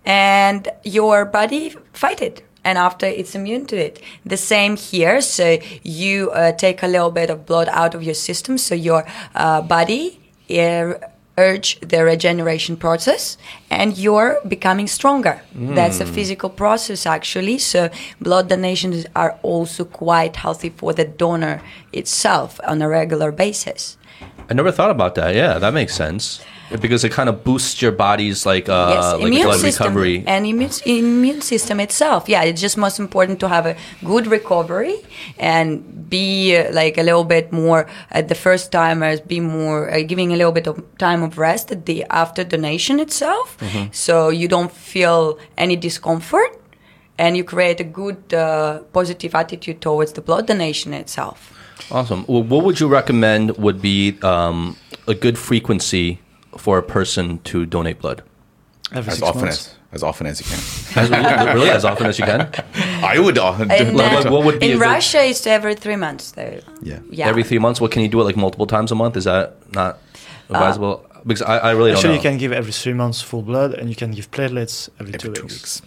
and 0.05 0.69
your 0.85 1.25
body 1.25 1.75
fight 1.93 2.21
it. 2.23 2.43
And 2.67 2.79
after 2.79 3.05
it's 3.07 3.35
immune 3.35 3.67
to 3.67 3.77
it. 3.77 4.01
The 4.25 4.37
same 4.39 4.77
here. 4.77 5.21
So 5.21 5.59
you 5.83 6.31
uh, 6.31 6.53
take 6.53 6.83
a 6.83 6.87
little 6.87 7.11
bit 7.11 7.29
of 7.29 7.45
blood 7.45 7.69
out 7.71 7.95
of 7.95 8.03
your 8.03 8.15
system, 8.15 8.57
so 8.57 8.75
your 8.75 9.05
uh, 9.35 9.61
body 9.61 10.19
uh, 10.51 10.95
urge 11.37 11.81
the 11.81 12.05
regeneration 12.05 12.77
process, 12.77 13.37
and 13.71 13.99
you're 13.99 14.41
becoming 14.47 14.87
stronger. 14.87 15.43
Mm. 15.57 15.75
That's 15.75 16.01
a 16.01 16.07
physical 16.07 16.51
process, 16.51 17.07
actually. 17.07 17.59
So 17.59 17.91
blood 18.21 18.49
donations 18.49 19.07
are 19.17 19.39
also 19.43 19.85
quite 19.85 20.37
healthy 20.37 20.71
for 20.71 20.93
the 20.93 21.05
donor 21.05 21.61
itself 21.93 22.61
on 22.67 22.83
a 22.83 22.89
regular 22.89 23.33
basis. 23.33 23.97
I 24.49 24.55
never 24.55 24.71
thought 24.71 24.91
about 24.91 25.15
that. 25.17 25.35
Yeah, 25.35 25.59
that 25.59 25.75
makes 25.75 25.95
sense. 25.95 26.45
Because 26.81 27.05
it 27.05 27.13
kind 27.13 27.29
of 27.29 27.45
boosts 27.45 27.81
your 27.83 27.93
body's 27.93 28.47
like 28.47 28.69
uh 28.69 28.91
yes, 28.95 29.13
like 29.13 29.23
immune 29.23 29.43
blood 29.47 29.61
system 29.61 29.87
recovery. 29.95 30.25
and 30.27 30.47
immune, 30.47 30.71
immune 30.87 31.41
system 31.43 31.79
itself. 31.81 32.29
Yeah, 32.29 32.43
it's 32.43 32.61
just 32.61 32.77
most 32.77 32.99
important 32.99 33.39
to 33.41 33.49
have 33.49 33.67
a 33.67 33.77
good 34.05 34.27
recovery 34.27 34.97
and 35.39 36.09
be 36.11 36.57
uh, 36.57 36.73
like 36.73 36.97
a 36.99 37.03
little 37.03 37.25
bit 37.25 37.53
more 37.53 37.87
at 38.11 38.29
the 38.29 38.35
first 38.35 38.73
timers, 38.73 39.21
be 39.21 39.41
more 39.41 39.91
uh, 39.91 40.03
giving 40.03 40.33
a 40.33 40.37
little 40.37 40.53
bit 40.53 40.67
of 40.67 40.83
time 40.99 41.23
of 41.23 41.39
rest 41.39 41.71
at 41.71 41.87
the 41.87 42.05
after 42.11 42.45
donation 42.45 42.99
itself, 43.01 43.57
Mm-hmm. 43.61 43.93
so 43.93 44.29
you 44.31 44.49
don't 44.49 44.73
feel 44.73 45.39
any 45.57 45.77
discomfort. 45.77 46.61
And 47.17 47.37
you 47.37 47.45
create 47.45 47.79
a 47.79 47.85
good, 47.85 48.35
uh, 48.35 48.81
positive 48.93 49.37
attitude 49.37 49.81
towards 49.81 50.15
the 50.15 50.21
blood 50.21 50.49
donation 50.49 50.93
itself. 50.93 51.53
Awesome. 51.91 52.25
Well, 52.27 52.43
what 52.43 52.65
would 52.65 52.81
you 52.81 52.89
recommend 52.89 53.57
would 53.57 53.81
be 53.81 54.19
um, 54.23 54.77
a 55.07 55.15
good 55.15 55.39
frequency 55.39 56.19
for 56.59 56.79
a 56.79 56.83
person 56.83 57.39
to 57.45 57.67
donate 57.67 58.01
blood? 58.01 58.23
Every 58.93 59.11
as 59.13 59.19
six 59.19 59.29
often 59.29 59.43
months. 59.43 59.69
as 59.69 59.75
as 59.93 60.03
often 60.03 60.27
as 60.27 60.41
you 60.41 60.47
can. 60.47 60.59
As, 61.05 61.55
really, 61.55 61.71
as 61.71 61.85
often 61.85 62.07
as 62.07 62.19
you 62.19 62.25
can. 62.25 62.51
I 63.05 63.19
would. 63.21 63.39
Uh, 63.39 63.53
do- 63.57 63.71
And, 63.71 64.01
uh, 64.01 64.11
what- 64.23 64.31
what 64.33 64.45
would 64.45 64.59
be 64.59 64.67
a 64.67 64.71
in 64.73 64.79
good- 64.79 64.85
Russia, 64.85 65.23
it's 65.25 65.47
every 65.47 65.77
three 65.77 65.95
months. 65.97 66.33
Though. 66.33 66.59
yeah. 66.83 66.99
Yeah. 67.11 67.29
Every 67.29 67.45
three 67.45 67.59
months. 67.61 67.81
What 67.81 67.93
can 67.93 68.03
you 68.03 68.09
do 68.09 68.21
it 68.21 68.25
like 68.25 68.37
multiple 68.37 68.67
times 68.67 68.91
a 68.91 68.97
month? 68.97 69.17
Is 69.17 69.25
that 69.25 69.57
not 69.73 69.99
advisable? 70.51 71.05
because 71.27 71.43
I, 71.43 71.59
I 71.59 71.71
really 71.73 71.91
don't 71.93 71.99
Actually, 71.99 72.09
know. 72.09 72.15
you 72.17 72.21
can 72.31 72.39
give 72.39 72.53
every 72.53 72.73
three 72.73 72.93
months 72.93 73.23
full 73.23 73.43
blood, 73.43 73.73
and 73.75 73.89
you 73.89 73.95
can 73.97 74.11
give 74.11 74.31
platelets 74.33 74.89
every, 75.01 75.15
Every 75.15 75.29
two, 75.29 75.33
two 75.33 75.43
weeks. 75.43 75.55
weeks. 75.55 75.83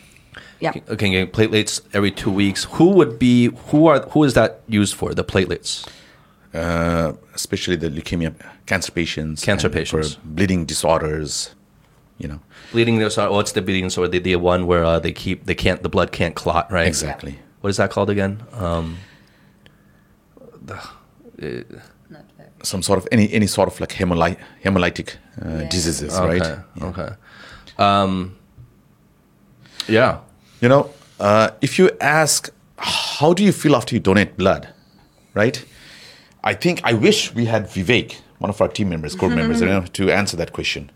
Yeah. 0.61 0.71
Okay, 0.89 1.09
get 1.11 1.33
platelets 1.33 1.81
every 1.93 2.11
two 2.11 2.31
weeks. 2.31 2.63
Who 2.71 2.87
would 2.97 3.19
be 3.19 3.47
who 3.67 3.87
are 3.87 3.99
who 4.13 4.23
is 4.23 4.33
that 4.35 4.61
used 4.67 4.95
for? 4.95 5.13
The 5.13 5.23
platelets. 5.23 5.85
Uh, 6.57 7.13
especially 7.35 7.75
the 7.75 7.89
leukemia 7.89 8.33
cancer 8.65 8.91
patients. 8.91 9.43
Cancer 9.45 9.69
patients. 9.69 10.15
For 10.15 10.21
bleeding 10.25 10.65
disorders. 10.65 11.53
You 12.17 12.27
know. 12.29 12.39
Bleeding 12.71 12.97
disorder. 12.99 13.31
What's 13.31 13.51
the 13.51 13.61
bleeding 13.61 13.85
disorder? 13.85 14.09
The, 14.09 14.19
the 14.19 14.35
one 14.37 14.65
where 14.65 14.83
uh, 14.83 14.99
they 14.99 15.11
keep 15.11 15.45
they 15.45 15.55
can't 15.55 15.83
the 15.83 15.89
blood 15.89 16.11
can't 16.11 16.35
clot, 16.35 16.71
right? 16.71 16.87
Exactly. 16.87 17.33
What 17.61 17.69
is 17.69 17.77
that 17.77 17.91
called 17.91 18.09
again? 18.09 18.41
Um, 18.53 18.97
Some 22.63 22.81
sort 22.81 22.97
of 22.99 23.07
any 23.11 23.31
any 23.33 23.47
sort 23.47 23.69
of 23.71 23.79
like 23.79 23.93
hemoly- 23.93 24.37
hemolytic 24.65 25.15
uh, 25.45 25.49
Yeah. 25.61 25.69
diseases, 25.69 26.17
okay, 26.19 26.39
right? 26.39 26.59
Okay. 26.81 27.09
Um, 27.77 28.35
yeah. 29.87 30.19
You 30.61 30.69
know, 30.69 30.89
uh, 31.19 31.49
if 31.61 31.77
you 31.77 31.91
ask, 32.01 32.49
how 32.79 33.33
do 33.33 33.43
you 33.43 33.51
feel 33.51 33.75
after 33.75 33.93
you 33.95 33.99
donate 34.01 34.35
blood, 34.37 34.67
right? 35.35 35.63
I 36.43 36.53
think 36.53 36.81
I 36.83 36.93
wish 36.93 37.33
we 37.33 37.45
had 37.45 37.65
Vivek, 37.67 38.17
one 38.39 38.49
of 38.49 38.61
our 38.61 38.67
team 38.67 38.89
members, 38.89 39.15
core 39.15 39.29
members, 39.41 39.61
you 39.61 39.67
know, 39.67 39.81
to 39.81 40.11
answer 40.11 40.37
that 40.37 40.53
question. 40.53 40.91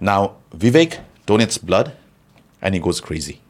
Now, 0.00 0.36
Vivek 0.54 1.00
donates 1.26 1.62
blood, 1.62 1.96
and 2.60 2.74
he 2.74 2.80
goes 2.80 3.00
crazy. 3.00 3.40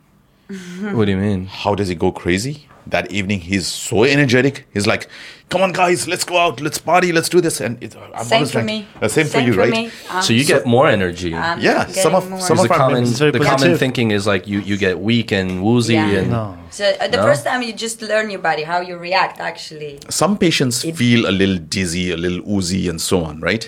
What 0.92 1.06
do 1.06 1.10
you 1.10 1.16
mean? 1.16 1.46
How 1.46 1.74
does 1.74 1.88
he 1.88 1.94
go 1.94 2.12
crazy? 2.12 2.68
That 2.88 3.10
evening, 3.10 3.40
he's 3.40 3.66
so 3.66 4.04
energetic. 4.04 4.66
He's 4.72 4.86
like, 4.86 5.08
"Come 5.50 5.60
on, 5.62 5.72
guys, 5.72 6.06
let's 6.06 6.24
go 6.24 6.36
out, 6.38 6.60
let's 6.60 6.78
party, 6.78 7.10
let's 7.12 7.28
do 7.28 7.40
this." 7.40 7.60
And 7.60 7.82
it, 7.82 7.96
I'm 8.14 8.24
Same 8.24 8.46
for 8.46 8.58
like, 8.58 8.66
me. 8.66 8.86
uh, 9.02 9.08
same, 9.08 9.26
for 9.26 9.40
you, 9.40 9.54
right? 9.54 9.70
me. 9.72 9.90
Um, 10.10 10.22
So 10.22 10.32
you 10.32 10.44
get 10.44 10.66
more 10.66 10.86
energy. 10.88 11.34
I'm 11.34 11.58
Yeah, 11.60 11.86
some 12.04 12.14
of- 12.14 12.30
more. 12.30 12.40
some 12.40 12.58
of 12.60 12.64
the 12.68 12.72
our 12.72 12.78
common 12.78 13.02
members 13.02 13.20
is 13.20 13.32
the 13.32 13.40
common 13.52 13.76
thinking 13.76 14.12
is 14.12 14.24
like 14.32 14.46
you 14.46 14.60
you 14.60 14.76
get 14.76 14.94
weak 15.00 15.32
and 15.32 15.48
woozy 15.64 15.94
Yeah. 15.94 16.18
and 16.20 16.30
No. 16.30 16.44
So 16.70 16.84
uh, 16.84 17.08
the 17.08 17.16
No? 17.16 17.24
first 17.28 17.42
time 17.48 17.60
you 17.66 17.72
just 17.86 17.98
learn 18.02 18.26
your 18.34 18.42
body, 18.50 18.62
how 18.72 18.80
you 18.88 18.96
react 19.08 19.36
actually. 19.40 19.92
some 20.08 20.32
patients 20.38 20.76
feel 21.02 21.20
a 21.32 21.34
little 21.40 21.58
dizzy, 21.76 22.06
a 22.12 22.16
little 22.24 22.42
oozy, 22.54 22.82
and 22.90 22.98
so 23.00 23.16
on, 23.28 23.34
right? 23.50 23.64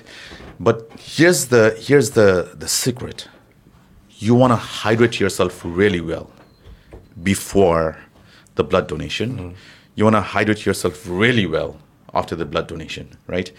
But 0.60 0.76
here's 1.16 1.40
the 1.54 1.62
here's 1.86 2.10
the 2.18 2.28
the 2.62 2.68
secret. 2.82 3.18
You 4.26 4.32
want 4.40 4.52
to 4.56 4.60
hydrate 4.82 5.16
yourself 5.24 5.52
really 5.80 6.02
well 6.12 6.26
before 7.22 7.96
the 8.58 8.64
blood 8.64 8.86
donation. 8.88 9.54
You 9.94 10.04
want 10.04 10.16
to 10.16 10.20
hydrate 10.20 10.66
yourself 10.66 11.06
really 11.08 11.46
well 11.46 11.78
after 12.12 12.36
the 12.36 12.44
blood 12.44 12.66
donation, 12.68 13.16
right? 13.26 13.50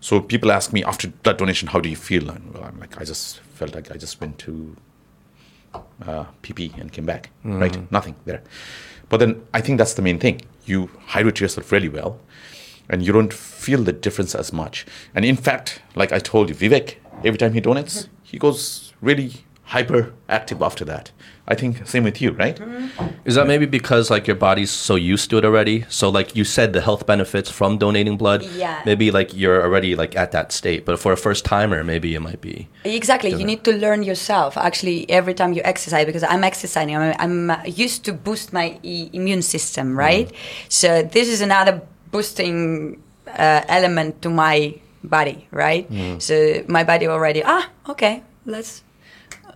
So 0.00 0.20
people 0.20 0.50
ask 0.50 0.72
me 0.72 0.82
after 0.84 1.08
blood 1.08 1.38
donation, 1.38 1.68
how 1.68 1.80
do 1.80 1.88
you 1.88 1.96
feel? 1.96 2.28
And 2.30 2.52
well, 2.52 2.64
I'm 2.64 2.78
like, 2.80 3.00
I 3.00 3.04
just 3.04 3.38
felt 3.58 3.74
like 3.74 3.90
I 3.90 3.96
just 3.96 4.20
went 4.20 4.38
to 4.40 4.76
uh, 6.06 6.24
PP 6.42 6.78
and 6.80 6.92
came 6.92 7.06
back, 7.06 7.30
right? 7.44 7.92
Nothing 7.92 8.16
there. 8.24 8.42
But 9.08 9.18
then 9.18 9.42
I 9.54 9.60
think 9.60 9.78
that's 9.78 9.94
the 9.94 10.02
main 10.02 10.18
thing. 10.18 10.40
You 10.64 10.90
hydrate 11.06 11.40
yourself 11.40 11.70
really 11.70 11.88
well, 11.88 12.18
and 12.88 13.04
you 13.06 13.12
don't 13.12 13.32
feel 13.32 13.82
the 13.82 13.92
difference 13.92 14.34
as 14.34 14.52
much. 14.52 14.86
And 15.14 15.24
in 15.24 15.36
fact, 15.36 15.80
like 15.94 16.12
I 16.12 16.18
told 16.18 16.48
you, 16.48 16.54
Vivek, 16.54 16.96
every 17.24 17.38
time 17.38 17.52
he 17.52 17.60
donates, 17.60 18.08
he 18.22 18.38
goes 18.38 18.92
really 19.00 19.32
hyper 19.66 20.12
active 20.28 20.62
after 20.62 20.84
that. 20.84 21.10
I 21.48 21.54
think 21.54 21.86
same 21.86 22.02
with 22.02 22.20
you, 22.20 22.32
right? 22.32 22.58
Is 23.24 23.36
that 23.36 23.46
maybe 23.46 23.66
because 23.66 24.10
like 24.10 24.26
your 24.26 24.34
body's 24.36 24.70
so 24.70 24.96
used 24.96 25.30
to 25.30 25.38
it 25.38 25.44
already? 25.44 25.84
So 25.88 26.08
like 26.08 26.34
you 26.34 26.44
said, 26.44 26.72
the 26.72 26.80
health 26.80 27.06
benefits 27.06 27.50
from 27.50 27.78
donating 27.78 28.16
blood. 28.16 28.42
Yeah. 28.42 28.82
Maybe 28.84 29.12
like 29.12 29.32
you're 29.34 29.62
already 29.62 29.94
like 29.94 30.16
at 30.16 30.32
that 30.32 30.50
state, 30.50 30.84
but 30.84 30.98
for 30.98 31.12
a 31.12 31.16
first 31.16 31.44
timer, 31.44 31.84
maybe 31.84 32.14
it 32.16 32.20
might 32.20 32.40
be. 32.40 32.68
Exactly. 32.84 33.30
You 33.30 33.44
need 33.44 33.62
to 33.64 33.72
learn 33.72 34.02
yourself. 34.02 34.56
Actually, 34.56 35.08
every 35.08 35.34
time 35.34 35.52
you 35.52 35.62
exercise, 35.64 36.04
because 36.06 36.24
I'm 36.24 36.42
exercising, 36.42 36.96
I'm, 36.96 37.14
I'm 37.18 37.50
uh, 37.50 37.62
used 37.64 38.04
to 38.06 38.12
boost 38.12 38.52
my 38.52 38.78
e- 38.82 39.10
immune 39.12 39.42
system, 39.42 39.96
right? 39.96 40.30
So 40.68 41.02
this 41.02 41.28
is 41.28 41.40
another 41.40 41.80
boosting 42.10 43.00
uh, 43.28 43.62
element 43.68 44.22
to 44.22 44.30
my 44.30 44.74
body, 45.04 45.46
right? 45.52 45.86
So 46.18 46.64
my 46.66 46.82
body 46.82 47.06
already. 47.06 47.42
Ah, 47.44 47.68
okay. 47.88 48.22
Let's 48.46 48.82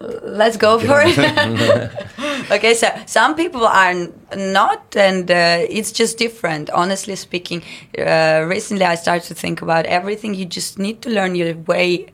let's 0.00 0.56
go 0.56 0.78
for 0.78 1.02
it. 1.04 1.18
okay, 2.50 2.74
so 2.74 2.88
some 3.06 3.34
people 3.34 3.66
are 3.66 3.94
not, 4.36 4.96
and 4.96 5.30
uh, 5.30 5.58
it's 5.68 5.92
just 5.92 6.18
different. 6.18 6.70
Honestly 6.70 7.16
speaking, 7.16 7.62
uh, 7.98 8.44
recently 8.48 8.84
I 8.84 8.94
started 8.94 9.26
to 9.28 9.34
think 9.34 9.62
about 9.62 9.86
everything. 9.86 10.34
You 10.34 10.46
just 10.46 10.78
need 10.78 11.02
to 11.02 11.10
learn 11.10 11.34
your 11.34 11.54
way, 11.54 12.06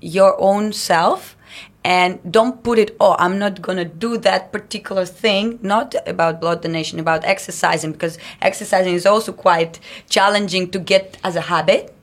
your 0.00 0.40
own 0.40 0.72
self. 0.72 1.36
And 1.84 2.20
don't 2.30 2.62
put 2.62 2.78
it, 2.78 2.96
oh, 3.00 3.16
I'm 3.18 3.38
not 3.38 3.62
going 3.62 3.78
to 3.78 3.84
do 3.84 4.18
that 4.18 4.52
particular 4.52 5.06
thing. 5.06 5.58
Not 5.62 5.94
about 6.06 6.40
blood 6.40 6.60
donation, 6.60 6.98
about 6.98 7.24
exercising, 7.24 7.92
because 7.92 8.18
exercising 8.42 8.94
is 8.94 9.06
also 9.06 9.32
quite 9.32 9.80
challenging 10.10 10.70
to 10.72 10.78
get 10.78 11.16
as 11.24 11.34
a 11.34 11.40
habit. 11.42 11.94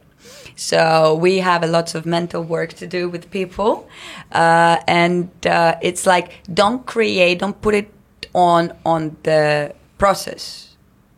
So 0.56 1.16
we 1.16 1.40
have 1.40 1.64
a 1.64 1.68
lot 1.68 1.96
of 1.96 2.06
mental 2.06 2.44
work 2.44 2.74
to 2.74 2.88
do 2.88 3.10
with 3.10 3.30
people, 3.32 3.88
uh, 4.32 4.78
and 4.88 5.30
uh, 5.46 5.76
it's 5.82 6.06
like 6.06 6.28
don't 6.54 6.86
create, 6.86 7.40
don't 7.40 7.60
put 7.62 7.76
it 7.76 7.90
on 8.34 8.72
on 8.86 9.16
the 9.24 9.74
process. 9.98 10.62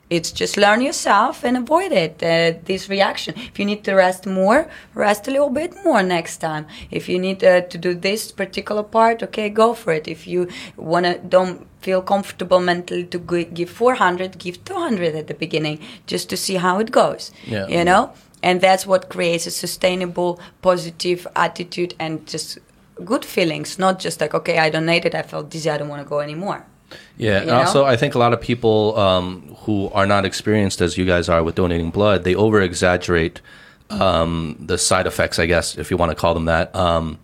it's 0.10 0.32
just 0.42 0.56
learn 0.56 0.80
yourself 0.82 1.44
and 1.44 1.58
avoid 1.58 1.92
it 1.92 2.14
uh, 2.24 2.58
this 2.70 2.88
reaction 2.90 3.34
if 3.50 3.60
you 3.60 3.66
need 3.72 3.84
to 3.84 3.92
rest 3.94 4.26
more 4.26 4.60
rest 4.96 5.28
a 5.28 5.32
little 5.32 5.50
bit 5.50 5.72
more 5.84 6.02
next 6.02 6.38
time 6.38 6.66
if 6.92 7.10
you 7.10 7.18
need 7.20 7.44
uh, 7.44 7.60
to 7.72 7.78
do 7.78 7.92
this 8.08 8.32
particular 8.32 8.84
part 8.84 9.22
okay 9.22 9.50
go 9.50 9.74
for 9.74 9.92
it 10.00 10.08
if 10.08 10.26
you 10.26 10.48
want 10.78 11.06
to 11.06 11.14
don't 11.36 11.58
feel 11.82 12.02
comfortable 12.02 12.60
mentally 12.62 13.04
to 13.04 13.20
give 13.60 13.70
400 13.70 14.38
give 14.40 14.64
200 14.64 15.14
at 15.16 15.28
the 15.28 15.34
beginning 15.34 15.78
just 16.12 16.30
to 16.30 16.38
see 16.38 16.56
how 16.56 16.80
it 16.80 16.90
goes 16.92 17.32
Yeah. 17.46 17.68
you 17.68 17.84
know 17.84 18.04
and 18.44 18.62
that's 18.62 18.86
what 18.86 19.10
creates 19.10 19.46
a 19.48 19.52
sustainable 19.52 20.40
positive 20.62 21.28
attitude 21.36 21.94
and 22.00 22.26
just 22.28 22.60
good 23.06 23.24
feelings 23.26 23.78
not 23.80 24.00
just 24.00 24.22
like 24.22 24.34
okay 24.34 24.58
i 24.60 24.70
donated 24.70 25.14
i 25.16 25.22
felt 25.22 25.50
dizzy 25.50 25.70
i 25.70 25.78
don't 25.78 25.90
want 25.90 26.02
to 26.02 26.10
go 26.10 26.20
anymore 26.20 26.60
Yeah, 27.18 27.38
and 27.38 27.46
You 27.46 27.52
know? 27.52 27.60
also 27.60 27.84
I 27.94 27.98
think 27.98 28.16
a 28.16 28.20
lot 28.20 28.34
of 28.34 28.40
people 28.42 28.98
um, 28.98 29.56
who 29.66 29.90
are 29.94 30.06
not 30.08 30.24
experienced 30.26 30.82
as 30.82 30.98
you 30.98 31.06
guys 31.06 31.28
are 31.30 31.44
with 31.44 31.56
donating 31.56 31.92
blood, 31.92 32.24
they 32.24 32.36
over 32.36 32.62
exaggerate 32.62 33.42
um, 33.90 34.56
the 34.68 34.78
side 34.78 35.06
effects, 35.08 35.38
I 35.40 35.48
guess, 35.48 35.78
if 35.78 35.92
you 35.92 35.98
want 35.98 36.12
to 36.12 36.16
call 36.16 36.34
them 36.34 36.46
that, 36.46 36.74
um, 36.76 37.18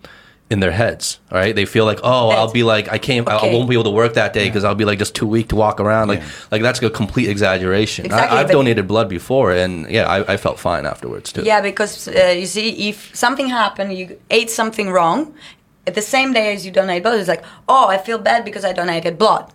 in 0.49 0.59
their 0.59 0.71
heads. 0.71 1.19
All 1.31 1.37
right, 1.37 1.55
they 1.55 1.65
feel 1.65 1.85
like, 1.85 1.99
oh, 2.03 2.29
I'll 2.29 2.51
be 2.51 2.63
like, 2.63 2.91
I 2.91 2.97
can't, 2.97 3.27
I 3.27 3.51
won't 3.51 3.69
be 3.69 3.75
able 3.75 3.85
to 3.85 3.89
work 3.89 4.13
that 4.13 4.33
day 4.33 4.45
because 4.45 4.63
I'll 4.63 4.75
be 4.75 4.85
like 4.85 4.99
just 4.99 5.15
too 5.15 5.27
weak 5.27 5.49
to 5.49 5.55
walk 5.55 5.79
around. 5.79 6.09
Like, 6.09 6.21
like 6.51 6.61
that's 6.61 6.81
a 6.81 6.89
complete 6.89 7.29
exaggeration. 7.29 8.05
Exactly, 8.05 8.37
I, 8.37 8.41
I've 8.41 8.51
donated 8.51 8.87
blood 8.87 9.09
before, 9.09 9.51
and 9.51 9.89
yeah, 9.89 10.07
I, 10.07 10.33
I 10.33 10.37
felt 10.37 10.59
fine 10.59 10.85
afterwards 10.85 11.31
too. 11.31 11.43
Yeah, 11.43 11.61
because 11.61 12.07
uh, 12.07 12.35
you 12.37 12.45
see, 12.45 12.89
if 12.89 13.15
something 13.15 13.47
happened, 13.47 13.97
you 13.97 14.19
ate 14.29 14.49
something 14.49 14.91
wrong, 14.91 15.33
at 15.87 15.95
the 15.95 16.01
same 16.01 16.33
day 16.33 16.53
as 16.53 16.65
you 16.65 16.71
donate 16.71 17.03
blood, 17.03 17.19
it's 17.19 17.27
like, 17.27 17.43
oh, 17.67 17.87
I 17.87 17.97
feel 17.97 18.17
bad 18.17 18.45
because 18.45 18.63
I 18.63 18.73
donated 18.73 19.17
blood. 19.17 19.51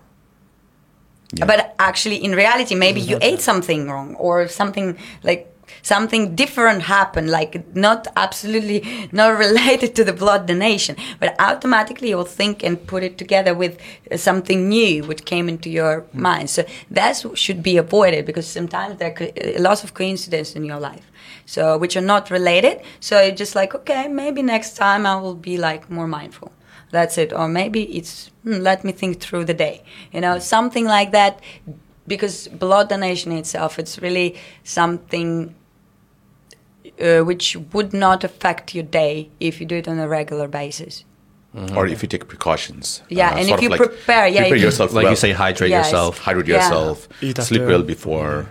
But 1.47 1.74
actually, 1.78 2.16
in 2.24 2.35
reality, 2.35 2.74
maybe 2.74 3.01
you 3.01 3.19
ate 3.20 3.40
something 3.40 3.90
wrong 3.90 4.15
or 4.15 4.48
something 4.48 4.97
like 5.23 5.55
something 5.82 6.35
different 6.35 6.82
happened, 6.82 7.31
like 7.31 7.74
not 7.74 8.07
absolutely 8.16 9.09
not 9.12 9.39
related 9.39 9.95
to 9.97 10.05
the 10.05 10.12
blood 10.12 10.47
donation, 10.47 10.97
but 11.20 11.35
automatically 11.39 12.11
you'll 12.11 12.24
think 12.24 12.62
and 12.62 12.86
put 12.86 13.03
it 13.03 13.19
together 13.19 13.55
with 13.55 13.78
something 14.16 14.69
new 14.69 15.05
which 15.05 15.24
came 15.24 15.49
into 15.49 15.70
your 15.70 16.07
mind. 16.12 16.51
So 16.51 16.65
that 16.90 17.24
should 17.35 17.62
be 17.62 17.77
avoided 17.77 18.27
because 18.27 18.47
sometimes 18.47 18.99
there 18.99 19.15
are 19.19 19.28
a 19.36 19.59
lot 19.59 19.85
of 19.85 19.95
coincidences 19.95 20.57
in 20.57 20.65
your 20.65 20.81
life, 20.81 21.11
so 21.47 21.78
which 21.78 21.97
are 21.97 22.09
not 22.15 22.31
related. 22.31 22.81
So 23.01 23.20
you're 23.20 23.35
just 23.35 23.55
like, 23.55 23.74
okay, 23.74 24.09
maybe 24.09 24.43
next 24.43 24.77
time 24.77 25.07
I 25.07 25.16
will 25.16 25.35
be 25.35 25.59
like 25.59 25.90
more 25.90 26.09
mindful 26.09 26.53
that's 26.90 27.19
it 27.19 27.32
or 27.32 27.49
maybe 27.49 27.82
it's 27.97 28.31
hmm, 28.45 28.61
let 28.61 28.85
me 28.85 28.93
think 28.93 29.20
through 29.20 29.45
the 29.45 29.55
day 29.55 29.82
you 30.12 30.20
know 30.20 30.39
something 30.39 30.85
like 30.85 31.12
that 31.12 31.40
because 32.09 32.48
blood 32.48 32.89
donation 32.89 33.30
itself 33.32 33.78
it's 33.78 33.94
really 34.06 34.28
something 34.64 35.55
uh, 37.01 37.20
which 37.20 37.56
would 37.72 37.93
not 37.93 38.24
affect 38.24 38.74
your 38.74 38.85
day 38.85 39.30
if 39.40 39.60
you 39.60 39.66
do 39.66 39.76
it 39.76 39.86
on 39.86 39.98
a 39.98 40.09
regular 40.09 40.48
basis 40.48 41.05
or 41.74 41.86
if 41.89 42.02
you 42.02 42.09
take 42.09 42.28
precautions. 42.28 43.02
Yeah, 43.09 43.30
uh, 43.30 43.39
and 43.39 43.48
if 43.48 43.55
of 43.56 43.62
you 43.62 43.70
prepare, 43.70 44.28
yeah, 44.28 44.43
prepare 44.43 44.55
if 44.56 44.60
you- 44.60 44.66
yourself 44.66 44.93
Like 44.93 45.05
well. 45.05 45.12
you 45.12 45.16
say, 45.16 45.32
hydrate 45.32 45.70
Yes. 45.70 45.86
yourself, 45.86 46.18
hydrate 46.18 46.47
Yeah. 46.47 46.56
yourself, 46.62 47.09
Eat 47.20 47.39
sleep 47.43 47.62
well 47.62 47.82
before. 47.82 48.51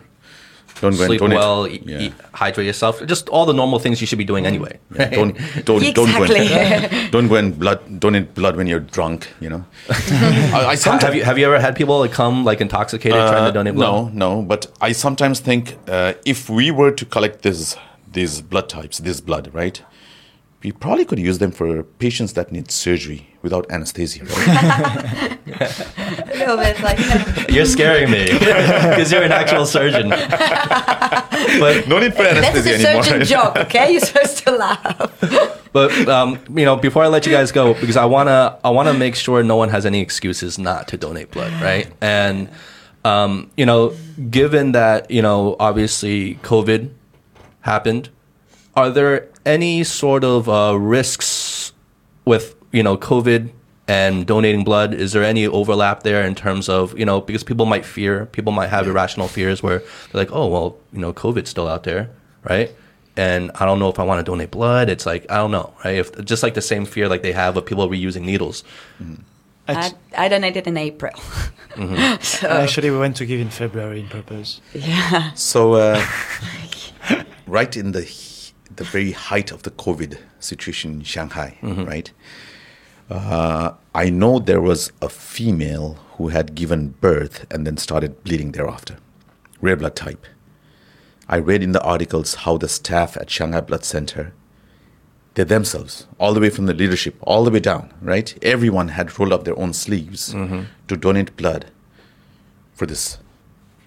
Don't 0.81 0.95
go 0.97 1.05
sleep 1.05 1.19
donate. 1.19 1.37
well, 1.37 1.67
e- 1.67 1.81
yeah. 1.85 1.99
eat, 1.99 2.13
hydrate 2.33 2.67
yourself. 2.67 3.05
Just 3.05 3.29
all 3.29 3.45
the 3.45 3.53
normal 3.53 3.79
things 3.79 3.99
you 4.01 4.07
should 4.07 4.17
be 4.17 4.25
doing 4.25 4.45
anyway. 4.45 4.79
Yeah, 4.95 5.09
don't 5.09 5.37
don't 5.65 5.81
don't 5.99 6.13
go 6.15 6.23
Exactly. 6.23 6.47
and, 6.47 7.11
don't 7.15 7.27
go 7.27 7.35
and 7.35 7.57
blood 7.59 7.79
donate 7.99 8.33
blood 8.33 8.55
when 8.55 8.67
you're 8.67 8.85
drunk. 8.97 9.27
You 9.39 9.49
know. 9.49 9.65
I, 9.89 10.65
I 10.71 10.75
sometimes 10.75 11.03
have 11.03 11.15
you 11.15 11.23
have 11.23 11.37
you 11.39 11.45
ever 11.45 11.59
had 11.59 11.75
people 11.75 11.99
like 11.99 12.11
come 12.11 12.43
like 12.43 12.61
intoxicated 12.61 13.17
trying 13.19 13.43
to 13.45 13.49
Uh, 13.49 13.51
donate 13.51 13.75
blood? 13.75 14.13
No, 14.13 14.35
no. 14.35 14.41
But 14.41 14.67
I 14.81 14.93
sometimes 14.93 15.39
think 15.39 15.77
uh, 15.87 16.13
if 16.25 16.49
we 16.49 16.71
were 16.71 16.91
to 16.91 17.05
collect 17.05 17.41
this 17.41 17.75
these 18.13 18.41
blood 18.41 18.67
types, 18.69 18.97
this 18.99 19.21
blood, 19.21 19.49
right? 19.53 19.81
We 20.63 20.71
probably 20.71 21.05
could 21.05 21.19
use 21.19 21.38
them 21.38 21.51
for 21.51 21.84
patients 21.84 22.34
that 22.34 22.51
need 22.51 22.71
surgery 22.71 23.27
without 23.43 23.69
anesthesia. 23.71 24.23
Right? 24.25 25.38
a 25.47 26.38
little 26.38 26.57
bit 26.57 26.81
like 26.81 26.99
you 26.99 27.05
know, 27.09 27.45
You're 27.49 27.65
scaring 27.65 28.09
me 28.11 28.25
because 28.39 29.11
you're 29.11 29.23
an 29.23 29.31
actual 29.31 29.65
surgeon. 29.65 30.09
but 30.09 31.88
no 31.88 31.99
need 31.99 32.13
for 32.15 32.23
anesthesia 32.23 32.34
that's 32.34 32.45
anesthesia 32.45 32.69
a 32.71 32.88
anymore. 32.89 33.03
surgeon 33.03 33.27
joke 33.27 33.55
okay 33.57 33.91
you're 33.93 34.01
supposed 34.01 34.39
to 34.39 34.51
laugh 34.51 35.63
but 35.73 35.91
um, 36.09 36.39
you 36.57 36.65
know, 36.65 36.75
before 36.75 37.03
I 37.03 37.07
let 37.07 37.25
you 37.27 37.31
guys 37.31 37.51
go, 37.51 37.75
because 37.75 37.97
I 37.97 38.05
wanna 38.05 38.57
I 38.63 38.71
wanna 38.71 38.93
make 38.95 39.15
sure 39.15 39.43
no 39.43 39.55
one 39.57 39.69
has 39.69 39.85
any 39.85 40.01
excuses 40.01 40.57
not 40.57 40.88
to 40.88 40.97
donate 40.97 41.29
blood, 41.29 41.51
right? 41.61 41.91
And 42.01 42.49
um, 43.05 43.51
you 43.57 43.65
know, 43.65 43.93
given 44.31 44.71
that 44.71 45.11
you 45.11 45.21
know, 45.21 45.55
obviously 45.59 46.35
COVID 46.41 46.89
happened, 47.61 48.09
are 48.75 48.89
there 48.89 49.27
any 49.47 49.83
sort 49.83 50.23
of 50.23 50.47
uh, 50.49 50.77
risks 50.79 51.73
with 52.25 52.55
you 52.71 52.83
know 52.83 52.97
COVID 52.97 53.49
and 53.87 54.25
donating 54.27 54.63
blood? 54.63 54.93
Is 54.93 55.13
there 55.13 55.23
any 55.23 55.47
overlap 55.47 56.03
there 56.03 56.23
in 56.27 56.35
terms 56.35 56.69
of 56.69 56.97
you 56.99 57.05
know 57.05 57.21
because 57.21 57.43
people 57.43 57.65
might 57.65 57.85
fear, 57.85 58.25
people 58.27 58.51
might 58.51 58.67
have 58.69 58.87
irrational 58.87 59.27
fears 59.27 59.63
where 59.63 59.79
they're 59.79 60.21
like, 60.23 60.31
oh 60.31 60.47
well, 60.47 60.77
you 60.93 60.99
know, 60.99 61.13
COVID's 61.13 61.49
still 61.49 61.67
out 61.67 61.83
there, 61.83 62.09
right? 62.43 62.69
And 63.15 63.49
I 63.55 63.65
don't 63.65 63.79
know 63.79 63.89
if 63.89 63.97
I 63.99 64.03
want 64.03 64.19
to 64.19 64.23
donate 64.31 64.51
blood. 64.51 64.89
It's 64.89 65.05
like 65.05 65.23
I 65.31 65.37
don't 65.37 65.51
know, 65.51 65.73
right? 65.83 65.97
If 65.97 66.07
just 66.25 66.43
like 66.43 66.53
the 66.53 66.61
same 66.61 66.85
fear 66.85 67.07
like 67.09 67.21
they 67.23 67.31
have 67.33 67.57
of 67.57 67.65
people 67.65 67.87
reusing 67.89 68.23
needles. 68.23 68.63
I, 69.69 69.73
Act- 69.73 69.95
I 70.17 70.29
donated 70.29 70.65
in 70.65 70.77
april 70.77 71.11
so 72.21 72.47
Actually, 72.47 72.89
we 72.89 72.97
went 72.97 73.17
to 73.17 73.25
give 73.25 73.41
in 73.41 73.49
February 73.49 73.99
in 73.99 74.07
purpose. 74.07 74.61
yeah 74.73 75.33
So, 75.33 75.73
uh, 75.73 75.99
right 77.47 77.75
in 77.75 77.91
the 77.91 78.03
the 78.77 78.83
very 78.83 79.11
height 79.11 79.51
of 79.51 79.63
the 79.63 79.71
COVID 79.71 80.17
situation 80.39 80.93
in 80.93 81.03
Shanghai, 81.03 81.57
mm-hmm. 81.61 81.85
right? 81.85 82.11
Uh, 83.09 83.73
I 83.93 84.09
know 84.09 84.39
there 84.39 84.61
was 84.61 84.91
a 85.01 85.09
female 85.09 85.97
who 86.17 86.29
had 86.29 86.55
given 86.55 86.89
birth 87.01 87.45
and 87.51 87.65
then 87.65 87.77
started 87.77 88.23
bleeding 88.23 88.51
thereafter, 88.51 88.97
rare 89.61 89.75
blood 89.75 89.95
type. 89.95 90.25
I 91.29 91.37
read 91.37 91.61
in 91.61 91.73
the 91.73 91.81
articles 91.81 92.35
how 92.35 92.57
the 92.57 92.69
staff 92.69 93.17
at 93.17 93.29
Shanghai 93.29 93.61
Blood 93.61 93.83
Center, 93.83 94.33
they 95.33 95.43
themselves, 95.43 96.07
all 96.19 96.33
the 96.33 96.39
way 96.39 96.49
from 96.49 96.65
the 96.65 96.73
leadership, 96.73 97.15
all 97.21 97.43
the 97.43 97.51
way 97.51 97.59
down, 97.59 97.93
right? 98.01 98.37
Everyone 98.41 98.89
had 98.89 99.17
rolled 99.19 99.33
up 99.33 99.43
their 99.43 99.57
own 99.59 99.73
sleeves 99.73 100.33
mm-hmm. 100.33 100.63
to 100.87 100.97
donate 100.97 101.35
blood 101.35 101.65
for 102.73 102.85
this, 102.85 103.17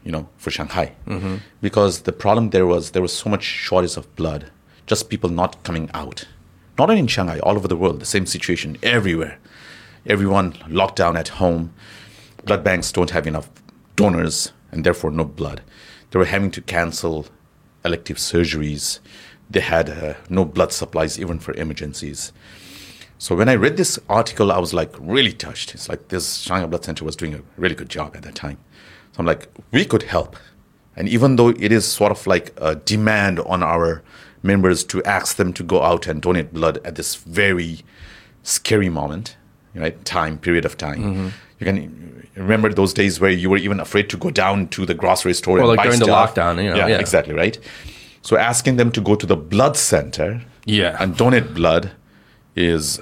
you 0.05 0.13
know, 0.13 0.29
for 0.37 0.51
Shanghai. 0.51 0.93
Mm-hmm. 1.07 1.37
Because 1.61 2.03
the 2.03 2.13
problem 2.13 2.51
there 2.51 2.67
was 2.67 2.91
there 2.91 3.03
was 3.03 3.13
so 3.13 3.31
much 3.31 3.43
shortage 3.43 3.97
of 3.97 4.15
blood, 4.17 4.51
just 4.91 5.09
people 5.09 5.31
not 5.31 5.63
coming 5.63 5.89
out. 5.95 6.27
Not 6.77 6.91
only 6.91 6.99
in 6.99 7.07
Shanghai, 7.07 7.39
all 7.39 7.55
over 7.55 7.69
the 7.69 7.77
world, 7.77 8.01
the 8.01 8.05
same 8.05 8.27
situation 8.27 8.77
everywhere. 8.83 9.39
Everyone 10.05 10.57
locked 10.69 10.97
down 10.97 11.17
at 11.17 11.29
home. 11.29 11.73
Blood 12.45 12.65
banks 12.65 12.91
don't 12.91 13.11
have 13.11 13.29
enough 13.29 13.49
donors 13.95 14.53
and 14.73 14.83
therefore 14.83 15.13
no 15.13 15.25
blood. 15.25 15.63
They 16.11 16.19
were 16.19 16.25
having 16.25 16.51
to 16.51 16.61
cancel 16.61 17.27
elective 17.85 18.17
surgeries. 18.17 18.99
They 19.49 19.61
had 19.61 19.89
uh, 19.89 20.15
no 20.29 20.45
blood 20.45 20.73
supplies 20.73 21.21
even 21.21 21.39
for 21.39 21.55
emergencies. 21.55 22.33
So 23.17 23.37
when 23.37 23.49
I 23.49 23.55
read 23.55 23.77
this 23.77 23.97
article, 24.09 24.51
I 24.51 24.59
was 24.59 24.75
like 24.75 24.93
really 24.99 25.33
touched. 25.33 25.73
It's 25.73 25.89
like 25.89 26.09
this 26.09 26.39
Shanghai 26.39 26.67
Blood 26.67 26.85
Center 26.85 27.05
was 27.05 27.15
doing 27.15 27.35
a 27.35 27.43
really 27.57 27.77
good 27.77 27.91
job 27.91 28.17
at 28.17 28.23
that 28.23 28.35
time. 28.35 28.59
So 29.13 29.21
I'm 29.21 29.27
like, 29.27 29.47
we 29.71 29.85
could 29.85 30.03
help. 30.03 30.35
And 30.97 31.09
even 31.09 31.37
though 31.37 31.51
it 31.51 31.71
is 31.71 31.87
sort 31.87 32.11
of 32.11 32.27
like 32.27 32.53
a 32.57 32.75
demand 32.75 33.39
on 33.39 33.63
our 33.63 34.03
members 34.43 34.85
to 34.85 35.03
ask 35.05 35.37
them 35.37 35.53
to 35.55 35.63
go 35.63 35.83
out 35.83 36.07
and 36.07 36.23
donate 36.23 36.53
blood 36.53 36.79
at 36.85 36.95
this 36.95 37.15
very 37.17 37.81
scary 38.43 38.89
moment, 38.89 39.37
right? 39.75 40.03
Time, 40.05 40.39
period 40.39 40.65
of 40.65 40.77
time. 40.77 41.33
You 41.59 41.67
can 41.67 42.27
remember 42.37 42.73
those 42.73 42.95
days 42.95 43.21
where 43.21 43.31
you 43.31 43.51
were 43.51 43.59
even 43.59 43.81
afraid 43.81 44.09
to 44.11 44.17
go 44.17 44.31
down 44.31 44.69
to 44.69 44.87
the 44.87 44.95
grocery 44.95 45.35
store 45.35 45.59
Or 45.59 45.61
and 45.61 45.69
like 45.69 45.83
during 45.83 45.99
the 45.99 46.07
stuff. 46.07 46.35
lockdown, 46.35 46.63
you 46.63 46.71
know, 46.71 46.77
yeah, 46.77 46.87
yeah. 46.89 46.99
exactly, 46.99 47.35
right? 47.35 47.59
So 48.23 48.37
asking 48.37 48.77
them 48.77 48.91
to 48.93 49.01
go 49.01 49.15
to 49.15 49.27
the 49.27 49.37
blood 49.37 49.77
center 49.77 50.41
Yeah. 50.65 50.97
and 51.01 51.17
donate 51.17 51.55
blood 51.55 51.91
is 52.57 53.01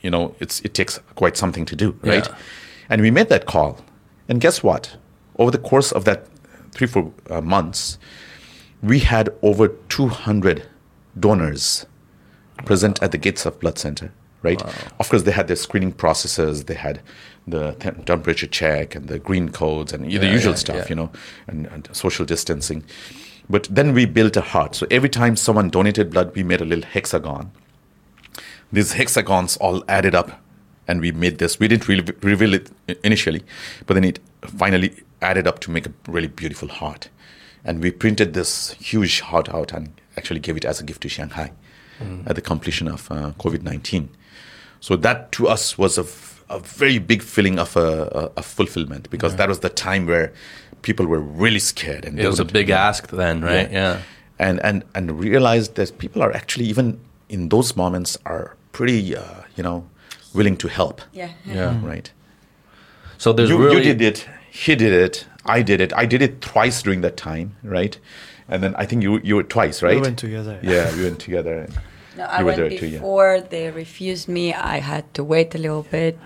you 0.00 0.10
know 0.10 0.34
it's 0.40 0.60
it 0.60 0.74
takes 0.74 0.98
quite 1.14 1.36
something 1.36 1.64
to 1.66 1.76
do 1.76 1.94
right 2.02 2.26
Yeah. 2.26 2.36
and 2.88 3.02
we 3.02 3.10
made 3.10 3.28
that 3.28 3.44
call 3.46 3.76
and 4.28 4.40
guess 4.40 4.62
what 4.62 4.96
over 5.38 5.50
the 5.52 5.58
course 5.58 5.92
of 5.92 6.04
that 6.04 6.26
three 6.72 6.88
four 6.88 7.12
uh, 7.30 7.40
months 7.40 7.98
we 8.82 8.98
had 8.98 9.28
over 9.42 9.68
200 9.68 10.64
donors 11.18 11.86
present 12.64 13.02
at 13.02 13.12
the 13.12 13.18
gates 13.18 13.46
of 13.46 13.58
blood 13.60 13.78
center 13.78 14.12
right? 14.42 14.60
Of 14.98 15.08
course 15.08 15.22
they 15.22 15.30
had 15.30 15.48
their 15.48 15.56
screening 15.56 15.92
processes 15.92 16.64
they 16.64 16.74
had 16.74 17.00
the 17.46 17.72
temperature 18.06 18.46
check 18.46 18.94
and 18.94 19.08
the 19.08 19.18
green 19.18 19.48
codes 19.48 19.92
and 19.92 20.04
the 20.04 20.10
usual 20.10 20.52
yeah, 20.52 20.56
stuff 20.56 20.76
yeah. 20.76 20.86
you 20.88 20.94
know 20.94 21.10
and, 21.46 21.66
and 21.66 21.88
social 21.92 22.24
distancing. 22.24 22.84
But 23.50 23.68
then 23.70 23.92
we 23.92 24.06
built 24.06 24.36
a 24.36 24.40
heart. 24.40 24.74
So 24.76 24.86
every 24.90 25.08
time 25.08 25.36
someone 25.36 25.68
donated 25.70 26.10
blood 26.10 26.34
we 26.34 26.42
made 26.42 26.60
a 26.60 26.64
little 26.64 26.84
hexagon. 26.84 27.50
These 28.72 28.92
hexagons 28.92 29.56
all 29.58 29.84
added 29.88 30.14
up 30.14 30.40
and 30.88 31.00
we 31.00 31.12
made 31.12 31.38
this. 31.38 31.60
We 31.60 31.68
didn't 31.68 31.88
really 31.88 32.04
reveal 32.22 32.54
it 32.54 32.70
initially 33.04 33.44
but 33.86 33.94
then 33.94 34.04
it 34.04 34.20
finally 34.42 35.02
added 35.20 35.46
up 35.46 35.60
to 35.60 35.70
make 35.70 35.86
a 35.86 35.92
really 36.08 36.28
beautiful 36.28 36.68
heart. 36.68 37.08
And 37.64 37.82
we 37.82 37.90
printed 37.90 38.34
this 38.34 38.72
huge 38.80 39.20
heart 39.20 39.48
out 39.48 39.72
and 39.72 39.92
actually 40.16 40.40
gave 40.40 40.56
it 40.56 40.64
as 40.64 40.80
a 40.80 40.84
gift 40.84 41.00
to 41.02 41.08
Shanghai 41.08 41.52
at 42.26 42.34
the 42.34 42.40
completion 42.42 42.88
of 42.88 43.08
uh, 43.12 43.30
COVID 43.38 43.62
19. 43.62 44.08
So 44.80 44.96
that 44.96 45.30
to 45.32 45.46
us 45.46 45.78
was 45.78 45.96
a, 45.98 46.00
f- 46.02 46.42
a 46.50 46.58
very 46.58 46.98
big 46.98 47.22
feeling 47.22 47.60
of 47.60 47.76
a, 47.76 48.30
a, 48.36 48.40
a 48.40 48.42
fulfillment 48.42 49.08
because 49.10 49.36
that 49.36 49.48
was 49.48 49.60
the 49.60 49.68
time 49.68 50.06
where 50.06 50.32
people 50.82 51.06
were 51.06 51.20
really 51.20 51.60
scared. 51.60 52.04
And 52.04 52.18
It 52.18 52.26
was 52.26 52.40
a 52.40 52.42
wouldn't- 52.42 52.52
big 52.54 52.70
ask 52.70 53.06
then, 53.08 53.42
right? 53.42 53.70
Yeah. 53.70 54.00
and 54.40 54.58
and 54.64 54.82
and 54.96 55.20
realized 55.20 55.76
that 55.76 55.96
people 55.98 56.20
are 56.22 56.32
actually 56.34 56.64
even 56.64 56.98
in 57.28 57.48
those 57.50 57.76
moments 57.76 58.18
are 58.24 58.56
pretty 58.72 59.14
uh, 59.16 59.22
you 59.56 59.62
know 59.62 59.84
willing 60.34 60.56
to 60.56 60.68
help 60.68 61.00
Yeah. 61.12 61.30
Yeah. 61.46 61.78
right 61.86 62.10
So 63.18 63.32
there's 63.32 63.50
you, 63.50 63.58
really 63.62 63.76
you 63.86 63.94
did 63.94 64.02
it 64.02 64.28
he 64.50 64.74
did 64.74 64.92
it 64.92 65.26
i 65.46 65.62
did 65.62 65.80
it 65.80 65.92
i 65.94 66.04
did 66.06 66.22
it 66.22 66.40
twice 66.40 66.82
during 66.82 67.00
that 67.02 67.16
time 67.16 67.56
right 67.62 67.98
and 68.48 68.62
then 68.62 68.74
i 68.76 68.84
think 68.86 69.02
you 69.02 69.20
you 69.24 69.36
were 69.36 69.42
twice 69.56 69.82
right 69.82 69.96
We 69.96 70.00
went 70.00 70.18
together. 70.18 70.58
yeah 70.62 70.94
we 70.96 71.02
went 71.04 71.18
together 71.18 71.68
No, 72.16 72.24
I 72.24 72.38
you 72.40 72.44
were 72.44 72.48
went 72.50 72.56
there 72.58 72.78
too 72.78 72.86
yeah 72.86 72.98
before 72.98 73.40
they 73.40 73.70
refused 73.70 74.28
me. 74.28 74.52
I 74.52 74.80
had 74.80 75.04
to 75.14 75.24
wait 75.24 75.54
a 75.54 75.58
little 75.58 75.82
bit. 75.90 76.18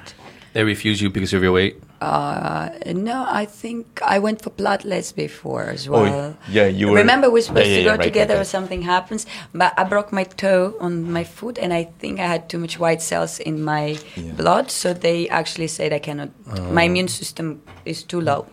they 0.52 0.64
refuse 0.64 1.01
you 1.01 1.10
because 1.10 1.32
of 1.32 1.43
your 1.44 1.52
weight. 1.52 1.76
Uh, 2.01 2.70
no, 2.93 3.24
I 3.43 3.44
think 3.47 3.86
I 4.02 4.18
went 4.18 4.43
for 4.43 4.51
platelets 4.51 5.14
before 5.14 5.64
as 5.70 5.86
Oh, 5.86 5.93
well. 5.93 6.36
yeah, 6.51 6.66
you 6.66 6.88
were- 6.88 6.97
Remember, 6.98 7.30
we're 7.30 7.40
supposed 7.48 7.68
Yeah, 7.68 7.72
yeah, 7.72 7.78
to 7.78 7.84
go 7.84 7.90
yeah, 7.93 7.97
right, 7.98 8.05
together 8.10 8.34
right, 8.34 8.40
or 8.40 8.44
something 8.56 8.82
happens, 8.82 9.26
but 9.55 9.72
I 9.78 9.84
broke 9.84 10.10
my 10.12 10.24
toe 10.24 10.74
on 10.80 10.93
my 11.12 11.22
foot, 11.24 11.56
and 11.56 11.72
I 11.72 11.84
think 12.01 12.18
I 12.18 12.26
had 12.26 12.48
too 12.48 12.59
much 12.59 12.80
white 12.80 13.01
cells 13.01 13.38
in 13.38 13.62
my 13.62 13.97
Yeah. 14.16 14.32
blood, 14.43 14.70
so 14.72 14.93
they 14.93 15.28
actually 15.28 15.68
said 15.68 15.93
I 15.93 16.01
cannot. 16.01 16.30
My 16.72 16.82
immune 16.90 17.09
system 17.09 17.62
is 17.84 18.02
too 18.02 18.20
low. 18.20 18.47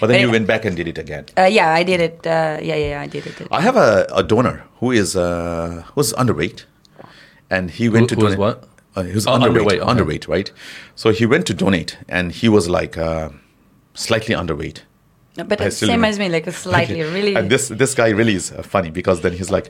But 0.00 0.06
then 0.08 0.16
But 0.16 0.20
you 0.20 0.28
it- 0.28 0.32
went 0.32 0.46
back 0.46 0.64
and 0.64 0.76
did 0.76 0.88
it 0.88 0.98
again 0.98 1.24
Uh, 1.36 1.48
yeah, 1.58 1.72
I 1.80 1.82
did 1.82 2.00
it. 2.00 2.26
Uh, 2.26 2.58
yeah, 2.68 2.76
yeah, 2.76 3.00
I 3.04 3.08
did 3.14 3.26
it. 3.26 3.34
i 3.50 3.60
have 3.68 3.76
a, 3.76 4.06
a 4.20 4.22
donor 4.22 4.56
who 4.80 4.88
is 5.02 5.16
uh 5.16 5.82
who's 5.94 6.12
underweight 6.22 6.64
and 7.50 7.70
he 7.70 7.88
went 7.88 8.10
Who- 8.10 8.16
to 8.16 8.20
who 8.20 8.26
is 8.26 8.34
donate 8.36 8.38
what? 8.38 8.64
uh, 8.96 9.02
he 9.02 9.14
was 9.14 9.26
Oh, 9.26 9.32
underweight 9.32 9.80
underweight, 9.80 9.80
okay. 9.80 9.90
underweight 9.92 10.28
right 10.28 10.48
so 10.94 11.10
he 11.20 11.24
went 11.26 11.46
to 11.46 11.54
donate 11.54 11.96
and 12.08 12.32
he 12.32 12.48
was 12.56 12.68
like 12.68 12.94
uh, 12.98 13.28
slightly 13.94 14.34
underweight 14.34 14.78
No, 15.38 15.44
but 15.44 15.60
I 15.60 15.66
it's 15.66 15.76
still 15.76 15.88
same 15.88 16.00
remember. 16.00 16.12
as 16.14 16.18
me, 16.18 16.28
like 16.36 16.46
a 16.50 16.52
slightly, 16.66 17.00
really. 17.16 17.34
And 17.38 17.48
this 17.54 17.64
this 17.82 17.92
guy 18.00 18.08
really 18.20 18.34
is 18.40 18.46
uh, 18.50 18.62
funny 18.74 18.90
because 18.90 19.18
then 19.24 19.32
he's 19.38 19.50
like, 19.56 19.66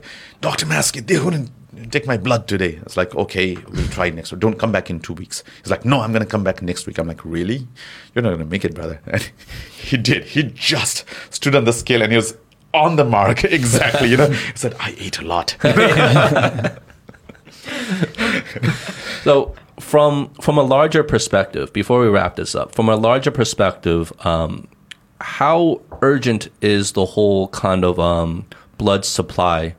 Doctor 0.47 0.65
Maskay, 0.71 1.01
they 1.09 1.19
wouldn't 1.25 1.49
take 1.91 2.07
my 2.07 2.17
blood 2.17 2.47
today. 2.47 2.79
It's 2.83 2.97
like, 2.97 3.15
okay, 3.15 3.55
we'll 3.69 3.87
try 3.89 4.09
next 4.09 4.31
week. 4.31 4.39
Don't 4.39 4.57
come 4.57 4.71
back 4.71 4.89
in 4.89 4.99
two 4.99 5.13
weeks. 5.13 5.43
He's 5.61 5.71
like, 5.71 5.85
no, 5.85 6.01
I'm 6.01 6.11
gonna 6.11 6.25
come 6.25 6.43
back 6.43 6.61
next 6.61 6.87
week. 6.87 6.97
I'm 6.97 7.07
like, 7.07 7.23
really? 7.23 7.67
You're 8.13 8.23
not 8.23 8.31
gonna 8.31 8.45
make 8.45 8.65
it, 8.65 8.73
brother. 8.73 9.01
And 9.07 9.31
he 9.71 9.97
did. 9.97 10.23
He 10.23 10.43
just 10.43 11.05
stood 11.29 11.55
on 11.55 11.65
the 11.65 11.73
scale 11.73 12.01
and 12.01 12.11
he 12.11 12.15
was 12.15 12.35
on 12.73 12.95
the 12.95 13.05
mark 13.05 13.43
exactly. 13.43 14.09
You 14.09 14.17
know, 14.17 14.29
he 14.29 14.51
said, 14.55 14.75
I 14.79 14.95
ate 14.97 15.19
a 15.19 15.23
lot. 15.23 15.55
So 19.23 19.53
from 19.79 20.29
from 20.41 20.57
a 20.57 20.63
larger 20.63 21.03
perspective, 21.03 21.73
before 21.73 21.99
we 21.99 22.07
wrap 22.07 22.35
this 22.35 22.55
up, 22.55 22.73
from 22.73 22.89
a 22.89 22.95
larger 22.95 23.31
perspective, 23.31 24.13
um, 24.25 24.67
how 25.21 25.81
urgent 26.01 26.47
is 26.61 26.93
the 26.93 27.05
whole 27.05 27.49
kind 27.49 27.83
of 27.83 27.99
um, 27.99 28.45
blood 28.77 29.05
supply? 29.05 29.75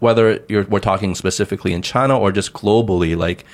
Whether 0.00 0.44
you're 0.48 0.64
we're 0.64 0.80
talking 0.80 1.14
specifically 1.14 1.72
in 1.72 1.82
China 1.82 2.18
or 2.18 2.30
just 2.32 2.52
globally, 2.52 3.16
like 3.16 3.44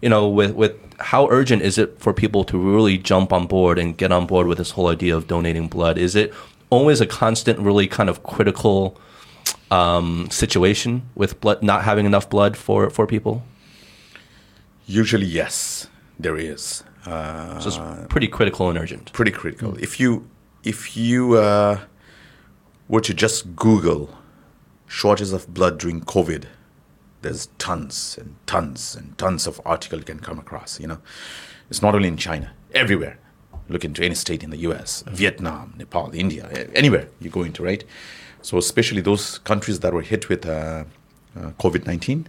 you 0.00 0.08
know, 0.08 0.28
with 0.28 0.52
with 0.54 0.72
how 0.98 1.28
urgent 1.30 1.62
is 1.62 1.78
it 1.78 1.98
for 2.00 2.12
people 2.12 2.44
to 2.44 2.58
really 2.58 2.98
jump 2.98 3.32
on 3.32 3.46
board 3.46 3.78
and 3.78 3.96
get 3.96 4.10
on 4.12 4.26
board 4.26 4.46
with 4.46 4.58
this 4.58 4.70
whole 4.72 4.88
idea 4.88 5.16
of 5.16 5.26
donating 5.26 5.68
blood? 5.68 5.98
Is 5.98 6.14
it 6.16 6.32
always 6.70 7.00
a 7.00 7.06
constant, 7.06 7.58
really 7.60 7.86
kind 7.86 8.08
of 8.10 8.22
critical 8.22 8.96
um, 9.70 10.28
situation 10.30 11.02
with 11.14 11.40
blood 11.40 11.62
not 11.62 11.82
having 11.84 12.06
enough 12.06 12.28
blood 12.28 12.56
for 12.56 12.90
for 12.90 13.06
people? 13.06 13.42
Usually, 14.86 15.26
yes, 15.26 15.88
there 16.18 16.36
is. 16.36 16.82
Uh, 17.06 17.60
So 17.60 17.68
it's 17.68 18.06
pretty 18.12 18.28
critical 18.28 18.68
and 18.68 18.78
urgent. 18.78 19.12
pretty 19.12 19.30
critical. 19.30 19.76
If 19.78 20.00
you 20.00 20.24
if 20.64 20.96
you 20.96 21.34
uh, 21.36 21.78
were 22.88 23.00
to 23.00 23.14
just 23.14 23.54
Google 23.56 24.08
shortage 24.92 25.32
of 25.32 25.52
blood 25.54 25.78
during 25.78 26.02
COVID, 26.02 26.44
there's 27.22 27.46
tons 27.56 28.18
and 28.20 28.36
tons 28.46 28.94
and 28.94 29.16
tons 29.16 29.46
of 29.46 29.60
article 29.64 29.98
you 29.98 30.04
can 30.04 30.20
come 30.20 30.38
across. 30.38 30.78
You 30.78 30.86
know, 30.86 30.98
it's 31.70 31.80
not 31.80 31.94
only 31.94 32.08
in 32.08 32.18
China, 32.18 32.52
everywhere. 32.74 33.18
Look 33.68 33.84
into 33.84 34.02
any 34.04 34.14
state 34.14 34.42
in 34.42 34.50
the 34.50 34.58
U.S., 34.68 35.02
Vietnam, 35.06 35.74
Nepal, 35.78 36.10
India, 36.12 36.68
anywhere 36.74 37.08
you 37.20 37.30
go 37.30 37.42
into, 37.42 37.62
right? 37.62 37.82
So 38.42 38.58
especially 38.58 39.00
those 39.00 39.38
countries 39.38 39.80
that 39.80 39.94
were 39.94 40.02
hit 40.02 40.28
with 40.28 40.44
uh, 40.44 40.84
uh, 41.36 41.52
COVID 41.58 41.86
nineteen, 41.86 42.28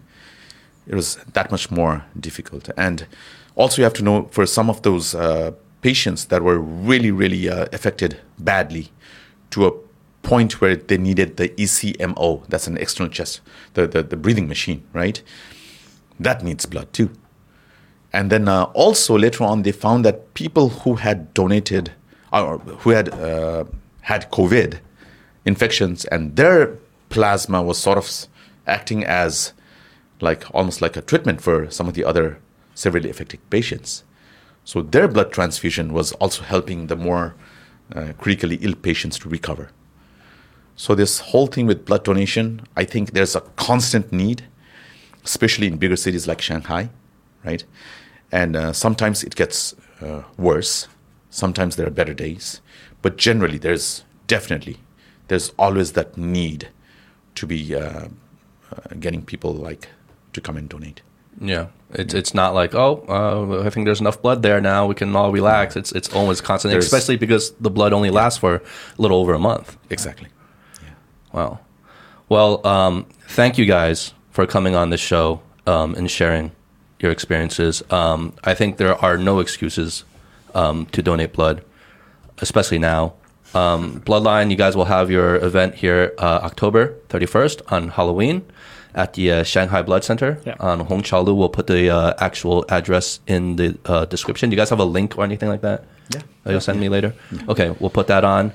it 0.87 0.95
was 0.95 1.15
that 1.33 1.51
much 1.51 1.69
more 1.69 2.05
difficult. 2.17 2.69
And 2.77 3.07
also, 3.55 3.81
you 3.81 3.83
have 3.83 3.93
to 3.95 4.03
know 4.03 4.29
for 4.31 4.45
some 4.45 4.69
of 4.69 4.83
those 4.83 5.15
uh, 5.15 5.51
patients 5.81 6.25
that 6.25 6.43
were 6.43 6.59
really, 6.59 7.11
really 7.11 7.49
uh, 7.49 7.65
affected 7.73 8.19
badly 8.37 8.91
to 9.49 9.65
a 9.65 9.71
point 10.23 10.59
where 10.59 10.75
they 10.75 10.97
needed 10.97 11.37
the 11.37 11.49
ECMO, 11.49 12.47
that's 12.47 12.65
an 12.65 12.77
external 12.77 13.11
chest, 13.11 13.41
the, 13.75 13.87
the, 13.87 14.01
the 14.01 14.15
breathing 14.15 14.47
machine, 14.47 14.83
right? 14.93 15.21
That 16.19 16.43
needs 16.43 16.65
blood 16.65 16.91
too. 16.93 17.11
And 18.11 18.31
then 18.31 18.47
uh, 18.47 18.63
also 18.73 19.17
later 19.17 19.43
on, 19.43 19.63
they 19.63 19.71
found 19.71 20.05
that 20.05 20.33
people 20.33 20.69
who 20.69 20.95
had 20.95 21.33
donated 21.33 21.91
or 22.31 22.59
who 22.59 22.91
had 22.91 23.09
uh, 23.09 23.65
had 24.01 24.29
COVID 24.31 24.79
infections 25.45 26.05
and 26.05 26.35
their 26.35 26.77
plasma 27.09 27.61
was 27.61 27.77
sort 27.77 27.97
of 27.97 28.09
acting 28.65 29.03
as 29.03 29.53
like 30.21 30.45
almost 30.53 30.81
like 30.81 30.95
a 30.95 31.01
treatment 31.01 31.41
for 31.41 31.69
some 31.69 31.87
of 31.87 31.93
the 31.95 32.03
other 32.03 32.39
severely 32.75 33.09
affected 33.09 33.39
patients. 33.49 34.03
So 34.63 34.81
their 34.81 35.07
blood 35.07 35.31
transfusion 35.31 35.91
was 35.91 36.13
also 36.13 36.43
helping 36.43 36.87
the 36.87 36.95
more 36.95 37.35
uh, 37.93 38.13
critically 38.17 38.57
ill 38.61 38.75
patients 38.75 39.19
to 39.19 39.29
recover. 39.29 39.69
So 40.75 40.95
this 40.95 41.19
whole 41.19 41.47
thing 41.47 41.67
with 41.67 41.85
blood 41.85 42.03
donation, 42.03 42.61
I 42.75 42.83
think 42.85 43.11
there's 43.13 43.35
a 43.35 43.41
constant 43.55 44.11
need, 44.11 44.43
especially 45.23 45.67
in 45.67 45.77
bigger 45.77 45.95
cities 45.95 46.27
like 46.27 46.41
Shanghai, 46.41 46.89
right? 47.45 47.63
And 48.31 48.55
uh, 48.55 48.73
sometimes 48.73 49.23
it 49.23 49.35
gets 49.35 49.75
uh, 50.01 50.23
worse. 50.37 50.87
Sometimes 51.29 51.75
there 51.75 51.87
are 51.87 51.91
better 51.91 52.13
days, 52.13 52.61
but 53.01 53.17
generally 53.17 53.57
there's 53.57 54.03
definitely 54.27 54.77
there's 55.27 55.49
always 55.57 55.93
that 55.93 56.17
need 56.17 56.69
to 57.35 57.47
be 57.47 57.73
uh, 57.75 57.79
uh, 57.79 58.95
getting 58.99 59.23
people 59.23 59.53
like 59.53 59.89
to 60.33 60.41
come 60.41 60.57
and 60.57 60.69
donate. 60.69 61.01
Yeah, 61.41 61.67
it's 61.91 62.13
it's 62.13 62.33
not 62.35 62.53
like 62.53 62.75
oh, 62.75 63.03
uh, 63.09 63.65
I 63.65 63.69
think 63.71 63.85
there's 63.85 63.99
enough 64.01 64.21
blood 64.21 64.43
there 64.43 64.61
now. 64.61 64.85
We 64.85 64.93
can 64.93 65.15
all 65.15 65.31
relax. 65.31 65.75
It's 65.75 65.91
it's 65.91 66.13
always 66.13 66.41
constant, 66.41 66.71
There's- 66.71 66.85
especially 66.85 67.17
because 67.17 67.51
the 67.59 67.71
blood 67.71 67.93
only 67.93 68.11
lasts 68.11 68.39
for 68.39 68.55
a 68.55 68.61
little 69.01 69.17
over 69.17 69.33
a 69.33 69.39
month. 69.39 69.75
Exactly. 69.89 70.27
Wow. 71.33 71.59
Well, 72.29 72.65
um, 72.65 73.05
thank 73.27 73.57
you 73.57 73.65
guys 73.65 74.13
for 74.31 74.45
coming 74.47 74.75
on 74.75 74.89
this 74.89 75.01
show 75.01 75.41
um, 75.67 75.95
and 75.95 76.09
sharing 76.09 76.51
your 76.99 77.11
experiences. 77.11 77.83
Um, 77.91 78.33
I 78.43 78.53
think 78.53 78.77
there 78.77 78.95
are 78.95 79.17
no 79.17 79.39
excuses 79.39 80.03
um, 80.55 80.85
to 80.87 81.01
donate 81.01 81.33
blood, 81.33 81.63
especially 82.39 82.79
now. 82.79 83.13
Um, 83.53 84.01
Bloodline, 84.01 84.49
you 84.49 84.55
guys 84.55 84.75
will 84.75 84.85
have 84.85 85.11
your 85.11 85.35
event 85.35 85.75
here 85.75 86.13
uh, 86.17 86.39
October 86.43 86.95
31st 87.09 87.71
on 87.71 87.89
Halloween 87.89 88.43
at 88.95 89.13
the 89.13 89.31
uh, 89.31 89.43
Shanghai 89.43 89.81
Blood 89.83 90.03
Center 90.03 90.39
Yeah. 90.45 90.55
on 90.59 90.87
Hongqiaolu. 90.87 91.35
We'll 91.35 91.49
put 91.49 91.67
the 91.67 91.89
uh, 91.89 92.13
actual 92.19 92.65
address 92.69 93.19
in 93.27 93.55
the 93.57 93.77
uh, 93.85 94.05
description. 94.05 94.49
Do 94.49 94.55
you 94.55 94.59
guys 94.61 94.69
have 94.69 94.79
a 94.79 94.85
link 94.85 95.17
or 95.17 95.23
anything 95.23 95.49
like 95.49 95.61
that? 95.61 95.83
Yeah. 96.13 96.21
that 96.43 96.51
you'll 96.51 96.61
send 96.61 96.79
me 96.79 96.89
later. 96.89 97.13
Okay, 97.47 97.75
we'll 97.79 97.89
put 97.89 98.07
that 98.07 98.23
on. 98.23 98.51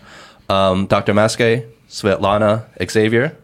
Um, 0.48 0.86
Dr. 0.86 1.12
Maskay, 1.12 1.66
Svetlana, 1.89 2.66
Xavier, 2.85 3.36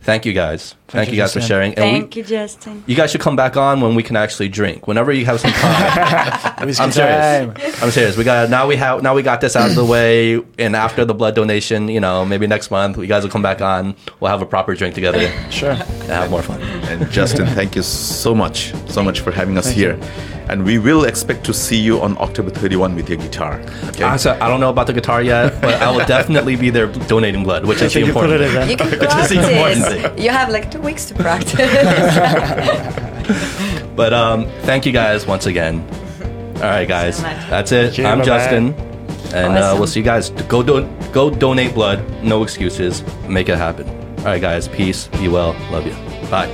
thank 0.00 0.24
you 0.24 0.32
guys. 0.32 0.74
Thank, 0.90 1.08
you 1.08 1.14
you, 1.16 1.20
guys 1.22 1.32
for 1.32 1.40
sharing. 1.40 1.74
And 1.74 1.84
we- 1.84 2.00
Thank 2.00 2.16
you, 2.16 2.24
Justin. 2.24 2.82
you 2.86 2.96
guys 2.96 3.10
should 3.12 3.20
come 3.20 3.36
back 3.36 3.56
on 3.56 3.80
when 3.80 3.94
we 3.94 4.02
can 4.02 4.16
actually 4.16 4.48
drink. 4.48 4.86
Whenever 4.88 5.12
you 5.12 5.24
have 5.26 5.40
some 5.40 5.52
time. 5.52 6.54
I'm 6.58 6.72
serious. 6.72 6.92
time. 6.94 7.54
I'm 7.82 7.90
serious. 7.90 8.16
We 8.16 8.24
got 8.24 8.50
now 8.50 8.66
we 8.66 8.76
have 8.76 9.02
now 9.02 9.14
we 9.14 9.22
got 9.22 9.40
this 9.40 9.56
out 9.56 9.68
of 9.70 9.76
the 9.76 9.84
way, 9.84 10.40
and 10.58 10.74
after 10.76 11.04
the 11.04 11.14
blood 11.14 11.34
donation, 11.34 11.88
you 11.88 12.00
know, 12.00 12.24
maybe 12.24 12.46
next 12.46 12.70
month 12.70 12.98
you 12.98 13.06
guys 13.06 13.22
will 13.22 13.30
come 13.30 13.42
back 13.42 13.60
on. 13.60 13.94
We'll 14.20 14.30
have 14.30 14.42
a 14.42 14.46
proper 14.46 14.74
drink 14.74 14.94
together 14.94 15.30
Sure. 15.50 15.70
and 15.72 16.10
have 16.10 16.30
more 16.30 16.42
fun. 16.42 16.60
And 16.90 17.10
Justin, 17.10 17.46
thank 17.46 17.76
you 17.76 17.82
so 17.82 18.34
much, 18.34 18.74
so 18.88 19.02
much 19.02 19.20
for 19.20 19.30
having 19.30 19.56
us 19.58 19.68
here. 19.70 19.98
And 20.48 20.64
we 20.64 20.80
will 20.80 21.04
expect 21.04 21.44
to 21.44 21.54
see 21.54 21.76
you 21.78 22.00
on 22.00 22.18
October 22.18 22.50
31 22.50 22.96
with 22.96 23.08
your 23.08 23.18
guitar. 23.18 23.60
Okay. 23.90 24.02
Ah, 24.02 24.14
I 24.14 24.16
said 24.16 24.40
I 24.40 24.48
don't 24.48 24.58
know 24.58 24.70
about 24.70 24.88
the 24.88 24.92
guitar 24.92 25.22
yet, 25.22 25.60
but 25.62 25.74
I 25.80 25.88
will 25.92 26.04
definitely 26.18 26.56
be 26.56 26.70
there 26.70 26.88
donating 27.06 27.44
blood, 27.44 27.64
which 27.66 27.80
is 27.80 27.94
the 27.94 28.00
think 28.00 28.06
you 28.08 28.12
put 28.12 28.30
important. 28.30 28.42
it 28.42 28.46
in 28.56 28.60
thing. 28.62 28.70
You 28.70 28.76
can 28.76 28.90
Which 28.98 29.14
is 29.14 29.28
the 29.28 29.38
important 29.48 29.84
practice. 30.02 30.24
You 30.24 30.30
have 30.30 30.48
like 30.50 30.68
two 30.68 30.79
weeks 30.82 31.06
to 31.06 31.14
practice. 31.14 31.60
But 34.00 34.14
um, 34.14 34.46
thank 34.62 34.86
you 34.86 34.92
guys 34.92 35.26
once 35.26 35.44
again. 35.46 35.86
All 36.56 36.62
right, 36.62 36.88
guys, 36.88 37.16
so 37.16 37.22
that's 37.22 37.70
it. 37.70 37.98
you. 37.98 38.06
I'm 38.06 38.18
Bye-bye. 38.20 38.24
Justin. 38.24 38.72
And 39.34 39.58
uh, 39.58 39.74
we'll 39.76 39.86
see 39.86 40.00
you 40.00 40.04
guys. 40.04 40.30
Go 40.48 40.62
do 40.62 40.88
go 41.12 41.28
donate 41.28 41.74
blood. 41.74 42.02
No 42.22 42.42
excuses. 42.42 43.02
Make 43.28 43.50
it 43.50 43.58
happen. 43.58 43.86
All 44.20 44.24
right, 44.24 44.40
guys. 44.40 44.68
Peace. 44.68 45.08
Be 45.08 45.28
well. 45.28 45.54
Love 45.70 45.86
you. 45.86 45.94
Bye. 46.30 46.48